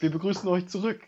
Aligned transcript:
Wir 0.00 0.10
begrüßen 0.10 0.48
euch 0.48 0.66
zurück. 0.66 1.00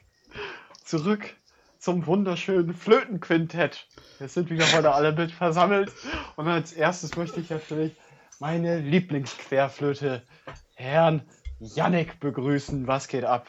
Zurück 0.85 1.35
zum 1.81 2.07
wunderschönen 2.07 2.73
Flötenquintett. 2.73 3.89
Jetzt 4.21 4.35
sind 4.35 4.51
wir 4.51 4.73
heute 4.73 4.95
alle 4.95 5.13
mit 5.13 5.33
versammelt. 5.33 5.91
Und 6.37 6.47
als 6.47 6.73
erstes 6.73 7.17
möchte 7.17 7.41
ich 7.41 7.51
natürlich 7.51 7.97
meine 8.39 8.79
Lieblingsquerflöte, 8.79 10.23
Herrn 10.75 11.23
Yannick, 11.59 12.21
begrüßen. 12.21 12.87
Was 12.87 13.09
geht 13.09 13.25
ab? 13.25 13.49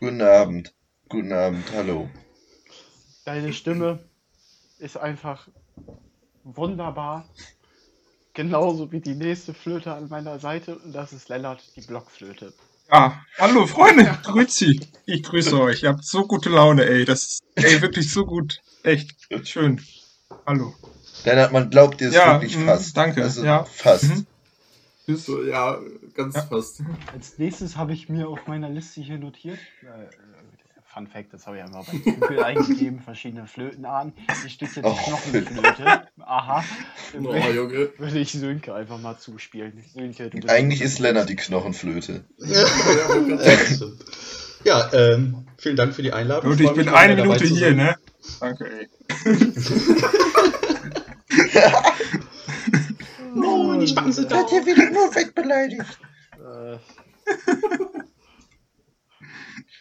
Guten 0.00 0.20
Abend. 0.20 0.74
Guten 1.08 1.32
Abend, 1.32 1.64
hallo. 1.72 2.10
Deine 3.24 3.52
Stimme 3.52 4.00
ist 4.80 4.96
einfach 4.96 5.48
wunderbar. 6.42 7.28
Genauso 8.34 8.92
wie 8.92 9.00
die 9.00 9.14
nächste 9.14 9.54
Flöte 9.54 9.92
an 9.92 10.08
meiner 10.08 10.38
Seite. 10.38 10.78
Und 10.78 10.92
das 10.92 11.12
ist 11.12 11.28
Lennart, 11.28 11.62
die 11.76 11.80
Blockflöte. 11.80 12.52
Ja, 12.92 13.20
hallo 13.38 13.66
Freunde, 13.66 14.18
grüezi. 14.24 14.80
Ich 15.06 15.22
grüße 15.22 15.60
euch. 15.60 15.82
Ihr 15.82 15.90
habt 15.90 16.04
so 16.04 16.26
gute 16.26 16.48
Laune, 16.48 16.84
ey. 16.84 17.04
Das 17.04 17.22
ist 17.22 17.42
ey, 17.56 17.80
wirklich 17.82 18.10
so 18.10 18.24
gut. 18.26 18.60
Echt 18.82 19.16
schön. 19.44 19.80
Hallo. 20.46 20.74
Lennart, 21.24 21.52
man 21.52 21.70
glaubt 21.70 22.00
dir 22.00 22.08
es 22.08 22.14
Ja, 22.14 22.34
wirklich 22.34 22.56
mm, 22.56 22.66
fast. 22.66 22.96
danke, 22.96 23.22
Also 23.22 23.44
ja. 23.44 23.64
fast. 23.64 24.04
Mhm. 24.04 24.26
So, 25.16 25.42
ja, 25.44 25.78
ganz 26.14 26.36
Ja. 26.36 26.42
fast. 26.42 26.82
Als 27.12 27.36
nächstes 27.38 27.76
habe 27.76 27.92
ich 27.92 28.08
mir 28.08 28.28
auf 28.28 28.46
meiner 28.46 28.68
Liste 28.70 29.00
hier 29.00 29.18
notiert. 29.18 29.58
Äh, 29.82 29.86
Fun 30.92 31.06
Fact, 31.06 31.32
das 31.32 31.46
habe 31.46 31.58
ich 31.58 31.62
einfach 31.62 31.84
bei 31.86 31.98
Google 31.98 32.42
eingegeben, 32.44 33.00
verschiedene 33.00 33.46
Flötenarten. 33.46 34.12
Hier 34.42 34.50
steht 34.50 34.74
jetzt 34.74 34.84
Oh. 34.84 34.92
Knochenflöte. 34.92 36.08
Aha. 36.18 36.64
Oh, 37.22 37.32
Junge. 37.54 37.90
Würde 37.96 38.18
ich 38.18 38.32
Sönke 38.32 38.74
einfach 38.74 38.98
mal 39.00 39.16
zuspielen. 39.16 39.84
Sönke, 39.94 40.30
du 40.30 40.38
bist 40.38 40.50
Eigentlich 40.50 40.80
ist 40.80 40.98
Lennart 40.98 41.28
die 41.28 41.36
Knochenflöte. 41.36 42.24
Ja, 42.38 42.64
Ja, 44.64 44.92
ähm, 44.92 45.46
vielen 45.56 45.76
Dank 45.76 45.94
für 45.94 46.02
die 46.02 46.12
Einladung. 46.12 46.50
und 46.52 46.60
ich 46.60 46.70
bin 46.72 46.88
eine 46.88 47.14
Minute 47.16 47.46
hier, 47.46 47.68
sein. 47.68 47.76
ne? 47.76 47.94
Danke, 48.40 48.68
ey. 48.70 48.88
Oh, 53.36 53.74
die 53.78 53.86
sind 53.86 54.30
da. 54.30 54.46
hier 54.48 54.66
wieder 54.66 54.90
nur 54.90 55.14
wegbeleidigt. 55.14 55.98
Äh, 56.34 56.78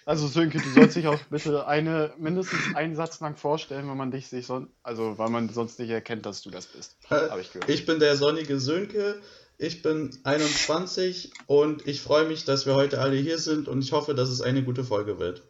Also 0.05 0.27
Sönke, 0.27 0.59
du 0.59 0.69
sollst 0.69 0.95
dich 0.95 1.07
auch 1.07 1.19
bitte 1.29 1.67
eine, 1.67 2.13
mindestens 2.17 2.75
einen 2.75 2.95
Satz 2.95 3.19
lang 3.19 3.35
vorstellen, 3.35 3.87
wenn 3.89 3.97
man 3.97 4.11
dich 4.11 4.27
sich 4.27 4.45
sonst, 4.47 4.71
also 4.81 5.17
weil 5.17 5.29
man 5.29 5.49
sonst 5.49 5.79
nicht 5.79 5.89
erkennt, 5.89 6.25
dass 6.25 6.41
du 6.41 6.49
das 6.49 6.67
bist. 6.67 6.97
Äh, 7.09 7.29
Habe 7.29 7.41
ich 7.41 7.51
gehört. 7.51 7.69
Ich 7.69 7.85
bin 7.85 7.99
der 7.99 8.15
sonnige 8.15 8.59
Sönke. 8.59 9.19
Ich 9.57 9.81
bin 9.81 10.17
21 10.23 11.33
und 11.47 11.85
ich 11.85 12.01
freue 12.01 12.25
mich, 12.27 12.45
dass 12.45 12.65
wir 12.65 12.75
heute 12.75 13.01
alle 13.01 13.17
hier 13.17 13.37
sind 13.37 13.67
und 13.67 13.83
ich 13.83 13.91
hoffe, 13.91 14.15
dass 14.15 14.29
es 14.29 14.41
eine 14.41 14.63
gute 14.63 14.85
Folge 14.85 15.19
wird. 15.19 15.43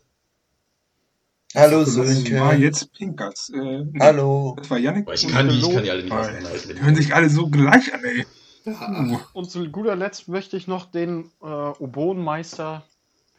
Hallo 1.55 1.81
Ah, 1.81 1.85
Sönke. 1.85 2.35
jetzt 2.59 2.91
Pinkers. 2.93 3.49
Äh, 3.53 3.85
Hallo. 3.99 4.55
Das 4.57 4.69
war. 4.69 4.77
Aber 4.77 5.13
ich 5.13 5.27
kann 5.27 5.49
die, 5.49 5.59
ich 5.59 5.71
kann 5.73 5.83
die 5.83 5.91
alle 5.91 6.03
nicht 6.03 6.11
auseinanderhalten. 6.11 6.75
Die 6.75 6.81
hören 6.81 6.95
sich 6.95 7.13
alle 7.15 7.29
so 7.29 7.49
gleich 7.49 7.93
an, 7.93 8.03
ey. 8.03 8.25
Ja, 8.65 9.19
Und 9.33 9.49
zu 9.49 9.67
guter 9.69 9.95
Letzt 9.95 10.27
möchte 10.27 10.57
ich 10.57 10.67
noch 10.67 10.85
den 10.91 11.31
äh, 11.41 11.45
Oboenmeister 11.45 12.83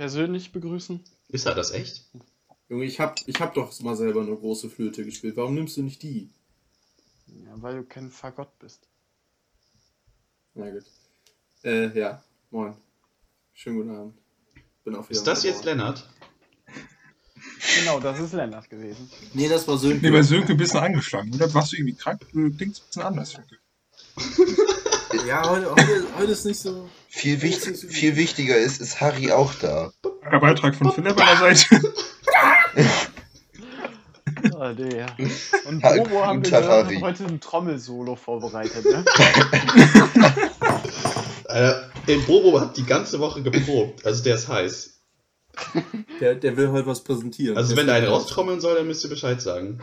persönlich 0.00 0.50
begrüßen. 0.50 1.04
Ist 1.28 1.44
er 1.44 1.54
das 1.54 1.72
echt? 1.72 2.06
Junge, 2.70 2.86
ich 2.86 3.00
hab, 3.00 3.18
ich 3.26 3.38
hab 3.38 3.52
doch 3.52 3.78
mal 3.80 3.94
selber 3.94 4.22
eine 4.22 4.34
große 4.34 4.70
Flöte 4.70 5.04
gespielt. 5.04 5.36
Warum 5.36 5.54
nimmst 5.54 5.76
du 5.76 5.82
nicht 5.82 6.02
die? 6.02 6.30
Ja, 7.26 7.52
weil 7.56 7.76
du 7.76 7.84
kein 7.84 8.10
Fagott 8.10 8.58
bist. 8.58 8.88
Na 10.54 10.70
gut. 10.70 10.84
Äh, 11.64 11.98
ja. 11.98 12.24
Moin. 12.50 12.74
Schönen 13.52 13.76
guten 13.76 13.90
Abend. 13.90 14.14
Bin 14.84 14.94
auf 14.94 15.10
Ist 15.10 15.26
das 15.26 15.42
jetzt 15.42 15.66
Lennart? 15.66 16.08
Genau, 17.78 18.00
das 18.00 18.20
ist 18.20 18.32
Lennart 18.32 18.70
gewesen. 18.70 19.10
Nee, 19.34 19.50
das 19.50 19.68
war 19.68 19.76
Sönke. 19.76 20.06
Nee, 20.06 20.12
bei 20.12 20.22
Sönke 20.22 20.52
ein 20.52 20.56
bisschen 20.56 20.80
angeschlagen, 20.80 21.34
oder? 21.34 21.52
Warst 21.52 21.72
du 21.72 21.76
irgendwie 21.76 21.94
krank? 21.94 22.22
Du 22.32 22.50
klingst 22.50 22.84
ein 22.84 22.86
bisschen 22.86 23.02
anders, 23.02 23.32
Sönke. 23.32 23.58
Ja, 25.26 25.48
heute, 25.48 25.70
heute, 25.70 26.06
heute 26.18 26.32
ist 26.32 26.44
nicht 26.46 26.60
so. 26.60 26.88
Viel, 27.08 27.42
wichtig, 27.42 27.78
viel 27.78 28.16
wichtiger 28.16 28.56
ist, 28.56 28.80
ist 28.80 29.00
Harry 29.00 29.32
auch 29.32 29.54
da. 29.54 29.92
Ein 30.22 30.40
Beitrag 30.40 30.74
von 30.76 30.92
Philipp 30.92 31.18
an 31.20 31.26
der 31.26 31.54
Seite. 31.56 31.92
Ah, 34.56 34.72
der. 34.72 35.06
Und 35.66 35.82
Ha- 35.82 35.96
Bobo 35.96 36.24
haben 36.24 36.44
wir 36.44 36.52
Harry. 36.52 36.94
hat 36.96 37.02
heute 37.02 37.24
ein 37.26 37.40
Trommelsolo 37.40 38.16
vorbereitet, 38.16 38.84
ne? 38.84 39.04
Äh, 41.48 41.72
den 42.06 42.24
Bobo 42.26 42.60
hat 42.60 42.76
die 42.76 42.84
ganze 42.86 43.18
Woche 43.18 43.42
geprobt. 43.42 44.06
Also 44.06 44.22
der 44.22 44.36
ist 44.36 44.46
heiß. 44.46 45.00
Der, 46.20 46.36
der 46.36 46.56
will 46.56 46.70
heute 46.70 46.86
was 46.86 47.02
präsentieren. 47.02 47.56
Also 47.56 47.74
Der 47.74 47.82
wenn 47.82 47.88
er 47.88 47.96
einen 47.96 48.06
raustrommeln 48.06 48.60
soll, 48.60 48.76
dann 48.76 48.86
müsst 48.86 49.02
ihr 49.02 49.10
Bescheid 49.10 49.42
sagen. 49.42 49.80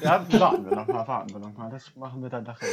Ja, 0.00 0.26
warten 0.40 0.64
wir 0.64 0.74
noch 0.76 0.86
mal, 0.86 1.06
warten 1.06 1.30
wir 1.34 1.40
noch 1.40 1.52
mal. 1.58 1.70
Das 1.70 1.94
machen 1.94 2.22
wir 2.22 2.30
dann 2.30 2.44
nachher. 2.44 2.68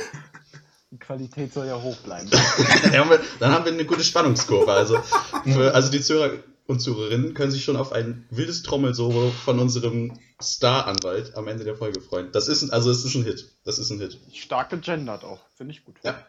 Die 0.92 1.00
Qualität 1.00 1.54
soll 1.54 1.68
ja 1.68 1.82
hoch 1.82 1.98
bleiben. 1.98 2.30
Dann 2.84 2.98
haben 2.98 3.10
wir, 3.10 3.22
dann 3.40 3.52
haben 3.54 3.64
wir 3.64 3.72
eine 3.72 3.86
gute 3.86 4.04
Spannungskurve. 4.04 4.74
Also, 4.74 4.98
für, 5.46 5.74
also 5.74 5.90
die 5.90 6.02
Zuhörer 6.02 6.34
und 6.68 6.80
Zuhörerinnen 6.80 7.34
können 7.34 7.52
sich 7.52 7.64
schon 7.64 7.78
auf 7.78 7.94
ein 7.94 8.26
wildes 8.30 8.62
Trommelsolo 8.64 9.32
von 9.32 9.60
unserem 9.60 10.20
Star-Anwalt 10.42 11.36
am 11.36 11.48
Ende 11.48 11.64
der 11.64 11.76
Folge 11.76 12.02
freuen. 12.02 12.32
Das 12.34 12.50
ist 12.50 12.62
ein, 12.62 12.72
also 12.72 12.92
es 12.92 13.06
ist 13.06 13.16
ein 13.16 13.24
Hit. 13.24 13.52
Das 13.64 13.80
ist 13.80 13.90
ein 13.90 14.00
Hit. 14.00 14.20
Stark 14.34 14.70
gegendert 14.70 15.24
auch, 15.24 15.40
finde 15.56 15.74
ich 15.74 15.86
gut. 15.86 15.96
Ja. 16.04 16.26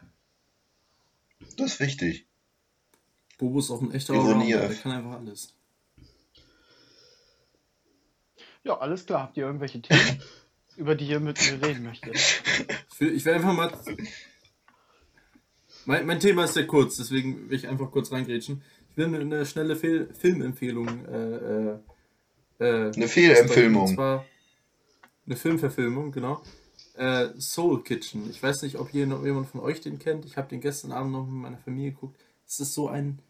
Das 1.56 1.72
ist 1.72 1.80
wichtig. 1.80 2.26
Bobo 3.38 3.58
ist 3.58 3.70
auch 3.70 3.82
ein 3.82 3.92
echter 3.92 4.14
Ironie. 4.14 4.52
Der 4.52 4.72
kann 4.74 4.92
einfach 4.92 5.18
alles. 5.18 5.54
Ja, 8.64 8.78
alles 8.78 9.06
klar. 9.06 9.22
Habt 9.22 9.36
ihr 9.36 9.44
irgendwelche 9.44 9.82
Themen, 9.82 10.22
über 10.76 10.94
die 10.94 11.08
ihr 11.08 11.18
mit 11.18 11.40
mir 11.40 11.66
reden 11.66 11.82
möchtet? 11.82 12.14
Ich 13.00 13.24
will 13.24 13.34
einfach 13.34 13.52
mal. 13.52 13.72
Mein, 15.84 16.06
mein 16.06 16.20
Thema 16.20 16.44
ist 16.44 16.54
sehr 16.54 16.66
kurz, 16.66 16.96
deswegen 16.96 17.50
will 17.50 17.56
ich 17.56 17.68
einfach 17.68 17.90
kurz 17.90 18.12
reingrätschen. 18.12 18.62
Ich 18.90 18.96
will 18.96 19.06
eine, 19.06 19.18
eine 19.20 19.46
schnelle 19.46 19.76
Fil 19.76 20.08
Filmempfehlung. 20.18 21.06
Äh, 21.06 21.36
äh, 21.36 21.78
äh, 22.58 22.92
Eine 22.94 23.08
Fehlempfilmung. 23.08 23.88
Und 23.88 23.94
zwar 23.94 24.24
eine 25.26 25.36
Filmverfilmung, 25.36 26.12
genau. 26.12 26.42
Äh, 26.94 27.28
Soul 27.38 27.82
Kitchen. 27.82 28.28
Ich 28.30 28.42
weiß 28.42 28.62
nicht, 28.62 28.76
ob 28.78 28.90
hier 28.90 29.06
noch 29.06 29.24
jemand 29.24 29.48
von 29.48 29.60
euch 29.60 29.80
den 29.80 29.98
kennt. 29.98 30.24
Ich 30.24 30.36
habe 30.36 30.48
den 30.48 30.60
gestern 30.60 30.92
Abend 30.92 31.12
noch 31.12 31.24
mit 31.24 31.34
meiner 31.34 31.58
Familie 31.58 31.92
geguckt. 31.92 32.20
Es 32.46 32.60
ist 32.60 32.74
so 32.74 32.88
ein. 32.88 33.20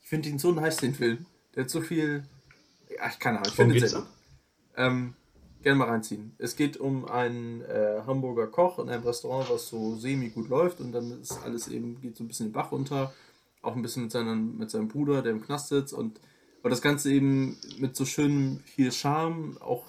Ich 0.00 0.08
finde 0.08 0.28
ihn 0.28 0.38
so 0.38 0.50
nice, 0.52 0.78
den 0.78 0.94
Film. 0.94 1.26
Der 1.54 1.64
hat 1.64 1.70
so 1.70 1.80
viel. 1.80 2.24
Ja, 2.88 3.08
ich 3.08 3.18
kann 3.18 3.36
aber. 3.36 3.46
Ich 3.46 3.54
finde 3.54 3.76
ihn 3.76 3.86
sehr 3.86 4.00
gut. 4.00 4.08
Ähm, 4.76 5.14
gerne 5.62 5.78
mal 5.78 5.88
reinziehen. 5.88 6.34
Es 6.38 6.56
geht 6.56 6.76
um 6.76 7.04
einen 7.06 7.62
äh, 7.62 8.02
Hamburger 8.06 8.46
Koch 8.46 8.78
in 8.78 8.88
einem 8.88 9.04
Restaurant, 9.04 9.48
was 9.50 9.68
so 9.68 9.96
semi 9.96 10.28
gut 10.30 10.48
läuft 10.48 10.80
und 10.80 10.92
dann 10.92 11.20
ist 11.20 11.38
alles 11.44 11.68
eben, 11.68 12.00
geht 12.00 12.16
so 12.16 12.24
ein 12.24 12.28
bisschen 12.28 12.46
den 12.48 12.52
Bach 12.52 12.72
runter. 12.72 13.12
Auch 13.62 13.76
ein 13.76 13.82
bisschen 13.82 14.02
mit, 14.04 14.12
seinen, 14.12 14.58
mit 14.58 14.70
seinem 14.70 14.88
Bruder, 14.88 15.22
der 15.22 15.32
im 15.32 15.40
Knast 15.42 15.68
sitzt 15.68 15.92
und 15.92 16.18
aber 16.60 16.70
das 16.70 16.82
Ganze 16.82 17.12
eben 17.12 17.56
mit 17.78 17.96
so 17.96 18.04
schönem 18.04 18.60
viel 18.60 18.92
Charme, 18.92 19.56
auch 19.60 19.84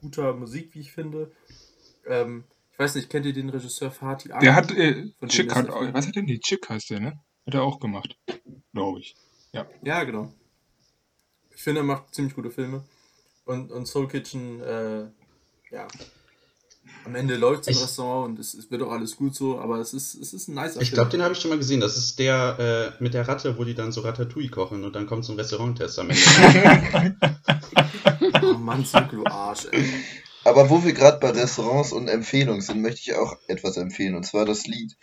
guter 0.00 0.32
Musik, 0.34 0.70
wie 0.74 0.80
ich 0.80 0.92
finde. 0.92 1.30
Ähm, 2.06 2.44
ich 2.72 2.78
weiß 2.78 2.94
nicht, 2.94 3.10
kennt 3.10 3.26
ihr 3.26 3.32
den 3.34 3.48
Regisseur 3.50 3.90
Fatih 3.90 4.28
Der 4.28 4.36
Akin? 4.38 4.54
hat, 4.54 4.70
äh, 4.72 5.10
Von 5.18 5.28
Chick 5.28 5.54
hat, 5.54 5.66
der 5.68 5.74
Film. 5.76 5.92
was 5.94 6.06
hat 6.06 6.16
denn 6.16 6.26
die 6.26 6.40
Chick 6.40 6.68
heißt 6.68 6.90
der, 6.90 7.00
ne? 7.00 7.20
Hat 7.46 7.54
er 7.54 7.62
auch 7.62 7.78
gemacht. 7.80 8.16
Glaube 8.72 9.00
ich. 9.00 9.16
Ja, 9.82 10.04
genau. 10.04 10.32
Ich 11.54 11.62
finde, 11.62 11.80
er 11.80 11.84
macht 11.84 12.14
ziemlich 12.14 12.34
gute 12.34 12.50
Filme. 12.50 12.84
Und, 13.48 13.72
und 13.72 13.86
Soul 13.86 14.08
Kitchen, 14.08 14.60
äh, 14.60 15.06
ja. 15.70 15.88
Am 17.06 17.14
Ende 17.14 17.36
läuft 17.36 17.66
es 17.66 17.76
im 17.76 17.82
Restaurant 17.82 18.28
und 18.28 18.38
es, 18.38 18.52
es 18.52 18.70
wird 18.70 18.82
auch 18.82 18.92
alles 18.92 19.16
gut 19.16 19.34
so, 19.34 19.58
aber 19.58 19.78
es 19.78 19.94
ist, 19.94 20.14
es 20.14 20.34
ist 20.34 20.48
ein 20.48 20.54
nicer 20.54 20.82
Ich 20.82 20.92
glaube, 20.92 21.08
den 21.10 21.22
habe 21.22 21.32
ich 21.32 21.40
schon 21.40 21.48
mal 21.48 21.56
gesehen. 21.56 21.80
Das 21.80 21.96
ist 21.96 22.18
der 22.18 22.92
äh, 22.98 23.02
mit 23.02 23.14
der 23.14 23.26
Ratte, 23.26 23.56
wo 23.56 23.64
die 23.64 23.74
dann 23.74 23.90
so 23.90 24.02
Ratatouille 24.02 24.50
kochen 24.50 24.84
und 24.84 24.94
dann 24.94 25.06
kommt 25.06 25.24
so 25.24 25.32
ein 25.32 25.38
Restauranttest 25.38 25.98
am 25.98 26.10
Ende. 26.10 27.16
Oh 28.42 28.58
Mann, 28.58 28.84
Zucke, 28.84 29.16
du 29.16 29.24
Arsch, 29.24 29.66
ey. 29.72 29.84
Aber 30.44 30.68
wo 30.68 30.84
wir 30.84 30.92
gerade 30.92 31.18
bei 31.18 31.30
Restaurants 31.30 31.92
und 31.92 32.08
Empfehlungen 32.08 32.60
sind, 32.60 32.82
möchte 32.82 33.00
ich 33.00 33.16
auch 33.16 33.36
etwas 33.48 33.76
empfehlen. 33.76 34.14
Und 34.14 34.24
zwar 34.24 34.44
das 34.44 34.66
Lied 34.66 34.96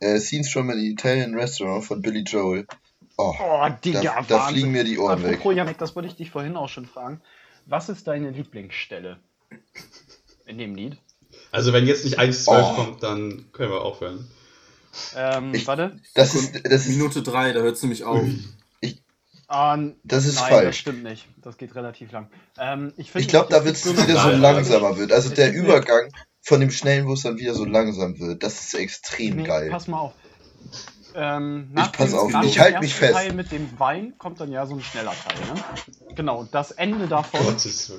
äh, 0.00 0.18
Scenes 0.18 0.50
from 0.50 0.70
an 0.70 0.78
Italian 0.78 1.34
Restaurant 1.34 1.84
von 1.84 2.00
Billy 2.00 2.22
Joel. 2.22 2.66
Oh, 3.16 3.34
Oh, 3.38 3.68
Digga, 3.84 4.00
da, 4.00 4.22
da 4.26 4.46
fliegen 4.48 4.72
mir 4.72 4.84
die 4.84 4.98
Ohren 4.98 5.22
weg. 5.22 5.34
Apropos, 5.34 5.54
Janik, 5.54 5.78
das 5.78 5.94
wollte 5.94 6.08
ich 6.08 6.16
dich 6.16 6.30
vorhin 6.30 6.56
auch 6.56 6.68
schon 6.68 6.86
fragen. 6.86 7.20
Was 7.70 7.88
ist 7.88 8.06
deine 8.08 8.30
Lieblingsstelle 8.30 9.18
in 10.44 10.58
dem 10.58 10.74
Lied? 10.74 10.96
Also 11.52 11.72
wenn 11.72 11.86
jetzt 11.86 12.04
nicht 12.04 12.18
1,12 12.18 12.46
Oh. 12.48 12.74
kommt, 12.74 13.02
dann 13.04 13.46
können 13.52 13.70
wir 13.70 13.82
aufhören. 13.82 14.28
Ähm, 15.14 15.54
Ich- 15.54 15.66
warte. 15.68 15.96
Das 16.14 16.34
ist, 16.34 16.64
das 16.64 16.86
ist, 16.86 16.88
Minute 16.88 17.22
3, 17.22 17.52
da 17.52 17.60
hört 17.60 17.76
es 17.76 17.82
nämlich 17.82 18.02
auf. 18.04 18.22
Ah, 19.46 19.74
n- 19.74 19.96
das 20.04 20.26
ist 20.26 20.36
nein, 20.36 20.50
das 20.50 20.58
falsch. 20.60 20.78
stimmt 20.78 21.02
nicht. 21.02 21.26
Das 21.42 21.56
geht 21.58 21.74
relativ 21.74 22.12
lang. 22.12 22.28
Ähm, 22.58 22.92
ich 22.96 23.10
finde, 23.10 23.22
Ich 23.22 23.28
glaube, 23.28 23.48
da 23.50 23.64
wird 23.64 23.74
es 23.76 23.84
wieder 23.84 24.06
so 24.20 24.28
Nein, 24.28 24.40
langsamer 24.40 24.96
wird. 24.96 25.12
Also 25.12 25.30
der 25.34 25.52
Übergang 25.52 26.08
von 26.40 26.60
dem 26.60 26.70
schnellen, 26.70 27.06
wo 27.08 27.14
es 27.14 27.22
dann 27.22 27.36
wieder 27.38 27.54
so 27.54 27.64
langsam 27.64 28.18
wird, 28.20 28.42
das 28.44 28.60
ist 28.60 28.74
extrem 28.74 29.36
Nee, 29.36 29.42
geil. 29.44 29.68
pass 29.70 29.88
mal 29.88 29.98
auf. 29.98 30.12
Ähm, 31.14 31.72
Ich 31.76 31.92
pass 31.92 32.14
auf, 32.14 32.30
nach 32.30 32.44
ich 32.44 32.54
dem 32.54 32.62
halt 32.62 32.80
mich 32.80 32.94
fest. 32.94 33.14
Teil 33.14 33.32
mit 33.32 33.52
dem 33.52 33.78
Wein 33.78 34.14
kommt 34.18 34.40
dann 34.40 34.50
ja 34.50 34.66
so 34.66 34.74
ein 34.74 34.82
schneller 34.82 35.12
Teil, 35.12 35.54
ne? 35.54 36.14
Genau, 36.14 36.44
das 36.44 36.70
Ende 36.72 37.06
davon 37.08 37.40
Gottes 37.44 37.92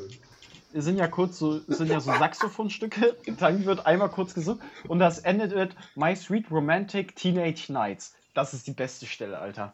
sind 0.73 0.97
ja 0.97 1.07
kurz 1.07 1.37
so, 1.37 1.59
sind 1.67 1.89
ja 1.89 1.99
so 1.99 2.11
Saxophonstücke, 2.11 3.17
dann 3.39 3.65
wird 3.65 3.85
einmal 3.85 4.09
kurz 4.09 4.33
gesungen 4.33 4.61
und 4.87 4.99
das 4.99 5.19
endet 5.19 5.53
mit 5.53 5.75
My 5.95 6.15
Sweet 6.15 6.49
Romantic 6.49 7.15
Teenage 7.15 7.71
Nights. 7.71 8.13
Das 8.33 8.53
ist 8.53 8.67
die 8.67 8.71
beste 8.71 9.05
Stelle, 9.05 9.39
Alter. 9.39 9.73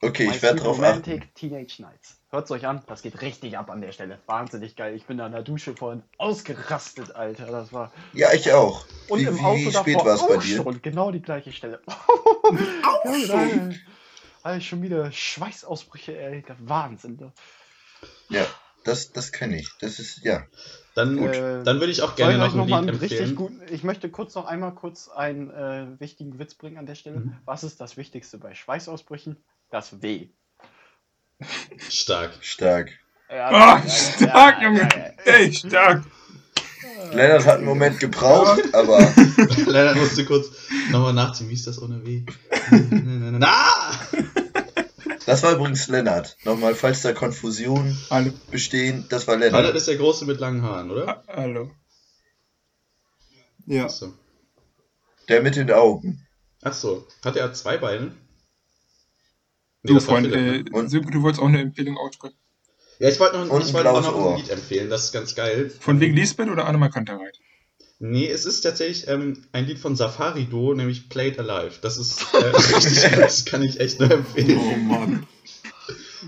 Okay, 0.00 0.28
My 0.28 0.34
ich 0.36 0.42
werde 0.42 0.60
drauf 0.60 0.76
Romantic 0.76 1.22
achten. 1.22 1.34
Teenage 1.34 1.82
Nights. 1.82 2.21
Hört's 2.32 2.50
euch 2.50 2.66
an, 2.66 2.82
das 2.86 3.02
geht 3.02 3.20
richtig 3.20 3.58
ab 3.58 3.68
an 3.68 3.82
der 3.82 3.92
Stelle. 3.92 4.18
Wahnsinnig 4.24 4.74
geil. 4.74 4.94
Ich 4.96 5.04
bin 5.04 5.18
da 5.18 5.26
in 5.26 5.32
der 5.32 5.42
Dusche 5.42 5.76
vorhin 5.76 6.02
ausgerastet, 6.16 7.14
Alter. 7.14 7.44
Das 7.44 7.74
war. 7.74 7.92
Ja, 8.14 8.32
ich 8.32 8.50
auch. 8.52 8.86
Und 9.10 9.20
wie 9.20 9.24
im 9.24 9.36
wie 9.36 9.40
Auto 9.42 9.70
spät 9.70 9.96
davor 9.96 10.06
war 10.06 10.14
es 10.14 10.26
bei 10.26 10.36
auch 10.38 10.42
dir? 10.42 10.56
schon. 10.56 10.80
Genau 10.80 11.10
die 11.10 11.20
gleiche 11.20 11.52
Stelle. 11.52 11.82
Auch 11.86 13.04
Ja, 13.04 13.26
schon. 13.26 13.78
Alter, 14.42 14.60
schon 14.62 14.80
wieder 14.80 15.12
Schweißausbrüche, 15.12 16.18
ey. 16.18 16.40
Der 16.40 16.56
Wahnsinn. 16.60 17.16
ne? 17.16 17.32
Ja, 18.30 18.46
das, 18.84 19.12
das 19.12 19.30
kenne 19.30 19.58
ich. 19.58 19.68
Das 19.82 19.98
ist, 19.98 20.24
ja. 20.24 20.46
Dann, 20.94 21.18
Äh, 21.18 21.62
dann 21.64 21.80
würde 21.80 21.92
ich 21.92 22.00
auch 22.00 22.16
gerne 22.16 22.32
ich 22.32 22.38
noch 22.38 22.52
ein 22.52 22.56
noch 22.56 22.66
mal 22.66 22.80
Lied 22.80 22.88
einen 22.88 22.98
richtig 22.98 23.20
empfehlen. 23.20 23.36
guten. 23.36 23.62
Ich 23.74 23.84
möchte 23.84 24.08
kurz 24.10 24.34
noch 24.34 24.46
einmal 24.46 24.74
kurz 24.74 25.10
einen 25.10 25.50
äh, 25.50 26.00
wichtigen 26.00 26.38
Witz 26.38 26.54
bringen 26.54 26.78
an 26.78 26.86
der 26.86 26.94
Stelle. 26.94 27.20
Mhm. 27.20 27.36
Was 27.44 27.62
ist 27.62 27.78
das 27.78 27.98
Wichtigste 27.98 28.38
bei 28.38 28.54
Schweißausbrüchen? 28.54 29.36
Das 29.70 30.00
W. 30.00 30.30
Stark. 31.88 32.32
Stark. 32.40 32.90
Ja, 33.30 33.48
Ah, 33.48 33.82
ja, 33.82 33.88
stark, 33.90 34.56
ja, 34.60 34.64
Junge. 34.68 34.80
ja, 34.80 34.88
ja. 34.98 35.12
Ey, 35.24 35.52
stark. 35.54 36.04
Lennart 37.12 37.44
hat 37.46 37.56
einen 37.56 37.64
Moment 37.66 37.98
gebraucht, 38.00 38.62
aber 38.74 38.98
Leider 39.66 39.94
musste 39.94 40.24
kurz 40.24 40.48
nochmal 40.90 41.12
nachziehen. 41.12 41.48
Wie 41.48 41.54
ist 41.54 41.66
das 41.66 41.80
ohne 41.80 42.04
W? 42.06 42.24
Ah! 43.42 43.92
das 45.26 45.42
war 45.42 45.52
übrigens 45.52 45.88
Lennart. 45.88 46.36
Nochmal, 46.44 46.74
falls 46.74 47.02
da 47.02 47.12
Konfusionen 47.12 47.98
Hallo. 48.10 48.32
bestehen, 48.50 49.06
das 49.10 49.26
war 49.28 49.36
Lennart 49.36 49.60
Lennart. 49.62 49.76
ist 49.76 49.88
der 49.88 49.96
Große 49.96 50.24
mit 50.24 50.40
langen 50.40 50.62
Haaren, 50.62 50.90
oder? 50.90 51.06
Ha- 51.06 51.22
Hallo. 51.28 51.70
Ja. 53.66 53.84
Achso. 53.84 54.12
Der 55.28 55.42
mit 55.42 55.56
den 55.56 55.70
Augen. 55.70 56.26
Achso. 56.62 57.06
Hat 57.24 57.36
er 57.36 57.52
zwei 57.52 57.76
Beine? 57.78 58.12
Nee, 59.82 59.92
Du, 59.94 60.00
Freund, 60.00 60.32
äh, 60.32 60.64
Silke, 60.86 61.10
du 61.10 61.22
wolltest 61.22 61.42
auch 61.42 61.48
eine 61.48 61.60
Empfehlung 61.60 61.96
aussprechen. 61.96 62.36
Ja, 62.98 63.08
ich 63.08 63.18
wollte 63.18 63.36
noch, 63.38 63.50
Und 63.50 63.62
ich 63.66 63.74
auch 63.74 63.80
blaues 63.80 64.06
noch 64.06 64.26
ein 64.30 64.36
Lied 64.36 64.50
empfehlen, 64.50 64.88
das 64.88 65.04
ist 65.06 65.12
ganz 65.12 65.34
geil. 65.34 65.70
Von 65.80 65.98
wegen 65.98 66.14
Lisbeth 66.14 66.48
oder 66.48 66.66
Annemal 66.66 66.90
Kantereit? 66.90 67.38
Nee, 67.98 68.28
es 68.28 68.44
ist 68.46 68.60
tatsächlich 68.62 69.08
ähm, 69.08 69.44
ein 69.52 69.66
Lied 69.66 69.78
von 69.78 69.96
Safari 69.96 70.44
Duo, 70.44 70.74
nämlich 70.74 71.08
Played 71.08 71.38
Alive. 71.38 71.78
Das 71.82 71.98
ist 71.98 72.20
äh, 72.34 72.36
richtig 72.76 73.02
gut, 73.10 73.22
das 73.22 73.44
kann 73.44 73.62
ich 73.62 73.80
echt 73.80 73.98
nur 73.98 74.10
empfehlen. 74.10 74.58
Oh 74.58 74.76
Mann. 74.76 75.26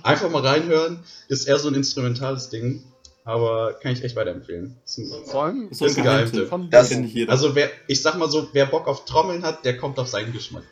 Einfach 0.02 0.30
mal 0.30 0.44
reinhören, 0.44 1.04
ist 1.28 1.46
eher 1.46 1.58
so 1.58 1.68
ein 1.68 1.74
instrumentales 1.74 2.48
Ding, 2.50 2.82
aber 3.24 3.74
kann 3.74 3.92
ich 3.92 4.02
echt 4.02 4.16
weiterempfehlen. 4.16 4.76
Ist 4.84 4.98
ein- 4.98 5.12
Vor 5.26 5.44
allem 5.44 5.68
Ist 5.70 5.80
das 5.80 5.96
ein 5.96 6.02
Geheimtipp. 6.02 6.50
Das-. 6.70 6.92
Also 7.28 7.54
wer, 7.54 7.70
ich 7.86 8.02
sag 8.02 8.18
mal 8.18 8.28
so, 8.28 8.48
wer 8.52 8.66
Bock 8.66 8.88
auf 8.88 9.04
Trommeln 9.04 9.44
hat, 9.44 9.64
der 9.64 9.76
kommt 9.76 9.98
auf 10.00 10.08
seinen 10.08 10.32
Geschmack. 10.32 10.64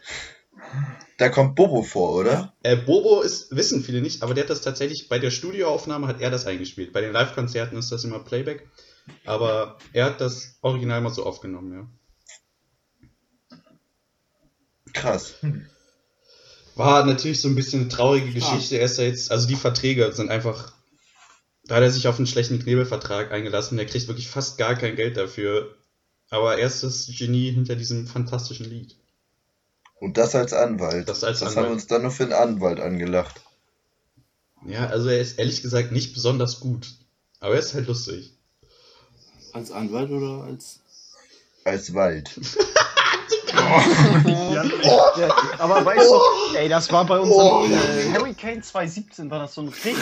Da 1.19 1.29
kommt 1.29 1.55
Bobo 1.55 1.83
vor, 1.83 2.15
oder? 2.15 2.55
Äh, 2.63 2.77
Bobo 2.77 3.21
ist, 3.21 3.55
wissen 3.55 3.85
viele 3.85 4.01
nicht, 4.01 4.23
aber 4.23 4.35
der 4.35 4.45
hat 4.45 4.51
das 4.51 4.63
tatsächlich, 4.63 5.09
bei 5.09 5.19
der 5.19 5.31
Studioaufnahme 5.31 6.07
hat 6.07 6.21
er 6.21 6.31
das 6.31 6.47
eingespielt. 6.47 6.93
Bei 6.93 7.01
den 7.01 7.13
Live-Konzerten 7.13 7.77
ist 7.77 7.93
das 7.93 8.05
immer 8.05 8.19
Playback, 8.19 8.69
aber 9.25 9.79
er 9.93 10.07
hat 10.07 10.21
das 10.21 10.59
Original 10.63 11.01
mal 11.01 11.11
so 11.11 11.25
aufgenommen, 11.25 11.73
ja. 11.73 11.89
Krass. 14.93 15.35
War 16.75 17.05
natürlich 17.05 17.41
so 17.41 17.49
ein 17.49 17.55
bisschen 17.55 17.83
eine 17.83 17.89
traurige 17.89 18.33
Geschichte. 18.33 18.79
Er 18.79 18.87
ist 18.87 18.99
ja 18.99 19.05
jetzt, 19.05 19.31
also 19.31 19.47
die 19.47 19.57
Verträge 19.57 20.13
sind 20.13 20.31
einfach, 20.31 20.73
da 21.65 21.77
hat 21.77 21.83
er 21.83 21.91
sich 21.91 22.09
auf 22.09 22.17
einen 22.17 22.27
schlechten 22.27 22.59
Knebelvertrag 22.59 23.31
eingelassen. 23.31 23.77
Der 23.77 23.87
kriegt 23.87 24.09
wirklich 24.09 24.29
fast 24.29 24.59
gar 24.59 24.75
kein 24.75 24.97
Geld 24.97 25.17
dafür. 25.17 25.77
Aber 26.31 26.59
er 26.59 26.67
ist 26.67 26.83
das 26.83 27.07
Genie 27.07 27.51
hinter 27.51 27.77
diesem 27.77 28.07
fantastischen 28.07 28.69
Lied. 28.69 28.97
Und 30.03 30.17
das 30.17 30.35
als 30.35 30.53
Anwalt. 30.53 31.09
Das 31.09 31.23
als 31.23 31.39
das 31.39 31.51
Anwalt. 31.51 31.57
haben 31.57 31.71
wir 31.71 31.75
uns 31.75 31.87
dann 31.87 32.03
nur 32.03 32.11
für 32.11 32.25
einen 32.25 32.33
Anwalt 32.33 32.81
angelacht. 32.81 33.41
Ja, 34.67 34.87
also 34.87 35.09
er 35.09 35.21
ist 35.21 35.39
ehrlich 35.39 35.63
gesagt 35.63 35.93
nicht 35.93 36.13
besonders 36.13 36.59
gut. 36.59 36.89
Aber 37.39 37.55
er 37.55 37.61
ist 37.61 37.73
halt 37.75 37.87
lustig. 37.87 38.33
Als 39.53 39.71
Anwalt 39.71 40.11
oder 40.11 40.43
als. 40.45 40.81
Als 41.65 41.95
Wald. 41.95 42.31
Ja, 44.53 44.65
ja, 45.19 45.35
aber 45.59 45.85
weißt 45.85 46.11
du, 46.11 46.57
ey, 46.57 46.69
das 46.69 46.91
war 46.93 47.05
bei 47.07 47.19
unserem 47.19 47.71
äh, 47.73 48.13
Hurricane 48.19 48.63
2017, 48.63 49.31
war 49.31 49.41
das 49.41 49.55
so 49.55 49.63
ein 49.63 49.69
richtig, 49.69 49.97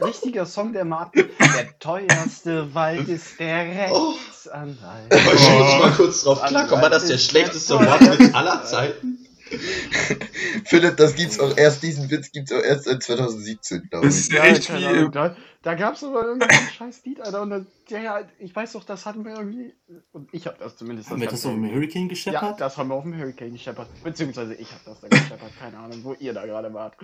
richtiger 0.00 0.46
Song, 0.46 0.72
der 0.72 0.86
ab- 0.92 1.12
Der 1.12 1.78
teuerste 1.78 2.72
Wald 2.74 3.08
ist 3.08 3.38
der 3.38 3.66
Rechtsanwalt. 3.66 5.12
Aber 5.12 5.34
ich 5.34 5.40
muss 5.48 5.78
mal 5.80 5.92
kurz 5.96 6.22
drauf 6.22 6.42
klarkommen. 6.44 6.82
War 6.82 6.90
das 6.90 7.06
der 7.06 7.18
schlechteste 7.18 7.74
Wortwitz 7.74 8.34
aller 8.34 8.64
Zeiten? 8.64 9.17
Philipp, 10.64 10.96
das 10.96 11.14
gibt's 11.14 11.38
auch 11.40 11.56
erst, 11.56 11.82
diesen 11.82 12.10
Witz 12.10 12.30
gibt's 12.32 12.52
auch 12.52 12.62
erst 12.62 12.84
seit 12.84 13.02
2017, 13.02 13.88
glaube 13.90 14.06
Das 14.06 14.14
ich. 14.16 14.20
ist 14.22 14.32
ja 14.32 14.44
echt 14.44 14.66
keine 14.68 14.80
wie. 14.80 14.86
Ahnung, 14.86 15.08
äh, 15.08 15.10
da, 15.12 15.36
da 15.62 15.74
gab 15.74 15.94
es 15.94 16.04
aber 16.04 16.24
irgendwie 16.24 16.48
ein 16.48 16.68
scheiß 16.78 17.04
Lied, 17.04 17.20
Alter. 17.20 17.42
Und 17.42 17.50
das, 17.50 17.62
ja, 17.88 17.98
ja, 18.00 18.28
ich 18.38 18.54
weiß 18.54 18.72
doch, 18.72 18.84
das 18.84 19.06
hatten 19.06 19.24
wir 19.24 19.36
irgendwie. 19.36 19.74
Und 20.12 20.28
ich 20.32 20.46
habe 20.46 20.56
das 20.58 20.76
zumindest. 20.76 21.10
Haben 21.10 21.20
wir 21.20 21.28
das 21.28 21.44
auf 21.46 21.52
dem 21.52 21.64
Hurricane 21.70 22.02
Ja, 22.04 22.08
gescheppert? 22.08 22.60
das 22.60 22.76
haben 22.76 22.88
wir 22.88 22.94
auf 22.94 23.04
dem 23.04 23.16
Hurricane 23.18 23.52
gescheppert. 23.52 23.88
Beziehungsweise 24.04 24.54
ich 24.54 24.70
habe 24.72 24.82
das 24.84 25.00
da 25.00 25.08
gescheppert. 25.08 25.52
Keine 25.58 25.78
Ahnung, 25.78 26.04
wo 26.04 26.14
ihr 26.14 26.32
da 26.32 26.46
gerade 26.46 26.72
wart. 26.74 26.96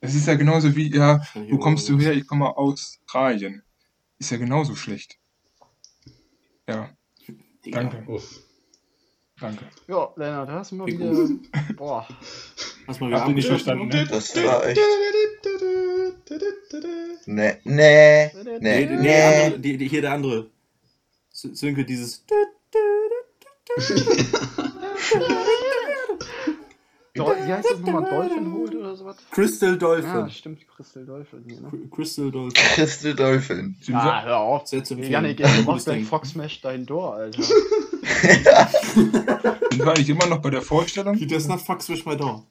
Es 0.00 0.14
ist 0.14 0.26
ja 0.26 0.34
genauso 0.34 0.76
wie, 0.76 0.94
ja, 0.94 1.22
wo 1.48 1.58
kommst 1.58 1.88
du 1.88 1.98
her? 1.98 2.12
Ich 2.12 2.26
komme 2.26 2.56
aus 2.56 2.98
Australien. 3.06 3.62
Ist 4.18 4.30
ja 4.30 4.36
genauso 4.36 4.76
schlecht. 4.76 5.18
Ja, 6.68 6.90
danke, 7.64 8.04
Uff. 8.10 8.40
Danke. 9.40 9.64
Ja, 9.88 10.08
Lennart, 10.16 10.48
hast 10.50 10.72
du 10.72 10.76
mal 10.76 10.86
Wie 10.86 10.98
wieder. 10.98 11.74
Boah. 11.76 12.06
Hast 12.86 13.00
mal 13.00 13.10
wieder 13.10 13.28
nicht 13.28 13.48
verstanden, 13.48 13.88
ne? 13.88 14.06
Das 14.08 14.34
war 14.36 14.66
echt. 14.66 14.80
Nee, 17.26 17.56
nee, 17.64 18.30
Nee, 18.30 18.30
nee, 18.60 18.60
nee, 18.60 18.86
nee. 18.96 19.22
andere, 19.44 19.58
die, 19.60 19.76
die, 19.76 19.88
hier 19.88 20.00
der 20.02 20.12
andere. 20.12 20.50
Sönke, 21.32 21.84
dieses. 21.84 22.24
Wie 27.14 27.22
heißt 27.52 27.70
das 27.70 27.80
nochmal? 27.80 28.10
Dolphin 28.10 28.52
Hold 28.52 28.74
oder 28.74 28.94
sowas? 28.94 29.16
Crystal 29.30 29.70
Ja, 29.70 29.76
Dolphin. 29.76 30.30
stimmt, 30.30 30.68
Crystal 30.68 31.04
Dolphin 31.06 31.44
hier, 31.48 31.60
ne? 31.62 31.68
Cr- 31.68 31.90
Crystal 31.90 32.30
Dolphin. 32.30 32.62
Crystal 32.74 33.14
Dolphin. 33.14 33.76
Ah, 33.92 34.22
hör 34.24 34.36
auf. 34.38 34.66
Sehr 34.66 34.84
zu 34.84 34.94
empfehlen. 34.94 35.12
Janik, 35.12 35.36
du 35.38 35.62
machst 35.64 35.86
Ding. 35.88 36.04
Fox 36.04 36.30
Smash 36.30 36.60
dein 36.60 36.84
Door, 36.84 37.14
Alter. 37.14 37.42
sind 38.94 39.78
wir 39.78 39.88
eigentlich 39.88 40.08
immer 40.08 40.26
noch 40.26 40.40
bei 40.40 40.50
der 40.50 40.62
Vorstellung? 40.62 41.16
He 41.16 41.26
does 41.26 41.48
not 41.48 41.60
fuck 41.60 41.82
switch 41.82 42.06
my 42.06 42.16
door. 42.16 42.46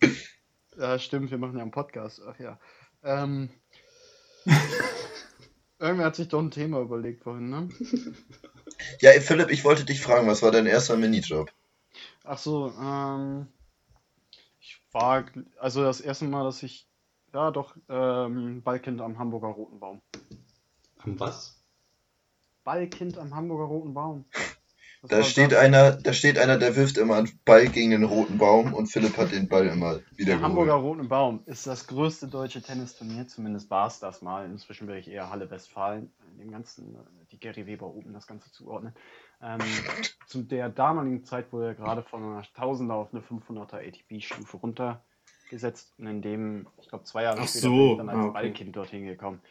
Ja, 0.77 1.00
stimmt, 1.00 1.31
wir 1.31 1.38
machen 1.38 1.55
ja 1.55 1.62
einen 1.62 1.71
Podcast. 1.71 2.21
Ach 2.27 2.38
ja. 2.39 2.59
Ähm. 3.03 3.50
Irgendwer 5.79 6.05
hat 6.05 6.15
sich 6.15 6.27
doch 6.27 6.39
ein 6.39 6.51
Thema 6.51 6.79
überlegt 6.81 7.24
vorhin, 7.24 7.50
ne? 7.50 7.69
Ja, 9.00 9.12
Philipp, 9.21 9.51
ich 9.51 9.63
wollte 9.63 9.85
dich 9.85 10.01
fragen, 10.01 10.27
was 10.27 10.41
war 10.41 10.51
dein 10.51 10.65
erster 10.65 10.97
Minijob? 10.97 11.51
Ach 12.24 12.38
so, 12.38 12.74
ähm. 12.79 13.47
Ich 14.59 14.79
war, 14.91 15.25
also 15.59 15.81
das 15.83 16.01
erste 16.01 16.25
Mal, 16.25 16.43
dass 16.43 16.62
ich, 16.62 16.88
ja 17.33 17.51
doch, 17.51 17.75
ähm, 17.89 18.62
Ballkind 18.63 19.01
am 19.01 19.17
Hamburger 19.17 19.47
Roten 19.47 19.79
Baum. 19.79 20.01
Am 21.00 21.19
was? 21.19 21.63
Ballkind 22.63 23.17
am 23.17 23.33
Hamburger 23.33 23.65
Roten 23.65 23.93
Baum. 23.93 24.25
Da 25.07 25.24
steht 25.24 25.53
einer, 25.53 25.91
da 25.91 26.13
steht 26.13 26.38
einer, 26.38 26.57
der 26.57 26.75
wirft 26.75 26.97
immer 26.97 27.15
einen 27.15 27.39
Ball 27.45 27.67
gegen 27.67 27.91
den 27.91 28.03
roten 28.03 28.38
Baum 28.38 28.74
und 28.74 28.88
Philipp 28.88 29.17
hat 29.17 29.31
den 29.31 29.47
Ball 29.47 29.67
immer 29.67 30.00
wieder 30.15 30.33
Der 30.33 30.41
Hamburger 30.41 30.77
geholt. 30.77 30.97
Roten 30.97 31.09
Baum 31.09 31.43
ist 31.45 31.67
das 31.67 31.88
größte 31.88 32.27
deutsche 32.27 32.62
Tennisturnier, 32.62 33.27
zumindest 33.27 33.69
war 33.69 33.88
es 33.88 34.00
das 34.00 34.21
mal. 34.21 34.45
Inzwischen 34.45 34.88
will 34.88 34.97
ich 34.97 35.09
eher 35.09 35.29
Halle 35.29 35.50
Westfalen, 35.50 36.12
dem 36.39 36.51
ganzen, 36.51 36.97
die 37.31 37.39
Gary 37.39 37.65
Weber 37.65 37.88
Open 37.88 38.13
das 38.13 38.27
Ganze 38.27 38.51
zuordnen. 38.51 38.93
Ähm, 39.41 39.59
zu 40.27 40.43
der 40.43 40.69
damaligen 40.69 41.24
Zeit 41.24 41.51
wurde 41.51 41.67
er 41.67 41.75
gerade 41.75 42.03
von 42.03 42.24
einer 42.24 42.43
1000er 42.43 42.93
auf 42.93 43.13
eine 43.13 43.21
500er 43.21 43.85
ATP-Stufe 43.88 44.57
runtergesetzt 44.57 45.93
und 45.97 46.07
in 46.07 46.21
dem, 46.21 46.67
ich 46.81 46.89
glaube, 46.89 47.03
zwei 47.03 47.24
Jahre 47.24 47.41
Ach 47.41 47.47
später 47.47 47.62
so, 47.62 47.75
bin 47.75 47.91
ich 47.91 47.97
dann 47.97 48.09
als 48.09 48.17
ah, 48.17 48.24
okay. 48.24 48.33
Ballkind 48.33 48.75
dorthin 48.75 49.05
gekommen 49.05 49.41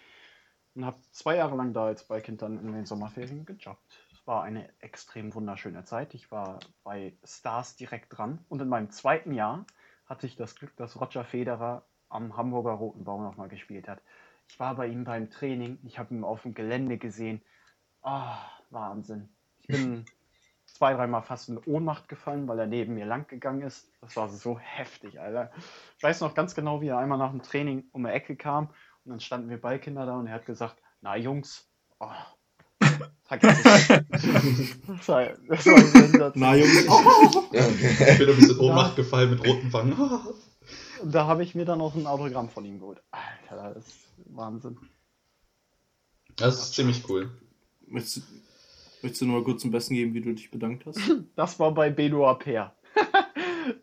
und 0.74 0.84
habe 0.84 0.96
zwei 1.12 1.36
Jahre 1.36 1.56
lang 1.56 1.72
da 1.72 1.86
als 1.86 2.04
Ballkind 2.04 2.42
dann 2.42 2.58
in 2.58 2.72
den 2.72 2.86
Sommerferien 2.86 3.44
gejobbt. 3.44 4.03
Es 4.24 4.28
war 4.28 4.42
eine 4.42 4.70
extrem 4.80 5.34
wunderschöne 5.34 5.84
Zeit. 5.84 6.14
Ich 6.14 6.30
war 6.30 6.58
bei 6.82 7.12
Stars 7.24 7.76
direkt 7.76 8.16
dran 8.16 8.42
und 8.48 8.62
in 8.62 8.70
meinem 8.70 8.88
zweiten 8.88 9.34
Jahr 9.34 9.66
hatte 10.06 10.26
ich 10.26 10.34
das 10.34 10.54
Glück, 10.54 10.74
dass 10.76 10.98
Roger 10.98 11.24
Federer 11.24 11.84
am 12.08 12.34
Hamburger 12.34 12.70
Roten 12.70 13.04
Baum 13.04 13.22
nochmal 13.22 13.50
gespielt 13.50 13.86
hat. 13.86 14.00
Ich 14.48 14.58
war 14.58 14.76
bei 14.76 14.86
ihm 14.86 15.04
beim 15.04 15.28
Training, 15.28 15.78
ich 15.84 15.98
habe 15.98 16.14
ihn 16.14 16.24
auf 16.24 16.40
dem 16.40 16.54
Gelände 16.54 16.96
gesehen. 16.96 17.42
Ah, 18.00 18.38
Wahnsinn. 18.70 19.28
Ich 19.58 19.66
bin 19.66 20.06
zwei, 20.64 20.94
dreimal 20.94 21.20
fast 21.20 21.50
in 21.50 21.58
Ohnmacht 21.58 22.08
gefallen, 22.08 22.48
weil 22.48 22.58
er 22.58 22.66
neben 22.66 22.94
mir 22.94 23.04
lang 23.04 23.26
gegangen 23.26 23.60
ist. 23.60 23.92
Das 24.00 24.16
war 24.16 24.30
so 24.30 24.58
heftig, 24.58 25.20
Alter. 25.20 25.52
Ich 25.98 26.02
weiß 26.02 26.22
noch 26.22 26.34
ganz 26.34 26.54
genau, 26.54 26.80
wie 26.80 26.88
er 26.88 26.96
einmal 26.96 27.18
nach 27.18 27.30
dem 27.30 27.42
Training 27.42 27.90
um 27.92 28.04
die 28.04 28.10
Ecke 28.10 28.36
kam 28.36 28.70
und 29.04 29.10
dann 29.10 29.20
standen 29.20 29.50
wir 29.50 29.60
Ballkinder 29.60 30.06
da 30.06 30.16
und 30.16 30.28
er 30.28 30.34
hat 30.36 30.46
gesagt, 30.46 30.80
na 31.02 31.14
Jungs, 31.14 31.70
oh, 32.00 32.08
vergiss 33.24 33.58
es. 33.64 33.88
Das 34.86 35.08
war, 35.08 35.24
das 35.48 35.66
war 35.66 35.78
sensationell. 35.78 36.32
Na, 36.34 36.54
Jungs, 36.54 36.84
Ich 37.52 38.18
bin 38.18 38.28
ein 38.28 38.36
bisschen 38.36 38.58
Ohnmacht 38.58 38.96
gefallen 38.96 39.30
mit 39.30 39.46
roten 39.46 39.72
Wangen. 39.72 39.92
Und 39.92 40.34
da 41.14 41.26
habe 41.26 41.42
ich 41.42 41.54
mir 41.54 41.64
dann 41.64 41.80
auch 41.80 41.94
ein 41.94 42.06
Autogramm 42.06 42.48
von 42.48 42.64
ihm 42.64 42.78
geholt. 42.80 43.02
Alter, 43.10 43.74
das 43.74 43.86
ist 43.86 43.96
Wahnsinn. 44.26 44.78
Das 46.36 46.54
ist 46.62 46.74
ziemlich 46.74 47.08
cool. 47.08 47.30
möchtest, 47.86 48.16
du- 48.18 48.22
möchtest 49.02 49.22
du 49.22 49.26
nur 49.26 49.38
mal 49.38 49.44
kurz 49.44 49.62
zum 49.62 49.70
Besten 49.70 49.94
geben, 49.94 50.14
wie 50.14 50.20
du 50.20 50.32
dich 50.34 50.50
bedankt 50.50 50.84
hast? 50.86 50.98
Das 51.36 51.58
war 51.58 51.72
bei 51.72 51.90
Benoit 51.90 52.38
Paire. 52.38 52.72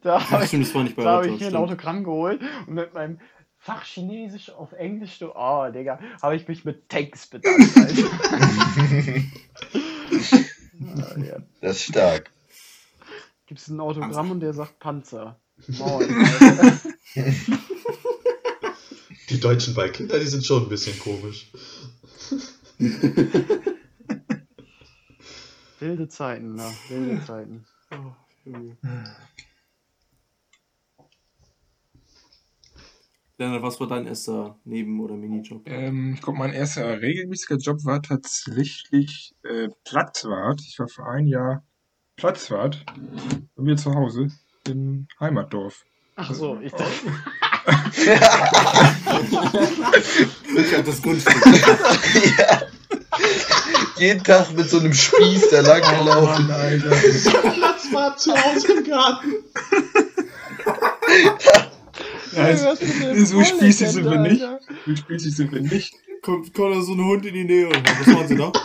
da 0.01 0.29
habe 0.29 0.43
ich, 0.43 0.49
stimmt, 0.49 0.65
das 0.67 0.75
war 0.75 0.83
nicht 0.83 0.95
bei 0.95 1.03
da 1.03 1.17
hab 1.17 1.25
ich 1.25 1.39
mir 1.39 1.47
ein. 1.47 1.55
Autogramm 1.55 2.03
geholt 2.03 2.41
und 2.67 2.73
mit 2.73 2.93
meinem 2.93 3.19
Fach 3.63 3.85
Chinesisch 3.85 4.49
auf 4.49 4.73
Englisch, 4.73 5.19
du, 5.19 5.35
oh, 5.35 5.69
Digga, 5.71 5.99
habe 6.19 6.35
ich 6.35 6.47
mich 6.47 6.65
mit 6.65 6.89
Tanks 6.89 7.27
bedankt. 7.27 7.77
Alter. 7.77 8.03
Ah, 10.97 11.15
ja. 11.19 11.37
Das 11.61 11.77
ist 11.77 11.83
stark. 11.83 12.31
Gibt 13.45 13.61
es 13.61 13.67
ein 13.67 13.79
Autogramm 13.79 14.31
und 14.31 14.39
der 14.39 14.51
sagt 14.51 14.79
Panzer. 14.79 15.39
Moin. 15.67 16.09
Die 19.29 19.39
deutschen 19.39 19.75
Ballkinder, 19.75 20.17
die 20.17 20.25
sind 20.25 20.43
schon 20.43 20.63
ein 20.63 20.69
bisschen 20.69 20.99
komisch. 20.99 21.51
Wilde 25.79 26.09
Zeiten, 26.09 26.55
ne? 26.55 26.73
Wilde 26.89 27.23
Zeiten. 27.25 27.65
Oh, 27.91 28.15
Lennart, 33.41 33.63
was 33.63 33.79
war 33.79 33.88
dein 33.88 34.05
erster 34.05 34.60
Neben- 34.65 35.01
oder 35.01 35.15
Minijob? 35.15 35.63
Ähm, 35.65 36.13
ich 36.13 36.21
glaube, 36.21 36.38
mein 36.38 36.53
erster 36.53 37.01
regelmäßiger 37.01 37.57
Job 37.57 37.83
war 37.86 38.00
tatsächlich 38.03 39.33
äh, 39.43 39.69
Platzwart. 39.83 40.62
Ich 40.62 40.77
war 40.77 40.88
für 40.88 41.07
ein 41.07 41.25
Jahr 41.25 41.63
Platzwart 42.17 42.86
bei 43.55 43.63
mir 43.63 43.77
zu 43.77 43.95
Hause 43.95 44.27
im 44.67 45.07
Heimatdorf. 45.19 45.86
Ach 46.17 46.31
so, 46.31 46.60
ich 46.62 46.71
dachte, 46.71 46.91
Ich 50.55 50.75
hab 50.75 50.86
das 50.86 51.01
Grundstück. 51.01 51.43
ja. 52.38 52.62
Jeden 53.98 54.24
Tag 54.24 54.53
mit 54.53 54.69
so 54.69 54.77
einem 54.79 54.93
Spieß 54.93 55.50
da 55.50 55.62
lang 55.62 55.81
gelaufen. 55.81 56.48
Mann, 56.48 56.51
Alter. 56.51 56.91
War 56.91 58.15
zu 58.17 58.33
Hause 58.33 58.74
im 58.74 58.83
Garten. 58.83 59.33
Ja, 62.35 62.50
es- 62.50 62.61
so 63.29 63.43
spießig 63.43 63.89
sind 63.89 64.05
wir 64.09 64.17
nicht. 64.19 64.41
So 64.85 64.95
spießig 64.95 65.35
sind 65.35 65.51
wir 65.51 65.61
nicht. 65.61 65.93
Kommt, 66.21 66.53
kommt 66.53 66.75
da 66.75 66.81
so 66.81 66.93
ein 66.93 67.03
Hund 67.03 67.25
in 67.25 67.33
die 67.33 67.43
Nähe. 67.45 67.69
Was 67.69 68.07
machen 68.07 68.27
sie 68.27 68.35
da? 68.38 68.51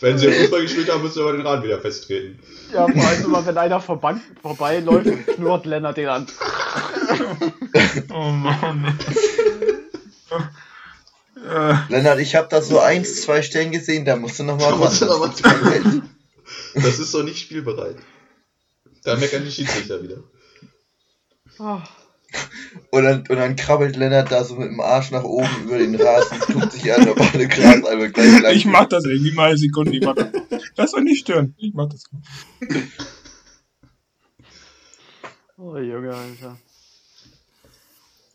Wenn 0.00 0.18
sie 0.18 0.30
Fußball 0.30 0.60
gespielt 0.62 0.90
haben, 0.92 1.02
müssen 1.02 1.16
wir 1.16 1.22
aber 1.22 1.32
den 1.32 1.46
Rahmen 1.46 1.62
wieder 1.64 1.80
festtreten. 1.80 2.38
ja, 2.72 2.86
vor 2.86 3.04
allem 3.06 3.24
immer, 3.24 3.46
wenn 3.46 3.56
einer 3.56 3.80
vorbei, 3.80 4.16
vorbeiläuft, 4.42 5.08
knurrt 5.36 5.64
Lennart 5.64 5.96
den 5.96 6.08
an. 6.08 6.26
Oh 8.12 8.28
Mann. 8.30 8.98
Lennart, 11.88 12.18
ich 12.20 12.34
habe 12.34 12.48
da 12.50 12.60
so 12.62 12.80
eins, 12.80 13.22
zwei 13.22 13.42
Stellen 13.42 13.70
gesehen, 13.72 14.04
da 14.04 14.16
musst 14.16 14.38
du 14.38 14.44
noch 14.44 14.58
mal 14.58 14.70
Da 14.70 14.76
musst 14.76 15.00
du 15.00 15.06
noch 15.06 15.18
mal. 15.20 16.02
Das 16.74 16.98
ist 16.98 17.14
doch 17.14 17.22
nicht 17.22 17.38
spielbereit. 17.38 17.96
Da 19.04 19.16
meckern 19.16 19.44
die 19.44 19.50
Schiedsrichter 19.50 20.02
wieder. 20.02 20.16
Oh, 21.58 21.80
Und 22.90 23.04
dann, 23.04 23.20
und 23.20 23.36
dann 23.36 23.56
krabbelt 23.56 23.96
Lennart 23.96 24.30
da 24.30 24.44
so 24.44 24.56
mit 24.56 24.68
dem 24.68 24.80
Arsch 24.80 25.10
nach 25.10 25.24
oben 25.24 25.48
über 25.64 25.78
den 25.78 25.94
Rasen, 25.94 26.40
tut 26.40 26.72
sich 26.72 26.92
an, 26.92 27.08
ob 27.08 27.20
alle 27.20 27.48
Gras 27.48 27.84
einmal 27.84 28.10
gleich 28.10 28.40
lang. 28.40 28.54
ich 28.54 28.66
mach 28.66 28.86
das 28.86 29.04
irgendwie 29.04 29.32
mal 29.32 29.50
eine 29.50 29.58
Sekunde. 29.58 29.92
Ich 29.92 30.02
mach 30.02 30.14
das. 30.14 30.30
das 30.76 30.90
soll 30.92 31.02
nicht 31.02 31.20
stören. 31.20 31.54
Ich 31.58 31.72
mach 31.74 31.88
das. 31.88 32.04
oh 35.56 35.76
Junge, 35.76 36.14
Alter. 36.14 36.58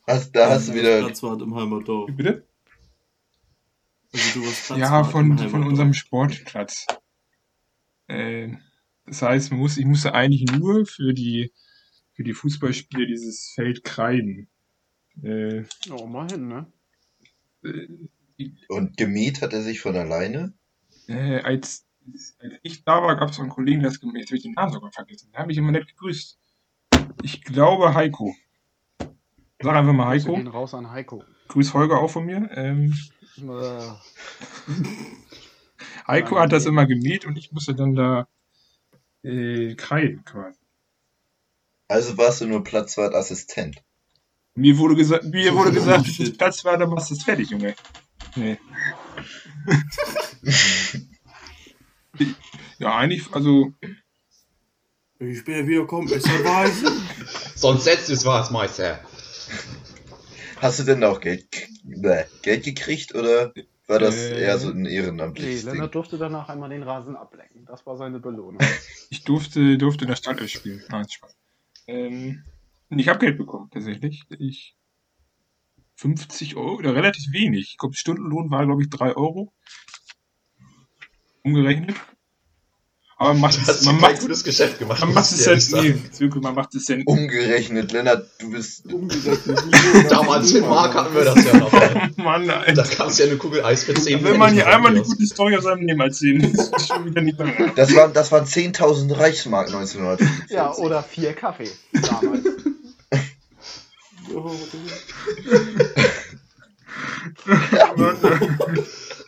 Hast, 0.07 0.35
da 0.35 0.49
hast 0.49 0.69
du 0.69 0.73
wieder. 0.73 0.99
Platzwart 0.99 1.41
im 1.41 1.55
Heimatdorf. 1.55 2.09
Wie 2.09 2.13
bitte? 2.13 2.47
Also 4.11 4.39
du 4.39 4.45
warst 4.45 4.65
Platzwart 4.65 4.79
Ja, 4.79 4.99
im 4.99 5.05
von, 5.37 5.49
von 5.49 5.63
unserem 5.67 5.93
Sportplatz. 5.93 6.87
Äh, 8.07 8.49
das 9.05 9.21
heißt, 9.21 9.51
man 9.51 9.59
muss, 9.59 9.77
ich 9.77 9.85
musste 9.85 10.13
eigentlich 10.13 10.51
nur 10.51 10.85
für 10.85 11.13
die, 11.13 11.51
für 12.19 12.23
die 12.25 12.33
Fußballspiele 12.33 13.07
dieses 13.07 13.53
Feld 13.55 13.85
kreiden. 13.85 14.49
Äh, 15.23 15.63
Oh, 15.89 16.05
mal 16.05 16.27
hin, 16.29 16.49
ne? 16.49 16.67
äh, 17.63 17.87
Und 18.67 18.97
gemäht 18.97 19.41
hat 19.41 19.53
er 19.53 19.61
sich 19.61 19.79
von 19.79 19.95
alleine? 19.95 20.51
äh, 21.07 21.39
als, 21.39 21.85
als 22.39 22.55
ich 22.61 22.83
da 22.83 23.01
war, 23.01 23.15
gab 23.15 23.29
es 23.29 23.39
einen 23.39 23.47
Kollegen, 23.47 23.79
der 23.79 23.91
ist 23.91 24.01
gemäht. 24.01 24.23
Jetzt 24.23 24.31
habe 24.31 24.35
ich 24.37 24.43
den 24.43 24.51
Namen 24.51 24.73
sogar 24.73 24.91
vergessen. 24.91 25.29
Der 25.31 25.39
hat 25.39 25.47
mich 25.47 25.55
immer 25.57 25.71
nett 25.71 25.87
gegrüßt. 25.87 26.37
Ich 27.23 27.41
glaube 27.41 27.93
Heiko. 27.93 28.35
Sag 29.61 29.75
einfach 29.77 29.93
mal 29.93 30.13
Wir 30.13 30.21
gehen 30.21 30.35
Heiko. 30.39 30.49
raus 30.49 30.73
an 30.73 30.91
Heiko. 30.91 31.23
Grüß 31.47 31.73
Holger 31.73 31.99
auch 32.01 32.11
von 32.11 32.25
mir. 32.25 32.49
Ähm, 32.53 32.93
Äh, 33.37 33.91
Heiko 36.05 36.37
hat 36.37 36.51
das 36.51 36.65
immer 36.65 36.85
gemäht 36.85 37.25
und 37.25 37.37
ich 37.37 37.53
musste 37.53 37.73
dann 37.75 37.95
da 37.95 38.27
äh, 39.23 39.75
kreiden 39.75 40.25
quasi. 40.25 40.58
Also 41.89 42.17
warst 42.17 42.41
du 42.41 42.45
nur 42.45 42.63
Platzwartassistent. 42.63 43.81
Mir 44.55 44.77
wurde 44.77 44.95
gesagt, 44.95 45.25
mir 45.25 45.53
wurde 45.55 45.71
gesagt, 45.71 46.05
Shit. 46.05 46.27
das 46.27 46.37
Platz 46.37 46.65
war, 46.65 46.77
dann 46.77 46.89
machst 46.89 47.09
du 47.09 47.15
es 47.15 47.23
fertig, 47.23 47.49
Junge. 47.49 47.75
Nee. 48.35 48.59
ja, 52.77 52.95
eigentlich, 52.95 53.33
also, 53.33 53.73
Wenn 55.17 55.31
ich 55.31 55.39
später 55.39 55.67
wiederkomme, 55.67 56.11
ist 56.11 56.27
er 56.27 56.43
weiß. 56.45 56.83
Sonst 57.55 57.85
setzt 57.85 58.09
es 58.09 58.23
was, 58.23 58.51
Meister. 58.51 58.99
Hast 60.61 60.79
du 60.79 60.83
denn 60.83 61.03
auch 61.03 61.19
Geld, 61.21 61.47
bäh, 61.83 62.25
Geld 62.43 62.65
gekriegt 62.65 63.15
oder 63.15 63.51
war 63.87 63.97
das 63.97 64.15
Äh, 64.15 64.41
eher 64.43 64.59
so 64.59 64.69
ein 64.69 64.83
nee, 64.83 64.95
ehrenamtliches 64.95 65.63
Ding? 65.63 65.73
Lennart 65.73 65.95
durfte 65.95 66.19
danach 66.19 66.49
einmal 66.49 66.69
den 66.69 66.83
Rasen 66.83 67.15
ablecken. 67.15 67.65
Das 67.65 67.83
war 67.87 67.97
seine 67.97 68.19
Belohnung. 68.19 68.59
ich 69.09 69.23
durfte, 69.23 69.77
durfte 69.79 70.03
in 70.03 70.09
der 70.09 70.17
Stadt 70.17 70.47
spielen. 70.47 70.83
Nein, 70.89 71.09
Spaß. 71.09 71.35
Ähm, 71.89 72.43
und 72.89 72.99
ich 72.99 73.07
habe 73.07 73.19
Geld 73.19 73.37
bekommen, 73.37 73.69
tatsächlich. 73.71 74.23
Ich 74.37 74.75
50 75.95 76.55
Euro, 76.55 76.75
oder 76.75 76.95
relativ 76.95 77.31
wenig. 77.33 77.71
Ich 77.71 77.77
glaube, 77.77 77.95
Stundenlohn 77.95 78.51
war, 78.51 78.65
glaube 78.65 78.83
ich, 78.83 78.89
3 78.89 79.15
Euro. 79.15 79.51
Umgerechnet. 81.43 81.95
Aber 83.21 83.33
man 83.33 83.41
macht 83.41 83.57
Du 83.67 83.71
es, 83.71 83.83
man 83.83 83.97
macht, 83.99 84.21
gutes 84.21 84.45
Geschäft 84.45 84.79
gemacht. 84.79 85.01
man 85.01 85.13
macht 85.13 85.29
es 85.29 85.43
ja, 85.43 85.51
ehrlich 85.51 85.71
nee, 85.73 85.95
wirklich, 86.19 86.41
man 86.41 86.55
macht 86.55 86.73
es 86.73 86.87
ja 86.87 86.95
Umgerechnet, 87.05 87.91
Lennart, 87.91 88.25
du 88.39 88.49
bist. 88.49 88.83
Damals 90.09 90.53
in 90.53 90.61
Mark 90.65 90.93
hatten 90.93 91.13
wir 91.13 91.25
das 91.25 91.43
ja 91.43 91.57
noch. 91.57 91.71
Mann, 92.17 92.47
Da 92.47 92.61
Alter. 92.61 92.83
kannst 92.83 93.19
du 93.19 93.23
ja 93.23 93.29
eine 93.29 93.37
Kugel 93.37 93.61
Eis 93.65 93.83
für 93.83 93.93
10 93.93 94.23
Wenn 94.23 94.37
man 94.37 94.53
hier 94.53 94.67
einmal 94.67 94.91
eine 94.91 95.01
gute 95.01 95.25
Story 95.25 95.57
aus 95.57 95.65
seinem 95.65 95.85
Leben 95.85 95.99
erzählen, 95.99 96.41
ist 96.53 96.71
das 96.71 96.87
schon 96.87 97.03
wieder 97.03 97.21
nicht 97.21 97.37
mehr. 97.37 97.53
Das 97.75 97.93
waren, 97.93 98.13
das 98.13 98.31
waren 98.31 98.45
10.000 98.45 99.17
Reichsmark 99.17 99.67
1945. 99.67 100.51
ja, 100.55 100.73
oder 100.75 101.03
vier 101.03 101.33
Kaffee 101.33 101.69
damals. 101.91 102.45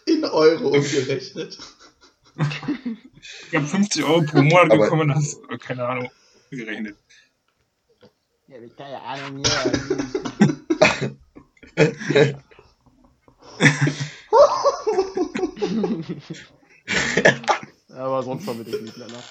In 0.06 0.24
Euro 0.26 0.68
umgerechnet. 0.70 1.58
Ich 3.50 3.56
habe 3.56 3.68
50 3.68 4.04
Euro 4.04 4.22
pro 4.24 4.42
Monat 4.42 4.72
Aber- 4.72 4.84
bekommen, 4.84 5.10
das 5.10 5.24
ist, 5.34 5.42
keine 5.60 5.88
Ahnung, 5.88 6.10
gerechnet. 6.50 6.98
Ja, 8.48 8.58
ich 8.62 8.76
keine 8.76 9.02
Ahnung, 9.02 9.44
ja. 9.46 9.72
Aber 17.96 18.24
sonst 18.24 18.48
damit 18.48 18.68
ich 18.68 18.82
nicht, 18.82 18.98
Lennart. 18.98 19.24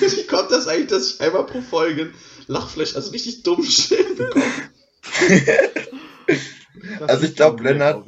Wie 0.00 0.26
kommt 0.26 0.50
das 0.50 0.66
eigentlich, 0.68 0.88
dass 0.88 1.14
ich 1.14 1.20
einmal 1.20 1.44
pro 1.46 1.60
Folge 1.60 2.02
ein 2.02 2.14
Lachflash, 2.46 2.94
also 2.96 3.10
richtig 3.10 3.42
dumm 3.42 3.64
Schild 3.64 4.16
bekomme? 4.16 4.44
Das 6.98 7.08
Also 7.08 7.22
ich 7.22 7.28
liegt 7.30 7.36
glaub, 7.36 7.50
am 7.52 7.56
Bild, 7.56 7.68
Lennart- 7.78 8.04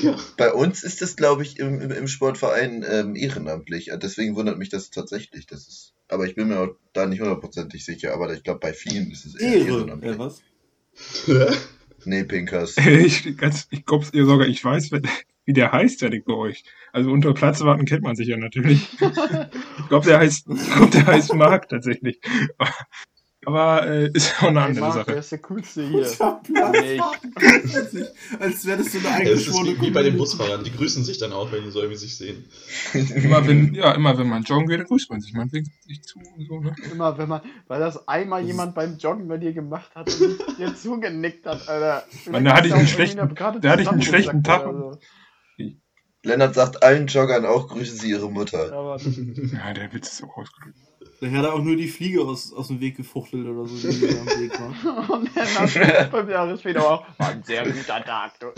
glaub. 0.00 0.36
Bei 0.36 0.52
uns 0.52 0.82
ist 0.84 1.02
es, 1.02 1.16
glaube 1.16 1.42
ich, 1.42 1.58
im, 1.58 1.80
im, 1.80 1.90
im 1.90 2.08
Sportverein 2.08 2.84
ähm, 2.88 3.16
ehrenamtlich. 3.16 3.90
Deswegen 4.02 4.34
wundert 4.36 4.58
mich 4.58 4.68
das 4.68 4.90
tatsächlich. 4.90 5.46
Das 5.46 5.66
ist, 5.68 5.94
aber 6.08 6.26
ich 6.26 6.34
bin 6.34 6.48
mir 6.48 6.60
auch 6.60 6.68
da 6.92 7.06
nicht 7.06 7.20
hundertprozentig 7.20 7.84
sicher. 7.84 8.12
Aber 8.14 8.32
ich 8.32 8.42
glaube, 8.42 8.60
bei 8.60 8.72
vielen 8.72 9.10
ist 9.10 9.24
es 9.26 9.34
eher 9.34 9.54
Ehre. 9.58 9.68
ehrenamtlich. 9.78 10.12
Ja, 10.12 10.18
was? 10.18 10.42
Nee, 12.04 12.24
Pinkers. 12.24 12.76
ich 12.78 13.36
ganz, 13.36 13.66
ich 13.70 13.84
glaub's 13.84 14.10
ihr 14.12 14.24
sogar, 14.24 14.46
ich 14.46 14.64
weiß, 14.64 14.90
wie 15.44 15.52
der 15.52 15.72
heißt, 15.72 16.02
der 16.02 16.10
liegt 16.10 16.26
bei 16.26 16.34
euch. 16.34 16.62
Also 16.92 17.10
unter 17.10 17.32
Platzwarten 17.34 17.84
kennt 17.84 18.02
man 18.02 18.16
sich 18.16 18.28
ja 18.28 18.36
natürlich. 18.36 18.88
ich 19.78 19.88
glaube, 19.88 20.06
der 20.06 20.18
heißt, 20.18 20.46
glaub, 20.46 20.90
der 20.90 21.06
heißt 21.06 21.34
Marc 21.34 21.68
tatsächlich. 21.68 22.20
Aber 23.48 23.86
äh, 23.86 24.10
ist 24.12 24.34
auch 24.42 24.48
eine 24.48 24.60
Hey, 24.60 24.68
andere 24.68 24.84
Marc, 24.84 24.94
Sache. 25.06 25.12
ist 25.12 25.32
der 25.32 25.38
coolste 25.38 25.82
hier? 25.88 26.06
Nee, 26.70 27.00
Als 28.38 28.66
wäre 28.66 28.76
das 28.76 28.92
so 28.92 28.98
eine 29.08 29.24
Ja, 29.24 29.30
das 29.30 29.46
ist 29.46 29.54
wie, 29.64 29.80
wie 29.80 29.90
bei 29.90 30.02
den. 30.02 30.18
Busfahrern, 30.18 30.64
die 30.64 30.70
grüßen 30.70 31.02
sich 31.02 31.16
dann 31.16 31.32
auch, 31.32 31.50
wenn 31.50 31.64
die 31.64 31.70
so 31.70 31.78
irgendwie 31.80 31.96
sich 31.98 32.14
sehen. 32.18 32.44
Immer 32.92 33.46
wenn, 33.46 33.72
ja, 33.74 33.92
immer 33.92 34.18
wenn 34.18 34.28
man 34.28 34.42
joggen 34.42 34.66
geht, 34.66 34.80
dann 34.80 34.86
grüßt 34.86 35.08
man 35.08 35.22
sich. 35.22 35.32
Man 35.32 35.50
winkt 35.50 35.70
sich 35.84 36.02
zu 36.02 36.18
und 36.18 36.46
so, 36.46 36.60
ne? 36.60 36.76
Immer 36.92 37.16
wenn 37.16 37.26
man, 37.30 37.40
weil 37.68 37.80
das 37.80 38.06
einmal 38.06 38.42
jemand 38.44 38.74
beim 38.74 38.98
Joggen 38.98 39.28
bei 39.28 39.38
dir 39.38 39.54
gemacht 39.54 39.90
hat 39.94 40.14
und 40.20 40.58
dir 40.58 40.76
zugenickt 40.82 41.46
hat, 41.46 41.66
Alter. 41.70 42.04
Mann, 42.30 42.44
da 42.44 42.54
hatte 42.54 42.68
ich 42.68 42.74
einen 42.74 42.86
schlechten- 42.86 43.34
da 43.34 43.70
hatte 43.70 43.82
ich 43.82 43.88
einen 43.88 44.02
schlechten 44.02 44.44
Tag 44.44 44.64
so. 44.64 44.98
Lennart 46.22 46.54
sagt 46.54 46.82
allen 46.82 47.06
Joggern 47.06 47.46
auch, 47.46 47.68
grüßen 47.68 47.96
sie 47.96 48.10
ihre 48.10 48.30
Mutter. 48.30 48.98
Ja, 49.54 49.72
der 49.72 49.90
Witz 49.94 50.12
ist 50.12 50.22
auch 50.24 50.36
ausgedrückt. 50.36 50.76
Da 51.20 51.28
hat 51.30 51.44
er 51.44 51.54
auch 51.54 51.62
nur 51.62 51.74
die 51.74 51.88
Fliege 51.88 52.22
aus, 52.22 52.52
aus 52.52 52.68
dem 52.68 52.80
Weg 52.80 52.96
gefuchtelt 52.96 53.44
oder 53.44 53.66
so, 53.66 53.76
die 53.76 54.06
da 54.06 54.20
am 54.20 54.26
Weg 54.40 54.52
war. 54.60 55.10
und 55.10 55.36
dann 55.36 55.54
nach 55.54 56.10
fünf 56.10 56.30
Jahre 56.30 56.56
später 56.56 56.88
auch, 56.88 57.04
war 57.18 57.28
ein 57.30 57.42
sehr 57.42 57.64
guter 57.64 58.04
Tag. 58.04 58.38
Du. 58.38 58.52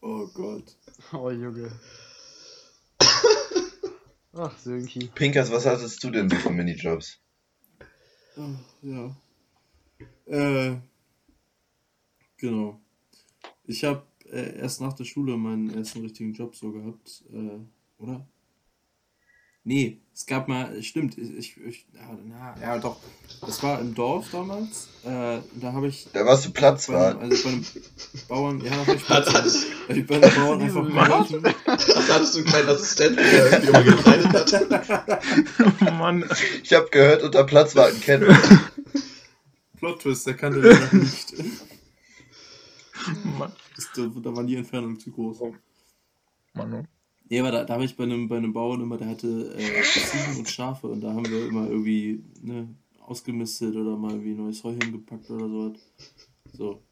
Oh 0.00 0.26
Gott. 0.32 0.76
Oh 1.12 1.30
Junge. 1.30 1.70
Ach, 4.34 4.56
Sönki. 4.56 5.10
Pinkers, 5.14 5.50
was 5.50 5.66
hattest 5.66 6.02
du 6.02 6.10
denn 6.10 6.30
so 6.30 6.36
für 6.36 6.50
Minijobs? 6.50 7.20
Ja. 8.82 9.16
Äh, 10.26 10.76
genau. 12.36 12.80
Ich 13.64 13.84
habe 13.84 14.02
äh, 14.24 14.58
erst 14.58 14.80
nach 14.80 14.92
der 14.94 15.04
Schule 15.04 15.36
meinen 15.36 15.70
ersten 15.70 16.00
richtigen 16.00 16.32
Job 16.32 16.54
so 16.56 16.72
gehabt, 16.72 17.24
äh, 17.32 17.58
oder? 18.02 18.26
Nee, 19.62 19.98
es 20.14 20.24
gab 20.24 20.48
mal, 20.48 20.82
stimmt, 20.82 21.18
ich, 21.18 21.56
ich 21.58 21.86
ja, 21.94 22.18
na, 22.24 22.56
ja 22.60 22.78
doch, 22.78 22.96
das 23.42 23.62
war 23.62 23.78
im 23.80 23.94
Dorf 23.94 24.28
damals, 24.32 24.88
äh, 25.04 25.38
da 25.60 25.72
habe 25.74 25.88
ich 25.88 26.08
Da 26.14 26.24
warst 26.24 26.46
du 26.46 26.48
bei 26.50 26.56
einem, 26.60 26.76
Platzwart. 26.76 27.20
also 27.20 27.42
bei 27.44 27.50
einem 27.50 27.64
Bauern, 28.28 28.60
ja, 28.64 28.84
da 28.86 28.92
ich 28.94 29.04
Platz, 29.06 29.32
hattest- 29.34 29.66
ich 29.88 30.06
bei 30.06 30.14
einem 30.22 30.34
Bauern 30.34 30.62
einfach 30.62 30.86
geholfen. 30.88 31.54
Also 31.66 32.14
hattest 32.14 32.34
du 32.34 32.38
einen 32.38 32.46
kleinen 32.48 32.68
Assistenten, 32.70 33.16
der 33.16 33.52
irgendwie 33.52 33.68
immer 33.68 33.82
gekleidet 33.82 34.88
hat? 34.88 35.22
Oh 35.86 35.90
Mann. 35.92 36.24
Ich 36.62 36.72
habe 36.72 36.88
gehört, 36.90 37.22
unter 37.22 37.44
Platzwarten 37.44 38.00
kennt 38.00 38.26
man. 38.26 38.60
Plot 39.76 40.00
Twist, 40.02 40.26
der 40.26 40.34
kannte 40.34 40.62
den 40.62 40.78
noch 40.80 40.92
nicht. 40.92 41.34
Mann. 43.38 43.52
Das, 43.76 43.88
da, 43.96 44.02
da 44.22 44.36
war 44.36 44.44
die 44.44 44.56
Entfernung 44.56 44.98
zu 45.00 45.10
groß. 45.10 45.38
Mann. 46.52 46.74
oh. 46.74 46.84
Nee, 47.30 47.40
aber 47.40 47.52
da, 47.52 47.64
da 47.64 47.74
habe 47.74 47.84
ich 47.84 47.96
bei 47.96 48.04
einem, 48.04 48.28
bei 48.28 48.36
einem 48.38 48.52
Bauern 48.52 48.80
immer, 48.80 48.98
der 48.98 49.08
hatte 49.08 49.54
äh, 49.56 49.82
Ziegen 49.84 50.38
und 50.38 50.48
Schafe 50.50 50.88
und 50.88 51.00
da 51.00 51.14
haben 51.14 51.26
wir 51.28 51.46
immer 51.46 51.68
irgendwie 51.68 52.24
ne, 52.42 52.74
ausgemistet 53.00 53.76
oder 53.76 53.96
mal 53.96 54.10
irgendwie 54.12 54.34
neues 54.34 54.64
Heu 54.64 54.72
hingepackt 54.72 55.30
oder 55.30 55.48
so. 55.48 55.74
So. 56.52 56.82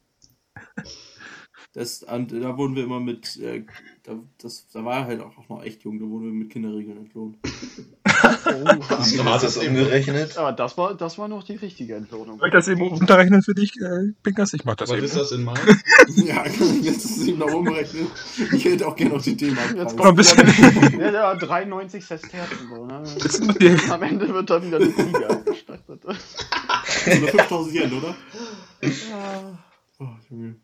Das, 1.73 2.01
und 2.01 2.31
da 2.31 2.57
wurden 2.57 2.75
wir 2.75 2.83
immer 2.83 2.99
mit, 2.99 3.37
äh, 3.37 3.63
da, 4.01 4.13
das, 4.41 4.67
da 4.73 4.83
war 4.83 5.01
er 5.01 5.05
halt 5.05 5.21
auch 5.21 5.47
noch 5.49 5.63
echt 5.63 5.83
jung, 5.83 5.99
da 5.99 6.05
wurden 6.05 6.25
wir 6.25 6.33
mit 6.33 6.49
Kinderregeln 6.49 6.97
entlohnt. 6.97 7.37
Oh, 8.21 8.51
Wie 8.51 9.15
ist 9.15 9.43
das 9.43 9.57
umgerechnet? 9.57 10.37
aber 10.37 10.51
das 10.51 10.77
war, 10.77 10.93
das 10.93 11.17
war 11.17 11.29
noch 11.29 11.41
die 11.43 11.55
richtige 11.55 11.95
Entlohnung. 11.95 12.37
Soll 12.39 12.49
ich 12.49 12.53
das 12.53 12.67
eben 12.67 12.81
unterrechnen 12.91 13.41
für 13.43 13.53
dich, 13.55 13.79
äh, 13.79 14.11
Pinkers? 14.23 14.53
Ich 14.53 14.65
mach 14.65 14.75
das 14.75 14.89
Was 14.89 14.97
eben. 14.97 15.05
ist 15.05 15.15
das 15.15 15.31
in 15.31 15.43
Mainz? 15.45 15.61
ja, 16.17 16.45
jetzt 16.81 17.05
ist 17.05 17.17
es 17.17 17.27
ihm 17.27 17.37
noch 17.37 17.53
umrechnen. 17.53 18.07
Ich 18.53 18.65
hätte 18.65 18.87
auch 18.87 18.95
gerne 18.97 19.15
auf 19.15 19.23
die 19.23 19.37
Thema. 19.37 19.61
Jetzt 19.73 19.75
Noch 19.77 19.91
ein 19.91 19.97
kommt 19.97 20.17
bisschen. 20.17 20.99
ja, 20.99 21.11
ja, 21.11 21.35
93 21.35 22.03
Sesterzen. 22.05 22.67
So, 22.69 22.85
ne? 22.85 23.03
Noch 23.03 23.53
die- 23.55 23.77
Am 23.89 24.03
Ende 24.03 24.27
wird 24.33 24.49
da 24.49 24.61
wieder 24.61 24.79
ausgestattet. 24.79 26.01
So 26.03 27.11
eine 27.11 27.27
5000 27.27 27.75
Yen, 27.75 27.93
oder? 27.93 28.15
Ja. 28.81 29.59
Oh, 29.99 30.07
Junge. 30.29 30.55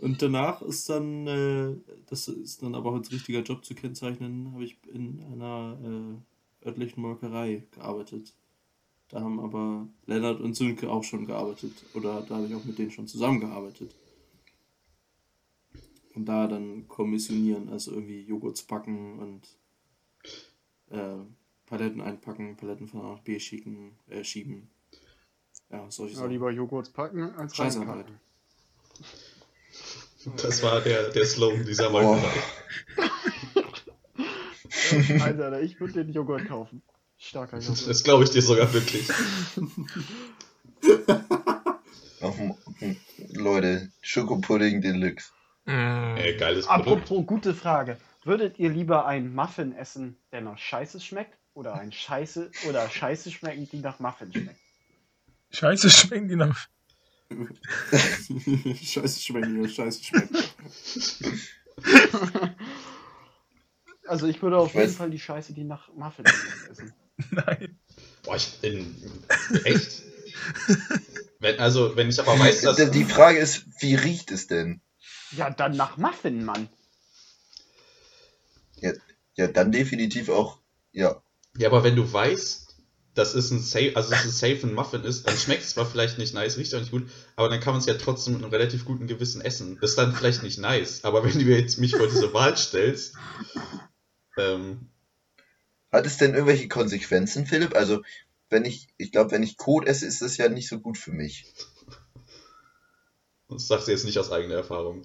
Und 0.00 0.22
danach 0.22 0.62
ist 0.62 0.88
dann, 0.88 1.26
äh, 1.26 1.74
das 2.06 2.28
ist 2.28 2.62
dann 2.62 2.74
aber 2.74 2.90
auch 2.90 2.94
als 2.96 3.10
richtiger 3.10 3.42
Job 3.42 3.64
zu 3.64 3.74
kennzeichnen, 3.74 4.52
habe 4.52 4.64
ich 4.64 4.76
in 4.92 5.20
einer 5.32 5.76
äh, 6.62 6.66
örtlichen 6.68 7.02
Molkerei 7.02 7.64
gearbeitet. 7.72 8.32
Da 9.08 9.20
haben 9.20 9.40
aber 9.40 9.88
Lennart 10.06 10.40
und 10.40 10.54
Sönke 10.54 10.90
auch 10.90 11.02
schon 11.02 11.26
gearbeitet. 11.26 11.72
Oder 11.94 12.22
da 12.22 12.36
habe 12.36 12.46
ich 12.46 12.54
auch 12.54 12.64
mit 12.64 12.78
denen 12.78 12.90
schon 12.90 13.08
zusammengearbeitet. 13.08 13.94
Und 16.14 16.26
da 16.26 16.46
dann 16.46 16.86
kommissionieren, 16.88 17.68
also 17.68 17.92
irgendwie 17.92 18.22
Joghurts 18.22 18.62
backen 18.62 19.18
und 19.18 19.48
äh, 20.90 21.16
Paletten 21.66 22.00
einpacken, 22.00 22.56
Paletten 22.56 22.86
von 22.88 23.00
A 23.00 23.12
nach 23.14 23.20
B 23.20 23.38
schicken, 23.38 23.92
äh, 24.08 24.24
schieben. 24.24 24.68
Ja, 25.70 25.90
solche 25.90 26.14
Ja, 26.14 26.20
Sachen. 26.20 26.30
lieber 26.30 26.50
Joghurts 26.50 26.90
packen 26.90 27.22
als 27.34 27.56
Scheißarbeit. 27.56 28.06
reinpacken. 28.06 28.27
Das 30.36 30.62
war 30.62 30.80
der, 30.80 31.10
der 31.10 31.24
Slogan 31.24 31.64
dieser 31.64 31.88
Oh, 31.88 31.92
Molkerei. 31.92 32.42
Alter, 35.22 35.60
ich 35.60 35.80
würde 35.80 36.04
den 36.04 36.12
Joghurt 36.12 36.46
kaufen. 36.46 36.82
Starker 37.16 37.58
Joghurt. 37.58 37.88
Das 37.88 38.04
glaube 38.04 38.24
ich 38.24 38.30
dir 38.30 38.42
sogar 38.42 38.72
wirklich. 38.72 39.08
oh, 42.20 42.56
Leute, 43.32 43.90
Schokopudding 44.00 44.80
Deluxe. 44.80 45.30
Mm. 45.66 46.16
Ey, 46.16 46.36
geiles 46.36 46.66
Produkt. 46.66 46.88
Apropos 46.88 47.26
gute 47.26 47.54
Frage. 47.54 47.98
Würdet 48.24 48.58
ihr 48.58 48.70
lieber 48.70 49.06
einen 49.06 49.34
Muffin 49.34 49.74
essen, 49.74 50.16
der 50.32 50.40
nach 50.40 50.58
Scheiße 50.58 51.00
schmeckt? 51.00 51.36
Oder 51.54 51.74
ein 51.74 51.90
Scheiße 51.90 52.50
oder 52.68 52.88
Scheiße 52.88 53.30
schmecken, 53.30 53.68
die 53.70 53.80
nach 53.80 53.98
Muffin 53.98 54.32
schmeckt? 54.32 54.60
Scheiße, 55.50 55.90
schmecken 55.90 56.28
die 56.28 56.36
nach. 56.36 56.68
scheiße 58.82 59.20
schmecken, 59.20 59.62
ja, 59.62 59.68
scheiße 59.68 60.02
schmecken. 60.04 60.36
Also 64.06 64.26
ich 64.26 64.40
würde 64.40 64.56
auf 64.56 64.68
Ich 64.68 64.74
jeden 64.74 64.90
weiß- 64.90 64.96
Fall 64.96 65.10
die 65.10 65.18
Scheiße, 65.18 65.52
die 65.52 65.64
nach 65.64 65.92
Muffin 65.92 66.24
schmeckt, 66.26 66.70
essen. 66.70 66.94
Nein. 67.30 67.78
Boah, 68.22 68.36
ich 68.36 68.58
bin. 68.62 68.96
Echt? 69.64 70.02
Wenn, 71.40 71.58
also, 71.60 71.94
wenn 71.94 72.08
ich 72.08 72.18
aber 72.18 72.38
weiß, 72.38 72.62
dass. 72.62 72.76
Die 72.78 72.90
die 72.90 73.04
Frage 73.04 73.38
ist, 73.38 73.66
wie 73.80 73.94
riecht 73.96 74.30
es 74.30 74.46
denn? 74.46 74.80
Ja, 75.32 75.50
dann 75.50 75.76
nach 75.76 75.98
Muffin, 75.98 76.42
Mann. 76.42 76.70
Ja, 79.36 79.46
dann 79.48 79.72
definitiv 79.72 80.30
auch, 80.30 80.58
ja. 80.92 81.22
Ja, 81.58 81.68
aber 81.68 81.84
wenn 81.84 81.94
du 81.94 82.10
weißt, 82.10 82.67
das 83.18 83.34
ist 83.34 83.50
ein 83.50 83.60
safe, 83.60 83.92
also 83.96 84.14
es 84.14 84.38
safe 84.38 84.60
ein 84.62 84.74
Muffin 84.74 85.02
ist, 85.02 85.26
dann 85.26 85.36
schmeckt 85.36 85.64
es 85.64 85.70
zwar 85.70 85.86
vielleicht 85.86 86.18
nicht 86.18 86.34
nice, 86.34 86.56
riecht 86.56 86.74
auch 86.74 86.80
nicht 86.80 86.92
gut, 86.92 87.10
aber 87.34 87.48
dann 87.48 87.58
kann 87.58 87.72
man 87.72 87.80
es 87.80 87.86
ja 87.86 87.94
trotzdem 87.94 88.34
mit 88.34 88.42
einem 88.42 88.52
relativ 88.52 88.84
guten 88.84 89.08
Gewissen 89.08 89.40
essen. 89.40 89.76
Das 89.80 89.90
ist 89.90 89.96
dann 89.96 90.14
vielleicht 90.14 90.44
nicht 90.44 90.58
nice, 90.58 91.04
aber 91.04 91.24
wenn 91.24 91.32
du 91.32 91.44
mir 91.44 91.58
jetzt 91.58 91.78
mich 91.78 91.96
vor 91.96 92.06
diese 92.06 92.32
Wahl 92.32 92.56
stellst, 92.56 93.16
ähm, 94.38 94.88
Hat 95.90 96.06
es 96.06 96.16
denn 96.16 96.34
irgendwelche 96.34 96.68
Konsequenzen, 96.68 97.46
Philipp? 97.46 97.74
Also, 97.74 98.02
wenn 98.50 98.64
ich, 98.64 98.86
ich 98.98 99.10
glaube, 99.10 99.32
wenn 99.32 99.42
ich 99.42 99.56
Kot 99.56 99.86
esse, 99.86 100.06
ist 100.06 100.22
das 100.22 100.36
ja 100.36 100.48
nicht 100.48 100.68
so 100.68 100.78
gut 100.78 100.96
für 100.96 101.12
mich. 101.12 101.52
das 103.48 103.66
sagst 103.66 103.88
du 103.88 103.92
jetzt 103.92 104.04
nicht 104.04 104.18
aus 104.18 104.30
eigener 104.30 104.54
Erfahrung. 104.54 105.02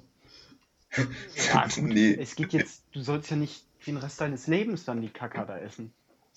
Ja, 0.96 1.68
gut. 1.68 1.78
Nee. 1.84 2.16
Es 2.20 2.36
geht 2.36 2.54
jetzt, 2.54 2.84
du 2.92 3.02
sollst 3.02 3.32
ja 3.32 3.38
nicht 3.38 3.64
für 3.80 3.92
den 3.92 3.98
Rest 3.98 4.22
deines 4.22 4.46
Lebens 4.46 4.86
dann 4.86 5.02
die 5.02 5.10
Kacke 5.10 5.44
da 5.48 5.58
essen. 5.58 5.94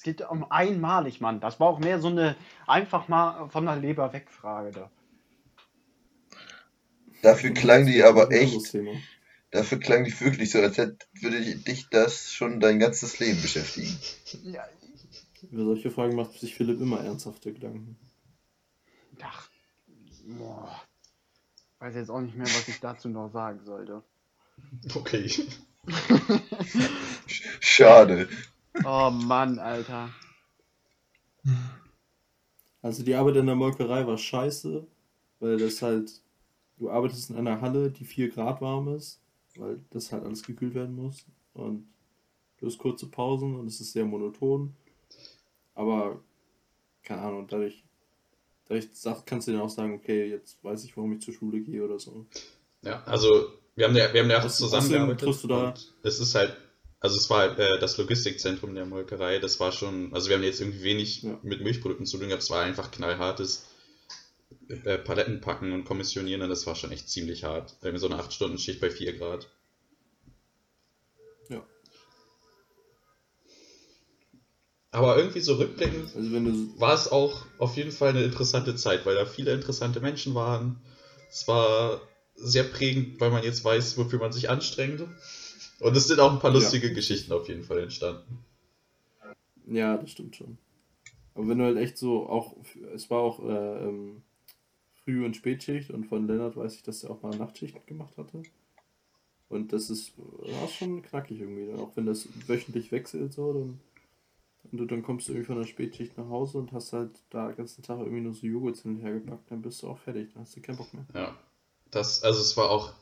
Geht 0.06 0.20
um 0.20 0.48
einmalig, 0.52 1.20
Mann. 1.20 1.40
Das 1.40 1.58
war 1.58 1.66
auch 1.66 1.80
mehr 1.80 2.00
so 2.00 2.06
eine 2.06 2.36
einfach 2.68 3.08
mal 3.08 3.48
von 3.48 3.66
der 3.66 3.74
Leber 3.74 4.12
weg 4.12 4.30
Frage 4.30 4.70
da. 4.70 4.88
Dafür 7.22 7.50
klang 7.50 7.86
die 7.86 8.04
aber 8.04 8.30
echt. 8.30 8.72
Dafür 9.50 9.80
klang 9.80 10.04
dich 10.04 10.20
wirklich 10.20 10.52
so, 10.52 10.60
als 10.60 10.78
hätte, 10.78 10.98
würde 11.14 11.40
dich 11.40 11.88
das 11.88 12.32
schon 12.32 12.60
dein 12.60 12.78
ganzes 12.78 13.18
Leben 13.18 13.42
beschäftigen. 13.42 13.98
Ja, 14.44 14.64
Über 15.50 15.64
solche 15.64 15.90
Fragen 15.90 16.14
macht 16.14 16.38
sich 16.38 16.54
Philipp 16.54 16.80
immer 16.80 17.00
ernsthafte 17.00 17.52
Gedanken. 17.52 17.98
ach, 19.20 19.50
boah. 20.38 20.82
Weiß 21.80 21.96
jetzt 21.96 22.12
auch 22.12 22.20
nicht 22.20 22.36
mehr, 22.36 22.46
was 22.46 22.68
ich 22.68 22.78
dazu 22.78 23.08
noch 23.08 23.32
sagen 23.32 23.58
sollte. 23.64 24.04
Okay. 24.94 25.28
Schade. 27.58 28.28
Oh 28.84 29.10
Mann, 29.10 29.58
Alter. 29.58 30.10
Also 32.82 33.02
die 33.02 33.14
Arbeit 33.14 33.36
in 33.36 33.46
der 33.46 33.54
Molkerei 33.54 34.06
war 34.06 34.18
scheiße, 34.18 34.86
weil 35.40 35.56
das 35.58 35.82
halt, 35.82 36.12
du 36.78 36.90
arbeitest 36.90 37.30
in 37.30 37.36
einer 37.36 37.60
Halle, 37.60 37.90
die 37.90 38.04
4 38.04 38.28
Grad 38.30 38.60
warm 38.60 38.94
ist, 38.94 39.20
weil 39.56 39.80
das 39.90 40.12
halt 40.12 40.24
alles 40.24 40.42
gekühlt 40.42 40.74
werden 40.74 40.94
muss. 40.94 41.24
Und 41.54 41.86
du 42.58 42.66
hast 42.66 42.78
kurze 42.78 43.06
Pausen 43.06 43.56
und 43.56 43.66
es 43.66 43.80
ist 43.80 43.92
sehr 43.92 44.04
monoton. 44.04 44.74
Aber, 45.74 46.20
keine 47.02 47.22
Ahnung, 47.22 47.46
dadurch, 47.48 47.84
dadurch 48.66 48.88
kannst 49.26 49.48
du 49.48 49.52
dann 49.52 49.60
auch 49.62 49.70
sagen, 49.70 49.94
okay, 49.94 50.30
jetzt 50.30 50.62
weiß 50.62 50.84
ich, 50.84 50.96
warum 50.96 51.12
ich 51.14 51.20
zur 51.22 51.34
Schule 51.34 51.60
gehe 51.60 51.84
oder 51.84 51.98
so. 51.98 52.26
Ja, 52.82 53.02
also 53.04 53.48
wir 53.74 53.86
haben 53.88 53.96
ja, 53.96 54.12
wir 54.12 54.22
haben 54.22 54.30
ja 54.30 54.38
auch 54.40 54.44
Was- 54.44 54.58
zusammengearbeitet. 54.58 55.28
außerdem 55.28 55.32
triffst 55.32 55.44
du 55.44 55.48
da- 55.48 55.68
und 55.68 55.94
es 56.02 56.20
ist 56.20 56.34
halt, 56.34 56.56
also 57.00 57.16
es 57.16 57.28
war 57.30 57.40
halt, 57.40 57.58
äh, 57.58 57.78
das 57.78 57.96
Logistikzentrum 57.96 58.74
der 58.74 58.86
Molkerei, 58.86 59.38
das 59.38 59.60
war 59.60 59.72
schon, 59.72 60.12
also 60.12 60.28
wir 60.28 60.36
haben 60.36 60.42
jetzt 60.42 60.60
irgendwie 60.60 60.82
wenig 60.82 61.22
Ja. 61.22 61.38
mit 61.42 61.60
Milchprodukten 61.60 62.06
zu 62.06 62.18
tun 62.18 62.28
gehabt, 62.28 62.42
es 62.42 62.50
war 62.50 62.62
einfach 62.62 62.90
knallhartes 62.90 63.62
äh, 64.68 64.96
Paletten 64.98 65.40
packen 65.40 65.72
und 65.72 65.84
kommissionieren 65.84 66.42
und 66.42 66.48
das 66.48 66.66
war 66.66 66.74
schon 66.76 66.92
echt 66.92 67.08
ziemlich 67.08 67.42
hart. 67.44 67.76
Irgendwie 67.82 68.00
so 68.00 68.06
eine 68.06 68.16
8-Stunden-Schicht 68.18 68.80
bei 68.80 68.90
4 68.90 69.12
Grad. 69.12 69.48
Ja. 71.48 71.62
Aber 74.90 75.16
irgendwie 75.16 75.40
so 75.40 75.54
rückblickend 75.54 76.14
Also 76.14 76.28
du, 76.30 76.80
war 76.80 76.94
es 76.94 77.06
auch 77.08 77.44
auf 77.58 77.76
jeden 77.76 77.92
Fall 77.92 78.10
eine 78.10 78.24
interessante 78.24 78.74
Zeit, 78.74 79.04
weil 79.04 79.14
da 79.14 79.24
viele 79.24 79.52
interessante 79.52 80.00
Menschen 80.00 80.34
waren. 80.34 80.74
Es 81.30 81.46
war 81.46 82.00
sehr 82.34 82.64
prägend, 82.64 83.20
weil 83.20 83.30
man 83.30 83.42
jetzt 83.44 83.64
weiß, 83.64 83.96
wofür 83.96 84.18
man 84.18 84.32
sich 84.32 84.48
anstrengt. 84.48 85.02
Und 85.80 85.96
es 85.96 86.06
sind 86.08 86.20
auch 86.20 86.32
ein 86.32 86.38
paar 86.38 86.50
Ja. 86.52 86.58
lustige 86.58 86.92
Geschichten 86.92 87.32
auf 87.32 87.48
jeden 87.48 87.64
Fall 87.64 87.78
entstanden. 87.80 88.44
ja, 89.66 89.96
das 89.96 90.10
stimmt 90.10 90.36
schon. 90.36 90.58
Aber 91.34 91.48
wenn 91.48 91.58
du 91.58 91.64
halt 91.64 91.76
echt 91.76 91.98
so 91.98 92.28
auch, 92.28 92.56
es 92.94 93.10
war 93.10 93.20
auch 93.20 93.40
äh, 93.44 93.84
ähm, 93.88 94.22
Früh- 95.04 95.24
und 95.24 95.36
Spätschicht 95.36 95.90
und 95.90 96.04
von 96.06 96.26
Lennart 96.26 96.56
weiß 96.56 96.74
ich, 96.76 96.82
dass 96.82 97.04
er 97.04 97.10
auch 97.10 97.22
mal 97.22 97.36
Nachtschichten 97.36 97.84
gemacht 97.86 98.16
hatte. 98.16 98.42
Und 99.48 99.72
das 99.72 99.90
ist, 99.90 100.12
war 100.16 100.66
schon 100.68 101.02
knackig 101.02 101.40
irgendwie, 101.40 101.72
auch 101.80 101.92
wenn 101.96 102.06
das 102.06 102.26
wöchentlich 102.48 102.90
wechselt 102.90 103.32
so, 103.32 103.52
dann, 103.52 103.80
und 104.72 104.78
du, 104.78 104.84
dann 104.86 105.02
kommst 105.04 105.28
du 105.28 105.32
irgendwie 105.32 105.46
von 105.46 105.58
der 105.58 105.66
Spätschicht 105.68 106.16
nach 106.18 106.28
Hause 106.28 106.58
und 106.58 106.72
hast 106.72 106.92
halt 106.92 107.10
da 107.30 107.48
den 107.48 107.56
ganzen 107.56 107.82
Tag 107.82 107.98
irgendwie 108.00 108.22
nur 108.22 108.34
so 108.34 108.46
Joghurt 108.46 108.78
hin 108.78 108.96
und 108.96 109.02
her 109.02 109.12
gepackt, 109.12 109.48
dann 109.50 109.62
bist 109.62 109.82
du 109.82 109.88
auch 109.88 109.98
fertig, 109.98 110.32
dann 110.32 110.42
hast 110.42 110.56
du 110.56 110.60
keinen 110.60 110.78
Bock 110.78 110.92
mehr. 110.94 111.06
Ja. 111.14 111.36
Das, 111.92 112.24
also 112.24 112.40
es 112.40 112.56
war 112.56 112.70
auch 112.70 112.92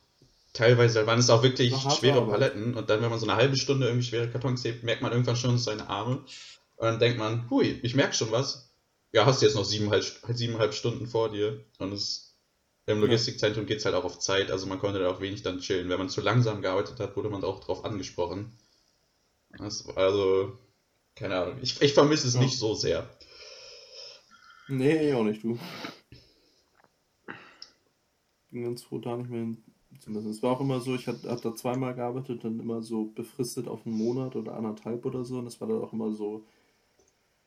teilweise 0.54 1.06
waren 1.06 1.18
es 1.18 1.28
auch 1.28 1.42
wirklich 1.42 1.74
schwere 1.98 2.18
Arbeit. 2.22 2.30
Paletten 2.30 2.74
und 2.74 2.88
dann, 2.88 3.02
wenn 3.02 3.10
man 3.10 3.18
so 3.18 3.26
eine 3.26 3.36
halbe 3.36 3.56
Stunde 3.56 3.86
irgendwie 3.86 4.06
schwere 4.06 4.30
Kartons 4.30 4.64
hebt, 4.64 4.82
merkt 4.84 5.02
man 5.02 5.12
irgendwann 5.12 5.36
schon 5.36 5.58
seine 5.58 5.88
Arme. 5.88 6.24
Und 6.76 6.86
dann 6.86 6.98
denkt 6.98 7.18
man, 7.18 7.50
hui, 7.50 7.78
ich 7.82 7.94
merke 7.94 8.14
schon 8.14 8.30
was. 8.30 8.70
Ja, 9.12 9.26
hast 9.26 9.42
jetzt 9.42 9.54
noch 9.54 9.64
siebeneinhalb, 9.64 10.04
siebeneinhalb 10.28 10.74
Stunden 10.74 11.06
vor 11.06 11.30
dir. 11.30 11.64
Und 11.78 11.92
es, 11.92 12.34
im 12.86 13.00
Logistikzentrum 13.00 13.66
geht 13.66 13.78
es 13.78 13.84
halt 13.84 13.94
auch 13.94 14.04
auf 14.04 14.18
Zeit, 14.18 14.50
also 14.50 14.66
man 14.66 14.78
konnte 14.78 14.98
da 15.00 15.10
auch 15.10 15.20
wenig 15.20 15.42
dann 15.42 15.60
chillen. 15.60 15.88
Wenn 15.88 15.98
man 15.98 16.08
zu 16.08 16.20
langsam 16.20 16.62
gearbeitet 16.62 16.98
hat, 16.98 17.16
wurde 17.16 17.30
man 17.30 17.44
auch 17.44 17.60
drauf 17.60 17.84
angesprochen. 17.84 18.56
Das, 19.58 19.86
also, 19.96 20.58
keine 21.14 21.36
Ahnung. 21.38 21.58
Ich, 21.62 21.80
ich 21.80 21.94
vermisse 21.94 22.26
es 22.26 22.34
Ja. 22.34 22.40
nicht 22.40 22.58
so 22.58 22.74
sehr. 22.74 23.08
Nee, 24.68 25.08
ich 25.08 25.14
auch 25.14 25.24
nicht, 25.24 25.44
du. 25.44 25.58
Bin 28.50 28.64
ganz 28.64 28.82
froh, 28.82 28.98
da 28.98 29.16
nicht 29.16 29.30
mehr 29.30 29.40
hin 29.40 29.62
zu 30.00 30.10
müssen. 30.10 30.30
Es 30.30 30.42
war 30.42 30.52
auch 30.52 30.60
immer 30.60 30.80
so, 30.80 30.94
ich 30.94 31.06
hatte 31.06 31.30
hab 31.30 31.42
da 31.42 31.54
zweimal 31.54 31.94
gearbeitet, 31.94 32.44
dann 32.44 32.60
immer 32.60 32.82
so 32.82 33.06
befristet 33.06 33.68
auf 33.68 33.86
einen 33.86 33.96
Monat 33.96 34.36
oder 34.36 34.56
anderthalb 34.56 35.04
oder 35.04 35.24
so. 35.24 35.38
Und 35.38 35.46
es 35.46 35.60
war 35.60 35.68
dann 35.68 35.82
auch 35.82 35.92
immer 35.92 36.12
so, 36.12 36.44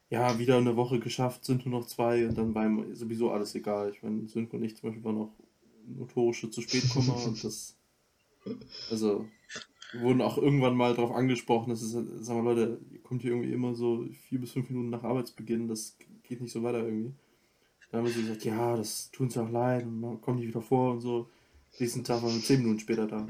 ja, 0.10 0.40
wieder 0.40 0.58
eine 0.58 0.76
Woche 0.76 1.00
geschafft, 1.00 1.46
sind 1.46 1.66
nur 1.66 1.80
noch 1.80 1.88
zwei 1.88 2.28
und 2.28 2.38
dann 2.38 2.56
war 2.56 2.66
ihm 2.66 2.96
sowieso 2.96 3.32
alles 3.32 3.56
egal. 3.56 3.92
Ich 3.92 4.04
meine, 4.04 4.28
Sönke 4.28 4.58
und 4.58 4.64
ich 4.64 4.76
zum 4.78 4.90
Beispiel 4.90 5.04
waren 5.04 5.18
auch 5.18 5.32
notorische 5.86 6.50
zu 6.50 6.62
spät 6.62 6.90
Komma 6.90 7.14
und 7.26 7.44
das, 7.44 7.76
also, 8.90 9.26
wir 9.92 10.02
wurden 10.02 10.22
auch 10.22 10.38
irgendwann 10.38 10.76
mal 10.76 10.94
darauf 10.94 11.12
angesprochen, 11.12 11.70
dass 11.70 11.82
es, 11.82 11.96
halt, 11.96 12.08
sag 12.20 12.38
mal 12.38 12.44
Leute, 12.44 12.80
ihr 12.92 13.02
kommt 13.02 13.22
hier 13.22 13.32
irgendwie 13.32 13.52
immer 13.52 13.74
so 13.74 14.06
vier 14.30 14.40
bis 14.40 14.52
fünf 14.52 14.70
Minuten 14.70 14.90
nach 14.90 15.04
Arbeitsbeginn, 15.04 15.68
das 15.68 15.98
geht 16.24 16.42
nicht 16.42 16.54
so 16.54 16.64
weiter 16.64 16.84
irgendwie. 16.86 17.14
Da 17.92 17.98
haben 17.98 18.06
wir 18.06 18.14
so 18.14 18.22
gesagt, 18.22 18.44
ja, 18.44 18.76
das 18.76 19.12
tun 19.12 19.30
sie 19.30 19.42
auch 19.42 19.50
leid 19.50 19.86
und 19.86 20.02
man 20.02 20.22
kommt 20.22 20.40
nicht 20.40 20.50
wieder 20.50 20.62
vor 20.62 20.92
und 20.92 21.00
so. 21.02 21.30
Nächsten 21.80 22.04
Tag 22.04 22.24
waren 22.24 22.34
wir 22.36 22.44
zehn 22.44 22.60
Minuten 22.62 22.80
später 22.80 23.06
da. 23.08 23.28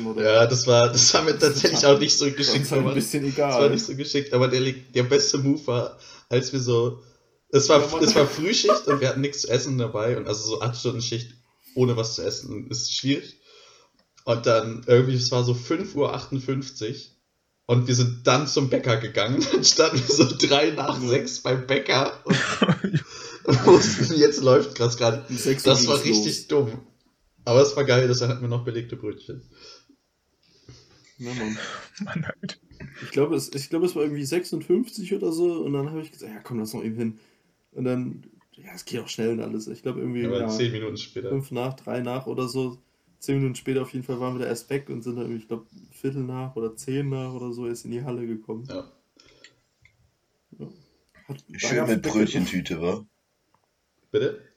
Motto, 0.00 0.20
Ja, 0.20 0.46
das 0.46 0.66
war, 0.66 0.88
das 0.92 1.12
war 1.14 1.22
mir 1.22 1.38
tatsächlich 1.38 1.84
auch 1.86 1.98
nicht 1.98 2.16
so 2.16 2.26
das 2.26 2.36
geschickt. 2.36 2.62
ist 2.64 2.70
halt 2.70 2.80
ein 2.82 2.86
aber- 2.86 2.94
bisschen 2.94 3.24
Das 3.24 3.38
war 3.38 3.58
egal. 3.60 3.70
nicht 3.70 3.86
so 3.86 3.94
geschickt, 3.96 4.32
aber 4.34 4.48
der, 4.48 4.60
der 4.94 5.02
beste 5.04 5.38
Move 5.38 5.66
war, 5.66 5.98
als 6.28 6.52
wir 6.52 6.60
so. 6.60 7.00
Es 7.48 7.68
war, 7.68 7.82
es 8.02 8.14
war 8.14 8.26
Frühschicht 8.26 8.86
und 8.88 9.00
wir 9.00 9.08
hatten 9.08 9.20
nichts 9.22 9.42
zu 9.42 9.48
essen 9.48 9.76
dabei 9.78 10.16
und 10.16 10.26
also 10.26 10.42
so 10.44 10.60
8 10.62 10.78
Stunden 10.78 11.02
Schicht 11.02 11.34
ohne 11.74 11.96
was 11.96 12.14
zu 12.14 12.22
essen 12.22 12.68
ist 12.70 12.92
schwierig. 12.94 13.36
Und 14.24 14.46
dann 14.46 14.84
irgendwie, 14.86 15.14
es 15.16 15.30
war 15.32 15.42
so 15.44 15.52
5.58 15.52 15.96
Uhr 15.96 16.96
und 17.66 17.88
wir 17.88 17.94
sind 17.94 18.26
dann 18.26 18.46
zum 18.46 18.68
Bäcker 18.70 18.96
gegangen. 18.98 19.44
Dann 19.52 19.64
standen 19.64 19.98
wir 20.06 20.14
so 20.14 20.26
drei 20.38 20.70
nach 20.70 21.00
sechs 21.00 21.40
beim 21.40 21.66
Bäcker 21.66 22.12
und 23.44 23.66
wussten, 23.66 24.18
jetzt 24.18 24.42
läuft 24.42 24.74
krass 24.74 24.96
gerade. 24.96 25.24
Das 25.64 25.86
war 25.86 26.02
richtig 26.04 26.48
dumm. 26.48 26.72
Aber 27.44 27.60
es 27.62 27.76
war 27.76 27.84
geil, 27.84 28.06
deshalb 28.08 28.30
hatten 28.30 28.42
wir 28.42 28.48
noch 28.48 28.64
belegte 28.64 28.96
Brötchen. 28.96 29.42
Ja, 31.18 31.34
Mann. 31.34 31.58
Mann, 32.00 32.26
halt. 32.26 32.60
Ich 33.02 33.10
glaube, 33.10 33.36
es, 33.36 33.52
ich 33.54 33.70
glaube, 33.70 33.86
es 33.86 33.94
war 33.94 34.02
irgendwie 34.02 34.24
56 34.24 35.14
oder 35.14 35.32
so 35.32 35.62
und 35.62 35.72
dann 35.72 35.90
habe 35.90 36.02
ich 36.02 36.12
gesagt, 36.12 36.32
ja 36.32 36.40
komm, 36.40 36.58
lass 36.58 36.74
noch 36.74 36.84
eben 36.84 36.96
hin. 36.96 37.18
Und 37.72 37.84
dann, 37.84 38.24
ja, 38.52 38.72
es 38.74 38.84
geht 38.84 39.00
auch 39.00 39.08
schnell 39.08 39.30
und 39.30 39.40
alles. 39.40 39.66
Ich 39.66 39.82
glaube 39.82 40.00
irgendwie, 40.00 40.26
Aber 40.26 40.40
ja, 40.40 40.48
zehn 40.48 40.72
Minuten 40.72 40.96
später. 40.96 41.30
fünf 41.30 41.50
nach, 41.50 41.74
drei 41.74 42.00
nach 42.00 42.26
oder 42.26 42.48
so. 42.48 42.78
Zehn 43.18 43.36
Minuten 43.36 43.54
später 43.54 43.82
auf 43.82 43.92
jeden 43.92 44.04
Fall 44.04 44.18
waren 44.20 44.34
wir 44.34 44.40
da 44.40 44.46
erst 44.46 44.68
weg 44.68 44.88
und 44.88 45.02
sind 45.02 45.16
dann 45.16 45.24
irgendwie, 45.24 45.42
ich 45.42 45.48
glaube, 45.48 45.66
Viertel 45.90 46.24
nach 46.24 46.56
oder 46.56 46.74
zehn 46.74 47.08
nach 47.08 47.32
oder 47.32 47.52
so 47.52 47.66
erst 47.66 47.84
in 47.84 47.92
die 47.92 48.02
Halle 48.02 48.26
gekommen. 48.26 48.66
Ja. 48.68 48.92
Hat, 51.28 51.44
da 51.48 51.58
Schön 51.58 51.86
mit 51.86 52.02
Brötchentüte, 52.02 52.80
wa? 52.80 53.06
Bitte? 54.10 54.51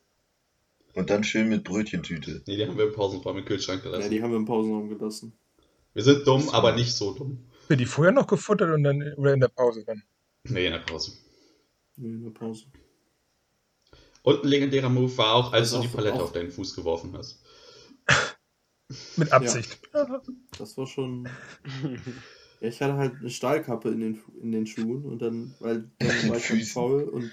Und 0.96 1.10
dann 1.10 1.24
schön 1.24 1.50
mit 1.50 1.66
Brötchentüte. 1.66 2.42
Nee, 2.48 2.56
die 2.56 2.66
haben 2.66 2.78
wir 2.78 2.88
im 2.88 2.94
Pausenraum 2.94 3.38
im 3.38 3.46
Kühlschrank 3.46 3.84
gelassen. 3.84 4.04
Ja, 4.04 4.10
die 4.10 4.24
haben 4.24 4.32
wir 4.32 4.38
im 4.38 4.46
Pausenraum 4.46 4.90
gelassen. 4.90 5.38
Wir 5.94 6.04
sind 6.04 6.26
dumm, 6.26 6.50
aber 6.50 6.74
nicht 6.74 6.94
so 6.94 7.14
dumm. 7.14 7.46
Wird 7.68 7.80
die 7.80 7.86
vorher 7.86 8.14
noch 8.14 8.28
gefuttert 8.28 8.74
und 8.74 8.84
dann 8.84 9.14
oder 9.16 9.34
in 9.34 9.42
der 9.42 9.50
Pause 9.50 9.84
dann? 9.86 10.04
Nee, 10.44 10.68
in 10.68 10.72
der 10.72 10.80
Pause. 10.80 11.12
Nee, 11.98 12.10
in 12.10 12.24
der 12.24 12.32
Pause. 12.32 12.66
Und 14.22 14.44
ein 14.44 14.48
legendärer 14.48 14.90
Move 14.90 15.18
war 15.18 15.36
auch, 15.36 15.54
als 15.54 15.74
Also 15.74 15.82
du 15.82 15.88
die 15.88 15.96
Palette 15.96 16.24
auf 16.24 16.32
deinen 16.32 16.52
Fuß 16.52 16.76
geworfen 16.76 17.16
hast. 17.18 17.44
Mit 19.18 19.32
Absicht. 19.32 19.80
Das 20.58 20.78
war 20.78 20.88
schon. 20.88 21.28
Ja, 22.62 22.70
ich 22.70 22.82
hatte 22.82 22.96
halt 22.96 23.16
eine 23.20 23.30
Stahlkappe 23.30 23.90
in 23.90 24.00
den, 24.00 24.22
in 24.42 24.52
den 24.52 24.66
Schuhen 24.66 25.04
und 25.06 25.22
dann, 25.22 25.56
weil 25.60 25.90
dann 26.00 26.30
war 26.30 26.38
ich 26.38 26.72
faul 26.72 27.04
und 27.04 27.32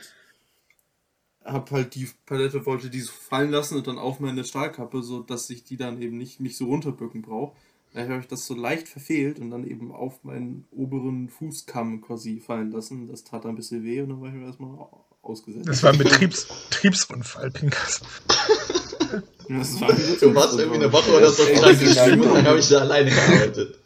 hab 1.45 1.71
halt 1.71 1.95
die 1.95 2.09
Palette, 2.27 2.65
wollte 2.67 2.91
die 2.91 3.01
so 3.01 3.13
fallen 3.13 3.51
lassen 3.51 3.77
und 3.77 3.87
dann 3.87 3.99
auf 3.99 4.21
meine 4.21 4.45
Stahlkappe, 4.45 5.03
so 5.03 5.21
dass 5.21 5.49
ich 5.51 5.65
die 5.65 5.77
dann 5.77 6.01
eben 6.03 6.17
nicht, 6.19 6.41
nicht 6.41 6.57
so 6.57 6.67
runterbücken 6.67 7.23
brauche. 7.23 7.57
Dann 7.95 8.09
habe 8.09 8.21
ich 8.21 8.27
das 8.29 8.47
so 8.47 8.55
leicht 8.55 8.89
verfehlt 8.89 9.39
und 9.39 9.51
dann 9.51 9.67
eben 9.67 9.93
auf 9.93 10.25
meinen 10.25 10.65
oberen 10.71 11.29
Fußkamm 11.29 12.01
quasi 12.01 12.41
fallen 12.41 12.71
lassen. 12.71 13.07
Das 13.09 13.23
tat 13.25 13.45
dann 13.45 13.53
ein 13.53 13.57
bisschen 13.57 13.85
weh 13.85 14.01
und 14.01 14.09
dann 14.09 14.21
war 14.23 14.29
ich 14.29 14.35
mir 14.35 14.47
erstmal 14.47 14.71
au- 14.71 15.05
ausgesetzt. 15.21 15.69
Das 15.69 15.83
war 15.83 15.93
ein 15.93 15.99
Betriebs 15.99 16.47
Betriebsunfall, 16.71 17.51
Pinkas. 17.51 18.01
Das 19.49 19.79
war 19.81 19.91
ein 19.91 20.17
Du 20.21 20.35
warst 20.35 20.59
irgendwie 20.59 20.79
eine 20.83 20.91
Woche 20.93 21.11
oder 21.15 21.29
so 21.31 21.43
krank 21.45 21.79
geschrieben 21.79 21.93
und 21.93 21.97
dann 21.97 22.21
Schulungen- 22.21 22.47
habe 22.47 22.59
ich 22.61 22.69
da 22.71 22.79
alleine 22.79 23.11
gearbeitet. 23.11 23.79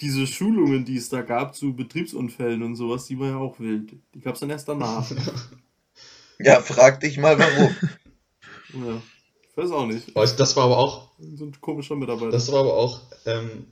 Diese 0.00 0.26
Schulungen, 0.26 0.84
die 0.86 0.96
es 0.96 1.10
da 1.10 1.20
gab 1.22 1.54
zu 1.54 1.74
Betriebsunfällen 1.74 2.62
und 2.62 2.74
sowas, 2.76 3.04
die 3.06 3.18
war 3.18 3.28
ja 3.28 3.36
auch 3.36 3.60
wild. 3.60 3.92
Die 4.14 4.20
gab 4.20 4.34
es 4.34 4.40
dann 4.40 4.50
erst 4.50 4.68
danach. 4.68 5.10
Ja, 6.44 6.60
frag 6.60 7.00
dich 7.00 7.18
mal 7.18 7.38
warum. 7.38 7.74
Ja. 8.74 9.02
Ich 9.50 9.56
weiß 9.56 9.70
auch 9.72 9.84
nicht. 9.84 10.08
Oh, 10.14 10.24
das 10.24 10.56
war 10.56 10.64
aber 10.64 10.78
auch, 10.78 11.10
So 11.18 11.44
ein 11.44 11.52
komischer 11.60 11.94
Mitarbeiter. 11.94 12.30
das 12.30 12.50
war 12.50 12.60
aber 12.60 12.72
auch, 12.72 13.02
ähm, 13.26 13.66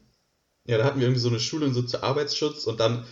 ja, 0.66 0.76
da 0.76 0.84
hatten 0.84 1.00
wir 1.00 1.06
irgendwie 1.06 1.22
so 1.22 1.30
eine 1.30 1.40
Schulung 1.40 1.72
so 1.72 1.80
zu 1.80 2.02
Arbeitsschutz 2.02 2.64
und 2.66 2.80
dann 2.80 3.06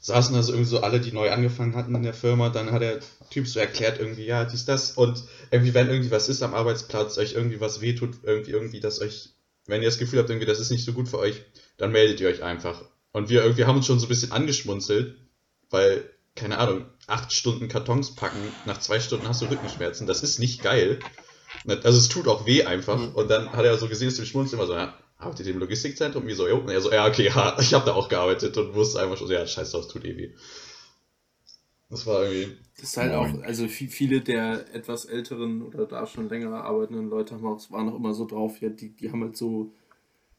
saßen 0.00 0.34
da 0.34 0.42
so 0.42 0.52
irgendwie 0.52 0.70
so 0.70 0.80
alle, 0.80 1.00
die 1.00 1.12
neu 1.12 1.30
angefangen 1.30 1.76
hatten 1.76 1.94
in 1.94 2.02
der 2.02 2.14
Firma, 2.14 2.48
dann 2.48 2.72
hat 2.72 2.80
der 2.80 3.00
Typ 3.28 3.46
so 3.46 3.60
erklärt 3.60 4.00
irgendwie, 4.00 4.24
ja, 4.24 4.46
dies, 4.46 4.64
das 4.64 4.92
und 4.92 5.22
irgendwie, 5.50 5.74
wenn 5.74 5.88
irgendwie 5.90 6.10
was 6.10 6.30
ist 6.30 6.42
am 6.42 6.54
Arbeitsplatz, 6.54 7.18
euch 7.18 7.34
irgendwie 7.34 7.60
was 7.60 7.82
wehtut, 7.82 8.14
irgendwie, 8.22 8.52
irgendwie, 8.52 8.80
dass 8.80 9.02
euch, 9.02 9.34
wenn 9.66 9.82
ihr 9.82 9.88
das 9.88 9.98
Gefühl 9.98 10.18
habt, 10.18 10.30
irgendwie, 10.30 10.46
das 10.46 10.60
ist 10.60 10.70
nicht 10.70 10.86
so 10.86 10.94
gut 10.94 11.10
für 11.10 11.18
euch, 11.18 11.42
dann 11.76 11.92
meldet 11.92 12.20
ihr 12.20 12.28
euch 12.28 12.42
einfach. 12.42 12.82
Und 13.12 13.28
wir 13.28 13.42
irgendwie 13.42 13.66
haben 13.66 13.76
uns 13.76 13.86
schon 13.86 14.00
so 14.00 14.06
ein 14.06 14.08
bisschen 14.08 14.32
angeschmunzelt, 14.32 15.14
weil, 15.68 16.08
keine 16.34 16.56
Ahnung, 16.56 16.86
acht 17.06 17.32
Stunden 17.32 17.68
Kartons 17.68 18.14
packen, 18.14 18.38
nach 18.66 18.78
zwei 18.80 19.00
Stunden 19.00 19.28
hast 19.28 19.42
du 19.42 19.46
Rückenschmerzen, 19.46 20.06
das 20.06 20.22
ist 20.22 20.38
nicht 20.38 20.62
geil. 20.62 20.98
Also 21.66 21.98
es 21.98 22.08
tut 22.08 22.28
auch 22.28 22.46
weh 22.46 22.64
einfach. 22.64 22.98
Mhm. 22.98 23.14
Und 23.14 23.28
dann 23.30 23.52
hat 23.52 23.64
er 23.64 23.78
so 23.78 23.88
gesehen, 23.88 24.08
dass 24.08 24.18
wir 24.18 24.26
schmunzeln, 24.26 24.60
immer 24.60 24.66
so, 24.68 24.74
ja, 24.74 24.94
arbeitet 25.18 25.46
ihr 25.46 25.52
im 25.54 25.60
Logistikzentrum? 25.60 26.26
Wie 26.26 26.34
so, 26.34 26.48
jo. 26.48 26.58
Und 26.58 26.70
er 26.70 26.80
so, 26.80 26.92
ja, 26.92 27.06
okay, 27.06 27.26
ja, 27.26 27.56
ich 27.60 27.74
habe 27.74 27.86
da 27.86 27.94
auch 27.94 28.08
gearbeitet 28.08 28.56
und 28.56 28.74
wusste 28.74 29.00
einfach 29.00 29.16
schon, 29.18 29.28
so, 29.28 29.34
ja, 29.34 29.46
scheiß 29.46 29.72
drauf, 29.72 29.88
tut 29.88 30.04
eh 30.04 30.16
weh. 30.16 30.32
Das 31.90 32.06
war 32.06 32.24
irgendwie, 32.24 32.58
Das 32.76 32.90
ist 32.90 32.96
halt 32.96 33.12
auch, 33.14 33.32
also 33.42 33.64
vi- 33.66 33.88
viele 33.88 34.20
der 34.22 34.74
etwas 34.74 35.04
älteren 35.04 35.62
oder 35.62 35.86
da 35.86 36.06
schon 36.06 36.28
länger 36.28 36.64
arbeitenden 36.64 37.08
Leute 37.08 37.34
haben 37.34 37.46
auch, 37.46 37.70
waren 37.70 37.88
auch 37.90 37.96
immer 37.96 38.14
so 38.14 38.26
drauf, 38.26 38.60
ja, 38.60 38.70
die, 38.70 38.90
die 38.90 39.10
haben 39.10 39.22
halt 39.22 39.36
so, 39.36 39.72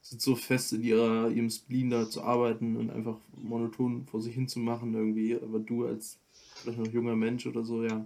sind 0.02 0.22
so 0.22 0.36
fest 0.36 0.74
in 0.74 0.84
ihrer, 0.84 1.30
ihrem 1.32 1.50
Spleen 1.52 1.90
da 1.92 2.10
zu 2.10 2.24
arbeiten 2.24 2.78
und 2.78 2.92
einfach 2.92 3.18
monoton 3.38 4.06
vor 4.08 4.22
sich 4.22 4.36
hin 4.36 4.48
zu 4.50 4.60
machen 4.60 4.94
irgendwie. 4.96 5.36
Aber 5.36 5.60
du 5.60 5.86
als 5.86 6.20
vielleicht 6.64 6.80
noch 6.80 6.92
junger 6.92 7.16
Mensch 7.16 7.46
oder 7.46 7.64
so, 7.64 7.84
ja, 7.84 8.06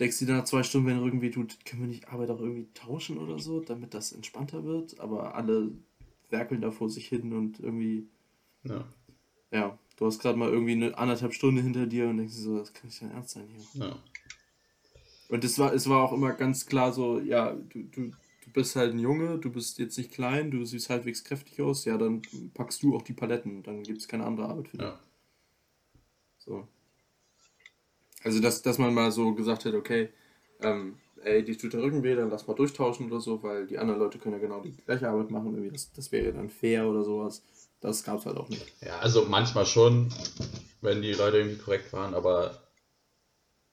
denkst 0.00 0.18
dir 0.18 0.28
nach 0.28 0.44
zwei 0.44 0.62
Stunden, 0.62 0.88
wenn 0.88 0.98
irgendwie 0.98 1.30
tut, 1.30 1.64
können 1.64 1.82
wir 1.82 1.88
nicht 1.88 2.08
Arbeit 2.08 2.30
auch 2.30 2.40
irgendwie 2.40 2.68
tauschen 2.74 3.18
oder 3.18 3.38
so, 3.38 3.60
damit 3.60 3.94
das 3.94 4.12
entspannter 4.12 4.64
wird. 4.64 4.98
Aber 5.00 5.34
alle 5.34 5.70
werkeln 6.30 6.60
da 6.60 6.70
vor 6.70 6.90
sich 6.90 7.06
hin 7.06 7.32
und 7.32 7.60
irgendwie 7.60 8.08
ja, 8.64 8.84
ja, 9.50 9.78
du 9.96 10.06
hast 10.06 10.18
gerade 10.18 10.38
mal 10.38 10.50
irgendwie 10.50 10.72
eine 10.72 10.96
anderthalb 10.98 11.34
Stunde 11.34 11.62
hinter 11.62 11.86
dir 11.86 12.08
und 12.08 12.16
denkst 12.16 12.34
so, 12.34 12.58
das 12.58 12.72
kann 12.72 12.86
nicht 12.86 13.00
dein 13.00 13.12
Ernst 13.12 13.30
sein 13.30 13.48
hier. 13.48 13.86
ja. 13.86 13.98
Und 15.28 15.42
es 15.42 15.58
war, 15.58 15.72
es 15.72 15.88
war 15.88 16.02
auch 16.02 16.12
immer 16.12 16.32
ganz 16.32 16.66
klar 16.66 16.92
so, 16.92 17.18
ja, 17.18 17.52
du, 17.52 17.84
du, 17.84 18.10
du 18.10 18.50
bist 18.52 18.76
halt 18.76 18.92
ein 18.92 18.98
Junge, 18.98 19.38
du 19.38 19.50
bist 19.50 19.78
jetzt 19.78 19.96
nicht 19.96 20.12
klein, 20.12 20.50
du 20.50 20.64
siehst 20.64 20.90
halbwegs 20.90 21.24
kräftig 21.24 21.60
aus, 21.62 21.84
ja, 21.84 21.96
dann 21.96 22.22
packst 22.52 22.82
du 22.82 22.94
auch 22.94 23.02
die 23.02 23.14
Paletten, 23.14 23.62
dann 23.62 23.82
gibt 23.82 24.00
es 24.00 24.08
keine 24.08 24.24
andere 24.24 24.48
Arbeit 24.48 24.68
für 24.68 24.78
dich. 24.78 24.86
ja. 24.86 25.00
So. 26.38 26.68
Also, 28.24 28.40
dass, 28.40 28.62
dass 28.62 28.78
man 28.78 28.94
mal 28.94 29.12
so 29.12 29.34
gesagt 29.34 29.64
hat, 29.64 29.74
okay, 29.74 30.08
ähm, 30.60 30.96
ey, 31.22 31.44
die 31.44 31.56
tut 31.56 31.72
der 31.72 31.82
Rücken 31.82 32.02
weh, 32.02 32.14
dann 32.14 32.30
lass 32.30 32.46
mal 32.46 32.54
durchtauschen 32.54 33.06
oder 33.06 33.20
so, 33.20 33.42
weil 33.42 33.66
die 33.66 33.78
anderen 33.78 34.00
Leute 34.00 34.18
können 34.18 34.34
ja 34.34 34.40
genau 34.40 34.60
die 34.60 34.72
gleiche 34.72 35.08
Arbeit 35.08 35.30
machen, 35.30 35.54
irgendwie, 35.54 35.70
das, 35.70 35.92
das 35.92 36.10
wäre 36.10 36.32
dann 36.32 36.50
fair 36.50 36.86
oder 36.86 37.04
sowas. 37.04 37.42
Das 37.80 38.02
gab 38.02 38.18
es 38.18 38.26
halt 38.26 38.38
auch 38.38 38.48
nicht. 38.48 38.66
Ja, 38.80 38.98
also 38.98 39.26
manchmal 39.26 39.66
schon, 39.66 40.08
wenn 40.80 41.02
die 41.02 41.12
Leute 41.12 41.38
irgendwie 41.38 41.58
korrekt 41.58 41.92
waren, 41.92 42.14
aber 42.14 42.62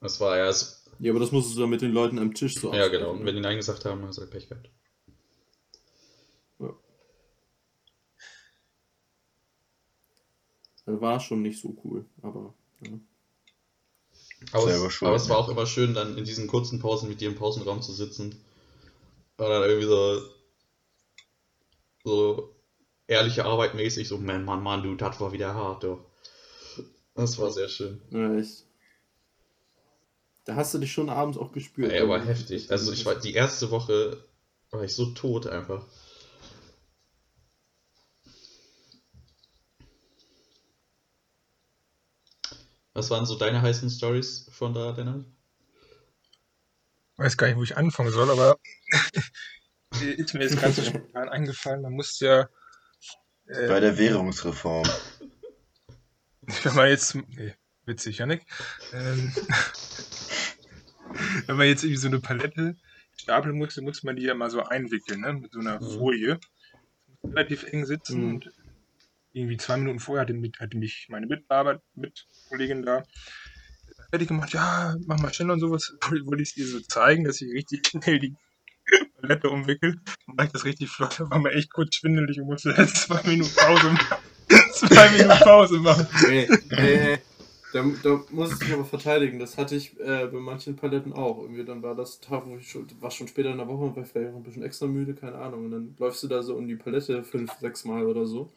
es 0.01 0.19
war 0.19 0.37
ja, 0.37 0.49
es, 0.49 0.85
Ja, 0.99 1.11
aber 1.11 1.21
das 1.21 1.31
musstest 1.31 1.55
du 1.57 1.61
dann 1.61 1.69
mit 1.69 1.81
den 1.81 1.93
Leuten 1.93 2.19
am 2.19 2.33
Tisch 2.33 2.55
so 2.55 2.73
ja 2.73 2.87
genau. 2.89 3.11
Und 3.11 3.25
wenn 3.25 3.35
die 3.35 3.41
Nein 3.41 3.57
gesagt 3.57 3.85
haben, 3.85 4.05
hast 4.05 4.17
du 4.17 4.21
halt 4.23 4.31
Pech 4.31 4.49
gehabt. 4.49 4.69
Dann 10.85 10.99
war 10.99 11.17
es 11.17 11.23
schon 11.23 11.41
nicht 11.41 11.61
so 11.61 11.75
cool, 11.83 12.05
aber 12.21 12.53
ja. 12.81 12.99
Aber, 14.51 14.63
Selber 14.63 14.87
es, 14.87 14.93
schuld, 14.93 15.07
aber 15.07 15.17
es 15.17 15.29
war 15.29 15.37
auch 15.37 15.49
immer 15.49 15.65
schön, 15.65 15.93
dann 15.93 16.17
in 16.17 16.25
diesen 16.25 16.47
kurzen 16.47 16.79
Pausen 16.79 17.09
mit 17.09 17.21
dir 17.21 17.29
im 17.29 17.35
Pausenraum 17.35 17.81
zu 17.81 17.93
sitzen. 17.93 18.43
Und 19.37 19.49
dann 19.49 19.63
irgendwie 19.63 19.87
so, 19.87 20.21
so 22.03 22.55
ehrliche 23.07 23.45
Arbeit 23.45 23.75
mäßig, 23.75 24.07
so, 24.07 24.17
Mann, 24.17 24.45
Mann, 24.45 24.63
Mann, 24.63 24.83
du, 24.83 24.95
das 24.95 25.19
war 25.19 25.31
wieder 25.31 25.53
hart, 25.53 25.83
du. 25.83 26.03
Das 27.15 27.37
war 27.37 27.51
sehr 27.51 27.67
schön. 27.67 28.01
Ja, 28.09 28.35
echt. 28.35 28.65
Da 30.45 30.55
hast 30.55 30.73
du 30.73 30.79
dich 30.79 30.91
schon 30.91 31.09
abends 31.09 31.37
auch 31.37 31.51
gespürt. 31.51 31.91
Ey, 31.91 31.99
aber 31.99 32.23
heftig. 32.23 32.71
Also 32.71 32.91
ich 32.91 33.05
war 33.05 33.15
die 33.15 33.33
erste 33.33 33.69
Woche 33.69 34.23
war 34.71 34.83
ich 34.83 34.95
so 34.95 35.07
tot 35.07 35.47
einfach. 35.47 35.85
Was 42.93 43.09
waren 43.09 43.25
so 43.25 43.37
deine 43.37 43.61
heißen 43.61 43.89
Stories 43.89 44.49
von 44.51 44.73
da, 44.73 44.91
Dennis? 44.91 45.25
weiß 47.17 47.37
gar 47.37 47.47
nicht, 47.47 47.57
wo 47.57 47.63
ich 47.63 47.77
anfangen 47.77 48.11
soll, 48.11 48.29
aber 48.29 48.57
ist 50.01 50.33
mir 50.33 50.41
jetzt 50.43 50.59
ganz 50.59 50.75
so 50.77 50.83
spontan 50.83 51.29
eingefallen. 51.29 51.81
Man 51.81 51.93
muss 51.93 52.19
ja, 52.19 52.49
Bei 53.45 53.53
äh, 53.53 53.81
der 53.81 53.97
Währungsreform. 53.97 54.87
wenn 56.63 56.75
man 56.75 56.89
jetzt, 56.89 57.15
nee, 57.15 57.53
witzig, 57.85 58.17
Janik, 58.17 58.41
ähm, 58.91 59.31
wenn 61.45 61.57
man 61.57 61.67
jetzt 61.67 61.83
irgendwie 61.83 62.01
so 62.01 62.07
eine 62.07 62.19
Palette 62.19 62.75
stapeln 63.15 63.57
muss, 63.57 63.75
dann 63.75 63.83
muss 63.83 64.03
man 64.03 64.15
die 64.15 64.23
ja 64.23 64.33
mal 64.33 64.49
so 64.49 64.63
einwickeln, 64.63 65.21
ne, 65.21 65.33
mit 65.33 65.51
so 65.53 65.59
einer 65.59 65.79
Mhm. 65.79 65.97
Folie. 65.97 66.39
Muss 67.07 67.31
relativ 67.35 67.63
eng 67.71 67.85
sitzen 67.85 68.23
Mhm. 68.23 68.29
und 68.35 68.51
irgendwie 69.33 69.57
zwei 69.57 69.77
Minuten 69.77 69.99
vorher 69.99 70.21
hatte 70.21 70.33
mich, 70.33 70.53
hatte 70.59 70.77
mich 70.77 71.07
meine 71.09 71.27
Mitarbeit, 71.27 71.81
Mitkollegin 71.95 72.83
da 72.83 73.03
fertig 74.11 74.27
gemacht, 74.27 74.53
ja, 74.53 74.95
mach 75.07 75.19
mal 75.19 75.33
schnell 75.33 75.51
und 75.51 75.59
sowas. 75.59 75.93
Wollte 76.25 76.43
ich 76.43 76.53
dir 76.53 76.67
so 76.67 76.79
zeigen, 76.81 77.23
dass 77.23 77.41
ich 77.41 77.51
richtig 77.51 77.87
schnell 77.87 78.19
die 78.19 78.35
Palette 79.19 79.49
umwickelt. 79.49 79.97
Und 80.27 80.37
war 80.37 80.45
ich 80.45 80.51
das 80.51 80.65
richtig 80.65 80.89
flott, 80.89 81.19
da 81.19 81.29
war 81.29 81.39
mir 81.39 81.51
echt 81.51 81.73
kurz 81.73 81.95
schwindelig 81.95 82.39
und 82.39 82.47
musste 82.47 82.75
jetzt 82.77 82.95
zwei 83.07 83.23
Minuten 83.23 83.55
Pause 83.55 83.89
machen. 83.89 84.17
zwei 84.73 85.09
Minuten 85.11 85.39
Pause 85.39 85.79
machen. 85.79 86.07
Ey, 86.29 86.47
ey. 86.69 87.17
Da, 87.73 87.85
da 88.03 88.21
muss 88.31 88.51
ich 88.51 88.59
mich 88.59 88.73
aber 88.73 88.83
verteidigen. 88.83 89.39
Das 89.39 89.57
hatte 89.57 89.77
ich 89.77 89.97
äh, 89.97 90.27
bei 90.27 90.39
manchen 90.39 90.75
Paletten 90.75 91.13
auch. 91.13 91.41
Irgendwie 91.41 91.63
dann 91.63 91.81
war 91.81 91.95
das 91.95 92.19
Tag, 92.19 92.45
wo 92.45 92.57
ich 92.57 92.69
schon, 92.69 92.85
war 92.99 93.11
schon 93.11 93.29
später 93.29 93.49
in 93.49 93.59
der 93.59 93.67
Woche 93.69 93.85
und 93.85 93.95
war 93.95 94.03
vielleicht 94.03 94.33
auch 94.33 94.35
ein 94.35 94.43
bisschen 94.43 94.63
extra 94.63 94.87
müde, 94.87 95.13
keine 95.13 95.37
Ahnung. 95.37 95.65
Und 95.65 95.71
dann 95.71 95.95
läufst 95.97 96.21
du 96.21 96.27
da 96.27 96.43
so 96.43 96.55
um 96.55 96.67
die 96.67 96.75
Palette 96.75 97.23
fünf, 97.23 97.53
sechs 97.61 97.85
Mal 97.85 98.05
oder 98.05 98.25
so. 98.25 98.51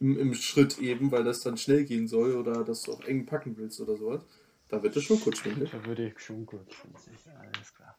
Im, 0.00 0.18
Im 0.18 0.34
Schritt 0.34 0.78
eben, 0.78 1.10
weil 1.10 1.24
das 1.24 1.40
dann 1.40 1.56
schnell 1.56 1.84
gehen 1.84 2.06
soll 2.06 2.36
oder 2.36 2.64
dass 2.64 2.82
du 2.82 2.92
auch 2.92 3.04
eng 3.04 3.26
packen 3.26 3.56
willst 3.56 3.80
oder 3.80 3.96
sowas. 3.96 4.24
Da 4.68 4.82
wird 4.82 4.96
es 4.96 5.04
schon 5.04 5.20
kurz 5.20 5.38
schwindelig. 5.38 5.70
Da 5.70 5.84
würde 5.84 6.08
ich 6.08 6.20
schon 6.20 6.46
kurz 6.46 6.72
schwindelig, 6.72 7.26
alles 7.26 7.74
klar. 7.74 7.98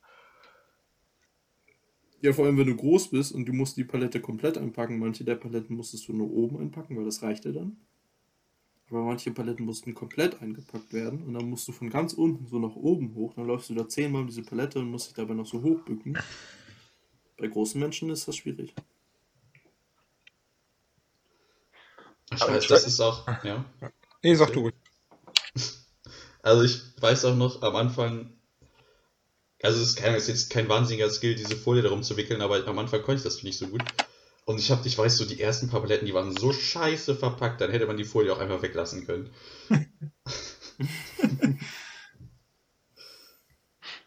Ja, 2.22 2.34
vor 2.34 2.46
allem, 2.46 2.58
wenn 2.58 2.68
du 2.68 2.76
groß 2.76 3.12
bist 3.12 3.32
und 3.32 3.46
du 3.46 3.54
musst 3.54 3.78
die 3.78 3.86
Palette 3.86 4.20
komplett 4.20 4.58
einpacken. 4.58 5.00
Manche 5.00 5.24
der 5.24 5.36
Paletten 5.36 5.76
musstest 5.76 6.08
du 6.08 6.14
nur 6.14 6.30
oben 6.30 6.60
einpacken, 6.60 6.98
weil 6.98 7.06
das 7.06 7.24
reichte 7.24 7.54
dann. 7.54 7.78
Aber 8.90 9.04
manche 9.04 9.32
Paletten 9.32 9.66
mussten 9.66 9.94
komplett 9.94 10.42
eingepackt 10.42 10.92
werden 10.94 11.22
und 11.24 11.34
dann 11.34 11.50
musst 11.50 11.68
du 11.68 11.72
von 11.72 11.90
ganz 11.90 12.14
unten 12.14 12.48
so 12.48 12.60
nach 12.60 12.76
oben 12.76 13.14
hoch. 13.14 13.34
Dann 13.36 13.46
läufst 13.46 13.70
du 13.70 13.76
da 13.76 13.88
zehnmal 13.88 14.22
um 14.22 14.28
diese 14.28 14.42
Palette 14.42 14.80
und 14.80 14.90
musst 14.90 15.08
dich 15.08 15.14
dabei 15.14 15.34
noch 15.34 15.46
so 15.46 15.62
hochbücken. 15.62 16.18
Bei 17.38 17.48
großen 17.48 17.80
Menschen 17.80 18.10
ist 18.10 18.28
das 18.28 18.36
schwierig. 18.36 18.74
Ich 22.34 22.42
Aber 22.42 22.60
das 22.60 22.86
ist 22.86 23.00
auch, 23.00 23.28
ja. 23.44 23.66
Nee, 24.24 24.36
sag 24.36 24.54
du. 24.54 24.72
Also 26.42 26.64
ich 26.64 26.80
weiß 27.02 27.26
auch 27.26 27.36
noch 27.36 27.64
am 27.64 27.76
Anfang, 27.76 28.32
also 29.62 29.82
es 29.82 29.90
ist, 29.90 29.96
kein, 29.98 30.14
es 30.16 30.24
ist 30.24 30.28
jetzt 30.30 30.50
kein 30.50 30.70
wahnsinniger 30.70 31.10
Skill, 31.10 31.36
diese 31.36 31.58
Folie 31.58 31.82
darum 31.84 32.02
zu 32.02 32.16
wickeln, 32.16 32.42
aber 32.42 32.66
am 32.66 32.80
Anfang 32.80 33.02
konnte 33.02 33.18
ich 33.18 33.24
das 33.24 33.44
nicht 33.44 33.58
so 33.58 33.68
gut. 33.68 33.84
Und 34.46 34.58
ich 34.58 34.72
habe, 34.72 34.88
ich 34.88 34.98
weiß 34.98 35.18
so, 35.18 35.26
die 35.26 35.42
ersten 35.42 35.70
paar 35.70 35.82
Paletten, 35.82 36.06
die 36.08 36.14
waren 36.14 36.36
so 36.36 36.54
scheiße 36.54 37.16
verpackt, 37.18 37.60
dann 37.60 37.72
hätte 37.72 37.88
man 37.88 37.98
die 37.98 38.06
Folie 38.06 38.32
auch 38.32 38.40
einfach 38.40 38.62
weglassen 38.62 39.06
können. 39.06 39.30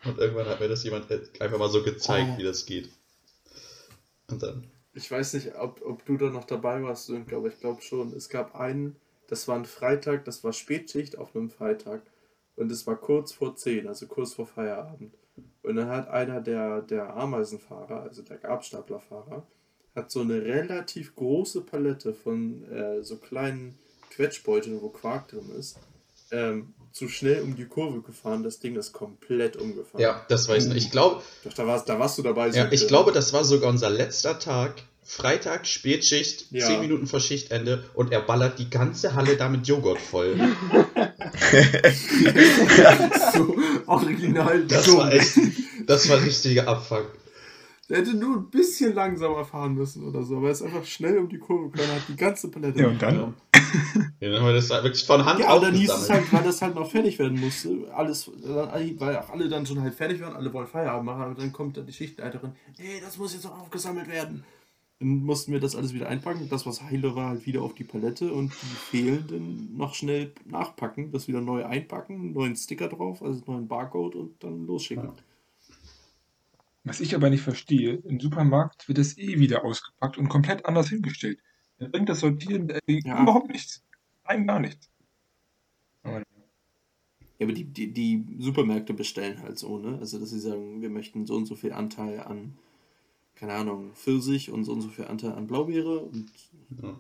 Und 0.04 0.18
irgendwann 0.18 0.46
hat 0.46 0.58
mir 0.61 0.68
das 0.68 0.82
jemand 0.85 1.06
einfach 1.38 1.58
mal 1.58 1.70
so 1.70 1.82
gezeigt, 1.82 2.30
Oh. 2.35 2.38
wie 2.38 2.42
das 2.44 2.64
geht. 2.66 2.90
Und 4.28 4.42
dann, 4.42 4.71
Ich 4.94 5.11
weiß 5.11 5.35
nicht, 5.35 5.55
ob, 5.57 5.81
ob 5.85 6.05
du 6.05 6.16
da 6.16 6.31
noch 6.31 6.44
dabei 6.44 6.83
warst, 6.83 7.07
Sönke, 7.07 7.37
aber 7.37 7.48
ich 7.48 7.59
glaube 7.59 7.83
schon. 7.83 8.12
Es 8.12 8.28
gab 8.28 8.55
einen, 8.55 8.96
das 9.28 9.48
war 9.48 9.57
ein 9.57 9.64
Freitag, 9.64 10.24
das 10.24 10.44
war 10.44 10.52
Spätschicht 10.52 11.16
auf 11.16 11.35
einem 11.35 11.50
Freitag. 11.50 12.02
Und 12.57 12.70
es 12.70 12.87
war 12.87 12.96
kurz 12.96 13.33
vor 13.33 13.57
10, 13.57 13.88
also 13.88 14.07
kurz 14.07 14.35
vor 14.35 14.46
Feierabend. 14.46 15.14
Und 15.62 15.76
dann 15.76 15.88
hat 15.88 16.09
einer 16.09 16.40
der, 16.40 16.83
der 16.83 17.16
Ameisenfahrer, 17.16 18.02
also 18.02 18.22
der 18.22 18.37
Gabstaplerfahrer, 18.37 19.46
hat 19.94 20.11
so 20.11 20.20
eine 20.20 20.42
relativ 20.42 21.14
große 21.14 21.62
Palette 21.62 22.12
von 22.12 22.64
äh, 22.70 23.02
so 23.02 23.16
kleinen 23.16 23.78
Quetschbeuteln, 24.11 24.81
wo 24.83 24.88
Quark 24.88 25.28
drin 25.28 25.50
ist, 25.59 25.78
ähm, 26.31 26.74
zu 26.92 27.09
schnell 27.09 27.42
um 27.42 27.57
die 27.57 27.64
Kurve 27.64 28.00
gefahren. 28.02 28.42
Das 28.42 28.59
Ding 28.61 28.76
ist 28.76 28.92
komplett 28.92 29.57
umgefahren. 29.57 30.00
ja, 30.00 30.24
das 30.28 30.48
weiß 30.48 30.64
ich 30.64 30.68
noch. 30.70 30.76
Ich 30.76 30.90
glaube, 30.90 31.22
Doch, 31.44 31.52
da 31.52 31.66
warst, 31.66 31.88
da 31.88 31.98
warst 31.98 32.18
du 32.18 32.22
dabei. 32.22 32.48
ja, 32.48 32.70
ich 32.70 32.87
glaube, 32.88 33.12
das 33.12 33.33
war 33.33 33.44
sogar 33.44 33.70
unser 33.70 33.90
letzter 33.90 34.38
Tag. 34.38 34.83
Freitag, 35.05 35.66
Spätschicht, 35.66 36.46
Ja. 36.52 36.64
10 36.66 36.81
Minuten 36.81 37.07
vor 37.09 37.18
Schichtende 37.20 37.83
und 37.94 38.12
er 38.12 38.20
ballert 38.20 38.59
die 38.61 38.70
ganze 38.70 39.14
Halle 39.14 39.37
damit 39.37 39.66
Joghurt 39.66 39.98
voll. 40.00 40.37
so 43.35 43.57
original 43.87 44.64
Das 44.66 44.94
war 44.94 45.12
echt, 45.12 45.33
das 45.87 46.09
war 46.09 46.22
richtiger 46.22 46.68
Abfuck. 46.68 47.07
Der 47.92 48.00
hätte 48.00 48.16
nur 48.16 48.38
ein 48.38 48.48
bisschen 48.48 48.94
langsamer 48.94 49.44
fahren 49.44 49.74
müssen 49.74 50.09
oder 50.09 50.22
so, 50.22 50.38
aber 50.38 50.46
er 50.46 50.52
ist 50.52 50.62
einfach 50.62 50.83
schnell 50.87 51.18
um 51.18 51.28
die 51.28 51.37
Kurve 51.37 51.68
gekommen, 51.68 51.92
hat 51.92 52.09
die 52.09 52.16
ganze 52.16 52.50
Palette. 52.50 52.81
Ja, 52.81 52.88
und 52.88 53.02
dann? 53.02 53.35
Ja, 54.20 54.31
dann 54.31 54.40
haben 54.40 54.46
wir 54.46 54.55
das 54.55 54.70
wirklich 54.70 55.05
von 55.05 55.24
Hand 55.24 55.40
Ja, 55.40 55.48
aber 55.48 55.66
dann 55.66 55.74
hieß 55.74 55.90
es 55.90 56.09
halt, 56.09 56.33
weil 56.33 56.42
das 56.42 56.62
halt 56.62 56.74
noch 56.74 56.90
fertig 56.90 57.18
werden 57.18 57.38
musste, 57.38 57.92
alles, 57.94 58.31
weil 58.40 59.16
auch 59.18 59.28
alle 59.28 59.48
dann 59.48 59.66
schon 59.66 59.81
halt 59.83 59.94
fertig 59.94 60.22
waren, 60.22 60.35
alle 60.35 60.50
wollen 60.55 60.66
Feierabend 60.66 61.05
machen, 61.05 61.24
und 61.24 61.38
dann 61.38 61.52
kommt 61.52 61.76
dann 61.76 61.85
die 61.85 61.92
Schichtleiterin, 61.92 62.52
nee, 62.78 63.00
das 63.02 63.18
muss 63.18 63.35
jetzt 63.35 63.44
noch 63.44 63.61
aufgesammelt 63.61 64.09
werden. 64.09 64.44
Dann 64.98 65.24
mussten 65.24 65.52
wir 65.52 65.61
das 65.61 65.76
alles 65.76 65.92
wieder 65.92 66.09
einpacken. 66.09 66.48
Das, 66.48 66.64
was 66.64 66.83
heile 66.83 67.14
war, 67.14 67.31
halt 67.31 67.44
wieder 67.44 67.61
auf 67.61 67.74
die 67.74 67.85
Palette 67.85 68.33
und 68.33 68.52
die 68.52 68.96
fehlenden 68.96 69.76
noch 69.76 69.94
schnell 69.94 70.33
nachpacken, 70.46 71.12
das 71.12 71.28
wieder 71.28 71.42
neu 71.42 71.64
einpacken, 71.66 72.33
neuen 72.33 72.57
Sticker 72.57 72.88
drauf, 72.88 73.22
also 73.22 73.42
neuen 73.46 73.68
Barcode 73.68 74.14
und 74.14 74.42
dann 74.42 74.66
losschicken. 74.66 75.09
Ja. 75.09 75.14
Was 76.84 77.00
ich 77.00 77.14
aber 77.14 77.30
nicht 77.30 77.42
verstehe, 77.42 77.94
im 78.04 78.18
Supermarkt 78.18 78.88
wird 78.88 78.98
es 78.98 79.16
eh 79.16 79.38
wieder 79.38 79.64
ausgepackt 79.64 80.18
und 80.18 80.28
komplett 80.28 80.66
anders 80.66 80.88
hingestellt. 80.88 81.38
Dann 81.78 81.92
bringt 81.92 82.08
das 82.08 82.20
Sortieren 82.20 82.72
Ja. 82.88 83.22
überhaupt 83.22 83.50
nichts. 83.50 83.82
Rein 84.24 84.46
gar 84.46 84.60
nichts. 84.60 84.90
Aber 86.02 86.22
Ja, 87.38 87.46
aber 87.46 87.52
die, 87.52 87.64
die, 87.64 87.92
die 87.92 88.24
Supermärkte 88.38 88.94
bestellen 88.94 89.42
halt 89.42 89.58
so, 89.58 89.78
ne? 89.78 89.98
Also, 89.98 90.18
dass 90.18 90.30
sie 90.30 90.40
sagen, 90.40 90.80
wir 90.82 90.90
möchten 90.90 91.26
so 91.26 91.34
und 91.34 91.46
so 91.46 91.54
viel 91.56 91.72
Anteil 91.72 92.20
an, 92.20 92.56
keine 93.34 93.54
Ahnung, 93.54 93.92
Pfirsich 93.94 94.50
und 94.50 94.64
so 94.64 94.72
und 94.72 94.80
so 94.82 94.88
viel 94.88 95.06
Anteil 95.06 95.32
an 95.32 95.46
Blaubeere. 95.46 96.00
Und 96.00 96.30
Ja. 96.82 96.98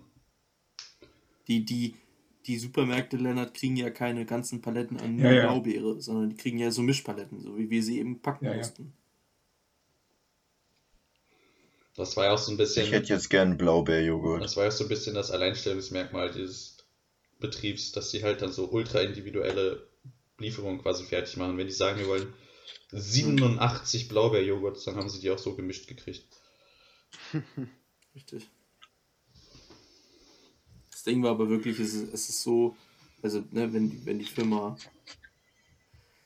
die, 1.48 1.64
die, 1.64 1.94
die 2.46 2.58
Supermärkte, 2.58 3.16
Lennart, 3.16 3.54
kriegen 3.54 3.76
ja 3.76 3.90
keine 3.90 4.24
ganzen 4.26 4.60
Paletten 4.62 4.98
an 4.98 5.18
Ja, 5.18 5.30
ja. 5.32 5.46
Blaubeere, 5.46 6.00
sondern 6.00 6.30
die 6.30 6.36
kriegen 6.36 6.58
ja 6.58 6.70
so 6.70 6.82
Mischpaletten, 6.82 7.40
so 7.40 7.56
wie 7.58 7.70
wir 7.70 7.82
sie 7.82 7.98
eben 7.98 8.20
packen 8.20 8.46
Ja, 8.46 8.52
ja. 8.52 8.58
mussten. 8.58 8.92
Das 11.94 12.16
war 12.16 12.24
ja 12.24 12.32
auch 12.32 12.38
so 12.38 12.50
ein 12.50 12.56
bisschen. 12.56 12.86
Ich 12.86 12.92
hätte 12.92 13.12
jetzt 13.12 13.28
gern 13.28 13.58
Blaubeerjoghurt. 13.58 14.42
Das 14.42 14.56
war 14.56 14.64
ja 14.64 14.70
so 14.70 14.84
ein 14.84 14.88
bisschen 14.88 15.14
das 15.14 15.30
Alleinstellungsmerkmal 15.30 16.30
dieses 16.30 16.78
Betriebs, 17.38 17.92
dass 17.92 18.10
die 18.10 18.22
halt 18.22 18.40
dann 18.40 18.52
so 18.52 18.70
ultra 18.70 19.00
individuelle 19.00 19.86
Lieferungen 20.38 20.80
quasi 20.80 21.04
fertig 21.04 21.36
machen. 21.36 21.58
Wenn 21.58 21.66
die 21.66 21.72
sagen, 21.72 21.98
wir 21.98 22.08
wollen 22.08 22.32
87 22.92 24.08
Blaubeerjoghurts, 24.08 24.84
dann 24.84 24.96
haben 24.96 25.10
sie 25.10 25.20
die 25.20 25.30
auch 25.30 25.38
so 25.38 25.54
gemischt 25.54 25.86
gekriegt. 25.86 26.24
Richtig. 28.14 28.48
Das 30.90 31.02
Ding 31.04 31.22
war 31.22 31.32
aber 31.32 31.48
wirklich, 31.48 31.78
es 31.78 31.94
ist, 31.94 32.14
es 32.14 32.28
ist 32.28 32.42
so, 32.42 32.76
also, 33.22 33.42
ne, 33.50 33.72
wenn, 33.72 34.06
wenn 34.06 34.18
die 34.18 34.24
Firma, 34.24 34.76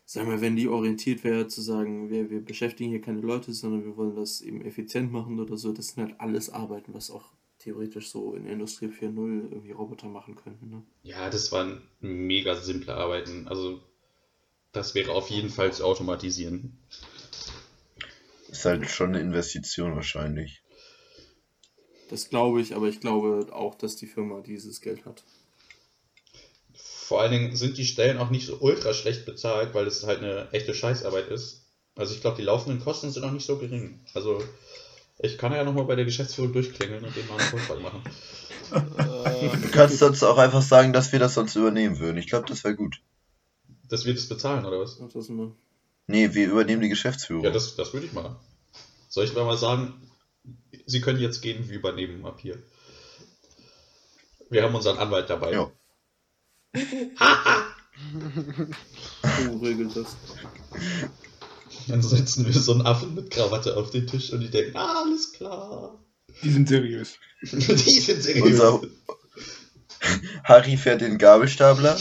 sagen 0.07 0.31
wir, 0.31 0.41
wenn 0.41 0.57
die 0.57 0.69
orientiert 0.69 1.25
wäre, 1.25 1.49
zu 1.49 1.61
sagen, 1.61 2.09
wir, 2.09 2.31
wir 2.31 2.41
beschäftigen 2.41 2.91
hier 2.91 3.03
keine 3.03 3.21
Leute, 3.21 3.53
sondern 3.53 3.85
wir 3.85 3.97
wollen 3.97 4.15
das 4.15 4.41
eben 4.41 4.63
effizient 4.63 5.13
machen 5.13 5.39
oder 5.41 5.57
so, 5.57 5.73
das 5.73 5.89
sind 5.89 6.05
halt 6.05 6.21
alles 6.21 6.49
Arbeiten, 6.49 6.95
was 6.95 7.11
auch 7.11 7.25
theoretisch 7.59 8.09
so 8.09 8.35
in 8.35 8.47
Industrie 8.47 8.87
4.0 8.87 9.51
irgendwie 9.51 9.73
Roboter 9.73 10.09
machen 10.09 10.37
könnten. 10.37 10.71
Ne? 10.71 10.83
Ja, 11.03 11.29
das 11.29 11.51
waren 11.51 11.83
mega 12.01 12.55
simple 12.55 12.95
Arbeiten. 12.95 13.49
Also, 13.49 13.83
das 14.71 14.95
wäre 14.95 15.11
auf 15.11 15.29
jeden 15.31 15.51
Fall 15.51 15.73
zu 15.73 15.85
automatisieren. 15.85 16.79
Ist 18.49 18.65
halt 18.65 18.89
schon 18.89 19.09
eine 19.09 19.21
Investition 19.21 19.97
wahrscheinlich. 19.97 20.63
Das 22.09 22.31
glaube 22.31 22.61
ich, 22.61 22.77
aber 22.77 22.87
ich 22.87 23.01
glaube 23.01 23.49
auch, 23.53 23.75
dass 23.75 23.97
die 23.97 24.07
Firma 24.07 24.41
dieses 24.41 24.81
Geld 24.81 25.05
hat. 25.05 25.25
Vor 27.07 27.21
allen 27.21 27.31
Dingen 27.31 27.55
sind 27.55 27.79
die 27.79 27.85
Stellen 27.85 28.19
auch 28.19 28.31
nicht 28.31 28.47
so 28.47 28.57
ultra 28.59 28.93
schlecht 28.93 29.27
bezahlt, 29.27 29.75
weil 29.75 29.87
es 29.87 30.05
halt 30.05 30.25
eine 30.25 30.49
echte 30.51 30.75
Scheißarbeit 30.75 31.29
ist. 31.29 31.63
Also 31.95 32.13
ich 32.13 32.21
glaube, 32.21 32.37
die 32.37 32.43
laufenden 32.43 32.83
Kosten 32.83 33.13
sind 33.13 33.23
auch 33.23 33.31
nicht 33.31 33.47
so 33.47 33.59
gering. 33.59 34.01
Also 34.13 34.43
ich 35.21 35.39
kann 35.39 35.53
ja 35.53 35.63
nochmal 35.63 35.85
bei 35.85 35.95
der 35.95 36.05
Geschäftsführung 36.05 36.53
durchklingeln 36.53 37.05
und 37.05 37.15
denen 37.15 37.29
mal 37.29 37.39
einen 37.39 37.49
Vorschlag 37.49 37.79
machen. 37.79 38.03
Du 39.63 39.69
kannst 39.71 40.01
sonst 40.01 40.25
auch 40.25 40.37
einfach 40.37 40.63
sagen, 40.63 40.93
dass 40.93 41.13
wir 41.13 41.21
das 41.21 41.35
sonst 41.35 41.55
übernehmen 41.55 42.01
würden. 42.01 42.17
Ich 42.17 42.27
glaube, 42.27 42.49
das 42.49 42.65
wäre 42.65 42.75
gut. 42.75 43.01
Dass 43.89 44.05
wir 44.05 44.13
das 44.13 44.27
bezahlen, 44.27 44.65
oder 44.67 44.81
was? 44.81 44.99
Das. 44.99 45.31
Nee, 46.09 46.35
wir 46.35 46.49
übernehmen 46.49 46.83
die 46.83 46.89
Geschäftsführung. 46.89 47.45
Ja, 47.45 47.53
das, 47.53 47.77
das 47.77 47.93
würde 47.93 48.07
ich 48.07 48.15
machen. 48.15 48.35
Soll 49.09 49.27
ich 49.27 49.33
mal 49.33 49.57
sagen, 49.57 49.95
Sie 50.87 51.01
können 51.01 51.21
jetzt 51.21 51.41
gehen, 51.41 51.69
wir 51.69 51.77
übernehmen 51.77 52.27
ab 52.27 52.41
hier. 52.41 52.61
Wir 54.51 54.65
haben 54.65 54.75
unseren 54.75 54.99
Anwalt 54.99 55.31
dabei. 55.31 55.53
Ja. 55.53 55.71
So 59.45 59.57
regelt 59.59 59.97
das. 59.97 60.17
Dann 61.89 62.03
setzen 62.03 62.47
wir 62.47 62.53
so 62.53 62.73
einen 62.73 62.87
Affen 62.87 63.15
mit 63.15 63.31
Krawatte 63.31 63.77
auf 63.77 63.91
den 63.91 64.07
Tisch 64.07 64.33
und 64.33 64.41
die 64.41 64.51
denken, 64.51 64.77
ah, 64.77 65.03
alles 65.05 65.33
klar. 65.33 65.99
die 66.43 66.51
sind 66.51 66.69
seriös. 66.69 67.15
die 67.43 67.57
sind 67.57 68.23
seriös. 68.23 68.61
Unser 68.61 68.83
Harry 70.45 70.77
fährt 70.77 71.01
den 71.01 71.19
Gabelstapler. 71.19 71.97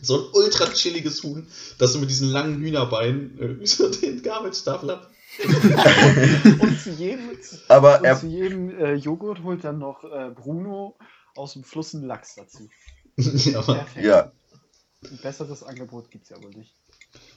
So 0.00 0.18
ein 0.18 0.26
ultra 0.34 0.66
chilliges 0.66 1.22
Huhn, 1.22 1.46
das 1.78 1.92
so 1.92 1.98
mit 1.98 2.10
diesen 2.10 2.28
langen 2.28 2.60
Hühnerbeinen 2.60 3.38
irgendwie 3.38 3.66
so 3.68 3.88
den 3.88 4.22
Gabelstapel 4.22 4.90
hat. 4.92 5.08
Und 6.60 6.80
zu 6.80 6.90
jedem, 6.90 7.30
Aber 7.68 7.98
und 7.98 8.04
er, 8.04 8.20
zu 8.20 8.26
jedem 8.26 8.70
äh, 8.78 8.94
Joghurt 8.94 9.42
holt 9.42 9.64
dann 9.64 9.78
noch 9.78 10.04
äh, 10.04 10.30
Bruno 10.30 10.96
aus 11.34 11.54
dem 11.54 11.64
Fluss 11.64 11.94
einen 11.94 12.06
Lachs 12.06 12.34
dazu. 12.34 12.68
ja. 13.16 13.62
Perfekt. 13.62 14.04
ja, 14.04 14.32
Ein 15.08 15.18
besseres 15.18 15.62
Angebot 15.62 16.10
gibt 16.10 16.24
es 16.24 16.30
ja 16.30 16.42
wohl 16.42 16.50
nicht. 16.50 16.74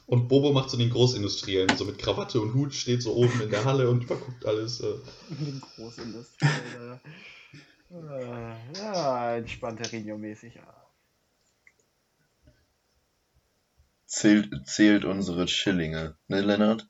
Und 0.05 0.27
Bobo 0.27 0.53
macht 0.53 0.69
so 0.69 0.77
den 0.77 0.89
Großindustriellen, 0.89 1.77
so 1.77 1.85
mit 1.85 1.99
Krawatte 1.99 2.41
und 2.41 2.53
Hut, 2.53 2.73
steht 2.73 3.03
so 3.03 3.13
oben 3.13 3.41
in 3.41 3.51
der 3.51 3.65
Halle 3.65 3.89
und 3.89 4.03
überguckt 4.03 4.45
alles. 4.45 4.79
Äh. 4.79 4.95
Den 5.29 5.61
Großindustrie. 5.61 6.47
äh, 7.91 8.79
ja, 8.79 9.35
entspannter 9.35 9.91
Rino-mäßig. 9.91 10.55
Ja. 10.55 10.87
zählt, 14.07 14.67
zählt 14.67 15.05
unsere 15.05 15.47
Schillinge. 15.47 16.17
Ne, 16.27 16.41
Lennart? 16.41 16.87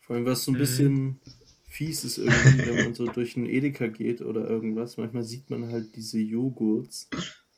Vor 0.00 0.16
allem, 0.16 0.26
was 0.26 0.44
so 0.44 0.52
ein 0.52 0.58
bisschen 0.58 1.20
fies 1.76 2.04
ist 2.04 2.18
irgendwie, 2.18 2.66
wenn 2.66 2.84
man 2.84 2.94
so 2.94 3.06
durch 3.06 3.36
einen 3.36 3.46
Edeka 3.46 3.86
geht 3.88 4.22
oder 4.22 4.48
irgendwas. 4.48 4.96
Manchmal 4.96 5.24
sieht 5.24 5.50
man 5.50 5.70
halt 5.70 5.94
diese 5.94 6.18
Joghurts 6.18 7.08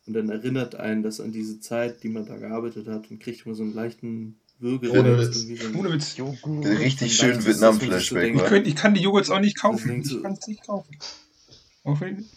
und 0.06 0.14
dann 0.14 0.28
erinnert 0.28 0.74
einen 0.74 1.02
das 1.02 1.20
an 1.20 1.32
diese 1.32 1.60
Zeit, 1.60 2.02
die 2.02 2.08
man 2.08 2.26
da 2.26 2.36
gearbeitet 2.36 2.88
hat 2.88 3.10
und 3.10 3.20
kriegt 3.20 3.46
man 3.46 3.54
so 3.54 3.62
einen 3.62 3.74
leichten 3.74 4.40
Würgereiz. 4.58 4.98
Ohne 4.98 5.18
Witz. 5.18 5.46
Ohne 5.76 5.92
Witz. 5.92 6.16
Joghurt. 6.16 6.66
Richtig 6.66 7.16
schön 7.16 7.44
Vietnam-Flashback, 7.44 8.34
Ich, 8.34 8.44
könnt, 8.44 8.66
ich 8.66 8.74
kann 8.74 8.94
die 8.94 9.02
Joghurts 9.02 9.30
auch 9.30 9.40
nicht 9.40 9.56
kaufen. 9.60 10.02
Ich 10.02 10.22
kann 10.22 10.32
es 10.32 10.46
nicht 10.48 10.66
kaufen. 10.66 10.96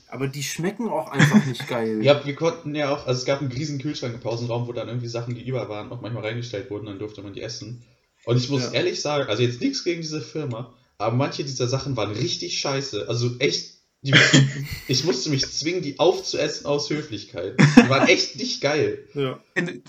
Aber 0.08 0.28
die 0.28 0.44
schmecken 0.44 0.88
auch 0.88 1.10
einfach 1.12 1.46
nicht 1.46 1.67
geil. 1.67 2.04
Ja, 2.04 2.26
wir 2.26 2.36
konnten 2.36 2.74
ja 2.76 2.94
auch, 2.94 3.06
also 3.08 3.20
es 3.20 3.26
gab 3.26 3.41
einen 3.41 3.52
riesen 3.52 3.80
Kühlschrank 3.80 4.13
im 4.13 4.22
Pausenraum, 4.22 4.67
wo 4.67 4.72
dann 4.72 4.88
irgendwie 4.88 5.08
Sachen, 5.10 5.36
die 5.36 5.46
über 5.46 5.67
waren, 5.67 5.91
auch 5.91 6.00
manchmal 6.02 6.24
reingestellt 6.24 6.70
wurden, 6.70 6.86
dann 6.86 7.00
durfte 7.00 7.22
man 7.22 7.34
die 7.34 7.41
essen. 7.41 7.82
Und 8.26 8.38
ich 8.38 8.50
muss 8.50 8.65
Ja. 8.65 8.72
ehrlich 8.72 9.02
sagen, 9.02 9.28
also 9.28 9.41
jetzt 9.44 9.60
nichts 9.60 9.84
gegen 9.84 10.02
diese 10.02 10.22
Firma, 10.22 10.74
aber 11.01 11.15
manche 11.15 11.43
dieser 11.43 11.67
Sachen 11.67 11.95
waren 11.97 12.11
richtig 12.11 12.59
scheiße. 12.59 13.07
Also 13.07 13.31
echt, 13.39 13.79
die, 14.01 14.13
ich 14.87 15.03
musste 15.03 15.29
mich 15.29 15.45
zwingen, 15.51 15.81
die 15.81 15.99
aufzuessen 15.99 16.65
aus 16.65 16.89
Höflichkeit. 16.89 17.59
Die 17.59 17.89
waren 17.89 18.07
echt 18.07 18.35
nicht 18.37 18.61
geil. 18.61 19.07
Ja. 19.13 19.39
kennt, 19.55 19.83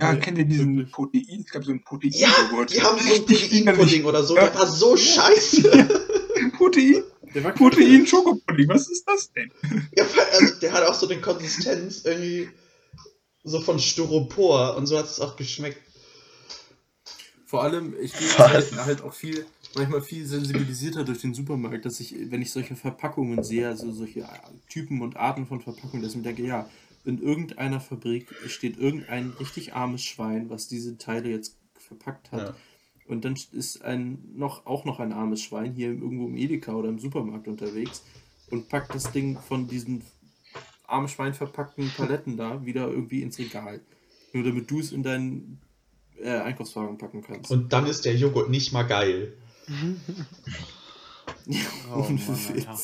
ja, 0.00 0.16
kennt 0.16 0.38
ihr 0.38 0.44
diesen 0.44 0.76
wirklich. 0.76 0.92
Protein? 0.92 1.44
Es 1.46 1.52
gab 1.52 1.64
so 1.64 1.70
einen 1.70 1.84
Protein. 1.84 2.12
Ja, 2.14 2.28
die 2.70 2.80
haben 2.82 2.98
so 2.98 3.14
einen 3.14 3.26
Proteinpudding 3.26 4.04
oder 4.04 4.22
so, 4.24 4.36
Ja. 4.36 4.46
der 4.48 4.54
war 4.58 4.66
so 4.66 4.96
scheiße. 4.96 5.70
Protein, 6.56 7.02
Der 7.34 7.44
war 7.44 7.52
Protein, 7.52 8.06
Schokopudding. 8.06 8.68
Was 8.68 8.88
ist 8.88 9.04
das 9.06 9.32
denn? 9.32 9.50
Ja, 9.96 10.04
also 10.32 10.54
der 10.60 10.72
hat 10.72 10.84
auch 10.84 10.94
so 10.94 11.08
eine 11.08 11.20
Konsistenz 11.20 12.04
irgendwie 12.04 12.48
so 13.44 13.60
von 13.60 13.78
Styropor 13.78 14.76
und 14.76 14.86
so 14.86 14.96
hat 14.98 15.06
es 15.06 15.18
auch 15.20 15.36
geschmeckt. 15.36 15.78
Vor 17.46 17.62
allem, 17.64 17.94
ich 18.00 18.12
bin 18.12 18.26
Was? 18.38 18.38
halt, 18.38 18.76
halt 18.76 19.02
auch 19.02 19.12
viel, 19.12 19.44
manchmal 19.76 20.02
viel 20.02 20.26
sensibilisierter 20.26 21.04
durch 21.04 21.20
den 21.20 21.34
Supermarkt, 21.34 21.84
dass 21.84 22.00
ich, 22.00 22.14
wenn 22.30 22.42
ich 22.42 22.50
solche 22.50 22.76
Verpackungen 22.76 23.42
sehe, 23.42 23.68
also 23.68 23.90
solche 23.92 24.28
Typen 24.68 25.02
und 25.02 25.16
Arten 25.16 25.46
von 25.46 25.60
Verpackungen, 25.60 26.02
dass 26.02 26.12
ich 26.12 26.18
mir 26.18 26.24
denke, 26.24 26.44
ja, 26.44 26.68
in 27.04 27.20
irgendeiner 27.20 27.80
Fabrik 27.80 28.32
steht 28.46 28.78
irgendein 28.78 29.30
richtig 29.40 29.74
armes 29.74 30.02
Schwein, 30.02 30.50
was 30.50 30.68
diese 30.68 30.98
Teile 30.98 31.30
jetzt 31.30 31.56
verpackt 31.76 32.30
hat. 32.32 32.48
Ja. 32.48 32.54
Und 33.08 33.24
dann 33.24 33.36
ist 33.52 33.82
ein 33.82 34.18
noch, 34.34 34.66
auch 34.66 34.84
noch 34.84 35.00
ein 35.00 35.12
armes 35.12 35.42
Schwein 35.42 35.72
hier 35.72 35.88
irgendwo 35.88 36.26
im 36.26 36.36
Edeka 36.36 36.72
oder 36.72 36.88
im 36.88 36.98
Supermarkt 36.98 37.48
unterwegs 37.48 38.02
und 38.50 38.68
packt 38.68 38.94
das 38.94 39.10
Ding 39.10 39.38
von 39.38 39.66
diesen 39.66 40.02
armen 40.86 41.08
Schwein 41.08 41.34
verpackten 41.34 41.90
Paletten 41.96 42.36
da 42.36 42.64
wieder 42.64 42.88
irgendwie 42.88 43.22
ins 43.22 43.38
Regal. 43.38 43.80
Nur 44.32 44.44
damit 44.44 44.70
du 44.70 44.78
es 44.78 44.92
in 44.92 45.02
deinen 45.02 45.60
äh, 46.22 46.30
Einkaufswagen 46.30 46.98
packen 46.98 47.22
kannst. 47.22 47.50
Und 47.50 47.72
dann 47.72 47.86
ist 47.86 48.04
der 48.04 48.14
Joghurt 48.14 48.50
nicht 48.50 48.72
mal 48.72 48.84
geil. 48.84 49.32
Oh 51.92 52.08
Mann. 52.08 52.78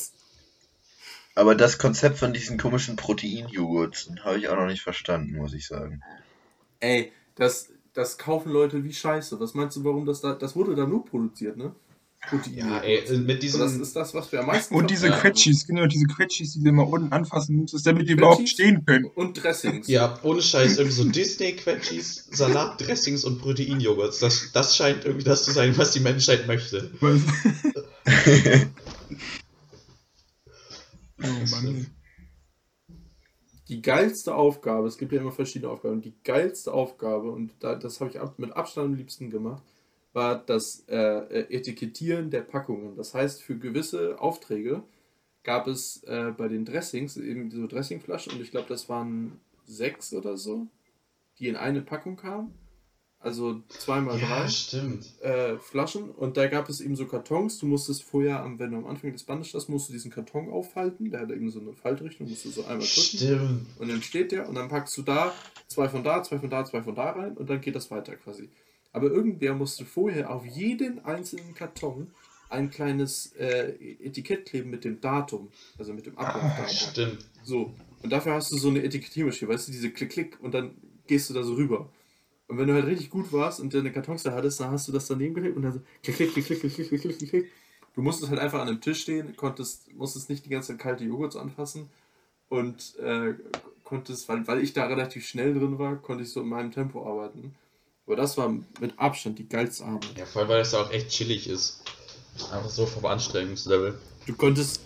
Aber 1.34 1.54
das 1.54 1.78
Konzept 1.78 2.18
von 2.18 2.32
diesen 2.32 2.58
komischen 2.58 2.96
Protein-Joghurts 2.96 4.10
habe 4.24 4.38
ich 4.38 4.48
auch 4.48 4.56
noch 4.56 4.66
nicht 4.66 4.82
verstanden, 4.82 5.36
muss 5.36 5.54
ich 5.54 5.68
sagen. 5.68 6.02
Ey, 6.80 7.12
das, 7.36 7.70
das 7.94 8.18
kaufen 8.18 8.50
Leute 8.50 8.82
wie 8.82 8.92
Scheiße. 8.92 9.38
Was 9.38 9.54
meinst 9.54 9.76
du, 9.76 9.84
warum 9.84 10.04
das 10.04 10.20
da. 10.20 10.34
Das 10.34 10.56
wurde 10.56 10.74
da 10.74 10.86
nur 10.86 11.04
produziert, 11.04 11.56
ne? 11.56 11.74
Protein. 12.20 12.54
Ja, 12.54 12.78
ey, 12.80 12.96
äh, 12.98 13.18
mit 13.18 13.36
Und 13.36 13.42
diesem. 13.42 13.60
das 13.60 13.74
ist 13.74 13.94
das, 13.96 14.12
was 14.12 14.30
wir 14.32 14.40
am 14.40 14.46
meisten 14.46 14.74
Und 14.74 14.90
diese 14.90 15.06
verbrauchen. 15.06 15.22
Quetschis, 15.22 15.66
genau, 15.66 15.86
diese 15.86 16.06
Quetschis, 16.06 16.54
die 16.54 16.62
du 16.62 16.68
immer 16.70 16.86
unten 16.88 17.12
anfassen 17.12 17.56
musstest, 17.56 17.86
damit 17.86 18.08
die 18.08 18.12
überhaupt 18.12 18.48
stehen 18.48 18.84
können. 18.84 19.06
Und 19.06 19.42
Dressings. 19.42 19.86
Ja, 19.88 20.18
ohne 20.22 20.42
Scheiß, 20.42 20.78
irgendwie 20.78 20.96
so 20.96 21.04
Disney-Quetschis, 21.08 22.28
Salatdressings 22.30 23.24
und 23.24 23.38
Proteinjoghurts. 23.40 24.18
Das, 24.18 24.50
das 24.52 24.76
scheint 24.76 25.04
irgendwie 25.04 25.24
das 25.24 25.44
zu 25.44 25.52
sein, 25.52 25.76
was 25.78 25.92
die 25.92 26.00
Menschheit 26.00 26.46
möchte. 26.46 26.90
Was? 27.00 27.20
Oh 31.20 31.26
Mann. 31.50 31.86
Die 33.68 33.82
geilste 33.82 34.34
Aufgabe, 34.34 34.86
es 34.86 34.96
gibt 34.98 35.12
ja 35.12 35.20
immer 35.20 35.32
verschiedene 35.32 35.70
Aufgaben, 35.70 36.00
die 36.00 36.14
geilste 36.24 36.72
Aufgabe, 36.72 37.30
und 37.30 37.52
da, 37.60 37.74
das 37.74 38.00
habe 38.00 38.10
ich 38.10 38.20
ab, 38.20 38.38
mit 38.38 38.52
Abstand 38.56 38.86
am 38.86 38.94
liebsten 38.94 39.28
gemacht, 39.30 39.62
war 40.12 40.38
das 40.44 40.84
äh, 40.88 40.96
äh, 40.96 41.54
Etikettieren 41.56 42.30
der 42.30 42.42
Packungen. 42.42 42.96
Das 42.96 43.14
heißt, 43.14 43.42
für 43.42 43.56
gewisse 43.58 44.20
Aufträge 44.20 44.82
gab 45.44 45.66
es 45.66 46.02
äh, 46.04 46.32
bei 46.36 46.48
den 46.48 46.64
Dressings 46.64 47.16
eben 47.16 47.50
so 47.50 47.66
Dressingflaschen, 47.66 48.32
und 48.34 48.40
ich 48.42 48.50
glaube, 48.50 48.68
das 48.68 48.88
waren 48.88 49.40
sechs 49.66 50.12
oder 50.12 50.36
so, 50.36 50.66
die 51.38 51.48
in 51.48 51.56
eine 51.56 51.82
Packung 51.82 52.16
kamen. 52.16 52.52
Also 53.20 53.62
zweimal 53.68 54.16
drei 54.16 54.26
Ja, 54.42 54.48
stimmt. 54.48 55.04
äh, 55.22 55.58
Flaschen 55.58 56.10
und 56.10 56.36
da 56.36 56.46
gab 56.46 56.68
es 56.68 56.80
eben 56.80 56.94
so 56.94 57.04
Kartons. 57.06 57.58
Du 57.58 57.66
musstest 57.66 58.04
vorher, 58.04 58.40
am- 58.44 58.60
wenn 58.60 58.70
du 58.70 58.76
am 58.76 58.86
Anfang 58.86 59.12
des 59.12 59.24
Bandes 59.24 59.48
stehst, 59.48 59.68
musst 59.68 59.88
du 59.88 59.92
diesen 59.92 60.12
Karton 60.12 60.48
aufhalten. 60.48 61.10
Der 61.10 61.20
hat 61.22 61.30
eben 61.32 61.50
so 61.50 61.58
eine 61.58 61.72
Faltrichtung, 61.72 62.28
musst 62.28 62.44
du 62.44 62.50
so 62.50 62.60
einmal 62.62 62.78
drücken. 62.86 62.86
Stimmt. 63.18 63.66
Und 63.80 63.88
dann 63.90 64.02
steht 64.02 64.30
der 64.30 64.48
und 64.48 64.54
dann 64.54 64.68
packst 64.68 64.96
du 64.96 65.02
da 65.02 65.34
zwei 65.66 65.88
von 65.88 66.04
da, 66.04 66.22
zwei 66.22 66.38
von 66.38 66.48
da, 66.48 66.64
zwei 66.64 66.80
von 66.80 66.94
da 66.94 67.10
rein 67.10 67.36
und 67.36 67.50
dann 67.50 67.60
geht 67.60 67.74
das 67.74 67.90
weiter 67.90 68.14
quasi. 68.14 68.50
Aber 68.92 69.10
irgendwer 69.10 69.54
musste 69.54 69.84
vorher 69.84 70.30
auf 70.30 70.46
jeden 70.46 71.04
einzelnen 71.04 71.54
Karton 71.54 72.10
ein 72.48 72.70
kleines 72.70 73.32
äh, 73.36 73.74
Etikett 74.00 74.46
kleben 74.46 74.70
mit 74.70 74.84
dem 74.84 75.00
Datum, 75.00 75.48
also 75.78 75.92
mit 75.92 76.06
dem 76.06 76.16
Ablaufdatum. 76.16 76.64
Ah, 76.64 76.68
stimmt. 76.68 77.30
So. 77.42 77.74
Und 78.02 78.10
dafür 78.10 78.34
hast 78.34 78.50
du 78.52 78.56
so 78.56 78.68
eine 78.68 78.82
Etikettiermaschine, 78.82 79.50
weißt 79.50 79.68
du, 79.68 79.72
diese 79.72 79.90
Klick-Klick 79.90 80.38
und 80.40 80.54
dann 80.54 80.76
gehst 81.06 81.28
du 81.28 81.34
da 81.34 81.42
so 81.42 81.54
rüber. 81.54 81.90
Und 82.46 82.56
wenn 82.56 82.66
du 82.66 82.74
halt 82.74 82.86
richtig 82.86 83.10
gut 83.10 83.32
warst 83.32 83.60
und 83.60 83.74
deine 83.74 83.92
Kartons 83.92 84.22
da 84.22 84.32
hattest, 84.32 84.60
dann 84.60 84.70
hast 84.70 84.88
du 84.88 84.92
das 84.92 85.06
daneben 85.06 85.34
gelegt 85.34 85.56
und 85.56 85.62
dann 85.62 85.72
so 85.72 85.80
klick, 86.02 86.16
klick, 86.16 86.32
klick, 86.32 86.60
klick, 86.60 86.74
klick, 86.74 87.00
klick, 87.00 87.18
klick. 87.18 87.50
Du 87.94 88.02
musstest 88.02 88.30
halt 88.30 88.40
einfach 88.40 88.60
an 88.60 88.68
einem 88.68 88.80
Tisch 88.80 89.02
stehen, 89.02 89.36
konntest, 89.36 89.92
musstest 89.94 90.30
nicht 90.30 90.46
die 90.46 90.50
ganze 90.50 90.68
Zeit 90.68 90.78
kalte 90.78 91.04
Joghurt 91.04 91.36
anfassen 91.36 91.90
und 92.48 92.96
äh, 93.00 93.34
konntest, 93.84 94.28
weil, 94.28 94.46
weil 94.46 94.62
ich 94.62 94.72
da 94.72 94.86
relativ 94.86 95.26
schnell 95.26 95.52
drin 95.52 95.78
war, 95.78 95.96
konnte 95.96 96.22
ich 96.24 96.30
so 96.30 96.40
in 96.40 96.48
meinem 96.48 96.70
Tempo 96.70 97.06
arbeiten. 97.06 97.54
Aber 98.08 98.16
das 98.16 98.38
war 98.38 98.48
mit 98.48 98.98
Abstand 98.98 99.38
die 99.38 99.46
geilste 99.46 99.84
Arbeit. 99.84 100.16
Ja, 100.16 100.24
vor 100.24 100.40
allem, 100.40 100.48
weil 100.48 100.58
das 100.60 100.72
auch 100.72 100.90
echt 100.90 101.10
chillig 101.10 101.46
ist. 101.46 101.82
Einfach 102.50 102.70
so 102.70 102.86
vom 102.86 103.04
Anstrengungslevel. 103.04 103.98
Du 104.26 104.34
konntest, 104.34 104.80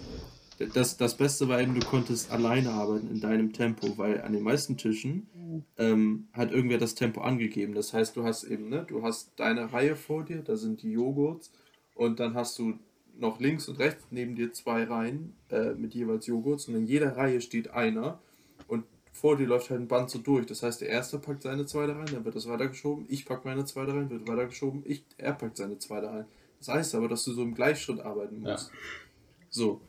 das, 0.75 0.97
das 0.97 1.17
Beste 1.17 1.47
war 1.47 1.61
eben, 1.61 1.79
du 1.79 1.87
konntest 1.87 2.33
alleine 2.33 2.73
arbeiten 2.73 3.09
in 3.13 3.21
deinem 3.21 3.53
Tempo, 3.53 3.97
weil 3.97 4.23
an 4.23 4.33
den 4.33 4.43
meisten 4.43 4.77
Tischen 4.77 5.29
ähm, 5.79 6.27
hat 6.33 6.51
irgendwer 6.51 6.79
das 6.79 6.97
Tempo 6.97 7.21
angegeben. 7.21 7.77
Das 7.77 7.93
heißt, 7.93 8.17
du 8.17 8.25
hast 8.25 8.43
eben, 8.43 8.69
ne, 8.69 8.85
du 8.89 9.05
hast 9.05 9.31
deine 9.37 9.73
Reihe 9.73 9.95
vor 9.95 10.25
dir, 10.25 10.43
da 10.43 10.57
sind 10.57 10.83
die 10.83 10.91
Joghurts 10.91 11.53
und 11.95 12.19
dann 12.19 12.35
hast 12.35 12.59
du 12.59 12.75
noch 13.17 13.39
links 13.39 13.69
und 13.69 13.79
rechts 13.79 14.05
neben 14.11 14.35
dir 14.35 14.53
zwei 14.53 14.83
Reihen 14.83 15.37
äh, 15.49 15.75
mit 15.75 15.95
jeweils 15.95 16.27
Joghurts 16.27 16.67
und 16.67 16.75
in 16.75 16.87
jeder 16.89 17.17
Reihe 17.17 17.41
steht 17.41 17.71
einer 17.71 18.19
vor 19.13 19.37
dir 19.37 19.47
läuft 19.47 19.71
halt 19.71 19.81
ein 19.81 19.89
Band 19.89 20.11
so 20.11 20.19
durch. 20.19 20.47
Das 20.47 20.63
heißt, 20.63 20.81
der 20.81 20.89
erste 20.89 21.19
packt 21.19 21.43
seine 21.43 21.67
zweite 21.67 21.95
rein, 21.95 22.07
dann 22.11 22.25
wird 22.25 22.35
das 22.35 22.49
weitergeschoben, 22.49 23.05
ich 23.09 23.25
pack 23.27 23.45
meine 23.45 23.65
zweite 23.65 23.95
rein, 23.95 24.11
wird 24.11 24.27
weitergeschoben, 24.27 24.83
ich, 24.87 25.05
er 25.19 25.35
packt 25.35 25.59
seine 25.59 25.79
zweite 25.79 26.09
rein. 26.09 26.25
Das 26.59 26.69
heißt 26.69 26.95
aber, 26.95 27.09
dass 27.09 27.25
du 27.25 27.33
so 27.33 27.43
im 27.43 27.55
Gleichschritt 27.55 28.01
arbeiten 28.01 28.43
Ja. 28.45 28.53
musst. 28.53 28.73
So. 29.51 29.81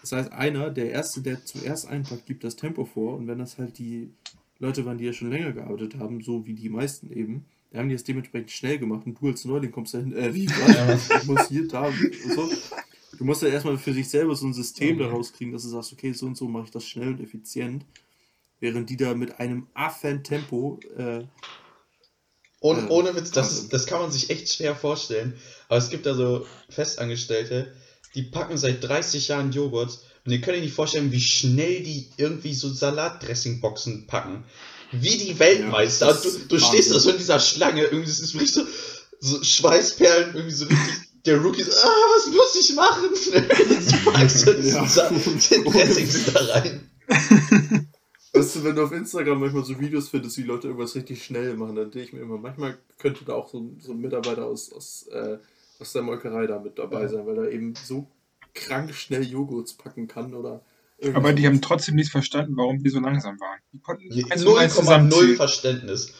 Das 0.00 0.12
heißt, 0.12 0.32
einer, 0.32 0.70
der 0.70 0.90
Erste, 0.90 1.20
der 1.20 1.44
zuerst 1.44 1.86
einpackt, 1.86 2.26
gibt 2.26 2.42
das 2.42 2.56
Tempo 2.56 2.84
vor 2.84 3.16
und 3.16 3.28
wenn 3.28 3.38
das 3.38 3.56
halt 3.58 3.78
die 3.78 4.10
Leute 4.58 4.84
waren, 4.84 4.98
die 4.98 5.04
ja 5.04 5.12
schon 5.12 5.30
länger 5.30 5.52
gearbeitet 5.52 5.96
haben, 5.98 6.20
so 6.20 6.44
wie 6.46 6.54
die 6.54 6.68
meisten 6.68 7.10
eben, 7.12 7.44
da 7.70 7.78
haben 7.78 7.88
die 7.88 7.94
es 7.94 8.04
dementsprechend 8.04 8.50
schnell 8.50 8.78
gemacht 8.78 9.06
und 9.06 9.20
du 9.20 9.28
als 9.28 9.44
Neuling 9.44 9.70
kommst 9.70 9.94
dahin, 9.94 10.12
äh, 10.12 10.34
wie, 10.34 10.48
was? 10.48 11.08
Ich 11.10 11.24
muss 11.24 11.48
hier, 11.48 11.66
da 11.68 11.88
und 11.88 12.32
so. 12.32 12.50
Du 13.18 13.24
musst 13.24 13.42
ja 13.42 13.48
erstmal 13.48 13.78
für 13.78 13.92
dich 13.92 14.08
selber 14.08 14.34
so 14.34 14.46
ein 14.46 14.52
System 14.52 14.98
daraus 14.98 15.32
kriegen, 15.32 15.52
dass 15.52 15.62
du 15.62 15.68
sagst, 15.68 15.92
okay, 15.92 16.12
so 16.12 16.26
und 16.26 16.36
so 16.36 16.48
mache 16.48 16.64
ich 16.64 16.70
das 16.70 16.84
schnell 16.84 17.08
und 17.08 17.20
effizient, 17.20 17.84
während 18.62 18.88
die 18.88 18.96
da 18.96 19.12
mit 19.14 19.40
einem 19.40 19.66
Affentempo 19.74 20.80
äh, 20.96 21.24
Ohne, 22.60 22.82
Ja. 22.82 22.88
ohne 22.90 23.14
Witz, 23.16 23.32
das, 23.32 23.52
ist, 23.52 23.72
das 23.72 23.86
kann 23.86 24.00
man 24.00 24.12
sich 24.12 24.30
echt 24.30 24.52
schwer 24.52 24.76
vorstellen. 24.76 25.34
Aber 25.68 25.78
es 25.78 25.90
gibt 25.90 26.06
da 26.06 26.14
so 26.14 26.46
Festangestellte, 26.70 27.74
die 28.14 28.22
packen 28.22 28.56
seit 28.56 28.84
30 28.84 29.28
Jahren 29.28 29.50
Joghurt 29.50 29.98
und 30.24 30.32
ihr 30.32 30.40
könnt 30.40 30.56
euch 30.58 30.62
nicht 30.62 30.74
vorstellen, 30.74 31.10
wie 31.10 31.20
schnell 31.20 31.82
die 31.82 32.08
irgendwie 32.16 32.54
so 32.54 32.72
Salatdressingboxen 32.72 34.06
packen. 34.06 34.44
Wie 34.92 35.16
die 35.16 35.38
Weltmeister. 35.40 36.08
Ja, 36.08 36.12
du, 36.12 36.30
du 36.48 36.58
stehst 36.60 36.94
da 36.94 37.00
so 37.00 37.10
in 37.10 37.16
dieser 37.18 37.40
Schlange, 37.40 37.82
irgendwie 37.82 38.06
das 38.10 38.20
ist 38.20 38.34
wirklich 38.34 38.52
so, 38.52 38.62
so 39.18 39.42
Schweißperlen, 39.42 40.34
irgendwie 40.34 40.54
so 40.54 40.66
richtig. 40.66 40.94
Der 41.24 41.38
Rookie 41.38 41.62
so, 41.62 41.70
ah, 41.70 41.86
was 42.16 42.26
muss 42.32 42.54
ich 42.60 42.74
machen? 42.76 43.08
du 44.04 44.10
packst 44.12 44.46
diesen 44.46 44.84
Ja. 44.84 45.08
Den 45.08 45.64
Dressings 45.72 46.24
da 46.32 46.40
rein. 46.44 46.90
Weißt 48.34 48.56
du, 48.56 48.64
wenn 48.64 48.74
du 48.74 48.84
auf 48.84 48.92
Instagram 48.92 49.40
manchmal 49.40 49.64
so 49.64 49.78
Videos 49.78 50.08
findest, 50.08 50.38
wie 50.38 50.42
Leute 50.42 50.68
irgendwas 50.68 50.94
richtig 50.94 51.22
schnell 51.22 51.54
machen, 51.54 51.76
dann 51.76 51.90
denke 51.90 52.06
ich 52.08 52.12
mir 52.14 52.20
immer, 52.20 52.38
manchmal 52.38 52.78
könnte 52.98 53.24
da 53.26 53.34
auch 53.34 53.48
so, 53.48 53.58
ein- 53.58 53.76
so 53.80 53.92
ein 53.92 54.00
Mitarbeiter 54.00 54.46
aus, 54.46 54.72
aus, 54.72 55.06
äh, 55.08 55.36
aus 55.78 55.92
der 55.92 56.02
Molkerei 56.02 56.46
da 56.46 56.58
mit 56.58 56.78
dabei 56.78 57.08
sein, 57.08 57.26
weil 57.26 57.36
er 57.38 57.50
eben 57.50 57.74
so 57.74 58.06
krank 58.54 58.94
schnell 58.94 59.22
Joghurts 59.24 59.74
packen 59.74 60.08
kann 60.08 60.32
oder 60.34 60.62
irgendwie 60.98 61.16
Aber 61.18 61.32
die 61.34 61.46
haben 61.46 61.60
trotzdem 61.60 61.96
nicht 61.96 62.10
verstanden, 62.10 62.56
warum 62.56 62.82
die 62.82 62.88
so 62.90 63.00
langsam 63.00 63.38
waren. 63.40 63.58
Die 63.72 63.80
konnten 63.80 64.10
eins 64.30 64.44
und 64.44 64.54
0,0 64.54 64.56
eins 64.58 64.74
zusammenzählen. 64.76 65.36
Verständnis. 65.36 66.14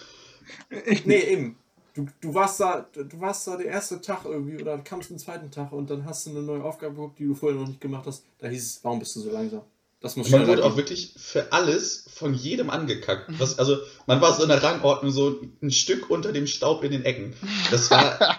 Echt 0.69 1.07
Nee, 1.07 1.21
eben. 1.21 1.57
Du, 1.95 2.07
du 2.21 2.35
warst 2.35 2.59
da, 2.61 2.87
du 2.95 3.21
warst 3.21 3.47
da 3.47 3.57
der 3.57 3.67
erste 3.67 4.01
Tag 4.01 4.25
irgendwie 4.25 4.57
oder 4.61 4.79
kamst 4.79 5.11
den 5.11 5.19
zweiten 5.19 5.51
Tag 5.51 5.73
und 5.73 5.91
dann 5.91 6.05
hast 6.07 6.27
du 6.27 6.31
eine 6.31 6.41
neue 6.43 6.65
Aufgabe 6.65 6.95
gehabt, 6.97 7.19
die 7.19 7.27
du 7.27 7.35
vorher 7.35 7.59
noch 7.61 7.69
nicht 7.69 7.81
gemacht 7.83 8.07
hast. 8.07 8.25
Da 8.39 8.49
hieß 8.49 8.63
es, 8.65 8.81
warum 8.85 8.99
bist 8.99 9.15
du 9.17 9.21
so 9.21 9.31
langsam? 9.31 9.63
Das 10.03 10.17
muss 10.17 10.31
man 10.31 10.47
wurde 10.49 10.65
auch 10.65 10.77
wirklich 10.77 11.15
für 11.17 11.53
alles 11.53 12.07
von 12.13 12.35
jedem 12.35 12.71
angekackt. 12.71 13.31
Was, 13.39 13.59
also 13.59 13.79
man 14.07 14.21
war 14.21 14.35
so 14.35 14.43
in 14.43 14.49
der 14.49 14.63
Rangordnung 14.63 15.13
so 15.13 15.41
ein 15.63 15.71
Stück 15.71 16.11
unter 16.11 16.33
dem 16.33 16.47
Staub 16.49 16.83
in 16.83 16.91
den 16.91 17.05
Ecken. 17.05 17.35
Das 17.71 17.91
war 17.91 18.19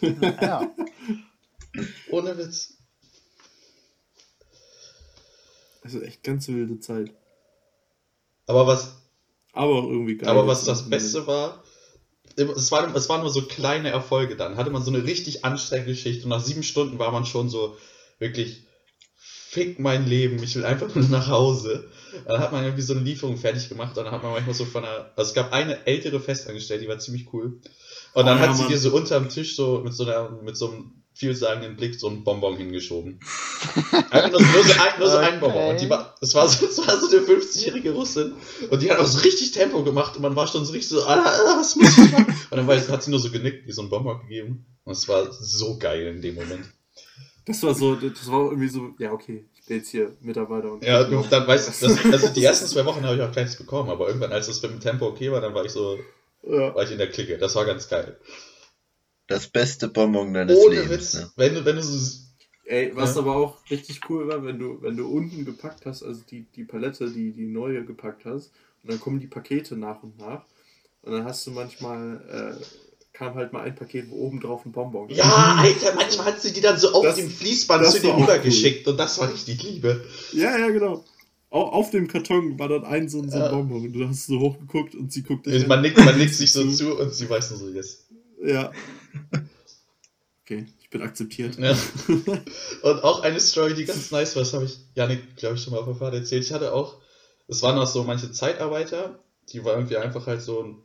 Ja, 0.00 0.40
Ja. 0.40 0.70
ohne 2.10 2.38
Witz. 2.38 2.74
also 5.82 6.00
echt 6.02 6.22
ganz 6.22 6.46
wilde 6.48 6.78
Zeit. 6.80 7.10
Aber 8.46 8.66
was, 8.66 8.94
Aber 9.52 9.74
auch 9.80 9.88
irgendwie 9.88 10.16
geil. 10.16 10.28
aber 10.28 10.46
was 10.46 10.64
das 10.64 10.88
Beste 10.90 11.26
war, 11.26 11.62
es, 12.36 12.70
war, 12.70 12.94
es 12.94 13.08
waren 13.08 13.20
nur 13.22 13.30
so 13.30 13.42
kleine 13.42 13.90
Erfolge 13.90 14.36
dann. 14.36 14.56
Hatte 14.56 14.70
man 14.70 14.82
so 14.84 14.90
eine 14.92 15.04
richtig 15.04 15.44
anstrengende 15.44 15.94
Schicht 15.96 16.22
und 16.24 16.30
nach 16.30 16.40
sieben 16.42 16.62
Stunden 16.62 16.98
war 16.98 17.10
man 17.12 17.26
schon 17.26 17.48
so 17.48 17.76
wirklich, 18.18 18.64
fick 19.50 19.80
mein 19.80 20.06
Leben, 20.06 20.40
ich 20.40 20.54
will 20.54 20.64
einfach 20.64 20.94
nur 20.94 21.04
nach 21.08 21.26
Hause. 21.26 21.88
Dann 22.24 22.40
hat 22.40 22.52
man 22.52 22.62
irgendwie 22.62 22.82
so 22.84 22.94
eine 22.94 23.02
Lieferung 23.02 23.36
fertig 23.36 23.68
gemacht 23.68 23.98
und 23.98 24.04
dann 24.04 24.12
hat 24.12 24.22
man 24.22 24.30
manchmal 24.30 24.54
so 24.54 24.64
von 24.64 24.84
einer, 24.84 25.10
also 25.16 25.30
es 25.30 25.34
gab 25.34 25.52
eine 25.52 25.86
ältere 25.88 26.20
Festangestellte, 26.20 26.84
die 26.84 26.88
war 26.88 27.00
ziemlich 27.00 27.32
cool. 27.32 27.58
Und 28.14 28.26
dann 28.26 28.38
Oh 28.38 28.40
ja, 28.40 28.48
hat 28.48 28.54
sie 28.56 28.62
Mann. 28.62 28.70
dir 28.70 28.78
so 28.78 28.92
unterm 28.94 29.28
Tisch 29.28 29.56
so 29.56 29.80
mit 29.82 29.92
so 29.92 30.04
einer, 30.04 30.30
mit 30.42 30.56
so 30.56 30.70
einem 30.70 30.92
vielsagenden 31.14 31.74
Blick 31.76 31.98
so 31.98 32.06
einen 32.06 32.22
Bonbon 32.22 32.56
hingeschoben. 32.56 33.18
Einfach 34.10 34.30
nur, 34.30 34.40
nur 34.40 34.62
so 34.64 34.72
ein, 34.72 34.98
nur 35.00 35.10
so 35.10 35.16
ein 35.16 35.28
Okay. 35.34 35.38
Bonbon. 35.40 35.68
Und 35.70 35.80
die 35.80 35.90
war, 35.90 36.14
das 36.20 36.32
war 36.36 36.48
so, 36.48 36.66
das 36.66 36.78
war 36.78 37.00
so 37.00 37.16
eine 37.16 37.26
50-jährige 37.26 37.90
Russin. 37.90 38.34
Und 38.70 38.82
die 38.82 38.90
hat 38.90 39.00
auch 39.00 39.06
so 39.06 39.18
richtig 39.18 39.50
Tempo 39.50 39.82
gemacht 39.82 40.14
und 40.14 40.22
man 40.22 40.36
war 40.36 40.46
schon 40.46 40.64
so 40.64 40.72
richtig 40.72 40.90
so, 40.90 41.02
ah, 41.02 41.24
ah, 41.24 41.56
was 41.58 41.74
muss 41.74 41.98
ich 41.98 42.12
machen? 42.12 42.26
Und 42.50 42.56
dann 42.56 42.68
war, 42.68 42.76
hat 42.76 43.02
sie 43.02 43.10
nur 43.10 43.18
so 43.18 43.30
genickt, 43.32 43.66
wie 43.66 43.72
so 43.72 43.80
einen 43.82 43.90
Bonbon 43.90 44.20
gegeben. 44.20 44.64
Und 44.84 44.92
es 44.92 45.08
war 45.08 45.32
so 45.32 45.76
geil 45.76 46.06
in 46.06 46.22
dem 46.22 46.36
Moment. 46.36 46.64
Das 47.50 47.62
war 47.62 47.74
so, 47.74 47.94
das 47.96 48.30
war 48.30 48.44
irgendwie 48.50 48.68
so, 48.68 48.94
ja, 48.98 49.12
okay, 49.12 49.44
ich 49.54 49.64
bin 49.66 49.76
jetzt 49.78 49.90
hier 49.90 50.16
Mitarbeiter 50.20 50.72
und. 50.72 50.84
Ja, 50.84 51.06
und 51.06 51.30
dann 51.32 51.46
weißt 51.46 51.82
du, 51.82 51.86
also 52.12 52.28
die 52.28 52.44
ersten 52.44 52.66
zwei 52.66 52.84
Wochen 52.84 53.02
habe 53.04 53.16
ich 53.16 53.22
auch 53.22 53.32
keins 53.32 53.56
bekommen, 53.56 53.90
aber 53.90 54.06
irgendwann, 54.08 54.32
als 54.32 54.46
das 54.46 54.62
mit 54.62 54.72
dem 54.72 54.80
Tempo 54.80 55.06
okay 55.06 55.30
war, 55.32 55.40
dann 55.40 55.54
war 55.54 55.64
ich 55.64 55.72
so, 55.72 55.98
Ja. 56.42 56.74
war 56.74 56.82
ich 56.84 56.90
in 56.90 56.98
der 56.98 57.10
Clique. 57.10 57.38
Das 57.38 57.54
war 57.54 57.64
ganz 57.64 57.88
geil. 57.88 58.16
Das 59.26 59.46
beste 59.48 59.88
Bonbon 59.88 60.34
deines 60.34 60.58
Ohne 60.58 60.80
Lebens. 60.82 60.90
Witz, 60.90 61.14
Ne? 61.14 61.30
wenn 61.36 61.54
du, 61.54 61.64
wenn 61.64 61.76
du 61.76 61.82
so, 61.82 62.18
Ey, 62.66 62.92
was 62.94 63.14
Ja. 63.16 63.22
aber 63.22 63.34
auch 63.36 63.58
richtig 63.70 64.00
cool 64.08 64.28
war, 64.28 64.44
wenn 64.44 64.58
du, 64.58 64.80
wenn 64.80 64.96
du 64.96 65.08
unten 65.08 65.44
gepackt 65.44 65.86
hast, 65.86 66.02
also 66.04 66.22
die, 66.30 66.46
die 66.54 66.64
Palette, 66.64 67.10
die, 67.10 67.32
die 67.32 67.46
neue 67.46 67.84
gepackt 67.84 68.24
hast, 68.24 68.52
und 68.82 68.90
dann 68.90 69.00
kommen 69.00 69.18
die 69.20 69.26
Pakete 69.26 69.76
nach 69.76 70.02
und 70.02 70.18
nach. 70.18 70.44
Und 71.02 71.12
dann 71.12 71.24
hast 71.24 71.46
du 71.46 71.50
manchmal, 71.50 72.58
äh, 72.60 72.64
kam 73.20 73.34
halt 73.34 73.52
mal 73.52 73.60
ein 73.64 73.74
Paket, 73.74 74.08
wo 74.10 74.16
oben 74.16 74.40
drauf 74.40 74.64
ein 74.64 74.72
Bonbon 74.72 75.10
war. 75.10 75.14
ja, 75.14 75.56
Alter, 75.58 75.94
manchmal 75.94 76.24
hat 76.28 76.40
sie 76.40 76.54
die 76.54 76.62
dann 76.62 76.78
so 76.78 76.90
auf 76.94 77.04
Das- 77.04 77.16
dem 77.16 77.28
Fließband 77.28 77.86
zu 77.86 78.00
dir 78.00 78.14
auch 78.14 78.20
rübergeschickt 78.22 78.88
und 78.88 78.96
das 78.96 79.18
war 79.20 79.30
richtig 79.30 79.62
Liebe. 79.62 80.02
Ja, 80.32 80.56
ja, 80.56 80.70
genau. 80.70 81.04
Au- 81.50 81.66
Auf 81.68 81.90
dem 81.90 82.08
Karton 82.08 82.58
war 82.58 82.68
dann 82.68 82.84
ein 82.84 83.10
so 83.10 83.18
ein, 83.20 83.28
so 83.30 83.36
ein 83.36 83.42
Ja. 83.42 83.50
Bonbon 83.50 83.82
und 83.84 83.92
du 83.92 84.08
hast 84.08 84.26
so 84.26 84.38
hochgeguckt 84.40 84.94
und 84.94 85.12
sie 85.12 85.22
guckt 85.22 85.44
dich 85.44 85.62
an. 85.62 85.68
man 85.68 85.82
nickt, 85.82 85.98
man 85.98 86.16
nickt 86.16 86.34
sich 86.34 86.50
so 86.50 86.66
zu 86.70 86.98
und 86.98 87.12
sie 87.12 87.28
weiß 87.28 87.50
nur 87.50 87.58
so, 87.58 87.68
yes. 87.68 88.06
Ja. 88.42 88.72
Okay, 90.42 90.66
ich 90.80 90.88
bin 90.88 91.02
akzeptiert. 91.02 91.58
Ja. 91.58 91.76
Und 92.82 93.04
auch 93.04 93.22
eine 93.22 93.38
Story, 93.38 93.74
die 93.74 93.84
ganz 93.84 94.10
nice 94.10 94.34
war, 94.34 94.42
das 94.42 94.52
habe 94.54 94.64
ich 94.64 94.78
Janik, 94.94 95.36
glaube 95.36 95.56
ich, 95.56 95.62
schon 95.62 95.72
mal 95.74 95.80
auf 95.80 95.86
der 95.86 95.94
Fahrt 95.94 96.14
erzählt. 96.14 96.44
Ich 96.44 96.52
hatte 96.52 96.72
auch, 96.72 96.96
es 97.48 97.62
waren 97.62 97.78
auch 97.78 97.86
so 97.86 98.02
manche 98.02 98.32
Zeitarbeiter, 98.32 99.18
die 99.52 99.62
war 99.64 99.74
irgendwie 99.74 99.96
einfach 99.98 100.26
halt 100.26 100.42
so 100.42 100.76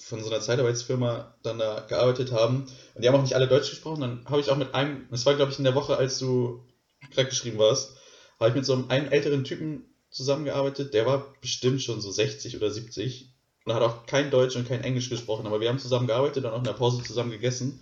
von 0.00 0.22
so 0.22 0.30
einer 0.30 0.40
Zeitarbeitsfirma 0.40 1.34
dann 1.42 1.58
da 1.58 1.80
gearbeitet 1.80 2.32
haben. 2.32 2.66
Und 2.94 3.02
die 3.02 3.08
haben 3.08 3.16
auch 3.16 3.22
nicht 3.22 3.34
alle 3.34 3.48
Deutsch 3.48 3.70
gesprochen. 3.70 4.00
Dann 4.00 4.24
habe 4.26 4.40
ich 4.40 4.50
auch 4.50 4.56
mit 4.56 4.74
einem, 4.74 5.06
das 5.10 5.26
war 5.26 5.34
glaube 5.34 5.52
ich 5.52 5.58
in 5.58 5.64
der 5.64 5.74
Woche, 5.74 5.96
als 5.96 6.18
du 6.18 6.64
krank 7.12 7.30
geschrieben 7.30 7.58
warst, 7.58 7.92
habe 8.38 8.50
ich 8.50 8.56
mit 8.56 8.64
so 8.64 8.74
einem, 8.74 8.88
einem 8.88 9.08
älteren 9.08 9.44
Typen 9.44 9.84
zusammengearbeitet. 10.10 10.94
Der 10.94 11.06
war 11.06 11.32
bestimmt 11.40 11.82
schon 11.82 12.00
so 12.00 12.10
60 12.10 12.56
oder 12.56 12.70
70 12.70 13.32
und 13.64 13.74
hat 13.74 13.82
auch 13.82 14.06
kein 14.06 14.30
Deutsch 14.30 14.56
und 14.56 14.66
kein 14.66 14.82
Englisch 14.82 15.10
gesprochen. 15.10 15.46
Aber 15.46 15.60
wir 15.60 15.68
haben 15.68 15.78
zusammen 15.78 16.06
gearbeitet 16.06 16.44
und 16.44 16.50
auch 16.50 16.58
in 16.58 16.64
der 16.64 16.72
Pause 16.72 17.02
zusammen 17.02 17.30
gegessen. 17.30 17.80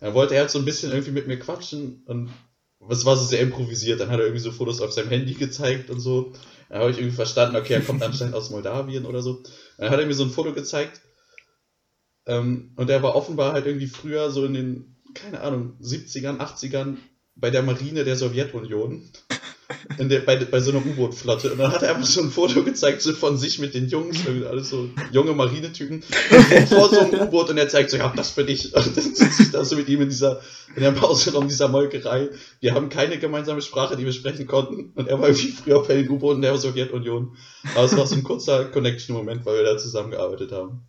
Dann 0.00 0.14
wollte 0.14 0.34
er 0.34 0.40
halt 0.40 0.50
so 0.50 0.58
ein 0.58 0.64
bisschen 0.64 0.90
irgendwie 0.90 1.12
mit 1.12 1.28
mir 1.28 1.38
quatschen 1.38 2.02
und 2.06 2.30
es 2.88 3.04
war 3.04 3.16
so 3.16 3.24
sehr 3.24 3.40
improvisiert. 3.40 4.00
Dann 4.00 4.10
hat 4.10 4.18
er 4.18 4.26
irgendwie 4.26 4.42
so 4.42 4.50
Fotos 4.50 4.80
auf 4.80 4.92
seinem 4.92 5.08
Handy 5.08 5.34
gezeigt 5.34 5.90
und 5.90 6.00
so. 6.00 6.32
Dann 6.68 6.80
habe 6.80 6.90
ich 6.90 6.98
irgendwie 6.98 7.14
verstanden, 7.14 7.56
okay, 7.56 7.74
er 7.74 7.80
kommt 7.80 8.02
anscheinend 8.02 8.34
aus 8.34 8.50
Moldawien 8.50 9.06
oder 9.06 9.22
so. 9.22 9.42
Dann 9.78 9.90
hat 9.90 10.00
er 10.00 10.06
mir 10.06 10.14
so 10.14 10.24
ein 10.24 10.30
Foto 10.30 10.52
gezeigt. 10.52 11.00
Ähm, 12.26 12.72
und 12.76 12.88
der 12.88 13.02
war 13.02 13.14
offenbar 13.14 13.52
halt 13.52 13.66
irgendwie 13.66 13.86
früher 13.86 14.30
so 14.30 14.44
in 14.44 14.54
den, 14.54 14.96
keine 15.14 15.40
Ahnung, 15.40 15.76
70ern, 15.82 16.38
80ern 16.38 16.96
bei 17.34 17.50
der 17.50 17.62
Marine 17.62 18.04
der 18.04 18.16
Sowjetunion. 18.16 19.02
In 19.98 20.08
der, 20.08 20.20
bei, 20.20 20.36
bei 20.36 20.60
so 20.60 20.70
einer 20.70 20.84
U-Boot-Flotte. 20.84 21.52
Und 21.52 21.58
dann 21.58 21.72
hat 21.72 21.82
er 21.82 21.94
einfach 21.94 22.06
so 22.06 22.20
ein 22.20 22.30
Foto 22.30 22.62
gezeigt 22.62 23.00
so 23.00 23.12
von 23.12 23.38
sich 23.38 23.58
mit 23.58 23.74
den 23.74 23.88
Jungs, 23.88 24.18
alles 24.48 24.68
so 24.68 24.90
junge 25.12 25.32
Marinetypen, 25.32 26.02
vor 26.68 26.88
so 26.90 27.00
einem 27.00 27.20
U-Boot 27.20 27.50
und 27.50 27.58
er 27.58 27.68
zeigt 27.68 27.90
so, 27.90 27.96
ja, 27.96 28.12
das 28.14 28.30
für 28.30 28.44
dich. 28.44 28.74
Und 28.74 28.96
dann 28.96 29.04
sitze 29.04 29.42
ich 29.42 29.50
da 29.50 29.64
so 29.64 29.76
mit 29.76 29.88
ihm 29.88 30.02
in 30.02 30.08
dieser, 30.08 30.40
in 30.76 30.82
der 30.82 30.92
Pauseraum 30.92 31.48
dieser 31.48 31.68
Molkerei. 31.68 32.30
Wir 32.60 32.74
haben 32.74 32.90
keine 32.90 33.18
gemeinsame 33.18 33.62
Sprache, 33.62 33.96
die 33.96 34.04
wir 34.04 34.12
sprechen 34.12 34.46
konnten. 34.46 34.92
Und 34.94 35.08
er 35.08 35.18
war 35.18 35.28
irgendwie 35.28 35.52
früher 35.52 35.82
bei 35.82 35.94
den 35.94 36.10
U-Booten 36.10 36.42
der 36.42 36.56
Sowjetunion. 36.56 37.36
Aber 37.74 37.84
es 37.84 37.96
war 37.96 38.06
so 38.06 38.14
ein 38.14 38.24
kurzer 38.24 38.66
Connection-Moment, 38.66 39.46
weil 39.46 39.56
wir 39.56 39.64
da 39.64 39.78
zusammengearbeitet 39.78 40.52
haben. 40.52 40.82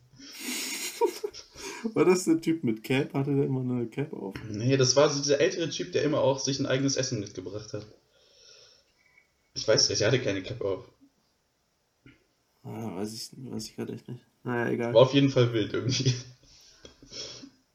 War 1.93 2.06
das 2.06 2.26
der 2.26 2.39
Typ 2.39 2.64
mit 2.64 2.84
Cap? 2.84 3.14
Hatte 3.14 3.36
der 3.36 3.45
immer 3.45 3.62
eine 3.62 3.88
Cap 3.88 4.14
auf? 4.14 4.36
Nee, 4.49 4.78
das 4.78 4.95
war 4.95 5.10
so 5.10 5.22
dieser 5.22 5.39
ältere 5.39 5.70
Typ, 5.70 5.91
der 5.91 6.04
immer 6.04 6.20
auch 6.20 6.39
sich 6.39 6.60
ein 6.60 6.66
eigenes 6.66 6.95
Essen 6.95 7.20
mitgebracht 7.20 7.74
hat. 7.74 7.86
Ich 9.54 9.68
weiß 9.68 9.89
nicht, 9.89 10.01
er 10.01 10.08
hatte 10.08 10.22
keine 10.22 10.41
Cap 10.41 10.62
auf. 10.62 10.86
Ah, 12.64 12.95
weiß 12.95 13.14
ich, 13.14 13.30
weiß 13.36 13.66
ich 13.66 13.76
gerade 13.76 13.93
echt 13.93 14.08
nicht. 14.08 14.26
Naja, 14.43 14.72
egal. 14.72 14.93
War 14.93 15.01
auf 15.01 15.14
jeden 15.14 15.30
Fall 15.30 15.54
wild 15.54 15.74
irgendwie. 15.74 16.14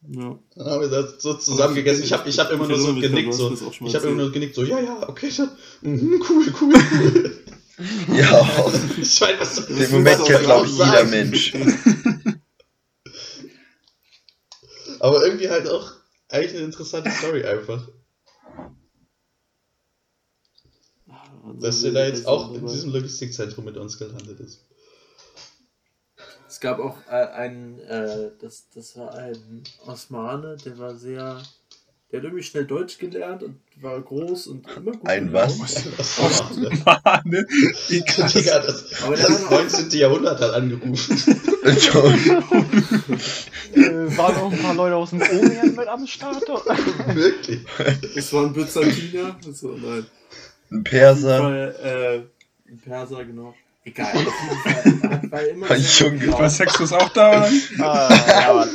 Ja. 0.07 0.39
Dann 0.55 0.65
haben 0.65 0.81
wir 0.81 0.89
das 0.89 1.21
so 1.21 1.33
zusammen 1.35 1.75
gegessen. 1.75 2.03
Ich 2.03 2.13
habe 2.13 2.27
ich 2.27 2.39
hab 2.39 2.51
immer 2.51 2.67
nur 2.67 2.79
so 2.79 2.95
genickt, 2.95 3.33
so. 3.33 3.51
Ich 3.51 3.95
habe 3.95 4.07
immer 4.07 4.23
nur 4.23 4.31
genickt, 4.31 4.55
so, 4.55 4.63
ja, 4.63 4.79
ja, 4.79 5.07
okay, 5.07 5.29
dann, 5.35 5.51
mhm, 5.81 6.23
cool, 6.27 6.53
cool, 6.61 6.73
cool. 6.73 7.39
Ja, 8.17 8.71
ich 9.01 9.21
meine, 9.21 9.39
was 9.39 9.55
soll 9.55 9.65
den 9.67 9.91
Moment 9.91 10.23
kennt, 10.25 10.43
glaube 10.43 10.65
ich, 10.67 10.73
jeder? 10.73 11.03
Mensch. 11.05 11.53
Aber 14.99 15.25
irgendwie 15.25 15.49
halt 15.49 15.67
auch 15.67 15.93
eigentlich 16.29 16.55
eine 16.55 16.65
interessante 16.65 17.09
Story 17.11 17.43
einfach. 17.45 17.87
Dass 21.59 21.83
er 21.83 21.91
da 21.91 22.05
jetzt 22.05 22.27
auch 22.27 22.53
in 22.53 22.67
diesem 22.67 22.91
Logistikzentrum 22.93 23.65
mit 23.65 23.77
uns 23.77 23.97
gelandet 23.97 24.39
ist. 24.39 24.65
Es 26.47 26.59
gab 26.59 26.79
auch 26.79 26.97
äh, 27.07 27.11
einen, 27.11 27.79
äh, 27.79 28.31
das, 28.41 28.65
das 28.73 28.97
war 28.97 29.13
ein 29.15 29.63
Osmane, 29.85 30.57
der 30.65 30.77
war 30.77 30.95
sehr. 30.95 31.41
Der 32.11 32.19
hat 32.19 32.23
irgendwie 32.23 32.43
schnell 32.43 32.65
Deutsch 32.65 32.97
gelernt 32.97 33.43
und 33.43 33.59
war 33.81 34.01
groß 34.01 34.47
und 34.47 34.67
immer 34.75 34.93
gut. 34.93 35.07
Ein 35.07 35.31
was? 35.31 35.59
Was 35.59 36.19
war 36.19 36.29
das? 36.29 36.85
Mann, 36.85 37.21
ne? 37.25 37.45
Wie 37.87 38.01
krass. 38.01 38.33
Digga, 38.33 38.59
das, 38.59 38.89
das 38.89 39.01
hat 39.01 39.45
auch- 39.45 39.51
19. 39.51 39.91
Jahrhundert 39.91 40.39
hat 40.41 40.53
angerufen. 40.53 41.17
Äh, 41.63 41.75
waren 44.17 44.35
auch 44.37 44.51
ein 44.51 44.57
paar 44.59 44.73
Leute 44.73 44.95
aus 44.95 45.11
dem 45.11 45.21
Orient 45.21 45.75
mit 45.75 45.87
am 45.87 46.07
Start. 46.07 46.47
Wirklich. 47.13 47.59
Es 48.15 48.33
war 48.33 48.45
ein 48.45 48.53
Byzantiner. 48.53 49.37
Also, 49.45 49.77
nein. 49.77 50.07
Ein 50.71 50.83
Perser. 50.83 51.43
Weil, 51.43 51.75
äh, 51.83 52.23
ein 52.71 52.79
Perser, 52.79 53.25
genau. 53.25 53.53
Egal. 53.83 54.13
War 55.29 55.47
immer 55.47 55.75
Junge. 55.75 56.27
gut 56.27 56.39
War 56.39 56.49
Sextus 56.49 56.93
auch 56.93 57.09
da? 57.09 57.49
Ah, 57.79 58.09
ja, 58.27 58.53
Mann. 58.53 58.69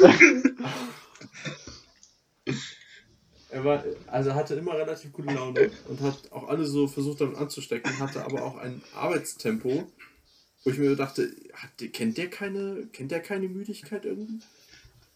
Er 3.51 3.65
war, 3.65 3.85
also 4.09 4.35
hatte 4.35 4.55
immer 4.55 4.75
relativ 4.75 5.13
gute 5.13 5.33
Laune 5.33 5.71
und 5.89 6.01
hat 6.01 6.33
auch 6.33 6.49
alle 6.49 6.65
so 6.65 6.89
versucht 6.89 7.21
damit 7.21 7.37
anzustecken, 7.37 8.01
hatte 8.01 8.25
aber 8.25 8.43
auch 8.43 8.57
ein 8.57 8.83
Arbeitstempo, 8.97 9.87
wo 10.65 10.71
ich 10.71 10.79
mir 10.79 10.97
dachte, 10.97 11.35
hat, 11.53 11.71
kennt 11.93 12.17
der 12.19 12.31
keine, 12.31 12.87
kennt 12.93 13.11
der 13.11 13.21
keine 13.21 13.49
Müdigkeit 13.49 14.05
irgendwie? 14.05 14.41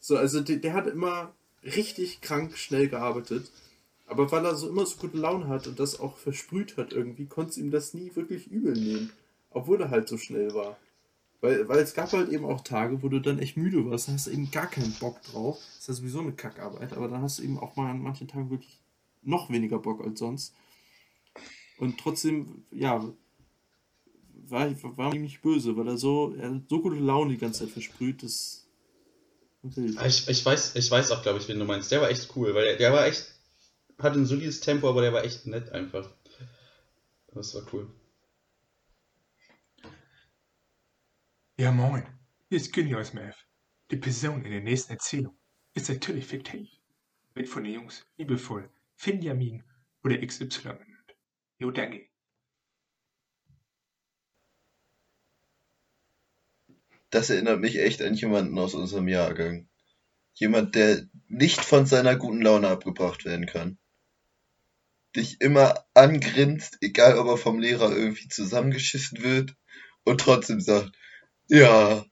So, 0.01 0.17
also 0.17 0.41
der, 0.41 0.57
der 0.57 0.75
hat 0.75 0.87
immer 0.87 1.33
richtig 1.65 2.21
krank 2.21 2.57
schnell 2.57 2.89
gearbeitet, 2.89 3.51
aber 4.07 4.31
weil 4.31 4.45
er 4.45 4.55
so 4.55 4.69
immer 4.69 4.87
so 4.87 4.97
gute 4.99 5.17
Laune 5.17 5.49
hat 5.49 5.67
und 5.67 5.79
das 5.81 5.99
auch 5.99 6.17
versprüht 6.17 6.77
hat 6.77 6.93
irgendwie, 6.93 7.27
konnte 7.27 7.51
es 7.51 7.59
ihm 7.59 7.71
das 7.71 7.95
nie 7.95 8.15
wirklich 8.15 8.47
übel 8.51 8.75
nehmen, 8.75 9.11
obwohl 9.51 9.81
er 9.81 9.91
halt 9.91 10.09
so 10.09 10.19
schnell 10.19 10.55
war. 10.55 10.77
Weil, 11.41 11.69
weil 11.69 11.79
es 11.79 11.95
gab 11.95 12.13
halt 12.13 12.31
eben 12.31 12.45
auch 12.45 12.63
Tage, 12.63 13.03
wo 13.03 13.09
du 13.09 13.21
dann 13.21 13.39
echt 13.39 13.57
müde 13.57 13.89
warst, 13.89 14.09
dann 14.09 14.17
hast 14.17 14.27
du 14.27 14.33
eben 14.33 14.51
gar 14.51 14.67
keinen 14.67 14.93
Bock 14.95 15.23
drauf. 15.23 15.59
Das 15.59 15.81
ist 15.81 15.89
ja 15.89 15.95
sowieso 15.95 16.21
eine 16.21 16.33
Kackarbeit, 16.33 16.93
aber 16.93 17.09
dann 17.09 17.23
hast 17.23 17.39
du 17.39 17.45
eben 17.45 17.59
auch 17.59 17.77
mal 17.77 17.91
an 17.91 18.03
manchen 18.03 18.27
Tagen 18.27 18.51
wirklich 18.51 18.81
noch 19.23 19.49
weniger 19.51 19.79
Bock 19.79 20.05
als 20.05 20.19
sonst. 20.19 20.55
Und 21.79 21.99
trotzdem, 22.01 22.65
ja, 22.73 23.05
war, 24.51 24.69
war 24.97 25.15
ihm 25.15 25.23
nicht 25.23 25.43
böse, 25.43 25.77
weil 25.77 25.89
er 25.89 25.99
so, 25.99 26.35
er 26.35 26.51
hat 26.55 26.69
so 26.69 26.81
gute 26.81 26.97
Laune 26.97 27.31
die 27.31 27.39
ganze 27.39 27.65
Zeit 27.65 27.73
versprüht, 27.73 28.23
das 28.23 28.69
wild. 29.63 30.01
Ich, 30.05 30.29
ich, 30.29 30.45
weiß, 30.45 30.77
ich 30.77 30.91
weiß 30.91 31.11
auch, 31.13 31.23
glaube 31.23 31.39
ich, 31.39 31.49
wen 31.49 31.59
du 31.59 31.65
meinst. 31.65 31.91
Der 31.91 32.01
war 32.01 32.11
echt 32.11 32.35
cool, 32.37 32.55
weil 32.55 32.65
der, 32.65 32.77
der 32.77 32.93
war 32.93 33.07
echt, 33.07 33.35
hatte 33.99 34.19
ein 34.19 34.27
solides 34.27 34.61
Tempo, 34.61 34.89
aber 34.89 35.03
der 35.03 35.13
war 35.13 35.25
echt 35.25 35.47
nett 35.47 35.71
einfach. 35.71 36.11
Das 37.33 37.55
war 37.55 37.63
cool. 37.73 37.91
Ja, 41.59 41.73
moin. 41.73 42.07
Hier 42.49 42.59
ist 42.59 42.73
Günni 42.73 42.95
aus 42.95 43.13
Mev. 43.13 43.37
Die 43.91 43.97
Person 43.97 44.45
in 44.45 44.53
der 44.53 44.61
nächsten 44.61 44.93
Erzählung 44.93 45.37
ist 45.75 45.89
natürlich 45.89 46.27
fiktiv. 46.27 46.69
Wird 47.35 47.49
von 47.49 47.65
den 47.65 47.75
Jungs 47.75 48.07
liebevoll 48.17 48.71
Finjamin 48.97 49.65
oder 50.05 50.19
XY 50.25 50.49
genannt. 50.49 51.17
Jo, 51.59 51.71
danke. 51.71 52.09
Das 57.11 57.31
erinnert 57.31 57.61
mich 57.61 57.79
echt 57.79 58.03
an 58.03 58.15
jemanden 58.15 58.59
aus 58.59 58.75
unserem 58.75 59.09
Jahrgang. 59.09 59.69
Jemand, 60.35 60.75
der 60.75 61.05
nicht 61.27 61.65
von 61.65 61.87
seiner 61.87 62.17
guten 62.17 62.43
Laune 62.43 62.69
abgebracht 62.69 63.25
werden 63.25 63.47
kann. 63.47 63.79
Dich 65.17 65.41
immer 65.41 65.87
angrinst, 65.95 66.79
egal 66.81 67.19
ob 67.19 67.27
er 67.29 67.37
vom 67.39 67.59
Lehrer 67.59 67.91
irgendwie 67.91 68.29
zusammengeschissen 68.29 69.23
wird 69.23 69.55
und 70.05 70.21
trotzdem 70.21 70.61
sagt, 70.61 70.93
ja. 71.49 72.05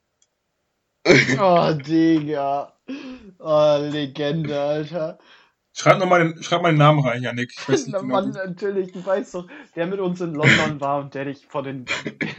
Oh, 1.39 1.73
Digga. 1.73 2.73
Oh, 3.39 3.79
Legende, 3.81 4.61
Alter. 4.61 5.19
Schreib 5.79 5.99
noch 5.99 6.07
mal 6.07 6.19
den, 6.33 6.43
schreib 6.43 6.63
mal 6.63 6.71
den 6.73 6.79
Namen 6.79 7.01
rein, 7.07 7.23
Janik. 7.23 7.53
Ich 7.55 7.69
weiß 7.69 7.81
nicht 7.87 7.93
Na, 7.93 7.99
genau. 8.01 8.13
Mann, 8.15 8.31
natürlich, 8.31 8.93
du 8.93 9.05
weißt 9.05 9.35
doch, 9.35 9.47
der 9.75 9.87
mit 9.87 10.01
uns 10.01 10.21
in 10.23 10.33
London 10.35 10.81
war 10.81 11.01
und 11.01 11.15
der 11.15 11.27
dich 11.27 11.47
vor 11.47 11.63
den. 11.63 11.85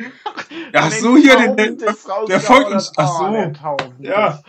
Ach 0.74 0.92
so, 0.92 1.14
den 1.16 1.22
hier, 1.24 1.34
Tauben 1.36 1.56
der- 1.56 1.72
der- 1.76 1.88
des 1.94 2.10
Raus 2.10 2.28
der 2.28 2.40
folgt 2.40 2.72
uns. 2.72 2.92
Ach 2.98 3.08
so. 3.08 3.26
Oh, 3.28 3.32
der 3.32 3.54
Tauben. 3.54 3.96
Ja. 4.04 4.42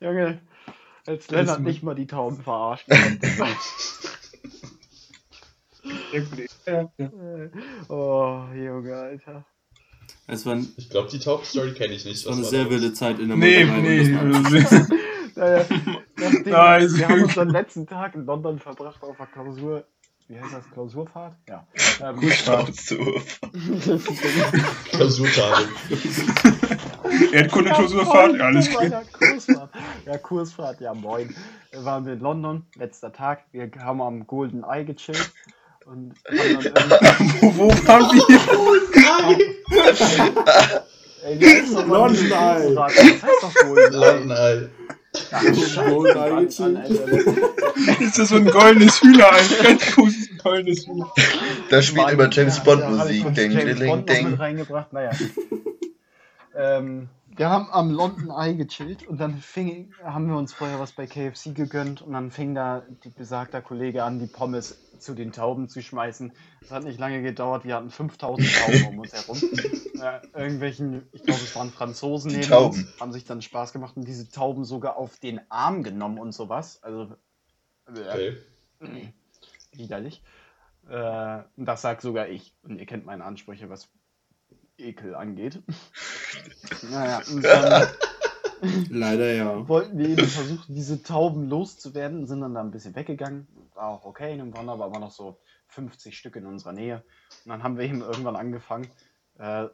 Junge, 0.00 0.40
als 1.06 1.26
Das 1.26 1.30
Lennart 1.36 1.60
nicht 1.62 1.82
mal 1.82 1.94
die 1.96 2.06
Tauben 2.06 2.40
verarscht. 2.42 2.86
Ja, 6.66 6.90
ja. 6.98 7.10
oh, 7.88 8.42
Junge, 8.54 8.94
Alter. 8.96 9.44
Es 10.26 10.44
war, 10.44 10.54
ein- 10.54 10.68
Ich 10.76 10.90
glaube, 10.90 11.08
die 11.10 11.20
Top-Story 11.20 11.74
kenne 11.74 11.94
ich 11.94 12.04
nicht. 12.04 12.16
es 12.16 12.24
war 12.26 12.32
Was 12.32 12.38
eine 12.38 12.46
sehr 12.48 12.62
das? 12.64 12.70
wilde 12.72 12.92
Zeit 12.92 13.18
in 13.20 13.28
der 13.28 13.36
Nee, 13.36 13.64
Molkerei, 13.64 13.80
nee. 13.82 14.86
Um 15.36 15.42
das. 15.42 15.68
Naja, 15.68 15.98
das 16.16 16.30
Ding, 16.42 16.52
Nein, 16.52 16.88
wir 16.94 17.08
haben 17.08 17.22
unseren 17.22 17.50
letzten 17.50 17.86
Tag 17.86 18.14
in 18.14 18.26
London 18.26 18.58
verbracht 18.58 19.02
auf 19.02 19.16
der 19.16 19.26
Klausur. 19.26 19.84
Wie 20.28 20.40
heißt 20.40 20.54
das? 20.54 20.68
Klausurfahrt? 20.72 21.36
Ja. 21.48 21.64
Ähm, 22.02 22.18
Klausur. 22.20 23.22
Klausurtagung. 24.90 25.68
Erdkunde, 27.32 27.70
Ja, 27.70 27.76
Klausurfahrt, 27.76 28.36
ja, 28.36 28.44
alles 28.46 28.68
klar. 28.68 29.02
Kursfahrt. 29.12 29.70
Ja, 30.04 30.18
Kursfahrt, 30.18 30.80
ja 30.80 30.94
moin. 30.94 31.32
Da 31.70 31.84
waren 31.84 32.04
wir 32.06 32.14
in 32.14 32.20
London, 32.20 32.66
letzter 32.74 33.12
Tag. 33.12 33.44
Wir 33.52 33.70
haben 33.78 34.02
am 34.02 34.26
Golden 34.26 34.64
Eye 34.64 34.84
gechillt. 34.84 35.30
Und 35.84 36.14
Wo, 36.30 37.56
wo 37.56 37.68
waren 37.86 38.10
wir? 38.10 38.24
ey, 41.24 41.40
wie 41.40 41.46
heißt 41.46 41.74
doch 41.76 41.86
mal 41.86 41.98
London 41.98 42.32
Eye. 42.32 42.74
Das 42.74 43.22
heißt 43.22 43.42
doch 43.42 43.54
Golden 43.54 44.30
Eye. 44.32 44.70
Ist 48.00 48.18
das 48.18 48.28
so 48.28 48.36
ein 48.36 48.44
goldenes 48.46 49.02
Hühner? 49.02 49.30
Ein 49.32 49.48
ganz 49.62 49.94
großes 49.94 50.38
goldenes 50.42 50.86
Hühner. 50.86 51.12
Da 51.70 51.82
spielt 51.82 52.10
immer 52.10 52.30
James 52.30 52.58
ja, 52.58 52.62
Bond 52.62 52.90
Musik. 52.90 53.34
Ding, 53.34 53.50
ding, 53.50 54.06
ding. 54.06 54.34
reingebracht. 54.34 54.92
Naja. 54.92 55.10
ähm, 56.56 57.08
wir 57.36 57.50
haben 57.50 57.68
am 57.70 57.90
London 57.90 58.30
Eye 58.30 58.56
gechillt 58.56 59.02
und 59.02 59.18
dann 59.20 59.36
fing, 59.36 59.92
haben 60.02 60.28
wir 60.28 60.36
uns 60.36 60.52
vorher 60.54 60.78
was 60.80 60.92
bei 60.92 61.06
KFC 61.06 61.54
gegönnt 61.54 62.02
und 62.02 62.12
dann 62.12 62.30
fing 62.30 62.54
da 62.54 62.82
die 63.04 63.10
besagter 63.10 63.62
Kollege 63.62 64.04
an, 64.04 64.18
die 64.18 64.26
Pommes 64.26 64.82
zu 64.98 65.14
den 65.14 65.32
Tauben 65.32 65.68
zu 65.68 65.82
schmeißen. 65.82 66.32
Das 66.62 66.70
hat 66.70 66.84
nicht 66.84 66.98
lange 66.98 67.22
gedauert, 67.22 67.64
wir 67.64 67.76
hatten 67.76 67.90
5000 67.90 68.54
Tauben 68.54 68.84
um 68.84 68.98
uns 68.98 69.12
herum. 69.12 69.42
Ja, 69.98 70.20
irgendwelchen, 70.34 71.08
ich 71.12 71.24
glaube, 71.24 71.42
es 71.44 71.54
waren 71.54 71.70
Franzosen 71.70 72.30
Die 72.30 72.38
neben 72.38 72.50
Tauben. 72.50 72.86
uns, 72.86 73.00
haben 73.00 73.12
sich 73.12 73.24
dann 73.24 73.40
Spaß 73.40 73.72
gemacht 73.72 73.96
und 73.96 74.06
diese 74.06 74.28
Tauben 74.30 74.64
sogar 74.64 74.96
auf 74.98 75.18
den 75.18 75.40
Arm 75.50 75.82
genommen 75.82 76.18
und 76.18 76.32
sowas. 76.32 76.82
Also, 76.82 77.16
äh, 77.86 78.32
Okay. 78.80 79.14
widerlich. 79.72 80.22
Äh, 80.88 81.42
und 81.56 81.64
das 81.66 81.82
sagt 81.82 82.02
sogar 82.02 82.28
ich. 82.28 82.54
Und 82.62 82.78
ihr 82.78 82.86
kennt 82.86 83.06
meine 83.06 83.24
Ansprüche, 83.24 83.70
was 83.70 83.88
Ekel 84.78 85.14
angeht. 85.14 85.62
naja, 86.90 87.22
und 87.30 87.42
dann 87.44 87.88
Leider 88.88 89.32
ja. 89.32 89.68
wollten 89.68 89.98
wir 89.98 90.08
eben 90.08 90.26
versuchen, 90.26 90.74
diese 90.74 91.02
Tauben 91.02 91.48
loszuwerden 91.48 92.20
und 92.20 92.26
sind 92.26 92.40
dann 92.40 92.54
da 92.54 92.60
ein 92.60 92.70
bisschen 92.70 92.94
weggegangen. 92.94 93.46
War 93.74 93.88
auch 93.88 94.04
okay, 94.04 94.36
dann 94.36 94.54
waren 94.54 94.68
aber 94.68 94.86
immer 94.86 94.98
noch 94.98 95.10
so 95.10 95.38
50 95.68 96.16
Stück 96.16 96.36
in 96.36 96.46
unserer 96.46 96.72
Nähe. 96.72 97.04
Und 97.44 97.50
dann 97.50 97.62
haben 97.62 97.76
wir 97.76 97.84
eben 97.84 98.00
irgendwann 98.00 98.36
angefangen, 98.36 98.88
äh, 99.38 99.66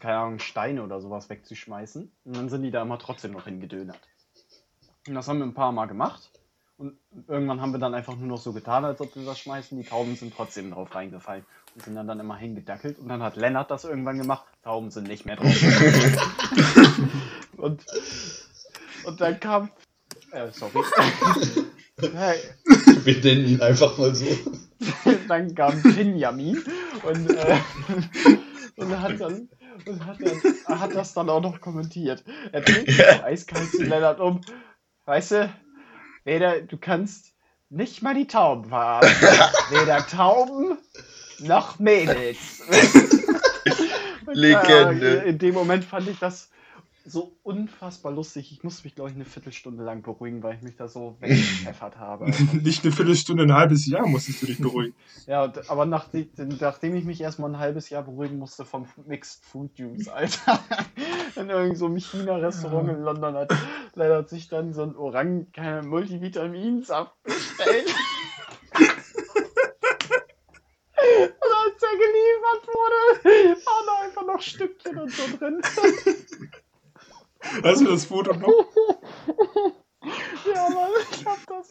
keine 0.00 0.18
Ahnung, 0.18 0.38
Steine 0.38 0.82
oder 0.82 1.00
sowas 1.00 1.30
wegzuschmeißen. 1.30 2.12
Und 2.24 2.36
dann 2.36 2.48
sind 2.48 2.62
die 2.62 2.70
da 2.70 2.82
immer 2.82 2.98
trotzdem 2.98 3.32
noch 3.32 3.44
hingedönert. 3.44 3.98
Und 5.06 5.14
das 5.14 5.28
haben 5.28 5.38
wir 5.38 5.46
ein 5.46 5.54
paar 5.54 5.72
Mal 5.72 5.86
gemacht. 5.86 6.30
Und 6.78 6.96
irgendwann 7.26 7.60
haben 7.60 7.72
wir 7.72 7.80
dann 7.80 7.94
einfach 7.94 8.16
nur 8.16 8.28
noch 8.28 8.40
so 8.40 8.52
getan, 8.52 8.84
als 8.84 9.00
ob 9.00 9.14
wir 9.16 9.26
was 9.26 9.40
schmeißen. 9.40 9.76
Die 9.76 9.84
Tauben 9.84 10.14
sind 10.14 10.32
trotzdem 10.32 10.70
drauf 10.70 10.94
reingefallen 10.94 11.44
und 11.74 11.84
sind 11.84 11.96
dann, 11.96 12.06
dann 12.06 12.20
immer 12.20 12.36
hingedackelt. 12.36 13.00
Und 13.00 13.08
dann 13.08 13.20
hat 13.20 13.34
Lennart 13.34 13.72
das 13.72 13.84
irgendwann 13.84 14.18
gemacht. 14.18 14.46
Tauben 14.62 14.92
sind 14.92 15.08
nicht 15.08 15.26
mehr 15.26 15.34
drauf. 15.34 15.52
und, 17.56 17.84
und 19.04 19.20
dann 19.20 19.40
kam. 19.40 19.70
Äh, 20.32 20.48
sorry. 20.52 20.78
Hey, 22.00 22.38
Wir 23.02 23.20
nennen 23.24 23.48
ihn 23.48 23.60
einfach 23.60 23.98
mal 23.98 24.14
so. 24.14 24.24
dann 25.28 25.52
kam 25.52 25.82
Benjamin 25.82 26.62
und, 27.02 27.30
äh, 27.30 27.56
und 28.76 29.00
hat 29.00 29.20
dann 29.20 29.48
und 29.84 30.06
hat, 30.06 30.18
dann, 30.20 30.80
hat 30.80 30.94
das 30.94 31.14
dann 31.14 31.28
auch 31.28 31.40
noch 31.40 31.60
kommentiert. 31.60 32.22
Er 32.52 32.60
dreht 32.60 32.86
sich 32.86 32.98
so 32.98 33.24
eiskalt 33.24 33.72
zu 33.72 33.82
Lennart 33.82 34.20
um. 34.20 34.42
Weißt 35.06 35.32
du, 35.32 35.52
weder 36.28 36.60
du 36.60 36.76
kannst 36.76 37.32
nicht 37.70 38.02
mal 38.02 38.14
die 38.14 38.26
Tauben 38.26 38.68
verarschen. 38.68 39.28
Weder 39.70 40.06
Tauben 40.06 40.78
noch 41.40 41.78
Mädels. 41.78 42.62
Legende. 44.26 45.22
In 45.26 45.38
dem 45.38 45.54
Moment 45.54 45.84
fand 45.84 46.08
ich 46.08 46.18
das 46.18 46.50
so 47.08 47.36
unfassbar 47.42 48.12
lustig. 48.12 48.52
Ich 48.52 48.62
musste 48.62 48.84
mich, 48.84 48.94
glaube 48.94 49.10
ich, 49.10 49.16
eine 49.16 49.24
Viertelstunde 49.24 49.82
lang 49.82 50.02
beruhigen, 50.02 50.42
weil 50.42 50.56
ich 50.56 50.62
mich 50.62 50.76
da 50.76 50.88
so 50.88 51.16
weggepfeffert 51.20 51.96
habe. 51.96 52.30
Nicht 52.62 52.84
eine 52.84 52.92
Viertelstunde, 52.92 53.44
ein 53.44 53.54
halbes 53.54 53.86
Jahr 53.86 54.06
musstest 54.06 54.42
du 54.42 54.46
dich 54.46 54.58
beruhigen. 54.58 54.94
Ja, 55.26 55.52
aber 55.68 55.86
nachdem, 55.86 56.28
nachdem 56.60 56.94
ich 56.94 57.04
mich 57.04 57.20
erstmal 57.20 57.50
ein 57.50 57.58
halbes 57.58 57.90
Jahr 57.90 58.02
beruhigen 58.02 58.38
musste 58.38 58.64
vom 58.64 58.86
Mixed 59.06 59.44
Food 59.44 59.78
Juice, 59.78 60.08
Alter, 60.08 60.60
in 61.36 61.48
irgendeinem 61.50 61.76
so 61.76 61.88
China-Restaurant 61.88 62.88
in 62.90 63.02
London 63.02 63.34
hat, 63.34 63.52
leider 63.94 64.18
hat 64.18 64.28
sich 64.28 64.48
dann 64.48 64.72
so 64.72 64.82
ein 64.82 64.96
Orang, 64.96 65.50
keine 65.52 65.82
Multivitaminsaft 65.82 67.22
bestellt. 67.22 67.94
Und 71.18 71.52
als 71.64 71.80
der 71.80 71.90
geliefert 71.90 72.66
wurde, 72.66 73.24
waren 73.64 73.86
da 73.86 74.04
einfach 74.04 74.26
noch 74.26 74.40
Stückchen 74.42 74.98
und 74.98 75.10
so 75.10 75.36
drin. 75.36 75.62
Hast 77.62 77.80
du 77.80 77.86
das 77.86 78.04
Foto 78.04 78.34
noch? 78.34 78.48
Ja, 80.54 80.68
Mann, 80.70 80.90
ich 81.10 81.26
hab 81.26 81.44
das. 81.46 81.70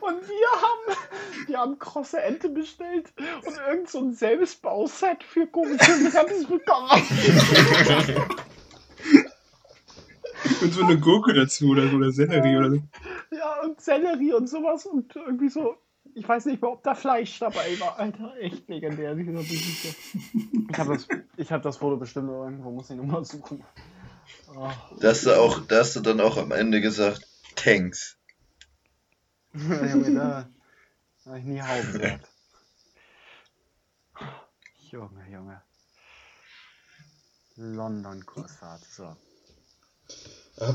Und 0.00 0.28
wir 0.28 0.50
haben, 0.62 0.96
wir 1.46 1.58
haben 1.58 1.78
krosse 1.78 2.20
Ente 2.22 2.48
bestellt 2.48 3.12
und 3.46 3.56
irgend 3.68 3.90
so 3.90 3.98
ein 4.00 4.12
Selbstbauset 4.14 5.22
für 5.22 5.46
komische 5.46 5.92
Wraps 6.12 6.46
bekommen. 6.46 6.90
Und 10.62 10.72
so 10.72 10.84
eine 10.84 10.98
Gurke 10.98 11.34
dazu 11.34 11.70
oder 11.70 11.88
so, 11.88 11.96
oder 11.96 12.12
Sellerie 12.12 12.56
oder 12.56 12.70
so. 12.70 12.82
Ja, 13.32 13.62
und 13.62 13.80
Sellerie 13.80 14.32
und 14.32 14.48
sowas 14.48 14.86
und 14.86 15.14
irgendwie 15.16 15.48
so. 15.48 15.76
Ich 16.14 16.26
weiß 16.26 16.46
nicht 16.46 16.62
mal, 16.62 16.68
ob 16.68 16.82
da 16.82 16.94
Fleisch 16.94 17.38
dabei 17.40 17.78
war. 17.80 17.98
Alter, 17.98 18.32
echt 18.38 18.68
legendär. 18.68 19.16
Ich 19.16 19.26
habe 20.78 20.94
das, 20.94 21.08
ich 21.36 21.52
hab 21.52 21.62
das 21.62 21.78
Foto 21.78 21.96
bestimmt 21.96 22.30
irgendwo, 22.30 22.70
muss 22.70 22.90
ich 22.90 22.96
nochmal 22.96 23.24
suchen. 23.24 23.64
Da 25.00 25.08
hast, 25.08 25.26
du 25.26 25.38
auch, 25.38 25.66
da 25.66 25.80
hast 25.80 25.96
du 25.96 26.00
dann 26.00 26.20
auch 26.20 26.38
am 26.38 26.50
Ende 26.50 26.80
gesagt, 26.80 27.26
Thanks. 27.56 28.16
Junge, 29.52 30.14
da 30.14 30.48
habe 31.26 31.38
ich 31.38 31.44
nie 31.44 31.60
Hauben 31.60 31.92
gesagt. 31.92 32.28
Junge, 34.90 35.30
Junge. 35.30 35.62
London-Kursfahrt, 37.56 38.84
so. 38.84 39.16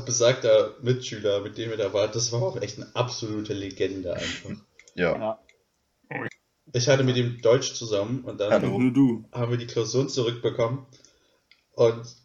Besagter 0.04 0.76
Mitschüler, 0.82 1.40
mit 1.40 1.58
dem 1.58 1.70
wir 1.70 1.76
da 1.76 1.92
waren, 1.92 2.12
das 2.12 2.30
war 2.32 2.42
auch 2.42 2.60
echt 2.60 2.78
eine 2.78 2.94
absolute 2.94 3.54
Legende 3.54 4.14
einfach. 4.14 4.50
Ja. 4.94 5.16
Ja. 5.16 6.28
Ich 6.72 6.88
hatte 6.88 7.04
mit 7.04 7.16
ihm 7.16 7.40
Deutsch 7.40 7.74
zusammen 7.74 8.24
und 8.24 8.38
dann 8.40 8.52
Hallo. 8.52 9.24
Haben 9.32 9.50
wir 9.50 9.58
die 9.58 9.66
Klausuren 9.66 10.08
zurückbekommen 10.08 10.86
und 11.72 12.21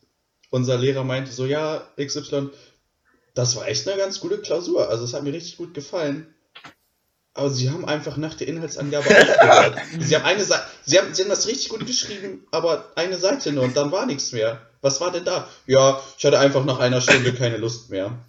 unser 0.50 0.78
Lehrer 0.78 1.04
meinte 1.04 1.32
so, 1.32 1.45
ja, 1.45 1.88
XY, 2.00 2.50
das 3.34 3.56
war 3.56 3.68
echt 3.68 3.88
eine 3.88 3.98
ganz 3.98 4.20
gute 4.20 4.39
Klausur, 4.39 4.89
also 4.89 5.04
es 5.04 5.14
hat 5.14 5.24
mir 5.24 5.34
richtig 5.34 5.58
gut 5.58 5.74
gefallen. 5.74 6.34
Aber 7.34 7.52
sie 7.52 7.70
haben 7.70 7.86
einfach 7.86 8.18
nach 8.18 8.34
der 8.34 8.48
Inhaltsangabe 8.48 9.06
aufgehört. 9.10 9.80
sie 10.00 10.16
haben 10.16 10.26
eine 10.26 10.43
Seite, 10.43 10.64
sie 10.84 10.98
haben, 10.98 11.14
sie 11.14 11.22
haben 11.22 11.30
das 11.30 11.48
richtig 11.48 11.70
gut 11.70 11.86
geschrieben, 11.86 12.48
aber 12.50 12.91
eine 12.95 13.18
Seite 13.18 13.52
nur 13.52 13.64
und 13.64 13.78
dann 13.78 13.91
war 13.91 14.08
nichts 14.08 14.32
mehr. 14.32 14.62
Was 14.82 15.02
war 15.02 15.12
denn 15.12 15.26
da? 15.26 15.48
Ja, 15.66 16.02
ich 16.18 16.26
hatte 16.26 16.39
einfach 16.39 16.66
nach 16.66 16.80
einer 16.80 17.02
Stunde 17.02 17.34
keine 17.34 17.58
Lust 17.58 17.89
mehr. 17.89 18.18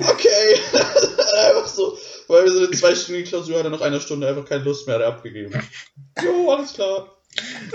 Okay. 0.00 0.56
einfach 1.38 1.68
so, 1.68 1.96
weil 2.26 2.44
wir 2.44 2.52
so 2.52 2.58
eine 2.58 2.70
zweistündige 2.70 3.28
Klausur 3.28 3.58
hatten, 3.58 3.70
nach 3.70 3.80
einer 3.80 4.00
Stunde 4.00 4.26
einfach 4.28 4.44
keine 4.44 4.64
Lust 4.64 4.86
mehr, 4.86 4.96
hat 4.96 5.02
er 5.02 5.08
abgegeben. 5.08 5.62
Jo, 6.22 6.50
alles 6.50 6.72
klar. 6.72 7.17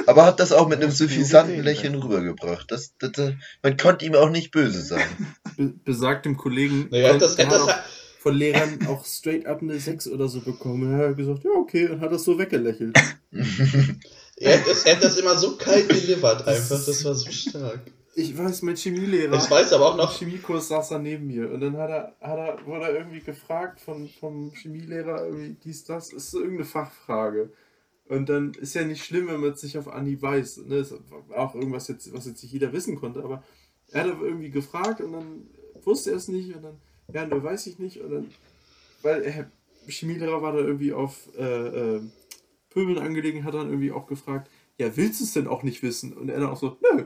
Aber 0.07 0.25
hat 0.25 0.39
das 0.39 0.51
auch 0.51 0.67
mit 0.67 0.81
einem 0.81 0.91
suffisanten 0.91 1.63
Lächeln 1.63 1.95
rübergebracht. 1.95 2.69
Das, 2.71 2.93
das, 2.99 3.11
das, 3.13 3.33
man 3.61 3.77
konnte 3.77 4.05
ihm 4.05 4.15
auch 4.15 4.29
nicht 4.29 4.51
böse 4.51 4.81
sein. 4.81 5.07
Be 5.57 5.73
besagtem 5.85 6.35
Kollegen 6.37 6.87
Naja, 6.89 7.17
das, 7.17 7.35
das, 7.35 7.47
hat 7.47 7.53
auch 7.53 7.75
von 8.19 8.35
Lehrern 8.35 8.79
auch 8.87 9.05
straight 9.05 9.45
up 9.45 9.61
eine 9.61 9.79
6 9.79 10.07
oder 10.07 10.27
so 10.27 10.41
bekommen. 10.41 10.99
Er 10.99 11.09
hat 11.09 11.17
gesagt, 11.17 11.43
ja, 11.43 11.51
okay, 11.51 11.87
und 11.87 12.01
hat 12.01 12.11
das 12.11 12.23
so 12.23 12.37
weggelächelt. 12.37 12.97
Er 14.35 14.59
hat, 14.59 14.67
das, 14.67 14.83
er 14.83 14.95
hat 14.95 15.03
das 15.03 15.17
immer 15.17 15.37
so 15.37 15.55
kalt 15.57 15.89
delivered 15.89 16.47
einfach, 16.47 16.83
das 16.83 17.05
war 17.05 17.13
so 17.13 17.31
stark. 17.31 17.81
Ich 18.15 18.37
weiß, 18.37 18.63
mein 18.63 18.75
Chemielehrer. 18.75 19.35
Ich 19.37 19.49
weiß 19.49 19.73
aber 19.73 19.87
auch 19.87 19.91
Im 19.91 19.97
noch, 19.97 20.17
Chemiekurs 20.17 20.67
saß 20.67 20.91
er 20.91 20.99
neben 20.99 21.27
mir 21.27 21.51
und 21.51 21.61
dann 21.61 21.77
hat 21.77 21.89
er, 21.89 22.15
hat 22.19 22.37
er, 22.37 22.65
wurde 22.65 22.85
er 22.85 22.95
irgendwie 22.95 23.21
gefragt 23.21 23.79
von, 23.79 24.09
vom 24.19 24.51
Chemielehrer, 24.51 25.25
irgendwie 25.25 25.55
dies, 25.63 25.83
das, 25.85 26.11
ist 26.11 26.31
so 26.31 26.39
irgendeine 26.39 26.65
Fachfrage. 26.65 27.51
Und 28.05 28.29
dann 28.29 28.53
ist 28.53 28.75
ja 28.75 28.83
nicht 28.83 29.03
schlimm, 29.03 29.27
wenn 29.27 29.39
man 29.39 29.51
es 29.51 29.61
sich 29.61 29.77
auf 29.77 29.87
Anhieb 29.87 30.21
weiß. 30.21 30.57
Ne? 30.65 30.77
Das 30.77 30.91
war 30.91 31.37
auch 31.37 31.55
irgendwas, 31.55 31.87
jetzt, 31.87 32.13
was 32.13 32.25
jetzt 32.25 32.43
nicht 32.43 32.51
jeder 32.51 32.73
wissen 32.73 32.95
konnte, 32.95 33.23
aber 33.23 33.43
er 33.91 34.03
hat 34.03 34.11
aber 34.11 34.25
irgendwie 34.25 34.49
gefragt 34.49 35.01
und 35.01 35.13
dann 35.13 35.47
wusste 35.83 36.11
er 36.11 36.17
es 36.17 36.27
nicht 36.27 36.55
und 36.55 36.63
dann, 36.63 36.77
ja, 37.13 37.25
ne, 37.25 37.41
weiß 37.41 37.67
ich 37.67 37.79
nicht. 37.79 38.01
Und 38.01 38.11
dann, 38.11 38.31
weil 39.01 39.21
er, 39.23 39.51
Chemielehrer 39.87 40.41
war 40.41 40.53
da 40.53 40.59
irgendwie 40.59 40.93
auf 40.93 41.29
äh, 41.37 41.95
äh, 41.95 42.01
Pöbeln 42.69 42.97
angelegen, 42.97 43.43
hat 43.43 43.53
dann 43.53 43.69
irgendwie 43.69 43.91
auch 43.91 44.07
gefragt, 44.07 44.49
ja, 44.77 44.95
willst 44.97 45.19
du 45.19 45.25
es 45.25 45.33
denn 45.33 45.47
auch 45.47 45.63
nicht 45.63 45.83
wissen? 45.83 46.13
Und 46.13 46.29
er 46.29 46.39
dann 46.39 46.49
auch 46.49 46.59
so, 46.59 46.77
nö. 46.91 47.05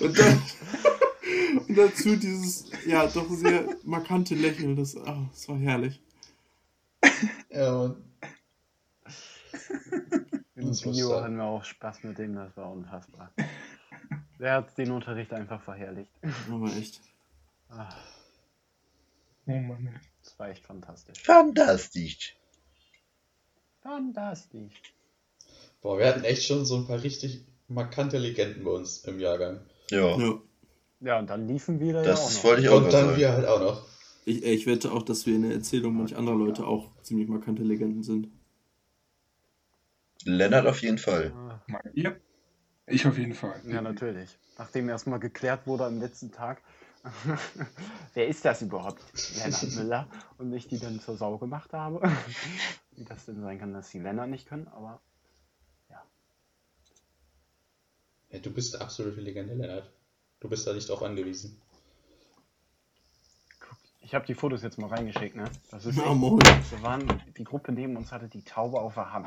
Und, 0.00 0.18
dann, 0.18 0.42
und 1.68 1.76
dazu 1.76 2.16
dieses, 2.16 2.70
ja, 2.86 3.06
doch 3.06 3.28
sehr 3.30 3.76
markante 3.84 4.34
Lächeln. 4.34 4.76
Das, 4.76 4.96
ah, 4.96 5.28
das 5.32 5.48
war 5.48 5.58
herrlich. 5.58 6.00
Ja, 7.56 7.72
Mann. 7.74 8.02
Im 10.54 10.68
Das 10.68 10.82
Bio 10.82 11.20
hatten 11.20 11.36
wir 11.36 11.44
auch 11.44 11.64
Spaß 11.64 12.02
mit 12.04 12.18
dem, 12.18 12.34
das 12.34 12.56
war 12.56 12.70
unfassbar. 12.72 13.30
Der 14.38 14.52
hat 14.54 14.76
den 14.78 14.90
Unterricht 14.90 15.32
einfach 15.32 15.62
verherrlicht. 15.62 16.10
Aber 16.50 16.66
echt. 16.76 17.00
Ah, 17.68 17.94
Oh 19.48 19.52
Mann. 19.52 20.00
Das 20.24 20.38
war 20.38 20.48
echt 20.48 20.64
fantastisch. 20.64 21.22
Fantastisch. 21.22 22.36
Fantastisch. 23.82 24.82
Boah, 25.80 25.98
wir 25.98 26.06
hatten 26.08 26.24
echt 26.24 26.44
schon 26.44 26.66
so 26.66 26.76
ein 26.76 26.86
paar 26.86 27.02
richtig 27.02 27.44
markante 27.68 28.18
Legenden 28.18 28.64
bei 28.64 28.70
uns 28.72 29.04
im 29.04 29.20
Jahrgang. 29.20 29.60
Ja, 29.90 30.16
Ja. 31.00 31.18
Und 31.20 31.28
dann 31.30 31.46
liefen 31.46 31.78
wir 31.78 31.92
da 31.92 32.02
ja 32.02 32.12
auch 32.12 32.16
das 32.16 32.36
noch. 32.36 32.44
wollte 32.44 32.62
ich 32.62 32.68
auch 32.70 32.76
Und 32.78 32.92
dann 32.92 33.06
sagen. 33.06 33.16
wir 33.18 33.32
halt 33.32 33.46
auch 33.46 33.60
noch. 33.60 33.86
Ich, 34.26 34.44
äh, 34.44 34.52
ich 34.52 34.66
wette 34.66 34.92
auch, 34.92 35.02
dass 35.02 35.24
wir 35.24 35.34
in 35.34 35.42
der 35.42 35.52
Erzählung 35.52 35.96
manch 35.96 36.14
anderer 36.14 36.36
Leute 36.36 36.66
auch 36.66 37.00
ziemlich 37.00 37.28
markante 37.28 37.62
Legenden 37.62 38.02
sind. 38.02 38.28
Lennart 40.24 40.66
auf 40.66 40.82
jeden 40.82 40.98
Fall. 40.98 41.32
Ihr? 41.94 42.20
Ich 42.86 43.06
auf 43.06 43.16
jeden 43.16 43.34
Fall. 43.34 43.62
Ja, 43.66 43.80
natürlich. 43.80 44.36
Nachdem 44.58 44.88
erstmal 44.88 45.20
geklärt 45.20 45.66
wurde 45.66 45.86
am 45.86 46.00
letzten 46.00 46.32
Tag, 46.32 46.60
wer 48.14 48.26
ist 48.26 48.44
das 48.44 48.62
überhaupt? 48.62 49.00
Lennart 49.38 49.62
Müller. 49.76 50.08
Und 50.38 50.52
ich 50.52 50.66
die 50.66 50.80
dann 50.80 51.00
zur 51.00 51.16
Sau 51.16 51.38
gemacht 51.38 51.72
habe. 51.72 52.02
Wie 52.96 53.04
das 53.04 53.26
denn 53.26 53.40
sein 53.40 53.60
kann, 53.60 53.72
dass 53.72 53.90
die 53.90 54.00
Lennart 54.00 54.28
nicht 54.28 54.48
können, 54.48 54.66
aber 54.68 55.00
Ja, 58.30 58.40
du 58.40 58.50
bist 58.50 58.74
der 58.74 58.80
absolute 58.80 59.20
Legende, 59.20 59.54
Lennart. 59.54 59.92
Du 60.40 60.48
bist 60.48 60.66
da 60.66 60.72
nicht 60.72 60.88
drauf 60.88 61.02
angewiesen. 61.02 61.62
Ich 64.06 64.14
habe 64.14 64.24
die 64.24 64.34
Fotos 64.34 64.62
jetzt 64.62 64.78
mal 64.78 64.86
reingeschickt, 64.86 65.34
ne? 65.34 65.50
Das 65.68 65.84
ist 65.84 65.98
Ja, 65.98 66.14
moin. 66.14 66.38
waren, 66.80 67.22
die 67.36 67.42
Gruppe 67.42 67.72
neben 67.72 67.96
uns 67.96 68.12
hatte 68.12 68.28
die 68.28 68.44
Taube 68.44 68.80
auf 68.80 68.94
der 68.94 69.12
Hand. 69.12 69.26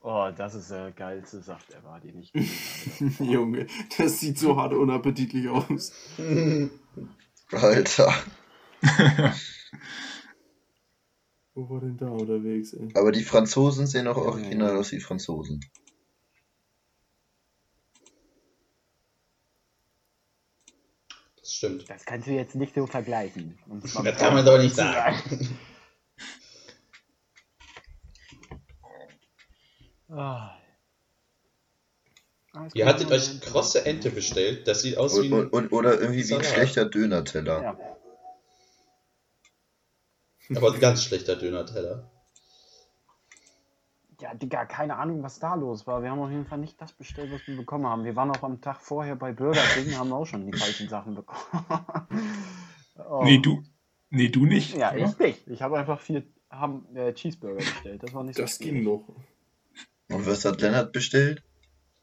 Oh, 0.00 0.30
das 0.36 0.54
ist 0.54 0.70
der 0.70 0.92
geilste 0.92 1.40
Saft 1.40 1.74
den 1.98 2.20
ich 2.20 2.32
gesehen 2.32 3.14
habe. 3.18 3.24
Junge, 3.24 3.66
das 3.98 4.20
sieht 4.20 4.38
so 4.38 4.56
hart 4.56 4.72
unappetitlich 4.72 5.48
aus. 5.48 5.92
Alter. 7.50 8.14
Wo 11.54 11.68
war 11.70 11.80
denn 11.80 11.96
da 11.96 12.08
unterwegs, 12.08 12.72
ey? 12.74 12.88
Aber 12.94 13.10
die 13.10 13.24
Franzosen 13.24 13.88
sehen 13.88 14.06
auch 14.06 14.16
original 14.16 14.76
aus 14.76 14.92
wie 14.92 15.00
Franzosen. 15.00 15.60
Das 21.54 21.58
stimmt. 21.58 21.88
Das 21.88 22.04
kannst 22.04 22.26
du 22.26 22.32
jetzt 22.32 22.56
nicht 22.56 22.74
so 22.74 22.84
vergleichen. 22.88 23.56
Das 23.82 23.94
kann 24.18 24.34
man 24.34 24.44
doch 24.44 24.58
nicht 24.58 24.74
sagen. 24.74 25.56
Ah. 30.08 30.58
Ah, 32.52 32.68
Ihr 32.74 32.86
hattet 32.86 33.10
euch 33.10 33.40
krosse 33.40 33.84
Ente 33.86 34.10
bestellt. 34.10 34.66
Das 34.68 34.82
sieht 34.82 34.96
aus 34.96 35.20
wie 35.20 35.28
Und, 35.30 35.32
ein... 35.32 35.48
und, 35.48 35.52
und, 35.52 35.72
oder 35.72 36.00
irgendwie 36.00 36.28
wie 36.28 36.34
ein 36.34 36.42
Salat. 36.42 36.46
schlechter 36.46 36.84
Döner-Teller. 36.86 37.62
Ja. 37.62 37.76
Aber 40.56 40.72
ein 40.74 40.80
ganz 40.80 41.04
schlechter 41.04 41.36
Döner-Teller. 41.36 42.10
Ja, 44.20 44.34
Digga, 44.34 44.64
keine 44.66 44.96
Ahnung, 44.96 45.22
was 45.22 45.38
da 45.38 45.54
los 45.54 45.86
war. 45.86 46.02
Wir 46.02 46.10
haben 46.10 46.20
auf 46.20 46.30
jeden 46.30 46.46
Fall 46.46 46.58
nicht 46.58 46.80
das 46.80 46.92
bestellt, 46.92 47.32
was 47.32 47.46
wir 47.46 47.56
bekommen 47.56 47.86
haben. 47.86 48.04
Wir 48.04 48.16
waren 48.16 48.30
auch 48.30 48.42
am 48.42 48.60
Tag 48.60 48.80
vorher 48.80 49.16
bei 49.16 49.32
Burger 49.32 49.62
King, 49.74 49.96
haben 49.96 50.12
auch 50.12 50.26
schon 50.26 50.50
die 50.50 50.56
falschen 50.56 50.88
Sachen 50.88 51.14
bekommen. 51.14 51.64
oh. 53.08 53.20
Nee, 53.24 53.38
du. 53.38 53.62
Nee, 54.10 54.28
du 54.28 54.46
nicht. 54.46 54.76
Ja, 54.76 54.92
oder? 54.92 55.04
ich 55.06 55.18
nicht. 55.18 55.48
Ich 55.48 55.62
habe 55.62 55.78
einfach 55.78 56.00
vier 56.00 56.22
haben, 56.50 56.86
äh, 56.94 57.12
Cheeseburger 57.14 57.56
bestellt. 57.56 58.02
Das 58.02 58.14
war 58.14 58.22
nicht 58.22 58.38
Das 58.38 58.56
so 58.56 58.64
ging 58.64 58.74
viel. 58.74 58.84
noch. 58.84 59.04
Und 60.10 60.26
was 60.26 60.44
hat 60.44 60.60
Lennart 60.60 60.92
bestellt? 60.92 61.42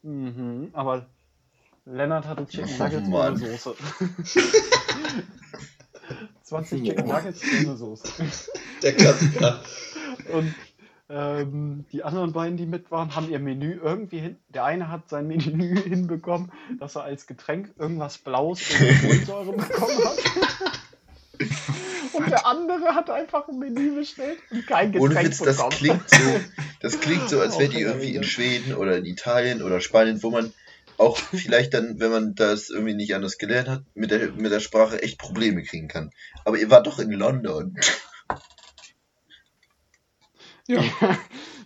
Mhm, 0.02 0.68
aber 0.74 1.06
Lennart 1.86 2.26
hatte 2.26 2.46
Chicken 2.46 2.68
Oh, 2.78 2.78
Nuggets 2.84 3.08
Mann. 3.08 3.34
ohne 3.34 3.56
Soße. 3.56 3.74
20 6.42 6.82
Chicken 6.84 7.06
Nuggets 7.06 7.42
ohne 7.64 7.76
Soße. 7.76 8.08
Der 8.82 8.92
Klassiker. 8.94 9.62
Und 10.32 10.54
ähm, 11.12 11.84
die 11.92 12.02
anderen 12.02 12.32
beiden, 12.32 12.56
die 12.56 12.64
mit 12.64 12.90
waren, 12.90 13.14
haben 13.14 13.30
ihr 13.30 13.38
Menü 13.38 13.78
irgendwie 13.82 14.18
hin. 14.18 14.36
Der 14.48 14.64
eine 14.64 14.88
hat 14.88 15.08
sein 15.08 15.26
Menü 15.26 15.76
hinbekommen, 15.82 16.50
dass 16.80 16.96
er 16.96 17.04
als 17.04 17.26
Getränk 17.26 17.74
irgendwas 17.78 18.18
Blaues 18.18 18.62
ohne 18.80 18.94
Kohlensäure 18.94 19.52
bekommen 19.56 20.04
hat. 20.04 20.18
Und 22.12 22.30
der 22.30 22.46
andere 22.46 22.94
hat 22.94 23.10
einfach 23.10 23.48
ein 23.48 23.58
Menü 23.58 23.94
bestellt 23.94 24.38
und 24.50 24.66
kein 24.66 24.92
Getränk 24.92 25.12
Ohne 25.12 25.24
Witz, 25.24 25.38
das 25.38 25.56
bekommen. 25.56 25.76
klingt 25.76 26.08
so, 26.08 26.40
das 26.80 27.00
klingt 27.00 27.28
so, 27.28 27.40
als 27.40 27.58
wäre 27.58 27.70
die 27.70 27.80
irgendwie 27.80 28.14
in. 28.14 28.24
Schweden 28.24 28.74
oder 28.74 28.96
in 28.96 29.04
Italien 29.04 29.62
oder 29.62 29.80
Spanien, 29.80 30.22
wo 30.22 30.30
man 30.30 30.52
auch 30.98 31.16
vielleicht 31.16 31.74
dann, 31.74 32.00
wenn 32.00 32.10
man 32.10 32.34
das 32.34 32.70
irgendwie 32.70 32.94
nicht 32.94 33.14
anders 33.14 33.38
gelernt 33.38 33.68
hat, 33.68 33.82
mit 33.94 34.10
der, 34.10 34.30
mit 34.32 34.52
der 34.52 34.60
Sprache 34.60 35.02
echt 35.02 35.18
Probleme 35.18 35.62
kriegen 35.62 35.88
kann. 35.88 36.10
Aber 36.44 36.58
ihr 36.58 36.70
wart 36.70 36.86
doch 36.86 36.98
in 36.98 37.10
London. 37.10 37.76
Ja. 40.68 40.82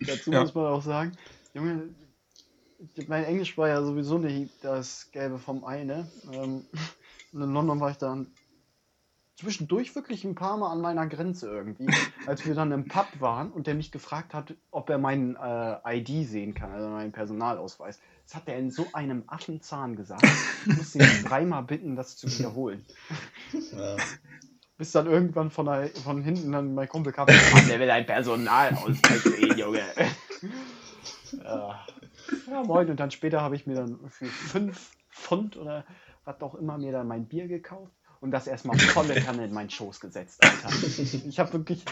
Dazu 0.07 0.31
Ja. 0.31 0.41
muss 0.41 0.55
man 0.55 0.67
auch 0.67 0.83
sagen, 0.83 1.13
Junge, 1.55 1.95
mein 3.09 3.25
Englisch 3.25 3.57
war 3.57 3.69
ja 3.69 3.83
sowieso 3.83 4.19
nicht 4.19 4.53
das 4.63 5.11
Gelbe 5.13 5.39
vom 5.39 5.65
Ei, 5.65 5.85
ne? 5.85 6.11
Ähm, 6.33 6.67
und 7.33 7.43
in 7.43 7.53
London 7.53 7.81
war 7.81 7.91
ich 7.91 7.99
dann 7.99 8.31
zwischendurch 9.37 9.95
wirklich 9.95 10.25
ein 10.25 10.35
paar 10.35 10.57
Mal 10.57 10.73
an 10.73 10.81
meiner 10.81 11.07
Grenze 11.07 11.49
irgendwie, 11.51 11.87
als 12.27 12.47
wir 12.47 12.55
dann 12.55 12.73
im 12.73 12.89
Pub 12.89 13.07
waren 13.21 13.53
und 13.53 13.67
der 13.67 13.75
mich 13.75 13.93
gefragt 13.93 14.35
hat, 14.35 14.55
ob 14.71 14.89
er 14.89 14.99
meinen 14.99 15.37
äh, 15.37 15.99
ID 15.99 16.27
sehen 16.27 16.55
kann, 16.55 16.73
also 16.73 16.89
meinen 16.89 17.13
Personalausweis. 17.13 18.01
Das 18.25 18.35
hat 18.35 18.49
er 18.49 18.59
in 18.59 18.71
so 18.71 18.87
einem 18.93 19.25
Affenzahn 19.27 19.95
gesagt. 19.95 20.27
Ich 20.67 20.77
musste 20.77 20.99
ihn 20.99 21.25
dreimal 21.25 21.63
bitten, 21.63 21.97
das 21.97 22.17
zu 22.17 22.27
wiederholen. 22.27 22.85
Ja. 23.73 23.97
Bis 24.79 24.93
dann 24.93 25.07
irgendwann 25.07 25.51
von, 25.51 25.67
der, 25.67 25.89
von 25.89 26.23
hinten 26.23 26.53
dann 26.53 26.75
mein 26.75 26.89
Kumpel 26.89 27.13
kam, 27.13 27.27
"Mann, 27.27 27.37
der 27.69 27.81
will 27.81 27.91
ein 27.91 28.05
Personalausweis 28.05 29.23
sehen, 29.23 29.59
Junge. 29.59 29.83
ja. 31.43 31.87
ja, 32.47 32.63
moin. 32.65 32.91
Und 32.91 33.01
dann 33.01 33.11
später 33.11 33.41
habe 33.41 33.57
ich 33.57 33.67
mir 33.67 33.75
dann 33.75 33.99
für 34.11 34.27
5 34.27 34.93
Pfund 35.11 35.57
oder 35.57 35.85
was 36.25 36.41
auch 36.43 36.55
immer 36.57 36.77
mir 36.77 36.93
dann 36.93 37.09
mein 37.09 37.27
Bier 37.27 37.49
gekauft 37.49 37.93
und 38.21 38.31
das 38.31 38.47
erstmal 38.47 38.79
volle 38.79 39.15
Kanne 39.15 39.45
in 39.45 39.53
meinen 39.55 39.71
Schoß 39.71 40.01
gesetzt, 40.01 40.43
Alter. 40.43 40.69
Ich 41.27 41.39
habe 41.39 41.53
wirklich, 41.55 41.85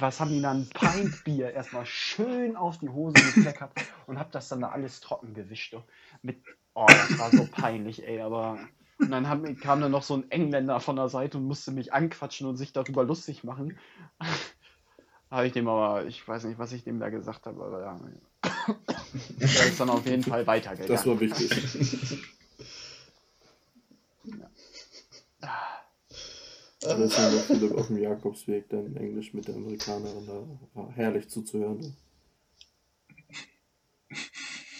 was 0.00 0.20
haben 0.20 0.30
die 0.30 0.42
dann? 0.42 0.68
Pint 0.68 1.24
Bier 1.24 1.52
erstmal 1.52 1.86
schön 1.86 2.56
auf 2.56 2.78
die 2.78 2.88
Hose 2.88 3.14
gekleckert 3.34 3.72
und 4.06 4.18
habe 4.18 4.30
das 4.32 4.48
dann 4.48 4.60
da 4.60 4.68
alles 4.70 5.00
trocken 5.00 5.34
gewischt. 5.34 5.76
Mit, 6.22 6.42
oh, 6.74 6.86
das 6.86 7.18
war 7.18 7.30
so 7.30 7.46
peinlich, 7.50 8.06
ey, 8.06 8.20
aber. 8.20 8.58
Und 8.98 9.10
dann 9.10 9.28
hat, 9.28 9.40
kam 9.60 9.80
dann 9.80 9.90
noch 9.90 10.02
so 10.02 10.14
ein 10.14 10.30
Engländer 10.30 10.78
von 10.80 10.96
der 10.96 11.08
Seite 11.08 11.38
und 11.38 11.44
musste 11.44 11.72
mich 11.72 11.92
anquatschen 11.92 12.46
und 12.46 12.56
sich 12.56 12.72
darüber 12.72 13.04
lustig 13.04 13.44
machen. 13.44 13.76
habe 15.30 15.46
ich 15.46 15.52
dem 15.52 15.66
aber, 15.66 16.06
ich 16.06 16.26
weiß 16.26 16.44
nicht, 16.44 16.58
was 16.58 16.72
ich 16.72 16.84
dem 16.84 17.00
da 17.00 17.08
gesagt 17.08 17.46
habe, 17.46 17.64
aber 17.64 17.80
ja. 17.80 18.00
Der 19.40 19.48
ist 19.48 19.80
dann 19.80 19.90
auf 19.90 20.06
jeden 20.06 20.22
Fall 20.22 20.46
weitergegangen. 20.46 20.92
Das 20.92 21.06
war 21.06 21.18
wichtig. 21.18 21.50
Da 26.80 26.96
ja 26.98 27.30
noch 27.30 27.40
Philipp 27.44 27.72
auf 27.72 27.86
dem 27.86 27.96
Jakobsweg 27.96 28.68
dann 28.68 28.94
Englisch 28.96 29.32
mit 29.32 29.48
der 29.48 29.54
Amerikanerin 29.54 30.26
da 30.26 30.46
war 30.74 30.92
herrlich 30.92 31.30
zuzuhören. 31.30 31.96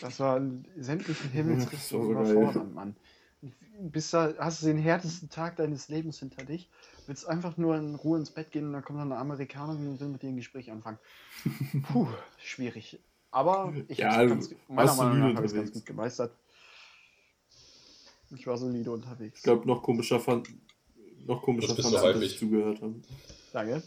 Das 0.02 0.20
war 0.20 0.40
sämtliche 0.76 1.24
Das 1.24 1.32
Himmelsrichtungen 1.32 2.14
war 2.14 2.30
überfordernd, 2.30 2.74
Mann. 2.74 2.96
Bis 3.80 4.10
da 4.10 4.34
hast 4.38 4.62
du 4.62 4.66
den 4.66 4.78
härtesten 4.78 5.28
Tag 5.28 5.56
deines 5.56 5.88
Lebens 5.88 6.18
hinter 6.18 6.44
dich, 6.44 6.68
willst 7.06 7.28
einfach 7.28 7.56
nur 7.56 7.76
in 7.76 7.94
Ruhe 7.94 8.18
ins 8.18 8.30
Bett 8.30 8.50
gehen 8.52 8.66
und 8.66 8.72
dann 8.72 8.84
kommt 8.84 9.00
dann 9.00 9.12
eine 9.12 9.20
Amerikanerin 9.20 9.88
und 9.88 10.00
will 10.00 10.08
mit 10.08 10.22
dir 10.22 10.28
ein 10.28 10.36
Gespräch 10.36 10.70
anfangen. 10.70 10.98
Puh, 11.92 12.08
schwierig. 12.38 12.98
Aber 13.30 13.74
ich 13.88 13.98
Ja, 13.98 14.22
du 14.22 14.28
ganz, 14.28 14.54
meiner 14.68 14.94
Meinung 14.94 15.18
solide 15.18 15.28
nach 15.28 15.34
habe 15.36 15.46
ich 15.46 15.52
es 15.52 15.56
ganz 15.56 15.68
unterwegs. 15.68 15.72
gut 15.72 15.86
gemeistert. 15.86 16.32
Ich 18.36 18.46
war 18.46 18.56
solide 18.56 18.90
unterwegs. 18.90 19.38
Ich 19.38 19.42
glaube, 19.42 19.66
noch 19.66 19.82
komischer 19.82 20.20
fand, 20.20 20.48
noch 21.26 21.42
komischer 21.42 21.68
Das 21.68 21.76
bist 21.76 21.90
fand 21.90 22.04
du 22.04 22.12
dass 22.12 22.22
ich 22.22 22.38
zugehört 22.38 22.80
habe. 22.80 22.94
Danke. 23.52 23.82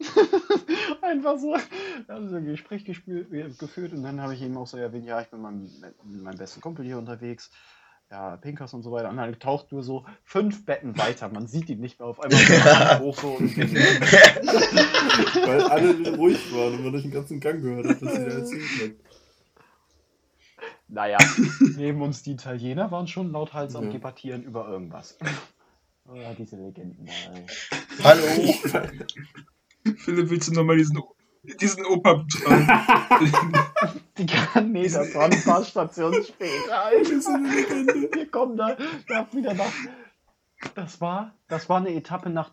Einfach 1.10 1.38
so. 1.38 1.56
Wir 2.06 2.14
haben 2.14 2.28
so 2.28 2.36
ein 2.36 2.44
Gespräch 2.46 2.84
geführt 2.84 3.92
und 3.92 4.02
dann 4.04 4.20
habe 4.20 4.34
ich 4.34 4.42
ihm 4.42 4.56
auch 4.56 4.68
so 4.68 4.76
erwähnt, 4.76 5.04
ja, 5.04 5.20
ich 5.20 5.28
bin 5.28 5.42
mit 5.42 5.50
meinem, 5.50 5.70
mit 6.04 6.22
meinem 6.22 6.38
besten 6.38 6.60
Kumpel 6.60 6.84
hier 6.84 6.96
unterwegs. 6.98 7.50
Ja, 8.10 8.36
Pinkers 8.36 8.74
und 8.74 8.82
so 8.82 8.92
weiter. 8.92 9.08
Und 9.08 9.16
dann 9.16 9.38
taucht 9.38 9.72
nur 9.72 9.82
so 9.82 10.04
fünf 10.22 10.66
Betten 10.66 10.98
weiter. 10.98 11.30
Man 11.30 11.46
sieht 11.46 11.70
ihn 11.70 11.80
nicht 11.80 11.98
mehr 11.98 12.08
auf 12.08 12.20
einmal 12.20 13.00
hoch 13.00 13.18
so 13.18 13.30
und 13.30 13.56
Weil 15.46 15.62
alle 15.62 16.16
ruhig 16.16 16.54
waren 16.54 16.74
und 16.74 16.82
man 16.82 16.92
durch 16.92 17.04
den 17.04 17.12
ganzen 17.12 17.40
Gang 17.40 17.62
gehört 17.62 17.86
hat, 17.86 18.02
dass 18.02 18.14
sie 18.14 18.24
da 18.24 18.30
erzählt 18.30 18.62
hat. 18.82 18.90
Naja, 20.88 21.16
neben 21.78 22.02
uns 22.02 22.22
die 22.22 22.32
Italiener 22.32 22.90
waren 22.90 23.08
schon 23.08 23.32
lauthals 23.32 23.74
am 23.76 23.86
Ja. 23.86 23.92
Debattieren 23.92 24.42
über 24.42 24.68
irgendwas. 24.68 25.16
Oh, 26.06 26.14
ja, 26.14 26.34
diese 26.34 26.56
Legenden. 26.56 27.08
Hallo! 28.04 28.20
Philipp, 29.96 30.30
willst 30.30 30.48
du 30.48 30.52
nochmal 30.52 30.76
diesen, 30.76 31.00
diesen 31.60 31.84
Opa 31.86 32.14
betreiben? 32.14 32.68
Die 34.18 34.26
das 34.26 35.14
war 35.14 35.24
ein 35.24 35.42
paar 35.42 35.64
Stationen 35.64 36.22
später. 36.22 36.84
Alter. 36.84 37.10
Wir 37.10 38.30
kommen 38.30 38.56
da, 38.56 38.76
da 39.08 39.26
wieder 39.32 39.54
nach. 39.54 39.72
Das 40.74 41.00
war, 41.00 41.34
das 41.48 41.68
war 41.68 41.78
eine 41.78 41.90
Etappe 41.94 42.30
nach. 42.30 42.52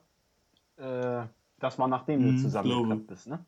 Äh, 0.77 1.23
das 1.59 1.77
war 1.77 1.87
nachdem 1.87 2.23
du 2.23 2.29
Hm, 2.29 2.37
zusammengeklappt 2.37 3.07
bist, 3.07 3.27
ne? 3.27 3.45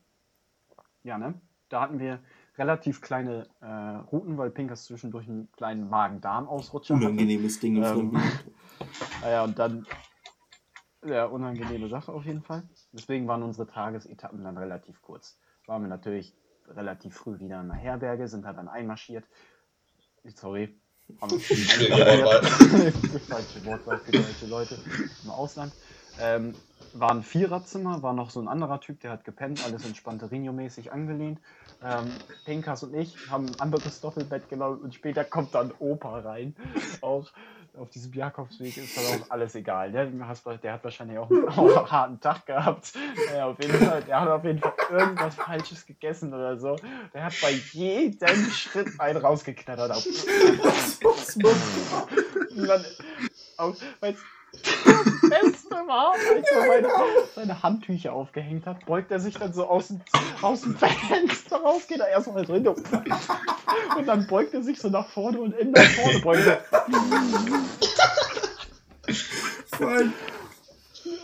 Ja, 1.03 1.17
ne? 1.17 1.33
Da 1.69 1.81
hatten 1.81 1.99
wir 1.99 2.19
relativ 2.57 3.01
kleine 3.01 3.47
äh, 3.61 3.65
Routen, 4.11 4.37
weil 4.37 4.51
Pinkers 4.51 4.83
zwischendurch 4.85 5.27
einen 5.27 5.49
kleinen 5.53 5.89
Magen-Darm-Ausrutscher 5.89 6.95
hatte. 6.95 7.05
Unangenehmes 7.05 7.59
Ding 7.59 7.81
Ähm. 7.81 8.17
Naja, 9.21 9.43
und 9.43 9.57
dann. 9.57 9.85
Ja, 11.05 11.25
unangenehme 11.25 11.87
Sache 11.87 12.11
auf 12.11 12.25
jeden 12.25 12.41
Fall. 12.41 12.63
Deswegen 12.93 13.27
waren 13.27 13.43
unsere 13.43 13.67
Tagesetappen 13.67 14.43
dann 14.43 14.57
relativ 14.57 15.01
kurz. 15.01 15.37
Waren 15.65 15.83
wir 15.83 15.89
natürlich 15.89 16.33
relativ 16.67 17.15
früh 17.15 17.39
wieder 17.39 17.61
in 17.61 17.71
einer 17.71 17.79
Herberge, 17.79 18.27
sind 18.27 18.45
halt 18.45 18.57
dann 18.57 18.67
einmarschiert. 18.67 19.25
Sorry. 20.35 20.77
Wortwahl. 21.19 22.41
Falsche 23.21 23.65
Wortwahl 23.65 23.97
für 23.99 24.11
deutsche 24.11 24.45
Leute 24.47 24.77
im 25.23 25.29
Ausland. 25.29 25.73
Ähm, 26.19 26.55
war 26.93 27.11
ein 27.11 27.23
Viererzimmer, 27.23 28.03
war 28.03 28.13
noch 28.13 28.29
so 28.29 28.41
ein 28.41 28.47
anderer 28.47 28.79
Typ, 28.81 28.99
der 28.99 29.11
hat 29.11 29.23
gepennt, 29.23 29.63
alles 29.65 29.85
entspannt 29.85 30.23
Rinio-mäßig 30.23 30.91
angelehnt. 30.91 31.39
Ähm, 31.83 32.11
Pinkas 32.45 32.83
und 32.83 32.93
ich 32.93 33.15
haben 33.29 33.47
ein 33.47 33.59
anderes 33.59 34.01
Doppelbett 34.01 34.49
genommen 34.49 34.81
und 34.81 34.93
später 34.93 35.23
kommt 35.23 35.55
dann 35.55 35.73
Opa 35.79 36.19
rein. 36.19 36.55
Auch 37.01 37.31
auf 37.77 37.89
diesem 37.89 38.13
Jakobsweg 38.13 38.77
ist 38.77 38.97
dann 38.97 39.05
auch 39.05 39.25
alles 39.29 39.55
egal. 39.55 39.91
Der, 39.91 40.05
der 40.05 40.73
hat 40.73 40.83
wahrscheinlich 40.83 41.17
auch 41.17 41.29
einen, 41.29 41.47
auch 41.49 41.77
einen 41.77 41.91
harten 41.91 42.19
Tag 42.19 42.45
gehabt. 42.45 42.93
Ja, 43.33 43.47
auf 43.47 43.61
jeden 43.61 43.77
Fall, 43.79 44.03
der 44.03 44.21
hat 44.21 44.29
auf 44.29 44.43
jeden 44.43 44.59
Fall 44.59 44.73
irgendwas 44.89 45.35
Falsches 45.35 45.85
gegessen 45.85 46.33
oder 46.33 46.57
so. 46.57 46.75
Der 47.13 47.25
hat 47.25 47.33
bei 47.41 47.51
jedem 47.71 48.51
Schritt 48.51 48.99
einen 48.99 49.17
rausgeknattert. 49.17 49.91
Auf. 49.91 50.05
Und 52.55 52.67
dann, 52.67 52.85
auch, 53.57 53.75
weißt, 54.01 54.19
Beste 55.31 55.75
war, 55.87 56.13
als 56.13 56.23
er 56.51 56.67
meine, 56.67 56.89
seine 57.35 57.63
Handtücher 57.63 58.13
aufgehängt 58.13 58.65
hat, 58.65 58.85
beugt 58.85 59.11
er 59.11 59.19
sich 59.19 59.35
dann 59.35 59.53
so 59.53 59.65
aus 59.65 59.87
dem, 59.87 60.01
aus 60.41 60.61
dem 60.61 60.75
Fenster 60.75 61.57
raus, 61.57 61.87
geht 61.87 61.99
er 61.99 62.09
erstmal 62.09 62.45
drin 62.45 62.67
und 62.67 64.07
dann 64.07 64.27
beugt 64.27 64.53
er 64.53 64.61
sich 64.61 64.79
so 64.79 64.89
nach 64.89 65.07
vorne 65.09 65.39
und 65.39 65.53
in 65.53 65.71
nach 65.71 65.81
vorne 65.81 66.19
beugt 66.19 66.45
er. 66.47 66.63
Vor 69.77 69.87
allem, 69.87 70.13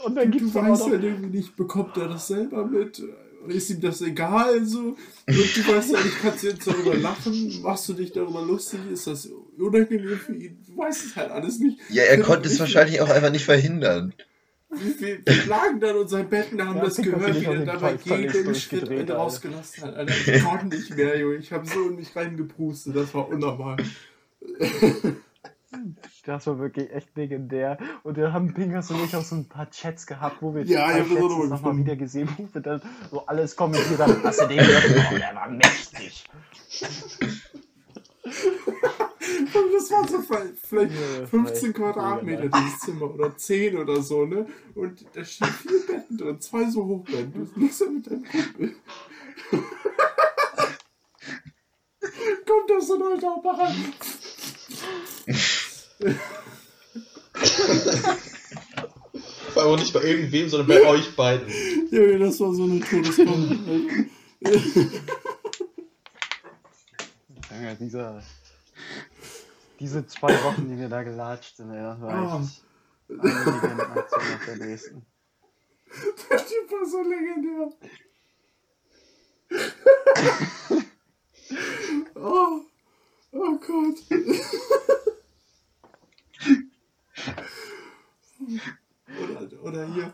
Und 0.06 0.16
dann 0.16 0.32
du 0.32 0.38
gibt's 0.38 0.56
aber 0.56 0.70
weißt 0.70 0.88
irgendwie 0.88 1.38
nicht, 1.38 1.56
bekommt 1.56 1.98
er 1.98 2.08
das 2.08 2.28
selber 2.28 2.66
mit? 2.66 3.02
Ist 3.50 3.70
ihm 3.70 3.82
das 3.82 4.02
egal 4.02 4.66
so? 4.66 4.80
Und 4.80 4.98
du 5.28 5.68
weißt 5.68 5.92
ja 5.92 6.04
nicht, 6.04 6.22
kannst 6.22 6.44
jetzt 6.44 6.68
darüber 6.68 6.96
lachen? 6.96 7.62
Machst 7.62 7.90
du 7.90 7.94
dich 7.94 8.12
darüber 8.12 8.42
lustig? 8.42 8.80
Ist 8.92 9.08
das 9.08 9.30
unangenehm 9.58 10.18
für 10.18 10.34
ihn? 10.34 10.64
Du 10.68 10.78
weißt 10.78 11.06
es 11.06 11.16
halt 11.16 11.32
alles 11.32 11.60
nicht. 11.60 11.80
Ja, 11.90 12.04
er 12.04 12.20
konnte 12.20 12.48
es 12.48 12.60
wahrscheinlich 12.60 13.02
auch 13.02 13.10
einfach 13.10 13.32
nicht 13.32 13.46
verhindern. 13.46 14.14
Wir, 14.70 15.00
wir, 15.00 15.20
wir 15.26 15.46
lagen 15.46 15.80
dann 15.80 15.96
unser 15.96 16.24
Bett 16.24 16.52
und 16.52 16.62
haben 16.62 16.78
Ja, 16.78 16.84
das 16.84 16.98
gehört, 16.98 17.40
wie 17.40 17.46
er 17.46 17.66
dabei 17.66 17.98
jeden 18.04 18.56
Schritt 18.56 18.90
einen 18.90 19.10
rausgelassen 19.10 19.84
hat. 19.84 19.96
Alter, 19.96 20.14
ich 20.14 20.44
konnte 20.44 20.76
nicht 20.76 20.96
mehr, 20.96 21.18
Junge. 21.18 21.36
Ich 21.36 21.52
habe 21.54 21.66
so 21.66 21.88
in 21.88 21.96
mich 21.96 22.16
reingepustet. 22.16 22.96
Das 22.96 23.14
war 23.14 23.30
unnormal. 23.30 23.78
Das 26.26 26.48
war 26.48 26.60
wirklich 26.60 26.92
echt 26.92 27.16
legendär. 27.16 27.78
Und 28.04 28.18
wir 28.18 28.34
haben 28.34 28.54
Pinkas 28.54 28.92
und 28.92 29.04
ich 29.04 29.16
auch 29.16 29.24
so 29.24 29.36
ein 29.36 29.48
paar 29.48 29.70
Chats 29.70 30.06
gehabt, 30.08 30.42
wo 30.42 30.54
wir 30.54 30.64
Ja, 30.64 30.92
ich 30.92 31.00
hab 31.02 31.10
das 31.10 31.18
auch 31.18 31.30
letztens 31.30 31.30
noch 31.30 31.38
mal 31.38 31.44
noch 31.44 31.50
mal 31.50 31.58
gefunden. 31.58 31.86
wieder 31.86 31.96
gesehen, 31.96 32.30
wo 32.38 32.48
wir 32.52 32.62
dann 32.62 32.82
so 33.12 33.26
alles 33.26 33.56
kommentiert 33.56 34.00
haben. 34.00 34.24
Hast 34.24 34.42
du 34.42 34.48
den 34.48 34.58
gehört? 34.58 34.84
Oh, 35.14 35.18
der 35.18 35.36
war 35.36 35.50
mächtig. 35.50 36.26
Das 38.24 39.92
war 39.92 40.08
so 40.08 40.22
vielleicht 40.22 40.72
Ja, 40.72 40.80
das 41.22 41.22
war 41.22 41.28
15 41.28 41.70
echt 41.70 41.78
Quadratmeter, 41.78 42.50
dieses 42.50 42.80
Zimmer. 42.80 43.14
Oder 43.14 43.36
10 43.38 43.78
oder 43.78 44.02
so, 44.02 44.26
ne? 44.26 44.46
Und 44.76 45.06
da 45.14 45.24
stehen 45.24 45.48
vier 45.48 45.86
Betten 45.88 46.18
drin, 46.18 46.42
zwei 46.42 46.70
so 46.70 46.86
Hochbetten. 46.86 47.34
Du 47.34 47.60
liegst 47.60 47.82
da 47.82 47.86
mit 47.86 48.06
deinem 48.08 48.24
Kumpel. 48.26 48.76
Kommt 52.46 52.70
das 52.70 52.88
so 52.88 52.98
Leute 52.98 53.28
auch 53.28 53.44
mal 53.44 53.56
ran? 53.56 53.94
Vor 59.54 59.62
allem 59.64 59.72
auch 59.72 59.80
nicht 59.80 59.94
bei 59.94 60.02
irgendwem, 60.04 60.50
sondern 60.50 60.68
bei 60.68 60.82
euch 60.88 61.16
beiden. 61.16 61.48
Junge, 61.92 62.20
das 62.20 62.40
war 62.40 62.54
so 62.54 62.64
eine 62.64 62.80
Todeskombi. 62.80 64.10
Ja, 67.62 67.74
dieser, 67.76 68.24
diese 69.80 70.06
zwei 70.06 70.44
Wochen, 70.44 70.70
die 70.70 70.78
wir 70.78 70.90
da 70.90 71.02
gelatscht 71.04 71.56
sind, 71.58 71.72
ey, 71.72 71.82
das 71.82 72.00
war 72.02 72.14
Ah. 72.14 72.42
echt 72.42 72.62
eine 73.10 73.52
Legendenaktion 73.52 74.22
nach 74.32 74.46
der 74.46 74.58
nächsten. 74.58 75.06
Der 76.30 76.38
Typ 76.38 76.72
war 76.72 76.86
so 76.86 77.02
legendär. 77.02 77.70
oh, 82.16 82.62
oh 83.32 83.58
Gott. 83.66 83.98
oder, 89.08 89.64
oder 89.64 89.94
hier, 89.94 90.14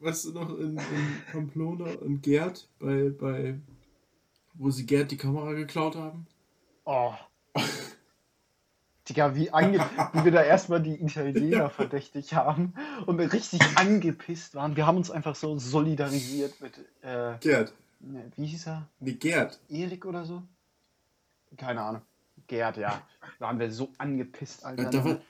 weißt 0.00 0.26
du 0.26 0.32
noch, 0.32 0.50
in, 0.58 0.76
in 0.76 1.22
Pamplona 1.32 1.92
und 2.00 2.22
Gerd, 2.22 2.68
bei, 2.78 3.10
bei, 3.10 3.58
wo 4.54 4.70
sie 4.70 4.86
Gerd 4.86 5.10
die 5.10 5.16
Kamera 5.16 5.52
geklaut 5.52 5.96
haben? 5.96 6.26
Oh. 6.84 7.12
Digga, 9.08 9.34
wie, 9.34 9.50
ange 9.50 9.78
wie 10.12 10.24
wir 10.24 10.30
da 10.30 10.42
erstmal 10.42 10.80
die 10.80 11.02
Italiener 11.02 11.68
verdächtig 11.68 12.34
haben 12.34 12.74
und 13.06 13.18
wir 13.18 13.32
richtig 13.32 13.60
angepisst 13.76 14.54
waren. 14.54 14.76
Wir 14.76 14.86
haben 14.86 14.98
uns 14.98 15.10
einfach 15.10 15.34
so 15.34 15.58
solidarisiert 15.58 16.60
mit, 16.60 16.78
äh, 17.02 17.36
Gerd. 17.40 17.72
ne, 17.98 18.30
wie 18.36 18.46
hieß 18.46 18.68
er? 18.68 18.88
Nee, 19.00 19.14
Gerd. 19.14 19.58
Erik 19.68 20.06
oder 20.06 20.24
so? 20.24 20.42
Keine 21.56 21.80
Ahnung. 21.80 22.02
Gerd, 22.46 22.76
ja. 22.76 23.02
Da 23.40 23.48
haben 23.48 23.58
wir 23.58 23.72
so 23.72 23.90
angepisst, 23.98 24.64
Alter. 24.64 24.90
Da 24.90 25.04
war, 25.04 25.20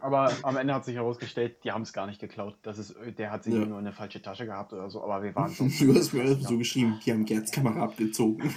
Aber 0.00 0.32
am 0.42 0.56
Ende 0.56 0.72
hat 0.74 0.84
sich 0.84 0.94
herausgestellt, 0.94 1.64
die 1.64 1.72
haben 1.72 1.82
es 1.82 1.92
gar 1.92 2.06
nicht 2.06 2.20
geklaut. 2.20 2.56
Das 2.62 2.78
ist, 2.78 2.94
der 3.18 3.30
hat 3.32 3.42
sie 3.44 3.50
Ja. 3.52 3.58
nur 3.58 3.66
in 3.66 3.86
eine 3.86 3.92
falsche 3.92 4.22
Tasche 4.22 4.46
gehabt 4.46 4.72
oder 4.72 4.88
so, 4.90 5.02
aber 5.02 5.22
wir 5.22 5.34
waren 5.36 5.50
so. 5.50 5.64
du 5.64 5.94
hast 5.94 6.12
mir 6.12 6.34
so 6.36 6.56
geschrieben, 6.58 7.00
die 7.04 7.12
haben 7.12 7.24
Gerds 7.24 7.50
Kamera 7.50 7.82
abgezogen. 7.84 8.54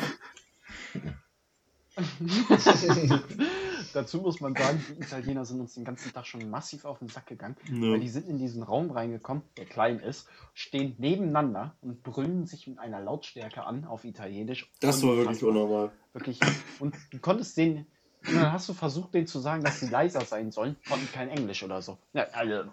Dazu 3.93 4.17
muss 4.21 4.39
man 4.41 4.55
sagen, 4.55 4.83
die 4.89 5.03
Italiener 5.03 5.45
sind 5.45 5.59
uns 5.61 5.75
den 5.75 5.85
ganzen 5.85 6.11
Tag 6.11 6.25
schon 6.25 6.49
massiv 6.49 6.85
auf 6.85 6.97
den 6.99 7.07
Sack 7.07 7.27
gegangen, 7.27 7.55
weil 7.69 7.99
die 7.99 8.09
sind 8.09 8.27
in 8.27 8.37
diesen 8.39 8.63
Raum 8.63 8.89
reingekommen, 8.89 9.43
der 9.57 9.65
klein 9.65 9.99
ist, 9.99 10.27
stehen 10.53 10.95
nebeneinander 10.97 11.75
und 11.81 12.01
brüllen 12.01 12.45
sich 12.47 12.65
mit 12.67 12.79
einer 12.79 12.99
Lautstärke 13.01 13.63
an 13.63 13.85
auf 13.85 14.03
Italienisch. 14.05 14.71
Das 14.79 15.03
war 15.03 15.15
wirklich 15.17 15.43
unnormal. 15.43 15.91
Wirklich. 16.13 16.39
Und 16.79 16.95
du 17.11 17.19
konntest 17.19 17.55
denen, 17.57 17.85
und 18.27 18.35
dann 18.35 18.51
hast 18.51 18.69
du 18.69 18.73
versucht, 18.73 19.13
denen 19.13 19.27
zu 19.27 19.39
sagen, 19.39 19.63
dass 19.63 19.79
sie 19.79 19.87
leiser 19.87 20.21
sein 20.21 20.51
sollen, 20.51 20.75
konnten 20.87 21.07
kein 21.11 21.29
Englisch 21.29 21.63
oder 21.63 21.81
so. 21.81 21.97
Ja, 22.13 22.23
also, 22.31 22.69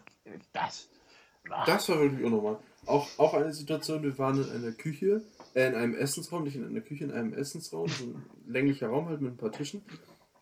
das. 0.52 0.88
Ah, 1.48 1.64
Das 1.64 1.88
war 1.88 2.00
wirklich 2.00 2.24
unnormal. 2.24 2.58
Auch, 2.86 3.08
auch 3.18 3.34
eine 3.34 3.52
Situation, 3.52 4.02
wir 4.02 4.16
waren 4.18 4.42
in 4.42 4.50
einer 4.50 4.72
Küche, 4.72 5.22
äh, 5.54 5.68
in 5.68 5.74
einem 5.74 5.94
Essensraum, 5.94 6.44
nicht 6.44 6.56
in 6.56 6.66
einer 6.66 6.80
Küche, 6.80 7.04
in 7.04 7.12
einem 7.12 7.34
Essensraum, 7.34 7.88
so 7.88 8.04
ein 8.04 8.24
länglicher 8.46 8.88
Raum 8.88 9.08
halt 9.08 9.20
mit 9.20 9.34
ein 9.34 9.36
paar 9.36 9.52
Tischen. 9.52 9.82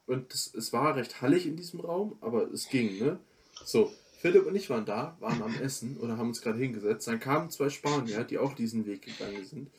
Und 0.07 0.33
das, 0.33 0.53
es 0.55 0.73
war 0.73 0.97
recht 0.97 1.21
hallig 1.21 1.47
in 1.47 1.57
diesem 1.57 1.81
Raum, 1.81 2.17
aber 2.21 2.51
es 2.53 2.69
ging, 2.69 2.99
ne? 2.99 3.19
So, 3.65 3.93
Philipp 4.21 4.47
und 4.47 4.57
ich 4.57 4.71
waren 4.71 4.85
da, 4.85 5.17
waren 5.21 5.43
am 5.43 5.55
Essen 5.61 5.97
oder 5.99 6.17
haben 6.17 6.29
uns 6.29 6.41
gerade 6.41 6.59
hingesetzt. 6.59 7.07
Dann 7.07 7.21
kamen 7.21 7.51
zwei 7.51 7.69
Spanier, 7.69 8.25
die 8.25 8.39
auch 8.39 8.55
diesen 8.55 8.87
Weg 8.87 9.03
gegangen 9.03 9.45
sind. 9.45 9.71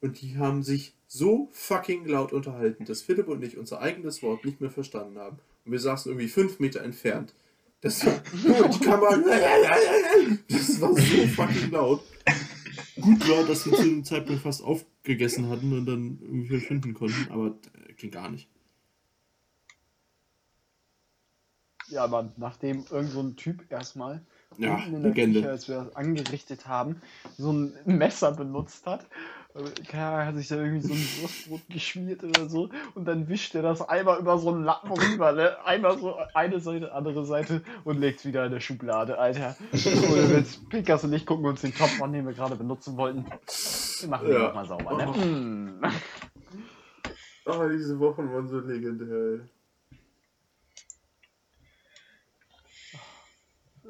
Und 0.00 0.20
die 0.20 0.38
haben 0.38 0.62
sich 0.62 0.94
so 1.14 1.48
fucking 1.52 2.06
laut 2.06 2.32
unterhalten, 2.32 2.84
dass 2.86 3.02
Philipp 3.02 3.28
und 3.28 3.44
ich 3.44 3.56
unser 3.56 3.80
eigenes 3.80 4.20
Wort 4.20 4.44
nicht 4.44 4.60
mehr 4.60 4.70
verstanden 4.70 5.16
haben. 5.16 5.38
Und 5.64 5.70
wir 5.70 5.78
saßen 5.78 6.10
irgendwie 6.10 6.26
fünf 6.26 6.58
Meter 6.58 6.82
entfernt. 6.82 7.34
Das 7.82 8.04
war, 8.04 8.20
die 8.32 8.84
Kamera, 8.84 9.16
das 10.48 10.80
war 10.80 10.92
so 10.92 11.26
fucking 11.28 11.70
laut. 11.70 12.02
Gut 13.00 13.28
war, 13.28 13.44
dass 13.44 13.64
wir 13.64 13.74
zu 13.74 13.84
dem 13.84 14.02
Zeitpunkt 14.04 14.42
fast 14.42 14.64
aufgegessen 14.64 15.48
hatten 15.50 15.72
und 15.72 15.86
dann 15.86 16.18
irgendwie 16.20 16.48
verschwinden 16.48 16.94
konnten, 16.94 17.30
aber 17.30 17.48
äh, 17.88 17.92
ging 17.92 18.10
gar 18.10 18.30
nicht. 18.30 18.48
Ja, 21.86 22.02
aber 22.02 22.32
nachdem 22.38 22.84
irgend 22.90 23.10
so 23.12 23.20
ein 23.20 23.36
Typ 23.36 23.70
erstmal 23.70 24.22
Ja, 24.56 24.74
unten 24.76 24.94
in 24.94 25.02
der 25.02 25.12
Legende. 25.12 25.40
Küche, 25.40 25.50
als 25.50 25.68
wir 25.68 25.76
das 25.76 25.94
angerichtet 25.94 26.66
haben, 26.66 27.00
so 27.38 27.52
ein 27.52 27.72
Messer 27.84 28.32
benutzt 28.32 28.86
hat. 28.86 29.06
Äh, 29.54 29.82
Keine 29.88 30.04
Ahnung, 30.06 30.26
hat 30.26 30.34
sich 30.36 30.48
da 30.48 30.56
irgendwie 30.56 30.80
so 30.86 30.92
ein 30.92 31.22
Wurstbrot 31.22 31.60
geschmiert 31.68 32.24
oder 32.24 32.48
so 32.48 32.70
und 32.94 33.06
dann 33.06 33.28
wischt 33.28 33.54
er 33.54 33.62
das 33.62 33.80
einmal 33.88 34.18
über 34.18 34.36
so 34.38 34.50
einen 34.52 34.64
Lappen 34.64 34.90
rüber, 34.90 35.32
ne? 35.32 35.56
Einmal 35.64 35.96
so 35.98 36.16
eine 36.34 36.58
Seite, 36.60 36.92
andere 36.92 37.24
Seite 37.24 37.62
und 37.84 38.00
legt 38.00 38.18
es 38.20 38.24
wieder 38.26 38.44
in 38.46 38.52
der 38.52 38.60
Schublade, 38.60 39.16
Alter. 39.18 39.56
Und 39.72 40.30
jetzt 40.30 40.68
Pikas 40.70 41.04
und 41.04 41.12
ich 41.12 41.24
gucken 41.24 41.44
uns 41.46 41.60
den 41.60 41.72
Topf 41.74 42.02
an, 42.02 42.12
den 42.12 42.26
wir 42.26 42.32
gerade 42.34 42.56
benutzen 42.56 42.96
wollten. 42.96 43.24
Wir 44.00 44.08
machen 44.08 44.26
den 44.26 44.34
Ja. 44.34 44.46
nochmal 44.48 44.66
sauber, 44.66 44.96
ne? 44.96 45.70
Oh. 47.46 47.50
Aber 47.52 47.68
diese 47.68 47.98
Wochen 48.00 48.32
waren 48.32 48.48
so 48.48 48.58
legendär. 48.58 49.06
ey. 49.34 49.40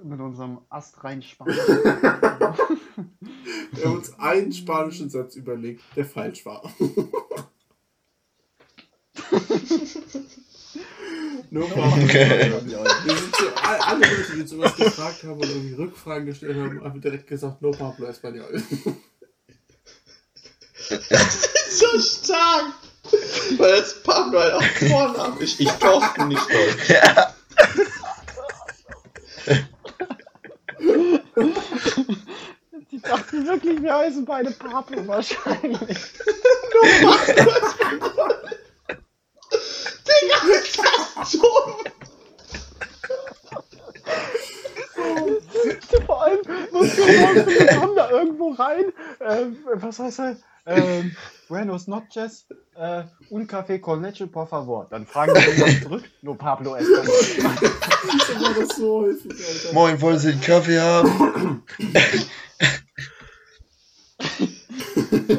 Mit 0.05 0.21
unserem 0.21 0.59
astreinen 0.69 1.23
Spanisch. 1.23 1.57
Wir 3.73 3.85
haben 3.85 3.97
uns 3.97 4.13
einen 4.19 4.53
spanischen 4.53 5.09
Satz 5.09 5.35
überlegt, 5.35 5.83
der 5.97 6.05
falsch 6.05 6.45
war. 6.45 6.63
Nur 11.51 11.69
mal. 11.69 11.97
Wir 11.97 13.17
sind 13.17 13.35
so, 13.37 13.47
all- 13.63 13.79
alle 13.81 14.01
Leute, 14.01 14.33
die 14.35 14.41
uns 14.43 14.51
sowas 14.51 14.77
gefragt 14.77 15.23
haben 15.23 15.39
oder 15.39 15.49
irgendwie 15.49 15.75
Rückfragen 15.75 16.27
gestellt 16.27 16.57
haben, 16.57 16.83
haben 16.85 17.01
direkt 17.01 17.27
gesagt, 17.27 17.63
no 17.63 17.71
Pablo 17.71 18.07
Espanol. 18.07 18.63
so 21.71 21.99
stark. 21.99 22.75
Weil 23.59 23.77
jetzt 23.77 24.03
Pablo 24.05 24.39
halt 24.39 24.53
auch 24.55 24.63
Vornamen. 24.63 25.41
Ich, 25.41 25.59
ich 25.61 25.71
Thorsten 25.71 26.29
nicht 26.29 26.43
Deutsch. 26.51 26.89
Ja. 26.91 27.35
Wirklich, 33.45 33.83
wir 33.83 33.95
heißen 33.95 34.25
beide 34.25 34.51
Pablo 34.53 35.07
wahrscheinlich. 35.07 35.99
Digga, 40.07 40.55
ist 40.55 40.79
das 40.79 41.33
dumm. 41.33 41.77
Vor 46.07 46.23
allem, 46.23 46.41
musst 46.73 46.99
du 46.99 47.03
morgens, 47.03 47.47
wir 47.47 47.67
kommen 47.79 47.97
da 47.97 48.11
irgendwo 48.11 48.51
rein. 48.53 48.93
Ähm, 49.21 49.59
was 49.75 49.99
heißt 49.99 50.21
er? 50.21 50.37
Ähm, 50.67 51.15
Buenos 51.49 51.87
noches, 51.87 52.47
äh, 52.75 53.05
un 53.29 53.47
café 53.47 53.79
con 53.79 54.03
leche, 54.03 54.27
por 54.27 54.47
favor. 54.47 54.87
Dann 54.91 55.07
fragen 55.07 55.35
wir 55.35 55.47
irgendwann 55.47 55.83
zurück. 55.83 56.05
No 56.23 56.35
Pablo 56.35 56.75
das 58.59 58.77
so 58.77 59.05
Alter? 59.05 59.73
Moin, 59.73 60.01
wollen 60.01 60.19
Sie 60.19 60.33
einen 60.33 60.41
Kaffee 60.41 60.81
haben? 60.81 61.63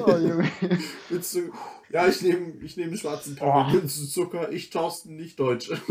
Oh, 0.08 0.18
Junge. 0.18 0.52
Willst 1.10 1.34
du, 1.34 1.52
ja, 1.90 2.08
ich 2.08 2.22
nehme 2.22 2.54
ich 2.62 2.78
nehm 2.78 2.96
schwarzen 2.96 3.36
Kaffee. 3.36 3.52
Oh. 3.52 3.66
Willst 3.74 3.98
du 3.98 4.06
Zucker? 4.06 4.52
Ich 4.52 4.70
Thorsten, 4.70 5.16
nicht 5.16 5.40
Deutsch. 5.40 5.72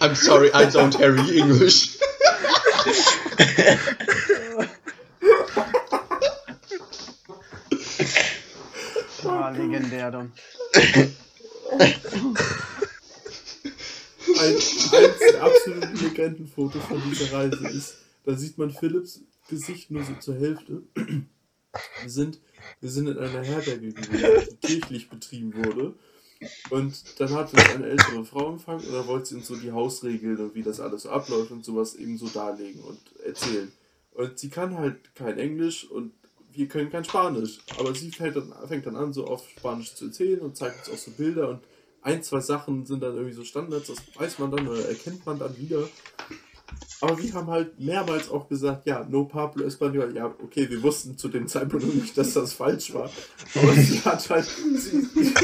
I'm 0.00 0.16
sorry, 0.16 0.48
I 0.48 0.66
don't 0.66 0.98
Harry 0.98 1.40
English. 1.40 1.96
Ah, 9.24 9.50
legendär 9.50 10.10
dann. 10.10 10.32
Ein, 14.42 14.54
eins 14.54 15.18
der 15.30 15.42
absoluten 15.42 15.96
Legendenfotos 15.96 16.82
von 16.84 17.00
dieser 17.08 17.32
Reise 17.32 17.68
ist, 17.68 17.98
da 18.24 18.36
sieht 18.36 18.58
man 18.58 18.70
Philips 18.70 19.20
Gesicht 19.48 19.90
nur 19.90 20.02
so 20.04 20.14
zur 20.14 20.34
Hälfte. 20.34 20.82
Wir 20.94 22.10
sind, 22.10 22.40
wir 22.80 22.90
sind 22.90 23.08
in 23.08 23.18
einer 23.18 23.42
Herberge 23.42 23.92
gewesen, 23.92 24.48
die 24.50 24.66
kirchlich 24.66 25.08
betrieben 25.08 25.54
wurde. 25.54 25.94
Und 26.70 27.20
dann 27.20 27.30
hat 27.30 27.52
uns 27.52 27.68
eine 27.70 27.86
ältere 27.86 28.24
Frau 28.24 28.50
empfangen 28.50 28.84
und 28.84 28.92
dann 28.92 29.06
wollte 29.06 29.26
sie 29.26 29.34
uns 29.36 29.46
so 29.46 29.56
die 29.56 29.70
Hausregeln 29.70 30.38
und 30.38 30.54
wie 30.56 30.62
das 30.62 30.80
alles 30.80 31.02
so 31.02 31.10
abläuft 31.10 31.52
und 31.52 31.64
sowas 31.64 31.94
eben 31.94 32.18
so 32.18 32.26
darlegen 32.28 32.82
und 32.82 32.98
erzählen. 33.24 33.70
Und 34.12 34.38
sie 34.38 34.48
kann 34.48 34.76
halt 34.76 35.14
kein 35.14 35.38
Englisch 35.38 35.84
und 35.84 36.12
wir 36.52 36.66
können 36.66 36.90
kein 36.90 37.04
Spanisch. 37.04 37.60
Aber 37.78 37.94
sie 37.94 38.10
fängt 38.10 38.36
dann, 38.36 38.52
fängt 38.66 38.86
dann 38.86 38.96
an, 38.96 39.12
so 39.12 39.26
auf 39.26 39.48
Spanisch 39.48 39.94
zu 39.94 40.06
erzählen 40.06 40.40
und 40.40 40.56
zeigt 40.56 40.80
uns 40.80 40.90
auch 40.90 41.02
so 41.02 41.12
Bilder 41.12 41.48
und 41.48 41.60
ein, 42.02 42.22
zwei 42.22 42.40
Sachen 42.40 42.84
sind 42.84 43.02
dann 43.02 43.14
irgendwie 43.14 43.34
so 43.34 43.44
Standards, 43.44 43.88
das 43.88 43.98
weiß 44.14 44.38
man 44.38 44.50
dann 44.50 44.68
oder 44.68 44.88
erkennt 44.88 45.24
man 45.24 45.38
dann 45.38 45.56
wieder. 45.56 45.88
Aber 47.00 47.18
wir 47.20 47.32
haben 47.32 47.48
halt 47.48 47.80
mehrmals 47.80 48.30
auch 48.30 48.48
gesagt, 48.48 48.86
ja, 48.86 49.04
no 49.08 49.24
Pablo 49.24 49.64
Espanol. 49.64 50.14
Ja, 50.14 50.26
okay, 50.26 50.70
wir 50.70 50.82
wussten 50.82 51.18
zu 51.18 51.28
dem 51.28 51.48
Zeitpunkt 51.48 51.84
noch 51.84 51.94
nicht, 51.94 52.16
dass 52.16 52.34
das 52.34 52.52
falsch 52.52 52.94
war. 52.94 53.10
Aber 53.56 53.72
sie 53.72 54.00
hat 54.00 54.30
halt. 54.30 54.44
Sie, 54.44 55.08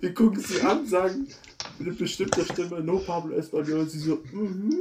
wir 0.00 0.14
gucken 0.14 0.40
sie 0.40 0.60
an, 0.60 0.86
sagen 0.86 1.26
mit 1.78 1.98
bestimmter 1.98 2.44
Stimme, 2.44 2.80
no 2.80 2.98
Pablo 2.98 3.34
Espanol. 3.34 3.88
Sie 3.88 3.98
so, 3.98 4.22
mhm. 4.32 4.74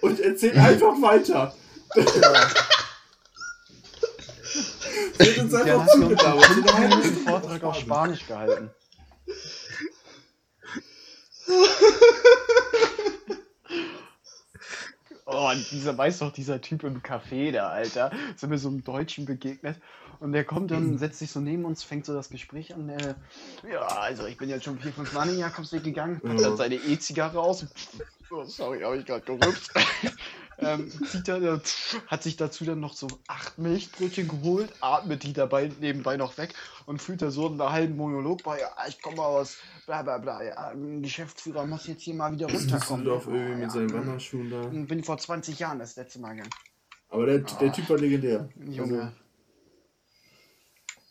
Und 0.00 0.20
erzählt 0.20 0.56
einfach 0.56 1.00
weiter. 1.02 1.54
Hat 5.18 5.38
uns 5.38 5.50
Der 5.52 5.80
einfach 5.80 5.86
hat 5.86 6.80
hat 6.80 6.92
einen 6.92 7.02
Vortrag 7.02 7.64
auf 7.64 7.76
Spanisch 7.76 8.26
gehalten. 8.26 8.70
Oh, 15.28 15.50
und 15.50 15.70
dieser, 15.72 15.98
weiß 15.98 16.20
doch, 16.20 16.32
dieser 16.32 16.60
Typ 16.60 16.84
im 16.84 17.02
Café 17.02 17.50
da, 17.50 17.68
Alter, 17.68 18.12
sind 18.36 18.50
wir 18.50 18.58
so 18.58 18.68
einem 18.68 18.84
Deutschen 18.84 19.24
begegnet 19.24 19.76
und 20.20 20.32
der 20.32 20.44
kommt 20.44 20.70
dann, 20.70 20.98
setzt 20.98 21.18
sich 21.18 21.32
so 21.32 21.40
neben 21.40 21.64
uns, 21.64 21.82
fängt 21.82 22.06
so 22.06 22.14
das 22.14 22.28
Gespräch 22.28 22.72
an, 22.74 22.88
äh, 22.88 23.14
ja, 23.70 23.80
also 23.86 24.26
ich 24.26 24.36
bin 24.36 24.48
jetzt 24.48 24.64
schon 24.64 24.78
vier, 24.78 24.92
fünf 24.92 25.12
Mal 25.12 25.24
in 25.24 25.30
den 25.30 25.40
Jakobsweg 25.40 25.82
gegangen, 25.82 26.20
packt 26.20 26.40
Ja. 26.40 26.48
dann 26.48 26.56
seine 26.56 26.76
E-Zigarre 26.76 27.40
aus, 27.40 27.66
oh, 28.30 28.44
sorry, 28.44 28.80
habe 28.82 28.98
ich 28.98 29.04
gerade 29.04 29.24
gerübst, 29.24 29.72
ähm, 30.58 30.92
dann, 31.24 31.60
hat 32.06 32.22
sich 32.22 32.36
dazu 32.36 32.64
dann 32.64 32.80
noch 32.80 32.94
so 32.94 33.06
acht 33.26 33.58
Milchbrötchen 33.58 34.28
geholt, 34.28 34.72
atmet 34.80 35.22
die 35.22 35.32
dabei 35.32 35.70
nebenbei 35.80 36.16
noch 36.16 36.38
weg 36.38 36.54
und 36.86 37.00
führt 37.02 37.22
da 37.22 37.30
so 37.30 37.46
einen 37.48 37.60
halben 37.62 37.96
Monolog 37.96 38.42
bei, 38.42 38.60
ja, 38.60 38.70
ich 38.88 39.00
komme 39.02 39.22
aus, 39.22 39.58
bla 39.86 40.02
bla 40.02 40.18
bla, 40.18 40.42
ja, 40.42 40.68
ein 40.70 41.02
Geschäftsführer 41.02 41.66
muss 41.66 41.86
jetzt 41.86 42.02
hier 42.02 42.14
mal 42.14 42.32
wieder 42.32 42.46
runterkommen. 42.46 43.04
Düsseldorf 43.04 43.26
irgendwie 43.26 43.50
Ja, 43.50 43.56
mit 43.58 43.70
seinen 43.72 43.92
Wanderschuhen 43.92 44.50
da. 44.50 44.62
bin 44.68 45.04
vor 45.04 45.18
20 45.18 45.58
Jahren 45.58 45.78
das 45.78 45.96
letzte 45.96 46.20
Mal 46.20 46.32
gegangen. 46.32 46.50
Aber 47.08 47.26
der, 47.26 47.38
der 47.38 47.72
Typ 47.72 47.88
war 47.88 47.98
legendär. 47.98 48.48
Junge. 48.68 49.12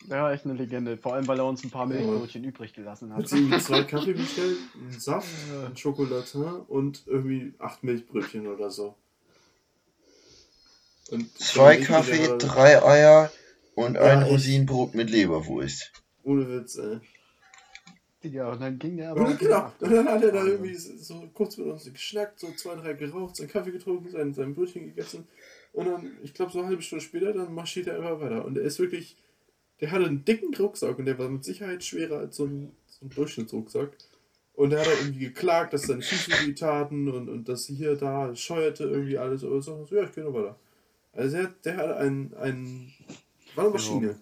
Ja, 0.07 0.31
echt 0.31 0.45
eine 0.45 0.53
Legende. 0.53 0.97
Vor 0.97 1.13
allem, 1.13 1.27
weil 1.27 1.39
er 1.39 1.45
uns 1.45 1.63
ein 1.63 1.71
paar 1.71 1.85
Milchbrötchen 1.85 2.43
übrig 2.43 2.73
gelassen 2.73 3.11
Hat 3.11 3.23
hat. 3.23 3.29
sie 3.29 3.49
zwei 3.59 3.83
Kaffee 3.83 4.13
bestellt, 4.13 4.57
einen 4.79 4.99
Saft, 4.99 5.29
ein 5.67 5.75
Schokolatin 5.75 6.43
und 6.67 7.03
irgendwie 7.07 7.53
acht 7.59 7.83
Milchbrötchen 7.83 8.47
oder 8.47 8.69
so. 8.69 8.95
Und 11.11 11.37
Zwei 11.37 11.77
Kaffee, 11.77 12.17
der- 12.27 12.37
drei 12.37 12.83
Eier 12.83 13.31
und 13.75 13.97
ein 13.97 14.21
echt. 14.23 14.31
Rosinenbrot 14.31 14.95
mit 14.95 15.09
Leberwurst. 15.09 15.91
Ohne 16.23 16.49
Witz, 16.49 16.77
ey. 16.77 16.99
Ja, 18.23 18.51
und 18.51 18.59
dann 18.59 18.79
ging 18.79 18.97
der 18.97 19.11
aber. 19.11 19.21
Und 19.21 19.29
dann, 19.29 19.37
genau, 19.37 19.71
und 19.81 19.91
dann 19.91 20.07
hat 20.07 20.23
er 20.23 20.31
da 20.31 20.43
irgendwie 20.45 20.73
so 20.73 21.29
kurz 21.33 21.57
mit 21.57 21.67
uns 21.67 21.83
geschnackt, 21.85 22.39
so 22.39 22.51
zwei, 22.53 22.73
drei 22.75 22.93
geraucht, 22.93 23.35
seinen 23.35 23.49
Kaffee 23.49 23.71
getrunken, 23.71 24.09
sein, 24.09 24.33
sein 24.33 24.55
Brötchen 24.55 24.85
gegessen. 24.85 25.27
Und 25.73 25.85
dann, 25.85 26.17
ich 26.23 26.33
glaube, 26.33 26.51
so 26.51 26.59
eine 26.59 26.69
halbe 26.69 26.81
Stunde 26.81 27.03
später, 27.05 27.33
dann 27.33 27.53
marschiert 27.53 27.85
er 27.87 27.97
immer 27.97 28.19
weiter. 28.19 28.43
Und 28.43 28.57
er 28.57 28.63
ist 28.63 28.79
wirklich, 28.79 29.15
der 29.81 29.91
hatte 29.91 30.05
einen 30.05 30.25
dicken 30.25 30.55
Rucksack 30.55 30.97
und 30.97 31.05
der 31.05 31.19
war 31.19 31.29
mit 31.29 31.43
Sicherheit 31.43 31.83
schwerer 31.83 32.17
als 32.19 32.37
so 32.37 32.45
ein, 32.45 32.71
so 32.87 33.05
ein 33.05 33.09
Durchschnittsrucksack. 33.09 33.91
Und 34.53 34.71
er 34.73 34.79
hat 34.79 34.87
irgendwie 35.01 35.19
geklagt, 35.25 35.73
dass 35.73 35.83
seine 35.83 36.01
Füße 36.01 36.31
weh 36.47 36.53
taten 36.53 37.11
und, 37.11 37.29
und 37.29 37.47
dass 37.47 37.67
hier, 37.67 37.95
da, 37.95 38.33
scheuerte 38.35 38.85
irgendwie 38.85 39.19
alles. 39.19 39.43
Aber 39.43 39.61
so, 39.61 39.85
so 39.85 39.95
ja, 39.95 40.03
ich 40.03 40.13
gehe 40.15 40.23
noch 40.23 40.33
weiter. 40.33 40.57
Also 41.15 41.37
der, 41.37 41.47
der 41.63 41.77
hatte 41.77 41.97
einen, 41.97 42.33
einen, 42.35 42.93
war 43.55 43.65
eine 43.65 43.73
Maschine. 43.73 44.19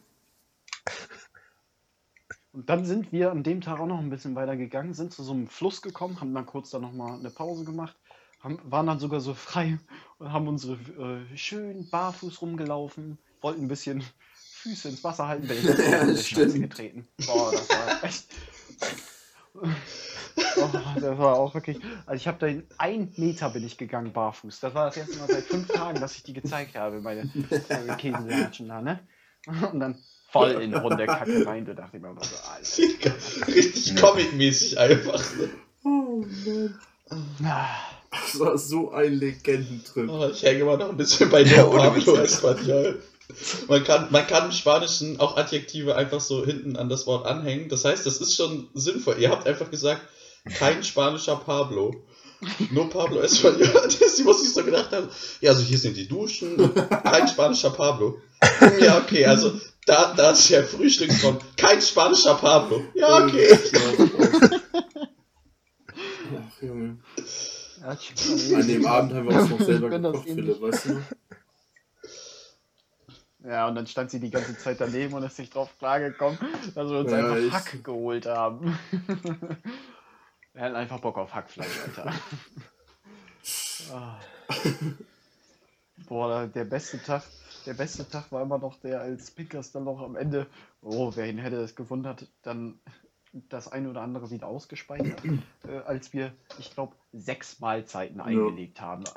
Und 2.52 2.70
dann 2.70 2.86
sind 2.86 3.12
wir 3.12 3.32
an 3.32 3.42
dem 3.42 3.62
Tag 3.62 3.80
auch 3.80 3.88
noch 3.88 3.98
ein 3.98 4.12
bisschen 4.12 4.36
weiter 4.36 4.56
gegangen, 4.56 4.94
sind 4.94 5.12
zu 5.12 5.24
so 5.24 5.34
einem 5.34 5.48
Fluss 5.48 5.82
gekommen, 5.82 6.22
haben 6.22 6.36
dann 6.36 6.46
kurz 6.46 6.70
dann 6.70 6.84
nochmal 6.84 7.18
eine 7.18 7.32
Pause 7.32 7.66
gemacht, 7.66 7.96
haben, 8.42 8.60
waren 8.64 8.86
dann 8.86 9.00
sogar 9.00 9.22
so 9.22 9.34
frei 9.34 9.80
und 10.20 10.32
haben 10.32 10.48
unsere 10.48 10.74
äh, 10.74 11.38
schön 11.38 11.90
barfuß 11.90 12.42
rumgelaufen, 12.42 13.18
wollten 13.42 13.64
ein 13.64 13.68
bisschen 13.68 14.04
Füße 14.36 14.90
ins 14.90 15.04
Wasser 15.04 15.28
halten, 15.28 15.48
bin 15.48 15.58
ich 15.58 16.32
Ja, 16.32 16.46
getreten. 16.46 17.08
Boah, 17.26 17.52
das 17.52 17.70
war 17.70 18.04
echt. 18.04 18.28
Oh, 20.58 20.70
das 21.00 21.18
war 21.18 21.36
auch 21.38 21.54
wirklich. 21.54 21.78
Also 22.06 22.16
ich 22.22 22.28
habe 22.28 22.38
da 22.40 22.48
in 22.48 22.64
ein 22.78 23.12
Meter 23.18 23.50
bin 23.50 23.66
ich 23.66 23.78
gegangen 23.78 24.14
barfuß. 24.14 24.60
Das 24.60 24.74
war 24.74 24.86
das 24.88 24.98
erste 24.98 25.18
Mal 25.18 25.28
seit 25.28 25.44
fünf 25.44 25.68
Tagen, 25.68 26.00
dass 26.00 26.16
ich 26.16 26.24
die 26.24 26.34
gezeigt 26.34 26.76
habe, 26.76 27.02
meine 27.02 27.30
äh, 27.70 27.96
Käselatschen 27.98 28.68
da, 28.70 28.82
ne? 28.82 29.00
Und 29.72 29.80
dann 29.80 29.98
voll 30.32 30.52
in 30.62 30.74
runde 30.74 31.06
Kacke 31.06 31.46
rein. 31.46 31.66
Da 31.66 31.74
dachte 31.74 31.98
ich 31.98 32.04
mir 32.04 32.10
immer 32.10 32.22
so, 32.24 32.36
Alter. 32.50 33.48
Richtig 33.48 33.96
comic-mäßig 33.96 34.80
einfach. 34.80 35.22
Oh 35.84 36.24
Mann. 36.46 36.80
Ah, 37.44 37.68
Das 38.12 38.40
war 38.40 38.58
so 38.58 38.92
ein 38.92 39.14
Legendentrip. 39.14 40.10
Oh, 40.10 40.28
ich 40.32 40.42
hänge 40.44 40.60
immer 40.62 40.78
noch 40.78 40.90
ein 40.90 40.98
bisschen 40.98 41.30
bei 41.30 41.42
Ja, 41.42 41.64
der 41.64 41.64
Pablo 41.78 42.18
Witz. 42.18 42.34
Espanol. 42.34 43.02
Man 43.68 43.84
kann, 43.84 44.08
man 44.12 44.28
kann 44.28 44.46
im 44.46 44.52
Spanischen 44.52 45.20
auch 45.20 45.38
Adjektive 45.38 45.96
einfach 45.96 46.20
so 46.22 46.46
hinten 46.46 46.76
an 46.76 46.90
das 46.90 47.06
Wort 47.08 47.26
anhängen. 47.26 47.70
Das 47.70 47.86
heißt, 47.86 48.06
das 48.06 48.18
ist 48.22 48.36
schon 48.36 48.68
sinnvoll. 48.74 49.16
Ihr 49.20 49.30
habt 49.30 49.48
einfach 49.48 49.70
gesagt, 49.72 50.02
kein 50.46 50.84
spanischer 50.84 51.36
Pablo. 51.38 51.96
Nur 52.72 52.90
Pablo 52.90 53.22
Espanol. 53.22 53.60
Das 53.84 53.96
ist, 53.96 54.26
was 54.26 54.42
ich 54.44 54.54
so 54.54 54.64
gedacht 54.64 54.92
habe. 54.92 55.10
Ja, 55.42 55.52
also 55.52 55.64
hier 55.64 55.78
sind 55.78 55.96
die 55.96 56.08
Duschen. 56.08 56.58
Kein 57.04 57.28
spanischer 57.28 57.70
Pablo. 57.72 58.20
Ja, 58.82 58.98
okay, 58.98 59.26
also 59.26 59.54
da, 59.86 60.14
da 60.14 60.32
ist 60.32 60.50
der 60.50 60.64
Frühstücksraum. 60.66 61.38
Kein 61.56 61.82
spanischer 61.82 62.36
Pablo. 62.36 62.84
Ja, 62.96 63.24
okay. 63.26 63.58
Ach, 66.36 66.62
Junge. 66.62 66.98
An 67.84 68.68
dem 68.68 68.86
Abend 68.86 69.14
haben 69.14 69.30
wir 69.30 69.40
uns 69.42 69.50
noch 69.50 69.62
selber 69.62 69.90
gekocht, 69.90 70.28
ähnlich- 70.28 70.56
Philipp, 70.58 70.62
weißt 70.62 70.86
du? 70.86 71.02
Ja, 73.46 73.68
und 73.68 73.76
dann 73.76 73.88
stand 73.88 74.10
sie 74.10 74.22
die 74.22 74.30
ganze 74.30 74.58
Zeit 74.58 74.80
daneben 74.80 75.14
und 75.14 75.24
ist 75.24 75.38
nicht 75.38 75.54
drauf 75.54 75.70
klargekommen, 75.78 76.38
dass 76.76 76.90
wir 76.90 77.00
uns 77.00 77.12
Ja, 77.12 77.34
einfach 77.34 77.52
Hack 77.54 77.84
geholt 77.84 78.26
haben. 78.26 78.78
Wir 80.54 80.62
hatten 80.62 80.76
einfach 80.76 81.00
Bock 81.00 81.18
auf 81.18 81.34
Hackfleisch, 81.34 81.80
Alter. 81.88 82.14
Ah. 83.92 84.18
Boah, 86.08 86.48
der 86.48 86.64
beste 86.64 87.02
Tag, 87.04 87.24
der 87.66 87.74
beste 87.74 88.08
Tag 88.10 88.32
war 88.32 88.42
immer 88.42 88.58
noch 88.58 88.80
der, 88.80 89.02
als 89.02 89.32
Pickers 89.32 89.74
dann 89.74 89.84
noch 89.84 90.02
am 90.02 90.16
Ende, 90.16 90.48
oh, 90.82 91.12
wer 91.16 91.28
ihn 91.28 91.38
hätte 91.38 91.58
es 91.58 91.76
gewundert, 91.76 92.28
dann 92.44 92.80
das 93.50 93.68
eine 93.68 93.90
oder 93.90 94.02
andere 94.02 94.30
wieder 94.32 94.48
ausgespeichert, 94.48 95.22
äh, 95.68 95.78
als 95.86 96.14
wir, 96.14 96.34
ich 96.60 96.74
glaube, 96.74 96.96
sechs 97.12 97.60
Mahlzeiten 97.60 98.22
eingelegt 98.22 98.82
haben. 98.82 99.04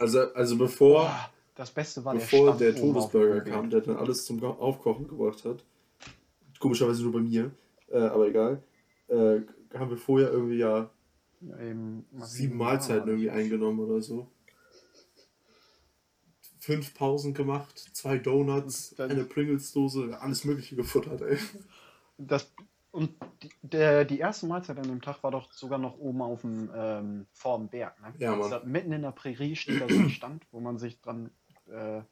Also, 0.00 0.32
also 0.32 0.56
bevor, 0.56 1.06
Boah, 1.06 1.30
das 1.56 1.72
Beste 1.72 2.04
war 2.04 2.14
bevor 2.14 2.56
der 2.56 2.70
der, 2.70 2.80
Todesburger 2.80 3.40
kam, 3.40 3.68
der 3.68 3.80
dann 3.80 3.96
alles 3.96 4.24
zum 4.24 4.40
Aufkochen 4.44 5.08
gebracht 5.08 5.44
hat. 5.44 5.64
Komischerweise 6.60 7.02
nur 7.02 7.14
bei 7.14 7.18
mir, 7.18 7.50
äh, 7.90 7.98
aber 7.98 8.28
egal. 8.28 8.62
Äh, 9.08 9.40
haben 9.74 9.90
wir 9.90 9.98
vorher 9.98 10.30
irgendwie 10.30 10.58
ja 10.58 10.90
Ja, 11.40 11.58
eben, 11.60 12.04
sieben 12.20 12.56
Mahlzeiten 12.56 13.08
irgendwie 13.08 13.30
eingenommen 13.30 13.80
oder 13.80 14.02
so. 14.02 14.30
Fünf 16.58 16.94
Pausen 16.94 17.32
gemacht, 17.32 17.78
zwei 17.92 18.18
Donuts, 18.18 18.98
eine 18.98 19.24
Pringles-Dose, 19.24 20.20
alles 20.20 20.44
Mögliche 20.44 20.76
gefuttert, 20.76 21.22
ey. 21.22 21.38
Das, 22.18 22.52
und 22.90 23.14
die, 23.42 23.50
der, 23.62 24.04
die 24.04 24.18
erste 24.18 24.46
Mahlzeit 24.46 24.76
an 24.78 24.88
dem 24.88 25.00
Tag 25.00 25.22
war 25.22 25.30
doch 25.30 25.52
sogar 25.52 25.78
noch 25.78 25.96
oben 25.98 26.20
auf 26.20 26.40
dem 26.40 26.68
ähm, 26.74 27.26
vorm 27.32 27.68
Berg. 27.68 28.00
Ne? 28.02 28.12
Ja. 28.18 28.34
Also 28.34 28.60
mitten 28.64 28.92
in 28.92 29.02
der 29.02 29.12
Prärie 29.12 29.54
steht 29.54 29.80
da 29.80 29.88
so 29.88 29.94
ein 29.94 30.10
Stand, 30.10 30.44
wo 30.50 30.60
man 30.60 30.78
sich 30.78 31.00
dran 31.00 31.30
äh, 31.70 32.02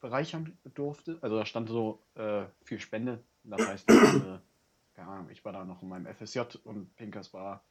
bereichern 0.00 0.58
durfte. 0.74 1.18
Also 1.22 1.36
da 1.36 1.46
stand 1.46 1.68
so 1.70 2.02
äh, 2.14 2.44
für 2.62 2.78
Spende. 2.78 3.24
Das 3.42 3.66
heißt, 3.66 3.90
äh, 3.90 4.38
keine 4.98 5.10
Ahnung, 5.12 5.30
ich 5.30 5.44
war 5.44 5.52
da 5.52 5.64
noch 5.64 5.80
in 5.80 5.88
meinem 5.88 6.12
FSJ 6.12 6.40
und 6.64 6.94
Pinkers 6.96 7.32
war 7.32 7.62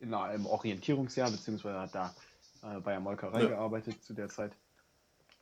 in 0.00 0.14
einem 0.14 0.46
Orientierungsjahr, 0.46 1.30
beziehungsweise 1.30 1.78
hat 1.78 1.94
da 1.94 2.14
äh, 2.62 2.80
bei 2.80 2.92
der 2.92 3.00
Molkerei 3.00 3.42
Ja. 3.42 3.48
gearbeitet 3.50 4.02
zu 4.02 4.14
der 4.14 4.30
Zeit. 4.30 4.52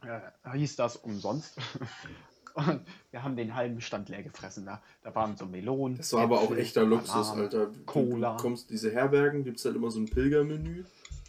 Äh, 0.03 0.20
hieß 0.53 0.74
das 0.76 0.97
umsonst. 0.97 1.57
Und 2.55 2.84
wir 3.12 3.22
haben 3.22 3.36
den 3.36 3.55
halben 3.55 3.80
Stand 3.80 4.09
leer 4.09 4.24
gefressen. 4.24 4.66
Da, 4.66 4.82
da 5.03 5.14
waren 5.14 5.36
so 5.36 5.47
Melonen. 5.47 5.99
Das 5.99 6.12
war 6.14 6.22
aber 6.22 6.41
auch 6.41 6.51
Äpfel, 6.51 6.59
echter 6.59 6.84
Luxus, 6.84 7.28
Bananen. 7.28 7.41
Alter. 7.43 7.66
Du, 7.66 7.84
Cola. 7.84 8.36
Du 8.36 8.43
kommst 8.43 8.70
diese 8.70 8.91
Herbergen, 8.91 9.45
gibt 9.45 9.59
es 9.61 9.64
halt 9.64 9.76
immer 9.76 9.93
so 9.93 10.01
ein 10.01 10.07
Pilgermenü 10.07 10.84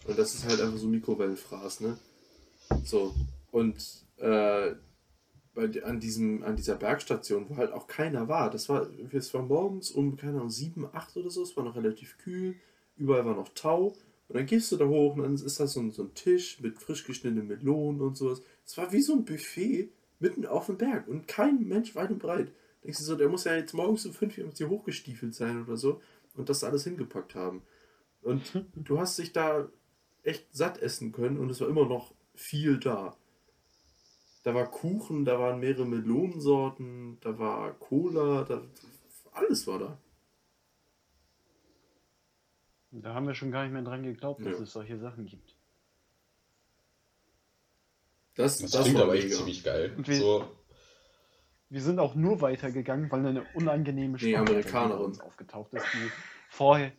und 0.07 0.17
das 0.17 0.33
ist 0.33 0.49
halt 0.49 0.59
einfach 0.59 0.79
so 0.79 0.87
Mikrowellenfraß, 0.87 1.81
ne? 1.81 1.99
So. 2.83 3.13
Und 3.51 3.77
äh, 4.17 4.73
di- 5.67 5.81
an, 5.83 5.99
diesem, 5.99 6.43
an 6.43 6.55
dieser 6.55 6.75
Bergstation, 6.75 7.45
wo 7.49 7.57
halt 7.57 7.71
auch 7.71 7.87
keiner 7.87 8.27
war, 8.27 8.49
das 8.49 8.69
war, 8.69 8.87
es 9.11 9.33
war 9.33 9.41
morgens 9.43 9.91
um, 9.91 10.15
keine 10.17 10.37
Ahnung, 10.37 10.49
7, 10.49 10.85
8 10.91 11.15
oder 11.17 11.29
so, 11.29 11.43
es 11.43 11.55
war 11.57 11.63
noch 11.63 11.75
relativ 11.75 12.17
kühl, 12.17 12.55
überall 12.97 13.25
war 13.25 13.35
noch 13.35 13.49
Tau. 13.53 13.93
Und 14.27 14.37
dann 14.37 14.45
gehst 14.45 14.71
du 14.71 14.77
da 14.77 14.85
hoch 14.85 15.15
und 15.15 15.23
dann 15.23 15.33
ist 15.35 15.59
da 15.59 15.67
so 15.67 15.81
ein, 15.81 15.91
so 15.91 16.03
ein 16.03 16.13
Tisch 16.13 16.59
mit 16.61 16.79
frisch 16.79 17.03
geschnittenen 17.05 17.47
Melonen 17.47 18.01
und 18.01 18.15
sowas. 18.15 18.41
Es 18.65 18.77
war 18.77 18.91
wie 18.93 19.01
so 19.01 19.13
ein 19.13 19.25
Buffet 19.25 19.89
mitten 20.19 20.45
auf 20.45 20.67
dem 20.67 20.77
Berg 20.77 21.07
und 21.07 21.27
kein 21.27 21.67
Mensch 21.67 21.95
weit 21.95 22.11
und 22.11 22.19
breit. 22.19 22.51
Denkst 22.83 22.99
du 22.99 23.03
so, 23.03 23.15
der 23.15 23.27
muss 23.29 23.43
ja 23.43 23.55
jetzt 23.55 23.73
morgens 23.73 24.05
um 24.05 24.13
5 24.13 24.37
Uhr 24.37 24.69
hochgestiefelt 24.69 25.35
sein 25.35 25.63
oder 25.63 25.75
so 25.77 25.99
und 26.35 26.49
das 26.49 26.63
alles 26.63 26.83
hingepackt 26.85 27.35
haben. 27.35 27.61
Und 28.21 28.65
du 28.75 28.99
hast 28.99 29.17
dich 29.19 29.33
da 29.33 29.67
echt 30.23 30.47
satt 30.55 30.81
essen 30.81 31.11
können 31.11 31.37
und 31.37 31.49
es 31.49 31.61
war 31.61 31.69
immer 31.69 31.85
noch 31.87 32.13
viel 32.35 32.79
da. 32.79 33.17
Da 34.43 34.55
war 34.55 34.65
Kuchen, 34.69 35.23
da 35.25 35.39
waren 35.39 35.59
mehrere 35.59 35.85
Melonensorten, 35.85 37.19
da 37.21 37.37
war 37.37 37.73
Cola, 37.73 38.43
da, 38.43 38.61
alles 39.33 39.67
war 39.67 39.79
da. 39.79 39.97
Da 42.91 43.13
haben 43.13 43.27
wir 43.27 43.35
schon 43.35 43.51
gar 43.51 43.63
nicht 43.63 43.71
mehr 43.71 43.83
dran 43.83 44.03
geglaubt, 44.03 44.45
dass 44.45 44.57
Ja. 44.57 44.63
es 44.63 44.71
solche 44.73 44.97
Sachen 44.97 45.25
gibt. 45.25 45.55
Das, 48.35 48.57
Das, 48.59 48.71
das 48.71 48.81
klingt 48.83 48.97
war 48.97 49.05
aber 49.05 49.15
echt 49.15 49.31
ziemlich 49.33 49.63
geil. 49.63 49.93
Wir- 49.97 50.15
So, 50.15 50.51
Wir 51.69 51.81
sind 51.81 51.99
auch 51.99 52.15
nur 52.15 52.41
weitergegangen, 52.41 53.09
weil 53.11 53.25
eine 53.25 53.45
unangenehme 53.53 54.13
Nee, 54.17 54.19
Schwangere 54.33 54.39
Amerikanerin. 54.49 55.05
uns 55.05 55.21
aufgetaucht 55.21 55.71
ist, 55.73 55.85
die 55.93 56.11
vorher. 56.49 56.91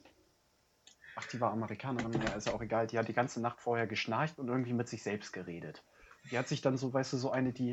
Ach, 1.15 1.27
die 1.27 1.39
war 1.43 1.51
Amerikanerin, 1.53 2.23
ja, 2.23 2.33
ist 2.37 2.47
ja 2.47 2.55
auch 2.55 2.63
egal. 2.63 2.87
Die 2.87 2.99
hat 2.99 3.07
die 3.07 3.13
ganze 3.13 3.43
Nacht 3.43 3.61
vorher 3.61 3.87
geschnarcht 3.87 4.39
und 4.39 4.49
irgendwie 4.49 4.73
mit 4.73 4.89
sich 4.89 5.03
selbst 5.03 5.31
geredet. 5.35 5.85
Die 6.31 6.39
hat 6.39 6.49
sich 6.49 6.61
dann 6.61 6.77
so, 6.77 6.93
weißt 6.93 7.13
du, 7.13 7.17
so 7.17 7.31
eine, 7.31 7.53
die 7.53 7.73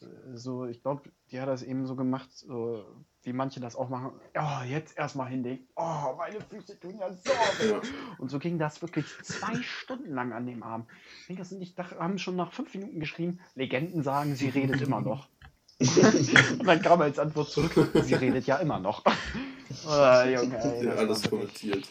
äh, 0.00 0.06
so, 0.34 0.66
ich 0.66 0.82
glaube, 0.82 1.10
die 1.30 1.40
hat 1.40 1.48
das 1.48 1.62
eben 1.62 1.86
so 1.86 1.96
gemacht, 1.96 2.28
so, 2.32 2.84
wie 3.22 3.32
manche 3.32 3.60
das 3.60 3.76
auch 3.76 3.88
machen. 3.88 4.12
Oh, 4.36 4.64
jetzt 4.68 4.98
erstmal 4.98 5.28
hinlegen. 5.28 5.66
Oh, 5.76 6.14
meine 6.16 6.40
Füße 6.40 6.78
tun 6.80 6.98
ja 6.98 7.12
so 7.12 7.30
weh. 7.30 7.70
Ja. 7.70 7.80
Und 8.18 8.30
so 8.30 8.38
ging 8.38 8.58
das 8.58 8.82
wirklich 8.82 9.06
zwei 9.22 9.54
Stunden 9.62 10.12
lang 10.12 10.32
an 10.32 10.46
dem 10.46 10.62
Abend. 10.62 10.88
Pinkers 11.26 11.52
und 11.52 11.62
ich 11.62 11.74
dach- 11.74 11.96
haben 11.98 12.18
schon 12.18 12.36
nach 12.36 12.52
fünf 12.52 12.74
Minuten 12.74 13.00
geschrieben, 13.00 13.40
Legenden 13.54 14.02
sagen, 14.02 14.34
sie 14.34 14.48
redet 14.48 14.80
immer 14.82 15.00
noch. 15.00 15.28
und 15.80 16.66
dann 16.66 16.82
kam 16.82 17.00
als 17.00 17.18
Antwort 17.18 17.50
zurück, 17.50 17.90
sie 18.02 18.14
redet 18.14 18.46
ja 18.46 18.56
immer 18.58 18.78
noch. 18.78 19.04
oh, 19.86 20.28
Junge, 20.28 20.58
ey, 20.62 20.84
hat 20.86 20.98
alles 20.98 21.28
kommentiert. 21.28 21.88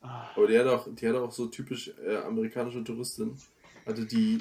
Ah, 0.00 0.28
Aber 0.36 0.46
die 0.46 0.58
hat 0.58 0.66
auch, 0.66 0.86
die 0.94 1.08
hat 1.08 1.16
auch 1.16 1.32
so 1.32 1.46
typisch 1.46 1.90
äh, 2.06 2.16
amerikanische 2.18 2.82
Touristin, 2.84 3.36
hatte 3.86 4.04
die, 4.06 4.40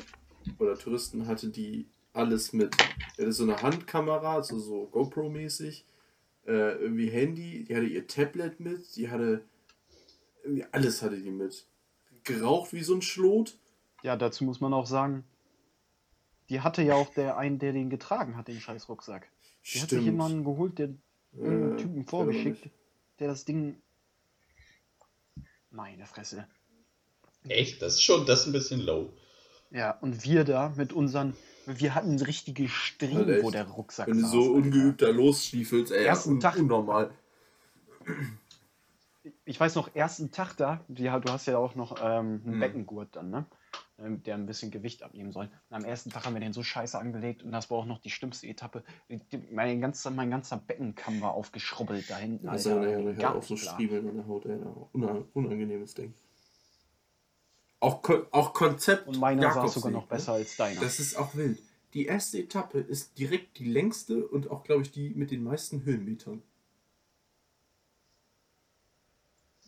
oder 0.59 0.77
Touristen 0.77 1.27
hatte 1.27 1.49
die 1.49 1.87
alles 2.13 2.53
mit. 2.53 2.75
Die 3.17 3.21
hatte 3.23 3.33
so 3.33 3.43
eine 3.43 3.61
Handkamera, 3.61 4.43
so, 4.43 4.59
so 4.59 4.87
GoPro-mäßig, 4.91 5.83
äh, 6.45 6.73
irgendwie 6.75 7.09
Handy, 7.09 7.63
die 7.63 7.75
hatte 7.75 7.85
ihr 7.85 8.07
Tablet 8.07 8.59
mit, 8.59 8.95
die 8.95 9.09
hatte, 9.09 9.43
irgendwie 10.43 10.65
alles 10.71 11.01
hatte 11.01 11.17
die 11.17 11.31
mit. 11.31 11.65
Geraucht 12.23 12.73
wie 12.73 12.83
so 12.83 12.93
ein 12.95 13.01
Schlot. 13.01 13.57
Ja, 14.03 14.15
dazu 14.15 14.43
muss 14.43 14.59
man 14.61 14.73
auch 14.73 14.85
sagen, 14.85 15.23
die 16.49 16.61
hatte 16.61 16.81
ja 16.83 16.95
auch 16.95 17.13
der 17.13 17.37
einen, 17.37 17.59
der 17.59 17.73
den 17.73 17.89
getragen 17.89 18.37
hat, 18.37 18.47
den 18.47 18.59
scheiß 18.59 18.89
Rucksack. 18.89 19.29
Die 19.73 19.81
hat 19.81 19.89
sich 19.89 20.03
jemanden 20.03 20.43
geholt, 20.43 20.77
der 20.77 20.89
einen 21.35 21.73
Äh, 21.73 21.81
Typen 21.81 22.05
vorgeschickt, 22.05 22.69
der 23.19 23.29
das 23.29 23.45
Ding. 23.45 23.81
Meine 25.71 26.05
Fresse. 26.05 26.47
echt, 27.47 27.81
das 27.81 27.95
ist 27.95 28.03
schon, 28.03 28.25
das 28.25 28.41
ist 28.41 28.47
ein 28.47 28.51
bisschen 28.53 28.81
low. 28.81 29.11
Ja, 29.73 29.97
und 30.01 30.23
wir 30.23 30.43
da 30.43 30.71
mit 30.77 30.93
unseren. 30.93 31.35
Wir 31.65 31.95
hatten 31.95 32.19
richtige 32.19 32.67
Striemen, 32.69 33.27
Alter, 33.29 33.43
wo 33.43 33.51
der 33.51 33.67
Rucksack 33.67 34.07
Wenn 34.07 34.19
du 34.19 34.27
so 34.27 34.39
Alter. 34.41 34.51
ungeübt 34.51 35.01
da 35.01 35.09
losstiefelst, 35.09 35.91
ey, 35.93 36.05
Ersten 36.05 36.39
Tag. 36.39 36.57
unnormal. 36.57 37.11
Ich 39.45 39.57
weiß 39.59 39.75
noch, 39.75 39.95
ersten 39.95 40.31
Tag 40.31 40.55
da, 40.57 40.81
die, 40.89 41.03
du 41.05 41.23
hast 41.31 41.45
ja 41.45 41.57
auch 41.57 41.75
noch 41.75 41.97
ähm, 42.01 42.41
einen 42.45 42.53
Hm. 42.53 42.59
Beckengurt 42.59 43.15
dann, 43.15 43.29
ne? 43.29 43.45
Ähm, 43.97 44.21
Der 44.23 44.35
ein 44.35 44.45
bisschen 44.45 44.71
Gewicht 44.71 45.03
abnehmen 45.03 45.31
soll. 45.31 45.49
Und 45.69 45.75
am 45.77 45.85
ersten 45.85 46.09
Tag 46.09 46.25
haben 46.25 46.33
wir 46.33 46.41
den 46.41 46.51
so 46.51 46.63
scheiße 46.63 46.99
angelegt 46.99 47.43
und 47.43 47.51
das 47.53 47.69
war 47.71 47.77
auch 47.77 47.85
noch 47.85 47.99
die 47.99 48.09
schlimmste 48.09 48.47
Etappe. 48.47 48.83
Mein, 49.51 49.79
ganzer, 49.79 50.11
mein 50.11 50.29
ganzer 50.29 50.57
Beckenkamm 50.57 51.21
war 51.21 51.31
aufgeschrubbelt 51.33 52.09
da 52.09 52.17
hinten. 52.17 52.47
Das 52.47 52.65
ist 52.65 53.21
ja 53.21 53.33
auch 53.33 53.43
so. 53.43 53.55
Striemeln 53.55 54.09
an 54.09 54.15
der 54.17 54.27
Haut, 54.27 54.45
ey, 54.45 54.59
una- 54.91 55.23
unangenehmes 55.33 55.93
Ding. 55.93 56.13
Auch, 57.83 58.01
Ko 58.01 58.25
auch 58.31 58.53
Konzept. 58.53 59.09
Und 59.09 59.19
meiner 59.19 59.41
Jakobsweg, 59.41 59.73
sogar 59.73 59.91
noch 59.91 60.03
ne? 60.03 60.07
besser 60.07 60.31
als 60.33 60.55
deiner. 60.55 60.79
Das 60.79 61.01
ist 61.01 61.17
auch 61.17 61.35
wild. 61.35 61.59
Die 61.93 62.05
erste 62.05 62.39
Etappe 62.39 62.79
ist 62.79 63.19
direkt 63.19 63.59
die 63.59 63.65
längste 63.65 64.25
und 64.25 64.49
auch, 64.49 64.63
glaube 64.63 64.83
ich, 64.83 64.91
die 64.91 65.09
mit 65.09 65.31
den 65.31 65.43
meisten 65.43 65.83
Höhenmetern. 65.83 66.41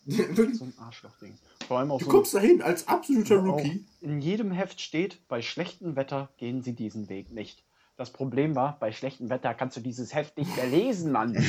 So 0.08 0.66
ein 0.66 0.74
Arschlochding. 0.78 1.36
Vor 1.68 1.80
allem 1.80 1.92
auch 1.92 1.98
du 1.98 2.06
so 2.06 2.12
kommst 2.12 2.34
dahin 2.36 2.62
als 2.62 2.88
absoluter 2.88 3.38
Rookie. 3.38 3.84
in 4.02 4.22
jedem 4.22 4.52
Heft 4.52 4.80
steht, 4.80 5.28
bei 5.28 5.42
schlechtem 5.42 5.96
Wetter 5.96 6.30
gehen 6.38 6.62
Sie 6.62 6.74
diesen 6.74 7.10
Weg 7.10 7.32
nicht. 7.32 7.65
Das 7.98 8.12
Problem 8.12 8.56
war, 8.56 8.78
bei 8.80 8.92
schlechtem 8.92 9.30
Wetter 9.30 9.54
kannst 9.54 9.78
du 9.78 9.82
dieses 9.82 10.14
Heft 10.14 10.38
nicht 10.38 10.54
mehr 10.58 10.68
lesen, 10.68 11.14
Mann. 11.14 11.34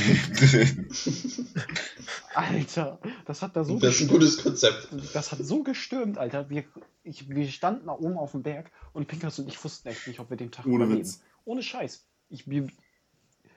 Alter, 2.35 2.99
das 3.25 3.43
hat 3.43 3.57
da 3.57 3.65
so 3.65 3.79
Das 3.79 3.95
ist 3.97 4.03
ein 4.03 4.09
gestürmt. 4.09 4.11
gutes 4.11 4.43
Konzept. 4.43 4.89
Das 5.15 5.33
hat 5.33 5.39
so 5.45 5.63
gestürmt, 5.63 6.19
Alter. 6.19 6.49
Wir, 6.51 6.65
ich, 7.03 7.29
wir 7.29 7.49
standen 7.49 7.87
da 7.87 7.93
oben 7.93 8.17
auf 8.17 8.33
dem 8.33 8.43
Berg 8.43 8.71
und 8.93 9.09
Pinkers 9.09 9.39
und 9.39 9.49
ich 9.49 9.63
wussten 9.65 9.89
echt 9.89 10.07
nicht, 10.07 10.21
ob 10.21 10.31
wir 10.31 10.37
den 10.37 10.51
Tag 10.53 10.67
Ohne 10.67 10.85
überleben. 10.85 11.01
Witz. 11.01 11.21
Ohne 11.45 11.63
Scheiß. 11.63 12.07
Ich, 12.29 12.49
wir, 12.49 12.69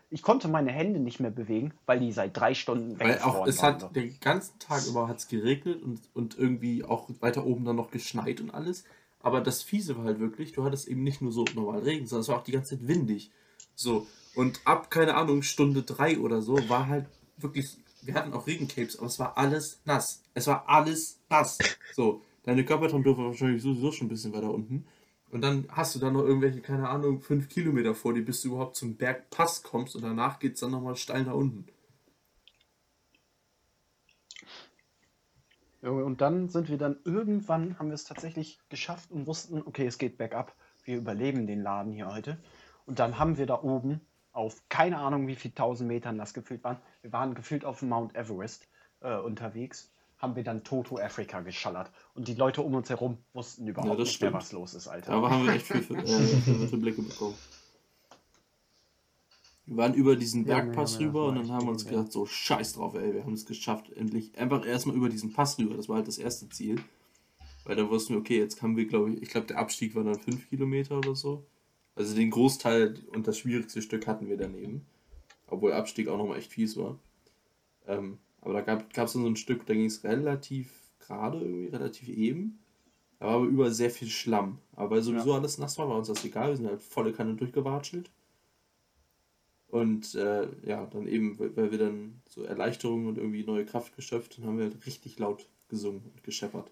ich 0.10 0.22
konnte 0.24 0.48
meine 0.48 0.72
Hände 0.72 1.00
nicht 1.00 1.20
mehr 1.20 1.32
bewegen, 1.32 1.74
weil 1.86 2.00
die 2.00 2.12
seit 2.12 2.36
drei 2.36 2.54
Stunden 2.56 3.00
Weil 3.00 3.20
auch 3.20 3.46
es 3.46 3.62
waren. 3.62 3.82
hat 3.84 3.96
den 3.96 4.20
ganzen 4.20 4.58
Tag 4.60 4.86
über 4.88 5.08
hat's 5.08 5.28
geregnet 5.28 5.82
und, 5.84 6.02
und 6.14 6.38
irgendwie 6.38 6.84
auch 6.84 7.10
weiter 7.20 7.46
oben 7.46 7.66
dann 7.66 7.76
noch 7.76 7.92
geschneit 7.92 8.42
und 8.42 8.52
alles. 8.52 8.84
Aber 9.22 9.42
das 9.42 9.64
Fiese 9.64 9.98
war 9.98 10.06
halt 10.06 10.20
wirklich, 10.20 10.54
du 10.54 10.64
hattest 10.64 10.88
eben 10.88 11.04
nicht 11.04 11.22
nur 11.22 11.32
so 11.32 11.46
normal 11.54 11.80
Regen, 11.80 12.08
sondern 12.08 12.22
es 12.22 12.28
war 12.30 12.38
auch 12.38 12.44
die 12.44 12.52
ganze 12.52 12.78
Zeit 12.78 12.88
windig. 12.88 13.32
So. 13.76 14.08
Und 14.36 14.62
ab, 14.66 14.90
keine 14.90 15.16
Ahnung, 15.16 15.42
Stunde 15.42 15.84
drei 15.84 16.20
oder 16.20 16.42
so, 16.42 16.58
war 16.70 16.88
halt 16.88 17.08
wirklich, 17.38 17.78
wir 18.02 18.14
hatten 18.14 18.34
auch 18.34 18.48
Regencapes, 18.48 18.98
aber 18.98 19.08
es 19.08 19.20
war 19.20 19.38
alles 19.38 19.82
nass. 19.86 20.22
Es 20.34 20.48
war 20.48 20.68
alles 20.68 21.20
nass. 21.30 21.58
So. 21.94 22.22
Deine 22.44 22.64
Körpertemperatur 22.64 23.18
war 23.18 23.32
wahrscheinlich 23.32 23.62
sowieso 23.62 23.92
schon 23.92 24.08
ein 24.08 24.10
bisschen 24.10 24.34
weiter 24.34 24.54
unten. 24.54 24.86
Und 25.32 25.42
dann 25.42 25.68
hast 25.70 25.94
du 25.94 26.00
dann 26.00 26.14
noch 26.14 26.24
irgendwelche, 26.24 26.62
keine 26.62 26.90
Ahnung, 26.90 27.22
fünf 27.22 27.50
Kilometer 27.50 27.94
vor 27.94 28.14
dir, 28.14 28.24
bis 28.24 28.42
du 28.42 28.50
überhaupt 28.50 28.76
zum 28.76 28.96
Bergpass 28.96 29.62
kommst 29.62 29.96
und 29.96 30.04
danach 30.04 30.40
geht's 30.40 30.62
dann 30.62 30.72
nochmal 30.72 30.96
steil 30.96 31.24
nach 31.24 31.34
unten. 31.34 31.66
Und 35.82 36.20
dann 36.22 36.50
sind 36.50 36.70
wir 36.70 36.78
dann 36.78 36.98
irgendwann, 37.06 37.80
haben 37.80 37.88
wir 37.88 37.94
es 37.96 38.04
tatsächlich 38.04 38.60
geschafft 38.70 39.12
und 39.12 39.28
wussten, 39.28 39.62
okay, 39.66 39.86
es 39.86 39.98
geht 39.98 40.18
bergab. 40.18 40.54
Wir 40.84 40.98
überleben 40.98 41.48
den 41.48 41.62
Laden 41.62 41.94
hier 41.94 42.08
heute. 42.14 42.38
Und 42.86 43.00
dann 43.00 43.18
haben 43.18 43.38
wir 43.38 43.46
da 43.46 43.62
oben 43.62 44.02
auf 44.32 44.62
keine 44.70 44.98
Ahnung 44.98 45.28
wie 45.28 45.36
viel 45.36 45.52
tausend 45.52 45.88
Metern 45.88 46.18
das 46.18 46.34
gefühlt 46.34 46.64
waren. 46.64 46.78
Wir 47.02 47.12
waren 47.14 47.34
gefühlt 47.34 47.66
auf 47.66 47.82
Mount 47.82 48.16
Everest 48.16 48.68
äh, 49.02 49.16
unterwegs, 49.16 49.92
haben 50.18 50.36
wir 50.36 50.44
dann 50.44 50.64
Toto 50.64 50.98
Africa 50.98 51.42
geschallert. 51.42 51.92
Und 52.14 52.28
die 52.28 52.36
Leute 52.36 52.62
um 52.62 52.74
uns 52.76 52.90
herum 52.90 53.18
wussten 53.34 53.68
überhaupt 53.68 53.92
Ja, 53.92 53.96
nicht 53.98 54.22
mehr, 54.22 54.30
stimmt. 54.30 54.34
was 54.34 54.52
los 54.52 54.74
ist, 54.74 54.88
Alter. 54.88 55.14
Aber 55.14 55.30
haben 55.30 55.46
wir 55.46 55.54
echt 55.54 55.68
viel, 55.68 55.78
äh, 55.96 56.06
viele 56.68 56.78
Blicke 56.78 57.02
bekommen. 57.02 57.36
Wir 59.70 59.78
waren 59.78 59.94
über 59.94 60.16
diesen 60.16 60.48
Ja, 60.48 60.62
Bergpass 60.62 60.96
ja, 60.96 61.02
ja, 61.02 61.08
rüber 61.08 61.28
und 61.28 61.36
dann 61.36 61.52
haben 61.52 61.68
wir 61.68 61.72
uns 61.72 61.86
gedacht, 61.86 62.12
so 62.12 62.26
scheiß 62.26 62.74
drauf, 62.74 62.96
ey, 62.96 63.14
wir 63.14 63.24
haben 63.24 63.34
es 63.34 63.46
geschafft, 63.46 63.92
endlich. 63.92 64.36
Einfach 64.36 64.66
erstmal 64.66 64.96
über 64.96 65.10
diesen 65.10 65.32
Pass 65.32 65.60
rüber, 65.60 65.76
das 65.76 65.88
war 65.88 65.98
halt 65.98 66.08
das 66.08 66.18
erste 66.18 66.50
Ziel. 66.50 66.78
Weil 67.66 67.76
da 67.76 67.88
wussten 67.88 68.16
wir, 68.16 68.20
okay, 68.20 68.40
jetzt 68.40 68.64
haben 68.64 68.76
wir, 68.78 68.88
glaube 68.88 69.12
ich, 69.12 69.22
ich 69.22 69.30
glaube, 69.30 69.46
der 69.46 69.60
Abstieg 69.60 69.94
war 69.94 70.04
dann 70.04 70.20
5 70.20 70.50
Kilometer 70.50 70.98
oder 70.98 71.14
so. 71.14 71.46
Also 71.94 72.16
den 72.16 72.32
Großteil 72.32 72.96
und 73.14 73.28
das 73.28 73.38
schwierigste 73.38 73.84
Stück 73.84 74.08
hatten 74.08 74.28
wir 74.28 74.38
daneben. 74.38 74.88
Obwohl 75.46 75.74
Abstieg 75.74 76.08
auch 76.08 76.18
nochmal 76.18 76.40
echt 76.40 76.52
fies 76.52 76.76
war. 76.76 76.98
Ähm, 77.86 78.18
aber 78.42 78.54
da 78.54 78.62
gab 78.62 78.82
es 79.06 79.14
dann 79.14 79.22
so 79.22 79.28
ein 79.28 79.36
Stück, 79.36 79.68
da 79.68 79.76
ging 79.76 79.86
es 79.86 80.04
relativ 80.04 80.72
gerade 81.00 81.42
irgendwie, 81.42 81.68
relativ 81.68 82.10
eben. 82.10 82.58
Da 83.20 83.28
war 83.28 83.34
aber 83.36 83.46
überall 83.46 83.72
sehr 83.72 83.92
viel 83.92 84.08
Schlamm. 84.08 84.58
Aber 84.76 84.92
weil 84.92 85.04
sowieso 85.04 85.34
alles 85.34 85.60
nass 85.60 85.78
war, 85.78 85.88
war 85.90 85.98
uns 85.98 86.08
das 86.08 86.26
egal. 86.26 86.50
Wir 86.50 86.58
sind 86.58 86.68
halt 86.68 86.82
volle 86.82 87.14
Kanne 87.14 87.36
durchgewatschelt. 87.36 88.10
Und 89.70 90.16
äh, 90.16 90.48
ja, 90.66 90.86
dann 90.88 91.08
eben, 91.08 91.38
weil 91.40 91.72
wir 91.72 91.78
dann 91.78 92.22
so 92.28 92.44
Erleichterung 92.44 93.06
und 93.06 93.18
irgendwie 93.18 93.44
neue 93.44 93.66
Kraft 93.66 93.96
geschöpft 93.96 94.38
und 94.38 94.46
haben 94.46 94.58
wir 94.58 94.66
halt 94.66 94.86
richtig 94.86 95.20
laut 95.20 95.48
gesungen 95.68 96.02
und 96.04 96.24
gescheppert. 96.24 96.72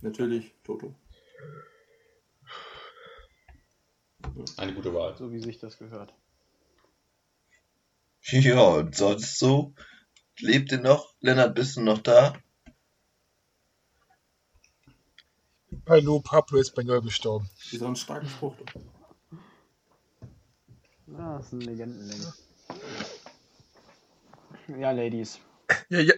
Natürlich 0.00 0.52
Toto. 0.64 0.94
Eine 4.56 4.74
gute 4.74 4.92
Wahl. 4.92 5.16
so 5.16 5.32
wie 5.32 5.38
sich 5.38 5.58
das 5.58 5.78
gehört. 5.78 6.12
Ja, 8.22 8.60
und 8.60 8.96
sonst 8.96 9.38
so? 9.38 9.74
Lebt 10.40 10.72
ihr 10.72 10.80
noch? 10.80 11.14
Lennart, 11.20 11.54
bist 11.54 11.76
du 11.76 11.80
noch 11.80 11.98
da? 11.98 12.34
Pablo 15.84 16.20
Pablo 16.20 16.58
Espanol 16.60 17.02
gestorben. 17.02 17.48
Das 17.70 17.80
war 17.80 17.88
ein 17.88 17.96
starker 17.96 18.26
Spruch. 18.28 18.54
Ja, 21.06 21.36
das 21.36 21.46
ist 21.46 21.52
ein 21.52 21.60
Legendenlänge. 21.60 22.32
Ja, 24.78 24.90
Ladies. 24.92 25.38
Ja, 25.88 26.00
ja. 26.00 26.14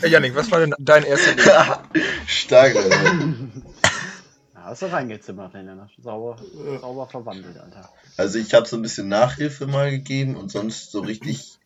Ja, 0.00 0.08
Janik, 0.08 0.34
was 0.34 0.50
war 0.50 0.60
denn 0.60 0.74
dein 0.78 1.04
erster 1.04 1.36
Stark, 2.26 2.74
Lennart. 2.74 3.36
Ja, 4.54 4.64
hast 4.66 4.82
du 4.82 4.92
reingezimmert, 4.92 5.52
Lennart. 5.54 5.90
Sauber, 5.98 6.36
Ja. 6.66 6.80
sauber 6.80 7.06
verwandelt, 7.06 7.56
Alter. 7.58 7.88
Also 8.18 8.38
ich 8.38 8.52
habe 8.52 8.66
so 8.66 8.76
ein 8.76 8.82
bisschen 8.82 9.08
Nachhilfe 9.08 9.66
mal 9.66 9.90
gegeben 9.90 10.36
und 10.36 10.50
sonst 10.50 10.90
so 10.90 11.00
richtig 11.00 11.58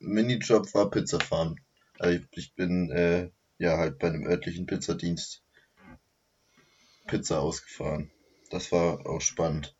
Minijob 0.00 0.72
war 0.74 0.90
Pizza 0.90 1.18
fahren. 1.20 1.58
Also 1.98 2.18
ich, 2.18 2.26
ich 2.32 2.54
bin 2.54 2.90
äh, 2.90 3.30
ja 3.58 3.78
halt 3.78 3.98
bei 3.98 4.08
einem 4.08 4.26
örtlichen 4.26 4.66
Pizzadienst 4.66 5.42
Pizza 7.06 7.40
ausgefahren. 7.40 8.10
Das 8.50 8.72
war 8.72 9.06
auch 9.06 9.20
spannend. 9.20 9.74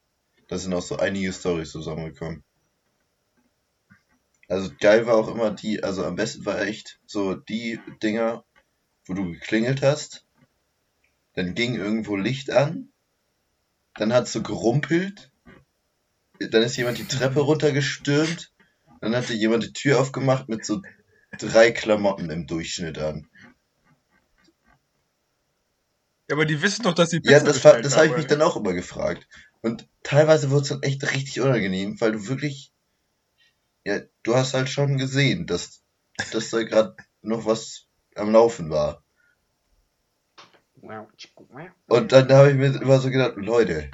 Da 0.48 0.58
sind 0.58 0.74
auch 0.74 0.82
so 0.82 0.96
einige 0.96 1.32
Storys 1.32 1.70
zusammengekommen. 1.70 2.44
Also 4.48 4.70
geil 4.80 5.06
war 5.06 5.16
auch 5.16 5.28
immer 5.28 5.50
die, 5.50 5.82
also 5.82 6.04
am 6.04 6.16
besten 6.16 6.44
war 6.44 6.60
echt 6.60 7.00
so 7.06 7.34
die 7.34 7.80
Dinger, 8.02 8.44
wo 9.06 9.14
du 9.14 9.32
geklingelt 9.32 9.82
hast, 9.82 10.26
dann 11.34 11.54
ging 11.54 11.76
irgendwo 11.76 12.16
Licht 12.16 12.50
an, 12.50 12.92
dann 13.94 14.12
hat's 14.12 14.32
so 14.32 14.42
gerumpelt, 14.42 15.30
dann 16.38 16.62
ist 16.62 16.76
jemand 16.76 16.98
die 16.98 17.08
Treppe 17.08 17.40
runtergestürmt, 17.40 18.52
dann 19.00 19.16
hatte 19.16 19.32
jemand 19.32 19.64
die 19.64 19.72
Tür 19.72 20.00
aufgemacht 20.00 20.48
mit 20.48 20.64
so 20.64 20.82
drei 21.38 21.70
Klamotten 21.70 22.30
im 22.30 22.46
Durchschnitt 22.46 22.98
an. 22.98 23.28
Ja, 26.32 26.36
aber 26.36 26.46
die 26.46 26.62
wissen 26.62 26.82
doch, 26.82 26.94
dass 26.94 27.10
sie 27.10 27.20
Ja, 27.24 27.40
Pizza 27.40 27.44
das, 27.44 27.62
war, 27.62 27.72
bestellt 27.72 27.84
das 27.84 27.96
habe 27.98 28.06
ich 28.06 28.16
mich 28.16 28.26
dann 28.26 28.40
auch 28.40 28.56
immer 28.56 28.72
gefragt. 28.72 29.28
Und 29.60 29.86
teilweise 30.02 30.50
wurde 30.50 30.62
es 30.62 30.68
dann 30.70 30.82
echt 30.82 31.02
richtig 31.12 31.42
unangenehm, 31.42 32.00
weil 32.00 32.12
du 32.12 32.26
wirklich, 32.26 32.72
ja, 33.84 34.00
du 34.22 34.34
hast 34.34 34.54
halt 34.54 34.70
schon 34.70 34.96
gesehen, 34.96 35.46
dass, 35.46 35.82
dass 36.32 36.48
da 36.48 36.62
gerade 36.62 36.96
noch 37.20 37.44
was 37.44 37.86
am 38.14 38.32
Laufen 38.32 38.70
war. 38.70 39.04
Und 41.86 42.12
dann 42.12 42.32
habe 42.32 42.50
ich 42.50 42.56
mir 42.56 42.80
immer 42.80 42.98
so 42.98 43.10
gedacht, 43.10 43.34
Leute, 43.36 43.90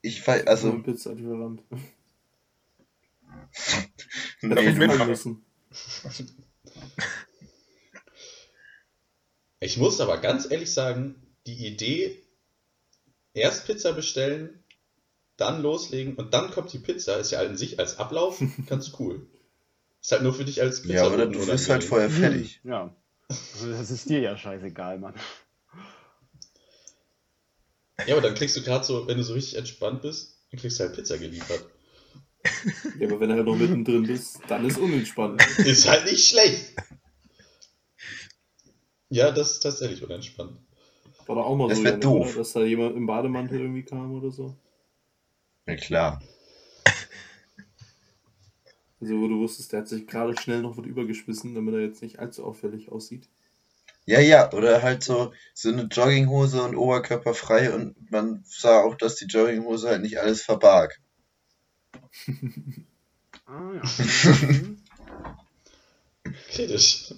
ich 0.00 0.26
weiß, 0.26 0.46
Also 0.46 0.68
also, 0.68 0.78
ein 0.78 0.82
Pizza-Lieferant. 0.82 1.62
nee, 4.40 4.70
ich 4.70 4.78
mitmachen? 4.78 5.44
Ich 9.60 9.76
muss 9.76 10.00
aber 10.00 10.18
ganz 10.18 10.50
ehrlich 10.50 10.72
sagen, 10.72 11.14
die 11.46 11.66
Idee, 11.66 12.18
erst 13.34 13.66
Pizza 13.66 13.92
bestellen, 13.92 14.64
dann 15.36 15.62
loslegen 15.62 16.14
und 16.14 16.34
dann 16.34 16.50
kommt 16.50 16.72
die 16.72 16.78
Pizza, 16.78 17.16
ist 17.16 17.30
ja 17.30 17.40
an 17.40 17.56
sich 17.56 17.78
als 17.78 17.98
Ablauf 17.98 18.42
ganz 18.66 18.92
cool. 18.98 19.26
Ist 20.00 20.12
halt 20.12 20.22
nur 20.22 20.32
für 20.32 20.46
dich 20.46 20.62
als 20.62 20.82
ja, 20.86 21.06
oder 21.06 21.26
du 21.26 21.46
wirst 21.46 21.68
halt 21.68 21.84
vorher 21.84 22.10
fertig. 22.10 22.60
Ja. 22.64 22.94
Das 23.28 23.90
ist 23.90 24.08
dir 24.08 24.20
ja 24.20 24.36
scheißegal, 24.36 24.98
Mann. 24.98 25.14
Ja, 28.06 28.14
aber 28.14 28.22
dann 28.22 28.34
kriegst 28.34 28.56
du 28.56 28.62
gerade 28.62 28.84
so, 28.84 29.06
wenn 29.06 29.18
du 29.18 29.24
so 29.24 29.34
richtig 29.34 29.56
entspannt 29.56 30.02
bist, 30.02 30.38
dann 30.50 30.58
kriegst 30.58 30.80
du 30.80 30.84
halt 30.84 30.96
Pizza 30.96 31.18
geliefert. 31.18 31.64
Ja, 32.98 33.06
aber 33.08 33.20
wenn 33.20 33.30
er 33.30 33.36
halt 33.36 33.46
noch 33.46 33.56
mittendrin 33.56 34.06
bist, 34.06 34.40
dann 34.48 34.64
ist 34.64 34.78
unentspannt. 34.78 35.42
Ist 35.58 35.86
halt 35.86 36.06
nicht 36.06 36.26
schlecht. 36.26 36.74
Ja, 39.10 39.32
das 39.32 39.52
ist 39.52 39.60
tatsächlich 39.60 40.02
unentspannt. 40.02 40.56
War 41.26 41.36
doch 41.36 41.44
auch 41.46 41.56
mal 41.56 41.68
Das 41.68 41.78
so, 41.78 41.84
wär 41.84 41.90
Janik, 41.90 42.04
doof. 42.04 42.36
dass 42.36 42.52
da 42.52 42.64
jemand 42.64 42.96
im 42.96 43.06
Bademantel 43.06 43.60
irgendwie 43.60 43.82
kam 43.82 44.14
oder 44.14 44.30
so. 44.30 44.54
Ja, 45.66 45.76
klar. 45.76 46.22
Also 49.00 49.18
wo 49.18 49.28
du 49.28 49.38
wusstest, 49.40 49.72
der 49.72 49.80
hat 49.80 49.88
sich 49.88 50.06
gerade 50.06 50.38
schnell 50.38 50.60
noch 50.60 50.76
was 50.76 50.84
übergeschmissen, 50.84 51.54
damit 51.54 51.74
er 51.74 51.80
jetzt 51.80 52.02
nicht 52.02 52.18
allzu 52.18 52.44
auffällig 52.44 52.92
aussieht. 52.92 53.28
Ja, 54.04 54.20
ja, 54.20 54.52
oder 54.52 54.82
halt 54.82 55.02
so, 55.02 55.32
so 55.54 55.70
eine 55.70 55.84
Jogginghose 55.84 56.62
und 56.62 56.76
Oberkörper 56.76 57.32
frei 57.34 57.72
und 57.72 58.10
man 58.10 58.44
sah 58.46 58.82
auch, 58.82 58.96
dass 58.96 59.16
die 59.16 59.24
Jogginghose 59.26 59.88
halt 59.88 60.02
nicht 60.02 60.20
alles 60.20 60.42
verbarg. 60.42 61.00
Ah, 63.46 63.72
ja. 63.74 63.82
Kritisch. 66.52 67.14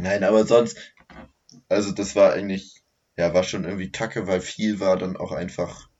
Nein, 0.00 0.24
aber 0.24 0.46
sonst, 0.46 0.78
also 1.68 1.92
das 1.92 2.16
war 2.16 2.32
eigentlich, 2.32 2.82
ja, 3.18 3.34
war 3.34 3.42
schon 3.42 3.64
irgendwie 3.64 3.92
kacke, 3.92 4.26
weil 4.26 4.40
viel 4.40 4.80
war 4.80 4.96
dann 4.96 5.16
auch 5.16 5.32
einfach 5.32 5.90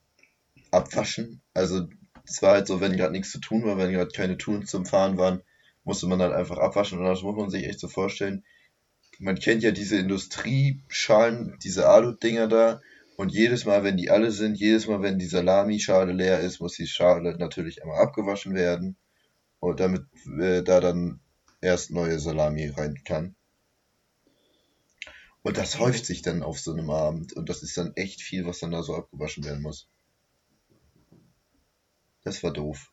abwaschen. 0.70 1.42
Also 1.52 1.86
es 2.24 2.40
war 2.40 2.52
halt 2.52 2.66
so, 2.66 2.80
wenn 2.80 2.96
gerade 2.96 3.12
nichts 3.12 3.30
zu 3.30 3.40
tun 3.40 3.64
war, 3.64 3.76
wenn 3.76 3.92
gerade 3.92 4.10
keine 4.10 4.38
Touren 4.38 4.66
zum 4.66 4.86
Fahren 4.86 5.18
waren, 5.18 5.42
musste 5.84 6.06
man 6.06 6.18
dann 6.18 6.32
einfach 6.32 6.56
abwaschen 6.56 6.98
und 6.98 7.04
das 7.04 7.22
muss 7.22 7.36
man 7.36 7.50
sich 7.50 7.66
echt 7.66 7.80
so 7.80 7.88
vorstellen. 7.88 8.42
Man 9.18 9.38
kennt 9.38 9.62
ja 9.62 9.70
diese 9.70 9.98
Industrieschalen, 9.98 11.58
diese 11.62 11.88
Alu-Dinger 11.88 12.48
da 12.48 12.80
und 13.16 13.32
jedes 13.32 13.66
Mal, 13.66 13.84
wenn 13.84 13.98
die 13.98 14.10
alle 14.10 14.30
sind, 14.30 14.58
jedes 14.58 14.86
Mal, 14.86 15.02
wenn 15.02 15.18
die 15.18 15.26
Salamischale 15.26 16.12
leer 16.12 16.40
ist, 16.40 16.60
muss 16.60 16.76
die 16.76 16.86
Schale 16.86 17.36
natürlich 17.36 17.82
einmal 17.82 18.00
abgewaschen 18.00 18.54
werden 18.54 18.96
und 19.58 19.78
damit 19.78 20.04
äh, 20.40 20.62
da 20.62 20.80
dann 20.80 21.20
erst 21.60 21.90
neue 21.90 22.18
Salami 22.18 22.68
rein 22.68 22.94
kann. 23.04 23.36
Und 25.42 25.56
das 25.56 25.78
häuft 25.78 26.04
sich 26.06 26.22
dann 26.22 26.42
auf 26.42 26.60
so 26.60 26.72
einem 26.72 26.90
Abend 26.90 27.32
und 27.32 27.48
das 27.48 27.62
ist 27.62 27.76
dann 27.76 27.94
echt 27.96 28.20
viel, 28.20 28.46
was 28.46 28.58
dann 28.58 28.70
da 28.72 28.82
so 28.82 28.94
abgewaschen 28.94 29.44
werden 29.44 29.62
muss. 29.62 29.88
Das 32.22 32.42
war 32.42 32.52
doof. 32.52 32.92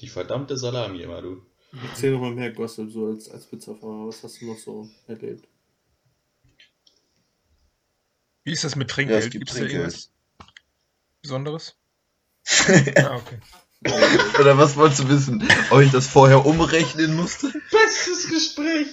Die 0.00 0.08
verdammte 0.08 0.56
Salami 0.56 1.02
immer, 1.02 1.20
du. 1.20 1.44
Erzähl 1.82 2.12
noch 2.12 2.20
mal 2.20 2.34
mehr 2.34 2.52
Gossip, 2.52 2.90
so 2.92 3.06
als, 3.06 3.28
als 3.28 3.46
Pizzafahrer. 3.46 4.06
Was 4.08 4.22
hast 4.22 4.40
du 4.40 4.46
noch 4.46 4.58
so 4.58 4.88
erlebt? 5.08 5.48
Wie 8.44 8.52
ist 8.52 8.64
das 8.64 8.76
mit 8.76 8.88
Ja, 8.88 8.94
Trinkgeld? 8.94 9.24
es 9.24 9.30
gibt 9.30 9.50
es 9.50 9.56
da 9.56 9.64
irgendwas 9.64 10.10
Besonderes? 11.22 11.76
ah, 12.96 13.16
okay. 13.16 13.38
Oder 14.40 14.58
was 14.58 14.76
wolltest 14.76 15.00
du 15.00 15.08
wissen? 15.08 15.48
Ob 15.70 15.80
ich 15.80 15.90
das 15.90 16.06
vorher 16.06 16.46
umrechnen 16.46 17.14
musste? 17.14 17.52
Bestes 17.70 18.28
Gespräch! 18.28 18.86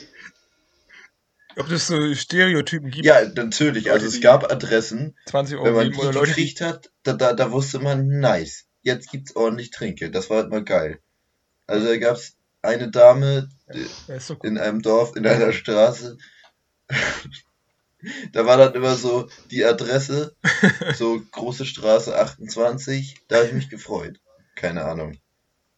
Ob 1.57 1.69
es 1.69 1.87
so 1.87 2.13
Stereotypen 2.15 2.91
gibt, 2.91 3.05
Ja, 3.05 3.27
natürlich. 3.27 3.91
Also 3.91 4.05
es 4.05 4.21
gab 4.21 4.51
Adressen, 4.51 5.17
20 5.25 5.57
wenn 5.57 5.65
Euro 5.65 5.75
man 5.75 5.91
geben 5.91 6.01
die 6.01 6.17
Leute, 6.17 6.27
gekriegt 6.27 6.61
hat, 6.61 6.91
da, 7.03 7.13
da, 7.13 7.33
da 7.33 7.51
wusste 7.51 7.79
man, 7.79 8.07
nice, 8.07 8.65
jetzt 8.83 9.11
gibt's 9.11 9.35
ordentlich 9.35 9.71
Trinkgeld. 9.71 10.15
Das 10.15 10.29
war 10.29 10.37
halt 10.37 10.49
mal 10.49 10.63
geil. 10.63 10.99
Also 11.67 11.87
da 11.87 11.97
gab's 11.97 12.35
eine 12.61 12.89
Dame 12.89 13.49
Ja, 14.07 14.19
so 14.19 14.35
cool. 14.35 14.49
in 14.49 14.57
einem 14.57 14.81
Dorf, 14.81 15.15
in 15.15 15.25
einer 15.27 15.51
Straße. 15.51 16.17
Da 18.31 18.45
war 18.45 18.57
dann 18.57 18.73
immer 18.73 18.95
so 18.95 19.29
die 19.51 19.63
Adresse, 19.63 20.35
so 20.95 21.21
große 21.31 21.65
Straße 21.65 22.17
28, 22.17 23.17
da 23.27 23.37
habe 23.37 23.47
ich 23.47 23.53
mich 23.53 23.69
gefreut. 23.69 24.19
Keine 24.55 24.85
Ahnung. 24.85 25.19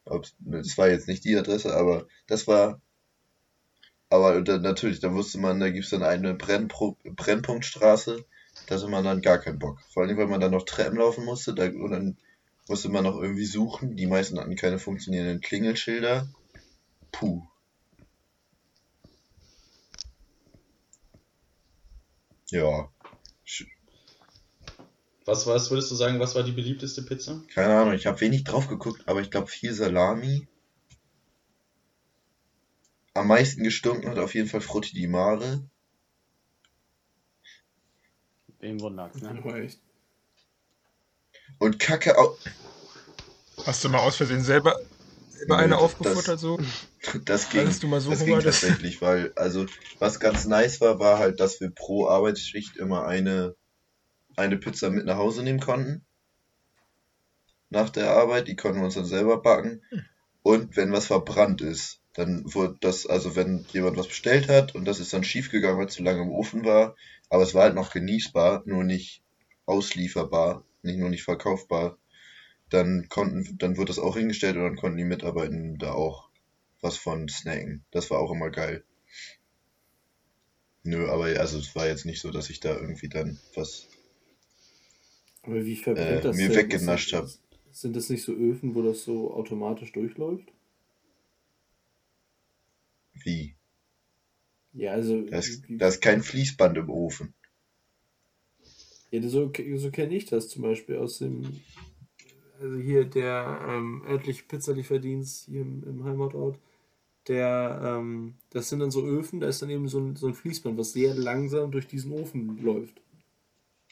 Ob's, 0.05 0.35
das 0.39 0.77
war 0.77 0.89
jetzt 0.89 1.07
nicht 1.07 1.25
die 1.25 1.37
Adresse, 1.37 1.75
aber 1.75 2.07
das 2.27 2.47
war. 2.47 2.81
Aber 4.09 4.41
dann, 4.41 4.61
natürlich, 4.61 5.01
da 5.01 5.11
wusste 5.13 5.39
man, 5.39 5.59
da 5.59 5.69
gibt's 5.69 5.89
dann 5.89 6.03
eine 6.03 6.33
Brennpro 6.35 6.97
Brennpunktstraße, 7.03 8.23
da 8.65 8.75
hatte 8.75 8.87
man 8.87 9.03
dann 9.03 9.21
gar 9.21 9.39
keinen 9.39 9.59
Bock. 9.59 9.77
Vor 9.91 10.03
allem, 10.03 10.15
weil 10.17 10.27
man 10.27 10.39
dann 10.39 10.51
noch 10.51 10.63
Treppen 10.63 10.99
laufen 10.99 11.25
musste, 11.25 11.53
da, 11.53 11.65
und 11.65 11.91
dann 11.91 12.17
musste 12.69 12.87
man 12.89 13.03
noch 13.03 13.19
irgendwie 13.21 13.45
suchen. 13.45 13.97
Die 13.97 14.07
meisten 14.07 14.39
hatten 14.39 14.55
keine 14.55 14.79
funktionierenden 14.79 15.41
Klingelschilder. 15.41 16.29
Puh. 17.11 17.43
Ja. 22.51 22.89
Was, 25.25 25.47
was 25.47 25.71
würdest 25.71 25.89
du 25.89 25.95
sagen, 25.95 26.19
was 26.19 26.35
war 26.35 26.43
die 26.43 26.51
beliebteste 26.51 27.01
Pizza? 27.01 27.41
Keine 27.53 27.75
Ahnung, 27.79 27.93
ich 27.93 28.05
habe 28.07 28.19
wenig 28.21 28.43
drauf 28.43 28.67
geguckt, 28.67 29.07
aber 29.07 29.21
ich 29.21 29.31
glaube 29.31 29.47
viel 29.47 29.73
Salami. 29.73 30.47
Am 33.13 33.27
meisten 33.27 33.63
gestunken 33.63 34.09
hat 34.09 34.17
auf 34.17 34.33
jeden 34.35 34.49
Fall 34.49 34.61
Frutti 34.61 34.93
di 34.93 35.07
Mare. 35.07 35.69
Wen 38.59 38.81
wundert's, 38.81 39.21
ne? 39.21 39.69
Und 41.59 41.79
Kacke 41.79 42.17
au 42.17 42.37
Hast 43.65 43.83
du 43.83 43.89
mal 43.89 43.99
aus 43.99 44.17
Versehen 44.17 44.43
selber, 44.43 44.75
selber 45.29 45.57
eine 45.57 45.75
das- 45.75 45.83
aufgefuttert 45.83 46.39
so? 46.39 46.57
Das 47.25 47.49
ging, 47.49 47.61
Hattest 47.61 47.83
du 47.83 47.87
mal 47.87 48.01
so 48.01 48.11
das 48.11 48.23
ging 48.25 48.39
tatsächlich, 48.39 49.01
weil, 49.01 49.33
also, 49.35 49.65
was 49.99 50.19
ganz 50.19 50.45
nice 50.45 50.81
war, 50.81 50.99
war 50.99 51.19
halt, 51.19 51.39
dass 51.39 51.59
wir 51.61 51.69
pro 51.69 52.07
Arbeitsschicht 52.07 52.77
immer 52.77 53.05
eine, 53.05 53.55
eine 54.35 54.57
Pizza 54.57 54.89
mit 54.89 55.05
nach 55.05 55.17
Hause 55.17 55.43
nehmen 55.43 55.59
konnten. 55.59 56.05
Nach 57.69 57.89
der 57.89 58.11
Arbeit, 58.11 58.47
die 58.47 58.55
konnten 58.55 58.79
wir 58.79 58.85
uns 58.85 58.95
dann 58.95 59.05
selber 59.05 59.41
backen. 59.41 59.81
Und 60.43 60.75
wenn 60.75 60.91
was 60.91 61.07
verbrannt 61.07 61.61
ist, 61.61 62.01
dann 62.13 62.43
wurde 62.53 62.77
das, 62.79 63.07
also 63.07 63.35
wenn 63.35 63.65
jemand 63.71 63.97
was 63.97 64.07
bestellt 64.07 64.47
hat 64.47 64.75
und 64.75 64.85
das 64.85 64.99
ist 64.99 65.13
dann 65.13 65.23
schiefgegangen, 65.23 65.79
weil 65.79 65.87
es 65.87 65.95
zu 65.95 66.03
lange 66.03 66.21
im 66.21 66.31
Ofen 66.31 66.63
war, 66.63 66.95
aber 67.29 67.43
es 67.43 67.55
war 67.55 67.63
halt 67.63 67.75
noch 67.75 67.91
genießbar, 67.91 68.63
nur 68.65 68.83
nicht 68.83 69.23
auslieferbar, 69.65 70.63
nicht 70.83 70.99
nur 70.99 71.09
nicht 71.09 71.23
verkaufbar, 71.23 71.97
dann 72.69 73.07
konnten, 73.09 73.57
dann 73.57 73.77
wurde 73.77 73.87
das 73.87 73.99
auch 73.99 74.15
hingestellt 74.15 74.57
und 74.57 74.63
dann 74.63 74.75
konnten 74.75 74.97
die 74.97 75.03
Mitarbeitenden 75.05 75.77
da 75.77 75.93
auch 75.93 76.29
was 76.81 76.97
von 76.97 77.29
snacken. 77.29 77.83
Das 77.91 78.11
war 78.11 78.19
auch 78.19 78.31
immer 78.31 78.49
geil. 78.49 78.83
Nö, 80.83 81.09
aber 81.09 81.25
also 81.39 81.57
es 81.57 81.75
war 81.75 81.87
jetzt 81.87 82.05
nicht 82.05 82.19
so, 82.19 82.29
dass 82.29 82.49
ich 82.49 82.59
da 82.59 82.75
irgendwie 82.75 83.07
dann 83.09 83.39
was. 83.55 83.87
Aber 85.43 85.65
wie 85.65 85.75
verbrennt 85.75 86.19
Äh, 86.19 86.21
das 86.21 86.37
mir 86.37 86.47
denn? 86.49 86.57
weggenascht 86.57 87.09
Sind- 87.11 87.19
hab. 87.19 87.29
Sind 87.71 87.95
das 87.95 88.09
nicht 88.09 88.23
so 88.23 88.33
Öfen, 88.33 88.75
wo 88.75 88.81
das 88.83 89.03
so 89.03 89.33
automatisch 89.33 89.91
durchläuft? 89.93 90.51
Wie? 93.13 93.55
Ja, 94.73 94.91
also. 94.93 95.21
Da 95.21 95.37
ist, 95.39 95.63
da 95.69 95.87
ist 95.87 96.01
kein 96.01 96.21
Fließband 96.23 96.77
im 96.77 96.89
Ofen. 96.89 97.33
Ja, 99.11 99.21
so, 99.27 99.51
so 99.75 99.91
kenne 99.91 100.15
ich 100.15 100.25
das 100.25 100.49
zum 100.49 100.63
Beispiel 100.63 100.97
aus 100.97 101.19
dem. 101.19 101.61
Also 102.59 102.77
hier 102.77 103.05
der 103.05 103.59
ähm, 103.67 104.03
örtliche 104.07 104.43
Pizzalieferdienst 104.43 105.45
hier 105.45 105.61
im, 105.61 105.83
im 105.83 106.03
Heimatort. 106.05 106.57
Der, 107.27 107.81
ähm, 107.99 108.35
das 108.49 108.69
sind 108.69 108.79
dann 108.79 108.91
so 108.91 109.05
Öfen, 109.05 109.39
da 109.39 109.47
ist 109.47 109.61
dann 109.61 109.69
eben 109.69 109.87
so 109.87 109.99
ein, 109.99 110.15
so 110.15 110.27
ein 110.27 110.33
Fließband, 110.33 110.77
was 110.77 110.93
sehr 110.93 111.13
langsam 111.13 111.71
durch 111.71 111.87
diesen 111.87 112.11
Ofen 112.11 112.57
läuft. 112.61 113.01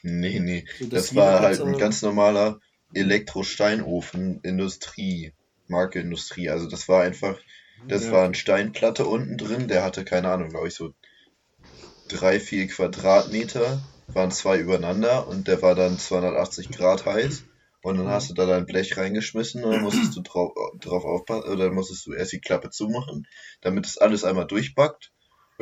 Nee, 0.02 0.40
nee. 0.40 0.64
So, 0.78 0.86
dass 0.86 1.04
Das 1.04 1.10
jede 1.10 1.22
war 1.22 1.40
halt 1.40 1.58
Pizza- 1.58 1.66
ein 1.66 1.78
ganz 1.78 2.02
normaler 2.02 2.60
Elektrosteinofen, 2.92 4.40
Industrie, 4.42 5.32
Marke 5.68 6.00
Industrie. 6.00 6.50
Also 6.50 6.68
das 6.68 6.88
war 6.88 7.02
einfach, 7.02 7.38
das 7.88 8.04
Ja. 8.06 8.12
war 8.12 8.24
eine 8.24 8.34
Steinplatte 8.34 9.06
unten 9.06 9.38
drin, 9.38 9.68
der 9.68 9.82
hatte, 9.84 10.04
keine 10.04 10.30
Ahnung, 10.30 10.50
glaube 10.50 10.68
ich, 10.68 10.74
so 10.74 10.92
drei, 12.08 12.40
vier 12.40 12.66
Quadratmeter, 12.68 13.80
waren 14.08 14.30
zwei 14.30 14.58
übereinander 14.58 15.26
und 15.28 15.48
der 15.48 15.62
war 15.62 15.74
dann 15.74 15.98
280 15.98 16.70
Grad 16.70 17.06
heiß. 17.06 17.44
Und 17.84 17.96
dann 17.98 18.08
hast 18.08 18.30
du 18.30 18.34
da 18.34 18.46
dein 18.46 18.66
Blech 18.66 18.96
reingeschmissen 18.96 19.64
und 19.64 19.72
dann 19.72 19.82
musstest 19.82 20.14
du 20.16 20.20
drauf, 20.22 20.52
drauf 20.78 21.04
aufpassen, 21.04 21.50
oder 21.50 21.64
dann 21.66 21.74
musstest 21.74 22.06
du 22.06 22.12
erst 22.12 22.32
die 22.32 22.40
Klappe 22.40 22.70
zumachen, 22.70 23.26
damit 23.60 23.86
es 23.86 23.98
alles 23.98 24.22
einmal 24.22 24.46
durchbackt. 24.46 25.10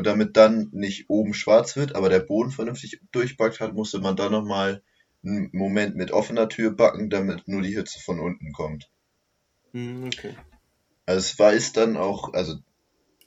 Und 0.01 0.06
damit 0.06 0.35
dann 0.39 0.70
nicht 0.72 1.10
oben 1.10 1.35
schwarz 1.35 1.77
wird, 1.77 1.94
aber 1.94 2.09
der 2.09 2.20
Boden 2.20 2.51
vernünftig 2.51 3.02
durchbackt 3.12 3.60
hat, 3.60 3.74
musste 3.74 3.98
man 3.98 4.16
dann 4.16 4.32
nochmal 4.32 4.82
einen 5.22 5.51
Moment 5.52 5.94
mit 5.94 6.10
offener 6.10 6.48
Tür 6.48 6.70
backen, 6.70 7.10
damit 7.10 7.47
nur 7.47 7.60
die 7.60 7.74
Hitze 7.74 8.01
von 8.01 8.18
unten 8.18 8.51
kommt. 8.52 8.90
Hm, 9.72 10.05
okay. 10.06 10.35
Also 11.05 11.18
es 11.18 11.39
war 11.39 11.52
ist 11.52 11.77
dann 11.77 11.98
auch, 11.98 12.32
also 12.32 12.55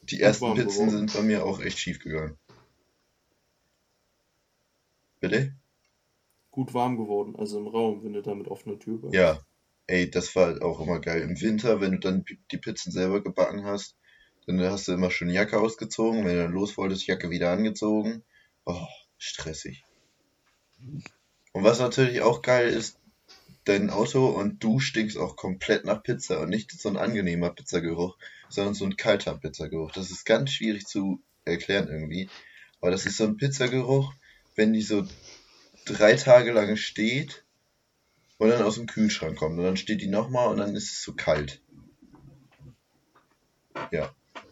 die 0.01 0.19
ersten 0.19 0.45
warm 0.45 0.57
Pizzen 0.57 0.87
geworden. 0.87 0.89
sind 0.89 1.13
bei 1.13 1.21
mir 1.21 1.45
auch 1.45 1.61
echt 1.61 1.77
schief 1.77 1.99
gegangen. 1.99 2.39
Bitte? 5.19 5.53
Gut 6.49 6.73
warm 6.73 6.97
geworden, 6.97 7.35
also 7.37 7.59
im 7.59 7.67
Raum, 7.67 8.03
wenn 8.03 8.13
du 8.13 8.23
da 8.23 8.33
mit 8.33 8.47
offener 8.47 8.79
Tür 8.79 9.03
warst. 9.03 9.13
Ja. 9.13 9.39
Ey, 9.85 10.09
das 10.09 10.35
war 10.35 10.59
auch 10.63 10.79
immer 10.81 10.99
geil. 10.99 11.21
Im 11.21 11.39
Winter, 11.39 11.81
wenn 11.81 11.91
du 11.91 11.99
dann 11.99 12.25
die 12.49 12.57
Pizzen 12.57 12.91
selber 12.91 13.21
gebacken 13.21 13.63
hast, 13.63 13.95
dann 14.47 14.71
hast 14.71 14.87
du 14.87 14.93
immer 14.93 15.11
schön 15.11 15.29
Jacke 15.29 15.59
ausgezogen, 15.59 16.25
wenn 16.25 16.35
du 16.35 16.43
dann 16.43 16.51
los 16.51 16.77
wolltest, 16.77 17.07
Jacke 17.07 17.29
wieder 17.29 17.51
angezogen. 17.51 18.23
Oh, 18.65 18.87
stressig. 19.17 19.83
Und 21.53 21.63
was 21.63 21.79
natürlich 21.79 22.21
auch 22.21 22.41
geil 22.41 22.67
ist, 22.67 22.97
dein 23.65 23.89
Auto 23.89 24.27
und 24.27 24.63
du 24.63 24.79
stinkst 24.79 25.17
auch 25.17 25.35
komplett 25.35 25.85
nach 25.85 26.03
Pizza 26.03 26.41
und 26.41 26.49
nicht 26.49 26.71
so 26.71 26.89
ein 26.89 26.97
angenehmer 26.97 27.51
Pizzageruch, 27.51 28.17
sondern 28.49 28.73
so 28.73 28.85
ein 28.85 28.97
kalter 28.97 29.37
Pizzageruch. 29.37 29.91
Das 29.91 30.11
ist 30.11 30.25
ganz 30.25 30.51
schwierig 30.51 30.85
zu 30.85 31.21
erklären 31.45 31.87
irgendwie. 31.87 32.29
Aber 32.81 32.91
das 32.91 33.05
ist 33.05 33.17
so 33.17 33.23
ein 33.23 33.37
Pizzageruch, 33.37 34.13
wenn 34.55 34.73
die 34.73 34.81
so 34.81 35.07
drei 35.85 36.15
Tage 36.15 36.51
lang 36.51 36.75
steht 36.75 37.45
und 38.37 38.49
dann 38.49 38.61
aus 38.61 38.75
dem 38.75 38.87
Kühlschrank 38.87 39.37
kommt. 39.37 39.57
Und 39.57 39.63
dann 39.63 39.77
steht 39.77 40.01
die 40.01 40.07
nochmal 40.07 40.49
und 40.49 40.57
dann 40.57 40.75
ist 40.75 40.91
es 40.91 41.03
so 41.03 41.13
kalt. 41.13 41.61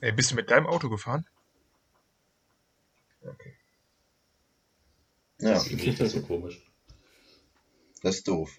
Ey, 0.01 0.11
bist 0.11 0.31
du 0.31 0.35
mit 0.35 0.49
deinem 0.49 0.65
Auto 0.65 0.89
gefahren? 0.89 1.27
Ja, 5.39 5.53
Das 5.53 5.97
das 5.97 6.11
so 6.11 6.21
komisch. 6.21 6.59
das 8.01 8.15
ist 8.17 8.27
doof. 8.27 8.51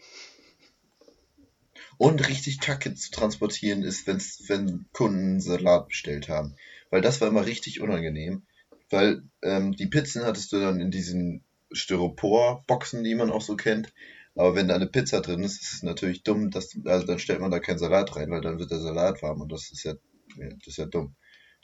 Und 1.99 2.29
richtig 2.29 2.61
kacke 2.61 2.95
zu 2.95 3.11
transportieren 3.11 3.83
ist, 3.83 4.07
wenn's, 4.07 4.45
wenn 4.47 4.87
Kunden 4.93 5.41
Salat 5.41 5.89
bestellt 5.89 6.29
haben. 6.29 6.55
Weil 6.91 7.01
das 7.01 7.21
war 7.21 7.29
immer 7.29 7.45
richtig 7.45 7.81
unangenehm. 7.81 8.43
Weil 8.89 9.23
ähm, 9.43 9.73
die 9.73 9.87
Pizzen 9.87 10.25
hattest 10.25 10.53
du 10.53 10.61
dann 10.61 10.81
in 10.81 10.93
diesen 10.93 11.43
Styropor-Boxen, 11.73 13.03
die 13.03 13.15
man 13.17 13.31
auch 13.33 13.41
so 13.43 13.57
kennt. 13.57 13.93
Aber 14.37 14.55
wenn 14.55 14.69
da 14.69 14.77
eine 14.77 14.87
Pizza 14.87 15.21
drin 15.21 15.43
ist, 15.43 15.61
ist 15.61 15.73
es 15.73 15.83
natürlich 15.83 16.23
dumm, 16.23 16.51
dass, 16.51 16.77
also 16.85 17.07
dann 17.07 17.19
stellt 17.19 17.41
man 17.41 17.51
da 17.51 17.59
keinen 17.59 17.79
Salat 17.79 18.15
rein, 18.15 18.31
weil 18.31 18.41
dann 18.43 18.59
wird 18.61 18.71
der 18.71 18.81
Salat 18.81 19.23
warm 19.23 19.41
und 19.41 19.51
das 19.51 19.73
ist 19.73 19.83
ja, 19.83 19.95
ja, 20.37 20.49
das 20.51 20.69
ist 20.69 20.79
ja 20.79 20.87
dumm. 20.87 21.17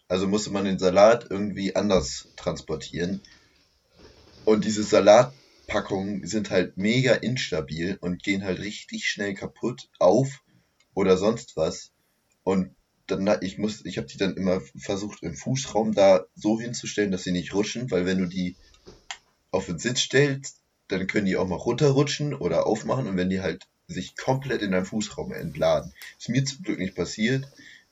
Also 0.09 0.27
musste 0.27 0.51
man 0.51 0.65
den 0.65 0.79
Salat 0.79 1.27
irgendwie 1.31 1.77
anders 1.77 2.29
transportieren. 2.37 3.21
Und 4.45 4.65
diese 4.65 4.83
Salatpackungen 4.83 6.27
sind 6.27 6.51
halt 6.51 6.79
mega 6.79 7.13
instabil 7.15 7.99
und 8.01 8.23
gehen 8.23 8.45
halt 8.45 8.59
richtig 8.61 9.07
schnell 9.07 9.35
kaputt 9.35 9.89
auf 9.99 10.43
oder 10.95 11.19
sonst 11.19 11.57
was. 11.57 11.93
Und 12.43 12.75
dann 13.07 13.39
ich 13.43 13.59
muss, 13.59 13.85
ich 13.85 13.99
habe 13.99 14.07
die 14.07 14.19
dann 14.19 14.37
immer 14.37 14.61
versucht 14.77 15.23
im 15.23 15.35
Fußraum 15.35 15.95
da 15.95 16.25
so 16.35 16.61
hinzustellen, 16.61 17.11
dass 17.11 17.25
sie 17.25 17.33
nicht 17.33 17.55
rutschen, 17.55 17.91
weil 17.91 18.07
wenn 18.07 18.19
du 18.19 18.27
die 18.27 18.57
auf 19.51 19.67
den 19.67 19.79
Sitz 19.79 20.01
stellst, 20.01 20.61
dann 20.89 21.07
können 21.07 21.27
die 21.27 21.37
auch 21.37 21.47
mal 21.47 21.57
runterrutschen 21.57 22.35
oder 22.35 22.67
aufmachen 22.67 23.07
und 23.07 23.17
wenn 23.17 23.31
die 23.31 23.41
halt 23.41 23.67
sich 23.87 24.17
komplett 24.17 24.63
in 24.63 24.73
deinem 24.73 24.85
Fußraum 24.85 25.33
entladen. 25.33 25.93
Ist 26.19 26.29
mir 26.29 26.45
zum 26.45 26.63
Glück 26.63 26.79
nicht 26.79 26.95
passiert. 26.95 27.47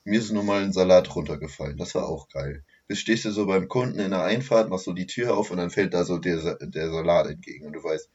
Mir 0.07 0.21
ist 0.21 0.31
nur 0.31 0.43
mal 0.43 0.63
ein 0.63 0.71
Salat 0.71 1.13
runtergefallen. 1.13 1.75
Das 1.75 1.93
war 1.93 2.07
auch 2.07 2.29
geil. 2.29 2.63
Jetzt 2.87 2.99
stehst 2.99 3.25
du 3.25 3.31
so 3.31 3.45
beim 3.45 3.67
Kunden 3.67 3.99
in 3.99 4.11
der 4.11 4.23
Einfahrt, 4.23 4.69
machst 4.69 4.85
so 4.85 4.93
die 4.93 5.05
Tür 5.05 5.35
auf 5.35 5.51
und 5.51 5.57
dann 5.57 5.69
fällt 5.69 5.93
da 5.93 6.05
so 6.05 6.17
der, 6.17 6.55
der 6.61 6.89
Salat 6.89 7.27
entgegen 7.27 7.65
und 7.65 7.73
du 7.73 7.83
weißt, 7.83 8.09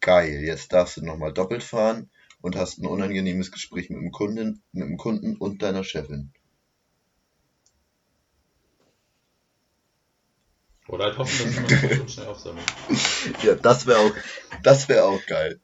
geil, 0.00 0.42
jetzt 0.42 0.72
darfst 0.72 0.96
du 0.96 1.04
nochmal 1.04 1.32
doppelt 1.32 1.62
fahren 1.62 2.10
und 2.40 2.56
hast 2.56 2.78
ein 2.78 2.86
unangenehmes 2.86 3.52
Gespräch 3.52 3.88
mit 3.88 4.00
dem 4.00 4.10
Kunden, 4.10 4.64
mit 4.72 4.82
dem 4.82 4.96
Kunden 4.96 5.36
und 5.36 5.62
deiner 5.62 5.84
Chefin. 5.84 6.32
Oder 10.88 11.04
halt 11.04 11.18
hoffen, 11.18 11.38
dass 11.38 11.54
jemand 11.54 11.80
kommt 11.80 12.00
und 12.00 12.10
schnell 12.10 12.26
aufsammelt. 12.26 12.66
Ja, 13.44 13.54
das 13.54 13.86
wäre 13.86 14.00
auch, 14.00 14.12
das 14.64 14.88
wäre 14.88 15.04
auch 15.04 15.24
geil. 15.26 15.60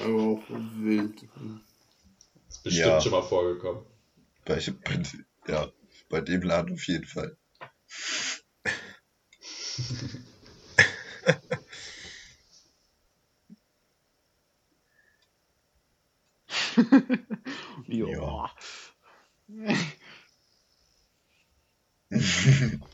Aber 0.00 0.22
auch 0.22 0.42
wild. 0.50 1.24
Das 2.62 2.74
ist 2.74 2.78
bestimmt 2.78 2.86
Ja. 2.86 3.00
schon 3.00 3.12
mal 3.12 3.22
vorgekommen. 3.22 3.86
Bei, 4.44 4.60
bei, 4.84 5.02
ja, 5.48 5.68
bei 6.10 6.20
dem 6.20 6.42
Laden 6.42 6.74
auf 6.74 6.86
jeden 6.86 7.06
Fall. 7.06 7.36
Ja. 17.88 18.06
ja, 18.06 18.50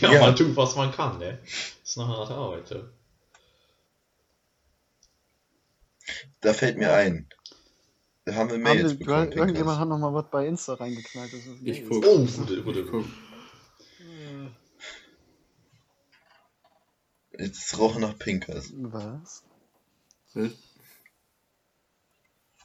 Ja. 0.00 0.20
man 0.20 0.36
tut, 0.36 0.54
was 0.56 0.76
man 0.76 0.92
kann, 0.92 1.18
ne? 1.18 1.38
Ist 1.82 1.98
eine 1.98 2.08
harte 2.08 2.34
Arbeit, 2.34 2.70
ja. 2.70 2.80
Da 6.40 6.52
fällt 6.52 6.76
mir 6.76 6.92
ein. 6.92 7.28
Da 8.24 8.34
haben 8.34 8.50
wir 8.50 8.54
Haben 8.54 8.62
Mails 8.62 8.92
wir, 8.92 8.98
bekommen. 8.98 9.32
irgendjemand 9.32 9.56
Pinkers. 9.56 9.78
hat 9.78 9.88
noch 9.88 9.98
mal 9.98 10.14
was 10.14 10.30
bei 10.30 10.46
Insta 10.46 10.74
reingeknallt. 10.74 11.32
Das 11.32 11.40
ist 11.44 11.62
Ich 11.64 11.84
guck. 11.88 12.04
Oh, 12.06 12.24
gute, 12.24 12.62
gute, 12.62 12.80
Ich 12.80 12.90
guck. 12.90 13.04
Es 17.32 17.78
roch 17.78 17.98
nach 17.98 18.18
Pinkers. 18.18 18.72
Was? 18.76 19.42
Wild. 20.34 20.56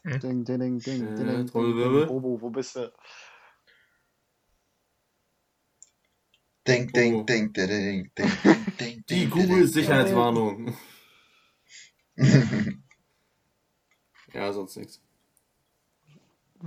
Ding, 0.04 0.46
ding, 0.46 0.46
ding, 0.46 0.60
ding, 0.80 0.80
ding, 0.80 1.08
Äh, 1.08 1.16
ding, 1.16 1.46
ding. 1.48 1.52
Bobo, 1.52 2.40
wo 2.42 2.50
bist 2.50 2.76
du? 2.76 2.92
Ding, 6.68 6.90
Oh. 6.90 6.92
ding, 6.94 7.26
ding, 7.26 7.54
ding, 7.54 7.68
ding, 7.70 8.12
ding, 8.16 8.38
ding, 8.44 8.76
ding, 8.80 9.04
Die 9.10 9.28
Google-Sicherheitswarnung. 9.28 10.78
Ja, 14.34 14.52
sonst 14.54 14.76
nichts. 14.76 15.02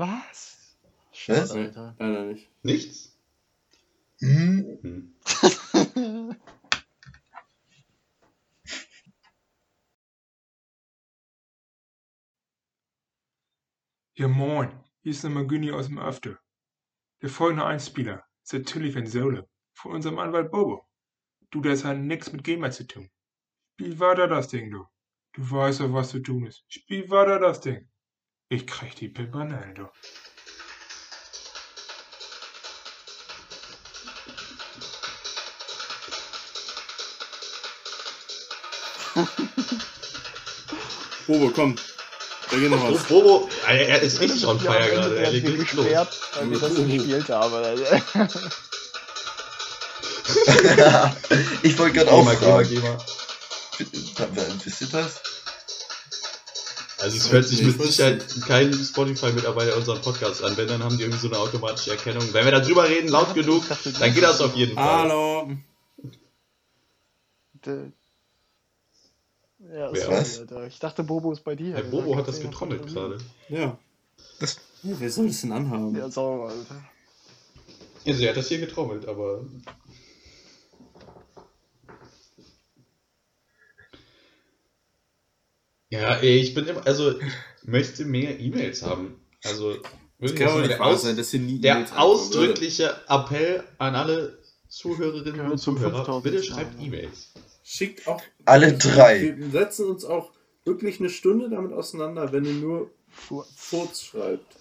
Was? 0.00 0.78
Schade, 1.12 1.52
Alter. 1.52 1.94
Leider 1.98 2.24
nicht. 2.24 2.50
Nichts? 2.62 3.18
Hm? 4.20 4.78
Hm. 4.80 5.14
Ja 14.16 14.28
moin, 14.28 14.70
hier 15.02 15.12
ist 15.12 15.22
der 15.22 15.30
Maguni 15.30 15.70
aus 15.70 15.86
dem 15.86 15.98
After. 15.98 16.38
Der 17.22 17.30
folgende 17.30 17.64
Einspieler 17.64 18.22
ist 18.42 18.52
natürlich 18.52 18.96
ein 18.96 19.06
Solo 19.06 19.48
von 19.74 19.92
unserem 19.92 20.18
Anwalt 20.18 20.50
Bobo. 20.50 20.86
Du, 21.50 21.60
das 21.62 21.84
hat 21.84 21.98
nix 21.98 22.30
mit 22.30 22.44
GEMA 22.44 22.70
zu 22.70 22.86
tun. 22.86 23.10
Spiel 23.72 23.98
weiter 23.98 24.28
das 24.28 24.48
Ding, 24.48 24.70
du. 24.70 24.86
Du 25.32 25.50
weißt 25.50 25.80
doch, 25.80 25.92
was 25.92 26.10
zu 26.10 26.20
tun 26.20 26.46
ist. 26.46 26.64
Spiel 26.68 27.08
weiter 27.10 27.38
das 27.38 27.60
Ding. 27.60 27.89
Ich 28.52 28.66
krieg 28.66 28.96
die 28.96 29.06
Banane, 29.06 29.74
du. 29.74 29.88
Bobo, 41.26 41.50
komm. 41.54 41.76
Da 42.50 42.56
geht 42.56 42.70
noch 42.70 42.82
Oh, 42.82 42.94
was. 42.94 43.02
Bobo, 43.04 43.48
er, 43.68 43.88
er 43.88 44.02
ist 44.02 44.20
richtig 44.20 44.44
on 44.46 44.58
fire 44.58 44.88
gerade. 44.90 45.16
Er 45.18 45.32
wir 45.32 45.44
richtig 45.44 45.72
los. 45.74 45.86
weil 46.34 46.50
wir 46.50 46.58
das 46.58 46.72
Oh. 46.76 46.82
gespielt 46.84 47.28
haben. 47.28 47.54
Alter. 47.54 48.02
ich 51.62 51.78
wollte 51.78 51.94
gerade 51.94 52.10
Geh 52.10 52.16
auch 52.16 52.24
mal, 52.24 52.36
fragen. 52.36 52.82
Wisst 54.64 54.80
ihr 54.80 54.88
das? 54.88 55.20
Also 57.00 57.16
es 57.16 57.32
hört 57.32 57.46
sich 57.46 57.62
mit 57.62 57.80
Sicherheit 57.82 58.24
kein 58.46 58.72
Spotify-Mitarbeiter 58.72 59.76
unseren 59.76 60.00
Podcast 60.02 60.42
an. 60.44 60.56
Wenn, 60.56 60.68
dann 60.68 60.82
haben 60.82 60.96
die 60.96 61.02
irgendwie 61.04 61.20
so 61.20 61.28
eine 61.28 61.38
automatische 61.38 61.92
Erkennung. 61.92 62.22
Wenn 62.32 62.44
wir 62.44 62.52
da 62.52 62.60
drüber 62.60 62.88
reden, 62.88 63.08
laut 63.08 63.34
genug, 63.34 63.64
dann 63.98 64.12
geht 64.14 64.22
das 64.22 64.40
auf 64.40 64.54
jeden 64.54 64.74
Fall. 64.74 64.84
Hallo. 65.08 65.50
De- 67.64 67.90
Ja, 69.72 69.92
Wer? 69.92 70.00
sorry, 70.02 70.16
Was? 70.16 70.38
Alter. 70.40 70.66
Ich 70.66 70.78
dachte, 70.78 71.02
Bobo 71.04 71.32
ist 71.32 71.44
bei 71.44 71.54
dir. 71.54 71.74
Der 71.74 71.82
Bobo 71.84 72.16
hat 72.16 72.28
das 72.28 72.40
getrommelt 72.40 72.86
gerade. 72.86 73.18
Ja. 73.48 73.78
Das- 74.38 74.56
Ja, 74.82 74.94
wer 74.98 75.10
soll 75.10 75.28
das 75.28 75.40
denn 75.42 75.52
anhaben? 75.52 75.94
Ja, 75.96 76.10
sauber, 76.10 76.48
Alter. 76.50 76.82
Also 78.06 78.22
er 78.22 78.30
hat 78.30 78.36
das 78.38 78.48
hier 78.48 78.58
getrommelt, 78.60 79.06
aber... 79.06 79.44
Ja, 85.90 86.14
ey, 86.16 86.38
ich 86.38 86.54
bin 86.54 86.66
immer, 86.66 86.86
also 86.86 87.18
ich 87.18 87.24
möchte 87.64 88.04
mehr 88.04 88.38
E-Mails 88.38 88.82
haben. 88.82 89.20
Also 89.44 89.76
Das 90.20 90.34
kann 90.34 90.46
doch 90.46 90.54
ist 90.54 90.60
nicht 90.60 90.70
der, 90.70 90.78
wahr 90.78 90.86
aus, 90.88 91.02
sein, 91.02 91.16
dass 91.16 91.30
hier 91.30 91.40
nie 91.40 91.58
der 91.60 91.76
ankommen, 91.76 91.92
oder? 91.96 92.02
ausdrückliche 92.02 92.96
Appell 93.08 93.64
an 93.78 93.94
alle 93.96 94.38
Zuhörerinnen 94.68 95.50
und 95.50 95.58
zum 95.58 95.76
Zuhörer, 95.76 96.04
5000. 96.04 96.22
bitte 96.22 96.42
schreibt 96.44 96.80
E-Mails. 96.80 97.30
Schickt 97.64 98.06
auch. 98.06 98.22
Alle 98.44 98.76
drei. 98.78 99.36
Wir 99.36 99.50
setzen 99.50 99.86
uns 99.86 100.04
auch 100.04 100.30
wirklich 100.64 101.00
eine 101.00 101.08
Stunde 101.08 101.50
damit 101.50 101.72
auseinander, 101.72 102.32
wenn 102.32 102.44
ihr 102.44 102.52
nur 102.52 102.90
Furz. 103.08 104.02
Schreibt. 104.02 104.56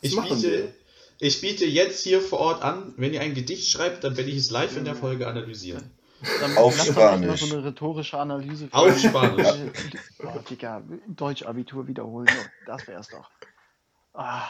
Ich 0.00 0.16
biete, 0.16 0.72
ich 1.18 1.40
biete 1.40 1.66
jetzt 1.66 2.04
hier 2.04 2.20
vor 2.20 2.38
Ort 2.38 2.62
an, 2.62 2.94
wenn 2.96 3.12
ihr 3.12 3.20
ein 3.20 3.34
Gedicht 3.34 3.68
schreibt, 3.68 4.04
dann 4.04 4.16
werde 4.16 4.30
ich 4.30 4.36
es 4.36 4.50
live 4.50 4.76
in 4.76 4.84
der 4.84 4.94
Folge 4.94 5.26
analysieren. 5.26 5.90
Dann 6.40 6.56
Auf 6.58 6.76
lass 6.76 6.86
doch 6.88 6.94
mal 6.96 7.08
Spanisch. 7.18 7.40
so 7.40 7.54
eine 7.56 7.64
rhetorische 7.64 8.18
Analyse. 8.18 8.68
für- 8.68 8.74
Auf 8.74 8.98
Spanisch. 8.98 9.48
Oh, 10.22 10.38
Digga, 10.48 10.82
Deutsch-Abitur 11.08 11.86
wiederholen. 11.86 12.28
So, 12.28 12.42
Das 12.66 12.86
wär's 12.86 13.08
doch. 13.08 13.30
Ah. 14.12 14.44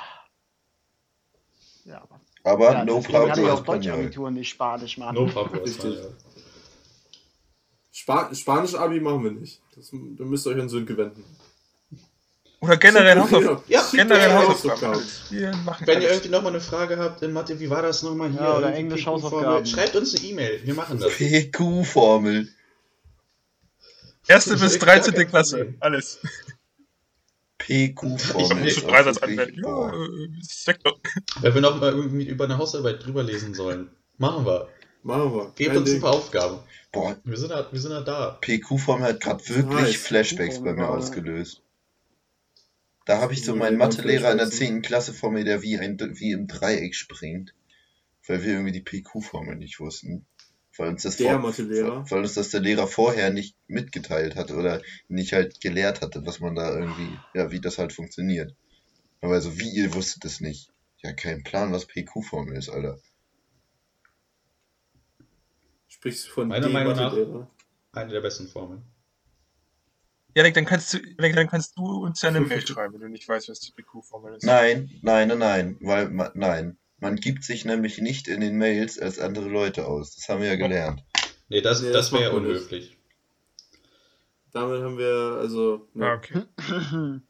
Ja, 1.85 2.03
aber. 2.03 2.21
Aber 2.43 2.73
ja, 2.73 2.85
no 2.85 3.03
hatte 3.03 3.41
ich 3.43 3.49
auch. 3.51 3.61
Deutsch-Abitur, 3.65 4.31
nicht 4.31 4.49
Spanisch, 4.49 4.99
Mann. 4.99 5.15
No 5.15 5.27
Pablo. 5.27 5.61
Richtig. 5.65 5.95
ja. 5.97 6.11
Spa 7.93 8.35
Spanisch-Abi 8.35 9.01
machen 9.01 9.25
wir 9.25 9.31
nicht. 9.33 9.61
Das, 9.77 9.91
da 9.91 10.25
müsst 10.25 10.47
ihr 10.47 10.53
euch 10.53 10.61
an 10.61 10.69
Sönke 10.69 10.97
wenden. 10.97 11.25
Oder 12.63 12.77
generell 12.77 13.19
Hausaufgaben. 13.19 13.63
Ja, 13.69 13.89
Generell 13.91 14.33
Hausaufgaben. 14.35 15.01
Wenn 15.31 16.03
ihr 16.03 16.11
irgendwie 16.11 16.29
nochmal 16.29 16.53
eine 16.53 16.61
Frage 16.61 16.99
habt, 16.99 17.23
in 17.23 17.33
Mathe, 17.33 17.59
wie 17.59 17.71
war 17.71 17.81
das 17.83 18.03
nochmal 18.03 18.31
hier? 18.31 18.41
Ja, 18.41 18.59
oder 18.59 18.75
Englisch 18.75 19.07
Hausaufgaben. 19.07 19.65
Schreibt 19.65 19.97
uns 19.97 20.15
eine 20.15 20.25
E-Mail, 20.27 20.61
wir 20.65 20.75
machen 20.75 20.99
das. 21.01 21.13
PQ-Formel. 21.15 22.49
Erste 24.29 24.53
bis 24.53 24.63
ist 24.75 24.81
gar 24.81 24.97
13. 24.97 25.15
kein 25.15 25.29
Klasse. 25.29 25.75
Alles. 25.81 26.21
PQ-Formel. 27.59 28.67
Ich 28.69 28.85
Dreisatz 28.85 29.19
auch 29.19 29.23
wirklich- 29.29 29.41
anwenden. 29.41 29.65
Ja, 29.65 29.93
äh, 29.95 30.29
Sektor. 30.43 30.99
Wenn 31.41 31.55
wir 31.55 31.61
nochmal 31.63 31.93
irgendwie 31.95 32.25
über 32.27 32.45
eine 32.45 32.59
Hausarbeit 32.59 33.05
drüber 33.05 33.23
lesen 33.23 33.55
sollen, 33.55 33.91
machen 34.19 34.45
wir. 34.47 34.69
Machen 35.03 35.33
wir. 35.35 35.53
Gebt 35.57 35.77
uns 35.77 35.91
ein 35.91 36.01
paar 36.01 36.13
Aufgaben. 36.13 36.59
Boah, 36.93 37.17
Wir 37.25 37.37
sind 37.39 37.51
da, 37.51 37.67
wir 37.73 37.81
sind 37.81 37.93
da 37.93 38.01
da. 38.03 38.39
PQ-Formel 38.43 39.09
hat 39.09 39.21
gerade 39.21 39.49
wirklich. 39.49 39.97
Flashbacks 39.99 40.63
bei 40.63 40.75
mir 40.75 40.89
ausgelöst. 40.89 41.63
Da 43.07 43.21
habe 43.21 43.33
ich 43.33 43.45
so 43.45 43.57
meinen 43.57 43.77
Mathelehrer 43.79 44.31
in 44.31 44.37
der 44.39 44.47
Flashbacks, 44.47 44.59
10. 44.59 44.83
Klasse 44.83 45.13
vor 45.15 45.31
mir, 45.33 45.45
der 45.45 45.63
wie, 45.63 45.79
ein, 45.79 45.99
wie 45.99 46.33
im 46.33 46.47
Dreieck 46.47 46.95
springt. 46.95 47.55
Weil 48.27 48.43
wir 48.45 48.53
irgendwie 48.53 48.73
die 48.73 48.83
PQ-Formel 48.83 49.57
nicht 49.57 49.81
wussten. 49.81 50.27
Weil 50.77 50.89
uns 50.91 51.03
das 51.03 51.17
Der 51.17 51.33
vor, 51.33 51.41
Mathelehrer. 51.41 52.09
weil 52.11 52.21
uns 52.21 52.35
das 52.35 52.51
der 52.51 52.61
Lehrer 52.61 52.87
vorher 52.87 53.31
nicht 53.33 53.57
mitgeteilt 53.67 54.37
hat 54.37 54.51
oder 54.53 54.83
nicht 55.09 55.33
halt 55.33 55.61
gelehrt 55.61 56.01
hatte, 56.03 56.25
was 56.27 56.39
man 56.41 56.55
da 56.55 56.79
irgendwie, 56.79 57.19
ja, 57.35 57.51
wie 57.51 57.61
das 57.61 57.79
halt 57.79 57.93
funktioniert. 57.93 58.55
Aber 59.21 59.35
also, 59.35 59.59
wie 59.59 59.69
ihr 59.71 59.93
wusstet 59.95 60.25
es 60.27 60.41
nicht? 60.41 60.71
Ja, 61.03 61.13
kein 61.13 61.43
Plan, 61.43 61.73
was 61.73 61.87
PQ-Formel 61.87 62.57
ist, 62.57 62.69
Alter. 62.69 62.99
Sprichst 65.89 66.29
du 66.29 66.31
von 66.33 66.49
Meiner 66.49 66.69
Meinung 66.69 66.95
nach- 66.95 67.13
Mathelehrer? 67.13 67.51
Eine 67.93 68.13
der 68.13 68.21
besten 68.21 68.47
Formeln. 68.47 68.83
Janik, 70.35 70.55
dann 70.55 70.65
kannst 70.65 70.95
du, 70.95 70.99
Janik, 70.99 71.35
dann 71.37 71.49
kannst 71.49 71.77
du 71.77 71.83
uns 72.05 72.23
ja 72.23 72.29
eine 72.29 72.41
Mail 72.41 72.67
schreiben, 72.67 72.95
wenn 72.95 73.01
du 73.01 73.09
nicht 73.09 73.29
weißt, 73.29 73.49
was 73.49 73.61
die 73.61 73.73
PQ-Formel 73.73 74.35
ist. 74.37 74.45
Nein, 74.45 74.91
nein, 75.03 75.29
nein, 75.29 75.39
nein, 75.39 75.77
weil, 75.81 76.09
ma, 76.11 76.31
nein. 76.35 76.77
Man 76.99 77.17
gibt 77.17 77.45
sich 77.45 77.65
nämlich 77.65 77.99
nicht 77.99 78.29
in 78.29 78.41
den 78.41 78.59
Mails 78.59 78.99
als 78.99 79.19
andere 79.19 79.49
Leute 79.49 79.87
aus. 79.87 80.15
Das 80.17 80.29
haben 80.29 80.43
wir 80.43 80.49
ja 80.49 80.57
gelernt. 80.57 81.03
Nee, 81.49 81.63
das, 81.63 81.81
Nee, 81.83 81.93
das 81.93 82.11
das 82.11 82.21
wäre 82.21 82.33
unhöflich. 82.37 82.97
Damit 84.53 84.83
haben 84.83 84.99
wir, 84.99 85.39
also. 85.41 85.89
Ah, 85.95 85.99
Ne? 85.99 86.13
okay. 86.17 86.43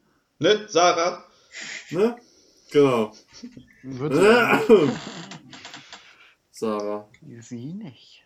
Ne, 0.42 0.64
Sarah? 0.68 1.24
ne? 1.90 2.16
Genau. 2.72 3.12
So- 3.82 4.90
Sarah. 6.50 7.08
Sie 7.40 7.74
nicht. 7.74 8.24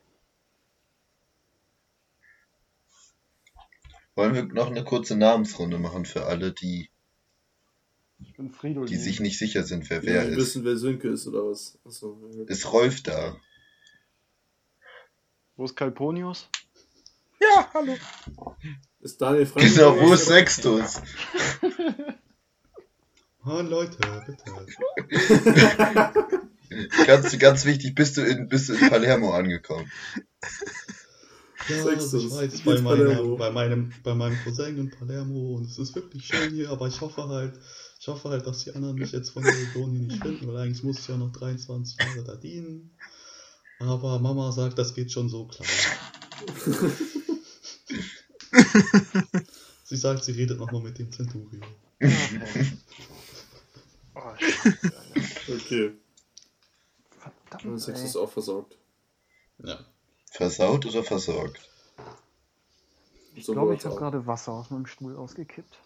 Wollen 4.16 4.34
wir 4.34 4.44
noch 4.44 4.68
eine 4.68 4.84
kurze 4.84 5.16
Namensrunde 5.16 5.78
machen 5.78 6.04
für 6.04 6.26
alle, 6.26 6.52
die 6.52 6.88
Ich 8.20 8.34
bin 8.36 8.50
Fridolin. 8.50 8.86
die 8.86 8.96
sich 8.96 9.20
nicht 9.20 9.38
sicher 9.38 9.64
sind, 9.64 9.88
wer 9.90 10.00
Die 10.00 10.06
wer 10.06 10.24
ist. 10.28 10.36
wissen, 10.36 10.64
wer 10.64 10.76
Sönke 10.76 11.08
ist 11.08 11.26
oder 11.26 11.44
was. 11.50 11.78
Achso. 11.84 12.18
Ist 12.46 12.72
Rolf 12.72 13.02
da? 13.02 13.36
Wo 15.56 15.64
ist 15.64 15.76
Kalponius? 15.76 16.48
Ja, 17.40 17.68
hallo. 17.74 17.96
Ist 19.00 19.20
Daniel 19.20 19.46
Frank? 19.46 19.66
Genau, 19.74 19.98
wo 20.00 20.12
ist 20.14 20.26
Sextus? 20.26 21.00
Oh, 23.46 23.60
Leute, 23.60 23.98
bitte. 24.26 24.42
Ganz, 27.06 27.38
ganz 27.38 27.64
wichtig, 27.66 27.94
bist 27.94 28.16
du 28.16 28.22
in, 28.22 28.48
bist 28.48 28.70
du 28.70 28.72
in 28.72 28.88
Palermo 28.88 29.34
angekommen? 29.34 29.92
Ja, 31.68 31.82
Sechstes. 31.82 32.14
also 32.14 32.42
ich 32.42 32.52
Jetzt 32.52 32.64
bei, 32.64 32.80
meiner, 32.80 33.22
bei, 33.36 33.50
meinem, 33.50 33.92
bei 34.02 34.14
meinem 34.14 34.36
Cousin 34.44 34.76
in 34.78 34.90
Palermo 34.90 35.56
und 35.56 35.66
es 35.66 35.78
ist 35.78 35.94
wirklich 35.94 36.26
schön 36.26 36.52
hier, 36.52 36.70
aber 36.70 36.88
ich 36.88 37.00
hoffe 37.00 37.26
halt, 37.28 37.58
ich 37.98 38.06
hoffe 38.08 38.28
halt, 38.28 38.46
dass 38.46 38.64
die 38.64 38.74
anderen 38.74 38.96
mich 38.96 39.12
jetzt 39.12 39.30
von 39.30 39.42
der 39.42 39.54
Region 39.54 39.92
hier 39.92 40.00
nicht 40.00 40.22
finden, 40.22 40.46
weil 40.46 40.58
eigentlich 40.58 40.82
muss 40.82 40.98
ich 40.98 41.08
ja 41.08 41.16
noch 41.16 41.32
23 41.32 41.98
Jahre 41.98 42.24
da 42.24 42.36
dienen. 42.36 42.90
Aber 43.80 44.18
Mama 44.18 44.52
sagt, 44.52 44.78
das 44.78 44.94
geht 44.94 45.10
schon 45.10 45.28
so 45.28 45.46
klar. 45.46 45.66
sie 49.84 49.96
sagt, 49.96 50.24
sie 50.24 50.32
redet 50.32 50.58
nochmal 50.58 50.82
mit 50.82 50.98
dem 50.98 51.10
Centurio. 51.10 51.62
Oh, 54.14 54.20
Scheiße, 54.38 54.92
Alter. 54.96 55.54
Okay, 55.54 55.92
Verdammt, 57.18 57.64
und 57.64 57.78
Sex 57.78 58.02
ist 58.02 58.16
auch 58.16 58.30
versorgt. 58.30 58.76
Ja. 59.58 59.78
Versaut 60.34 60.84
oder 60.84 61.04
versorgt? 61.04 61.60
Ich 63.36 63.46
glaube, 63.46 63.76
ich 63.76 63.84
habe 63.84 63.94
gerade 63.94 64.26
Wasser 64.26 64.50
aus 64.50 64.68
meinem 64.68 64.86
Stuhl 64.86 65.16
ausgekippt. 65.16 65.78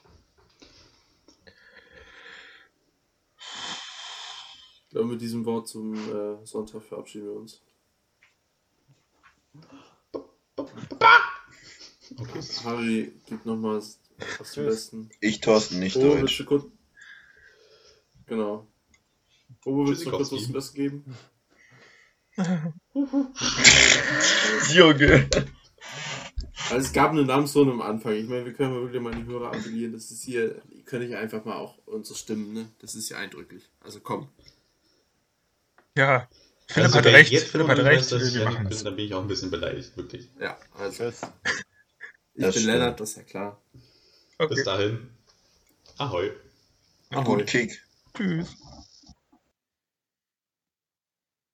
Ich 4.85 4.91
glaube, 4.91 5.09
mit 5.09 5.21
diesem 5.21 5.45
Wort 5.45 5.69
zum 5.69 5.95
äh, 5.95 6.47
Sonntag 6.47 6.83
verabschieden 6.83 7.27
wir 7.27 7.35
uns. 7.35 7.61
Okay. 12.17 12.41
Harry 12.65 13.13
gibt 13.27 13.45
nochmal 13.45 13.77
was 13.77 14.01
zum. 14.55 14.65
Besten. 14.65 15.11
Ich, 15.21 15.43
Thorsten, 15.43 15.79
nicht 15.79 15.97
willst 15.97 16.23
Deutsch. 16.23 16.39
du 16.39 16.45
kurz... 16.47 16.65
Genau. 18.25 18.67
Bobo, 19.63 19.89
willst 19.89 20.07
du 20.07 20.11
kurz 20.11 20.33
was 20.33 20.41
Tschüssikowski. 20.41 20.45
zum 20.47 20.53
Besten 20.55 20.77
geben? 20.77 21.17
Junge. 24.73 25.29
Also 26.71 26.87
es 26.87 26.93
gab 26.93 27.11
eine 27.13 27.25
Namensrunde 27.25 27.73
am 27.73 27.81
Anfang. 27.83 28.13
Ich 28.15 28.29
meine, 28.29 28.45
wir 28.45 28.53
können 28.53 28.73
mal 28.75 28.83
wirklich 28.83 29.01
mal 29.03 29.15
die 29.15 29.25
Hörer 29.25 29.49
appellieren. 29.49 29.93
Das 29.93 30.11
ist 30.11 30.23
hier, 30.25 30.61
die 30.71 30.83
können 30.83 31.09
ich 31.11 31.17
einfach 31.17 31.45
mal 31.45 31.57
auch 31.57 31.79
unsere 31.87 32.17
Stimmen, 32.19 32.53
ne? 32.53 32.69
Das 32.81 32.95
ist 32.95 33.09
ja 33.09 33.17
eindrücklich. 33.19 33.63
Also 33.81 34.01
komm. 34.01 34.29
Ja, 35.97 36.29
Philipp 36.69 36.85
Also, 36.87 36.99
hat 36.99 37.07
recht. 37.07 37.33
Jetzt, 37.33 37.49
Philipp 37.49 37.69
hat 37.69 37.79
recht. 37.79 38.13
ich 38.13 38.35
wir 38.35 38.45
machen 38.45 38.69
bin, 38.69 38.85
dann 38.85 38.97
bin 38.97 39.05
ich 39.07 39.15
auch 39.15 39.23
ein 39.23 39.29
bisschen 39.29 39.51
beleidigt, 39.51 39.97
wirklich. 39.97 40.29
Ja, 40.41 40.59
also 40.79 41.05
Tschüss. 41.05 41.21
ich 42.35 42.43
Das 42.43 42.55
bin 42.55 42.63
stimmt. 42.65 42.67
Lennart, 42.67 43.01
das 43.01 43.11
ist 43.11 43.17
ja 43.17 43.23
klar. 43.25 43.61
Bis 44.39 44.39
Okay. 44.39 44.63
dahin. 44.65 45.11
Ahoi. 45.99 46.31
Ahoi. 47.11 47.25
Gut 47.25 47.47
Kick. 47.47 47.83
Tschüss. 48.17 48.57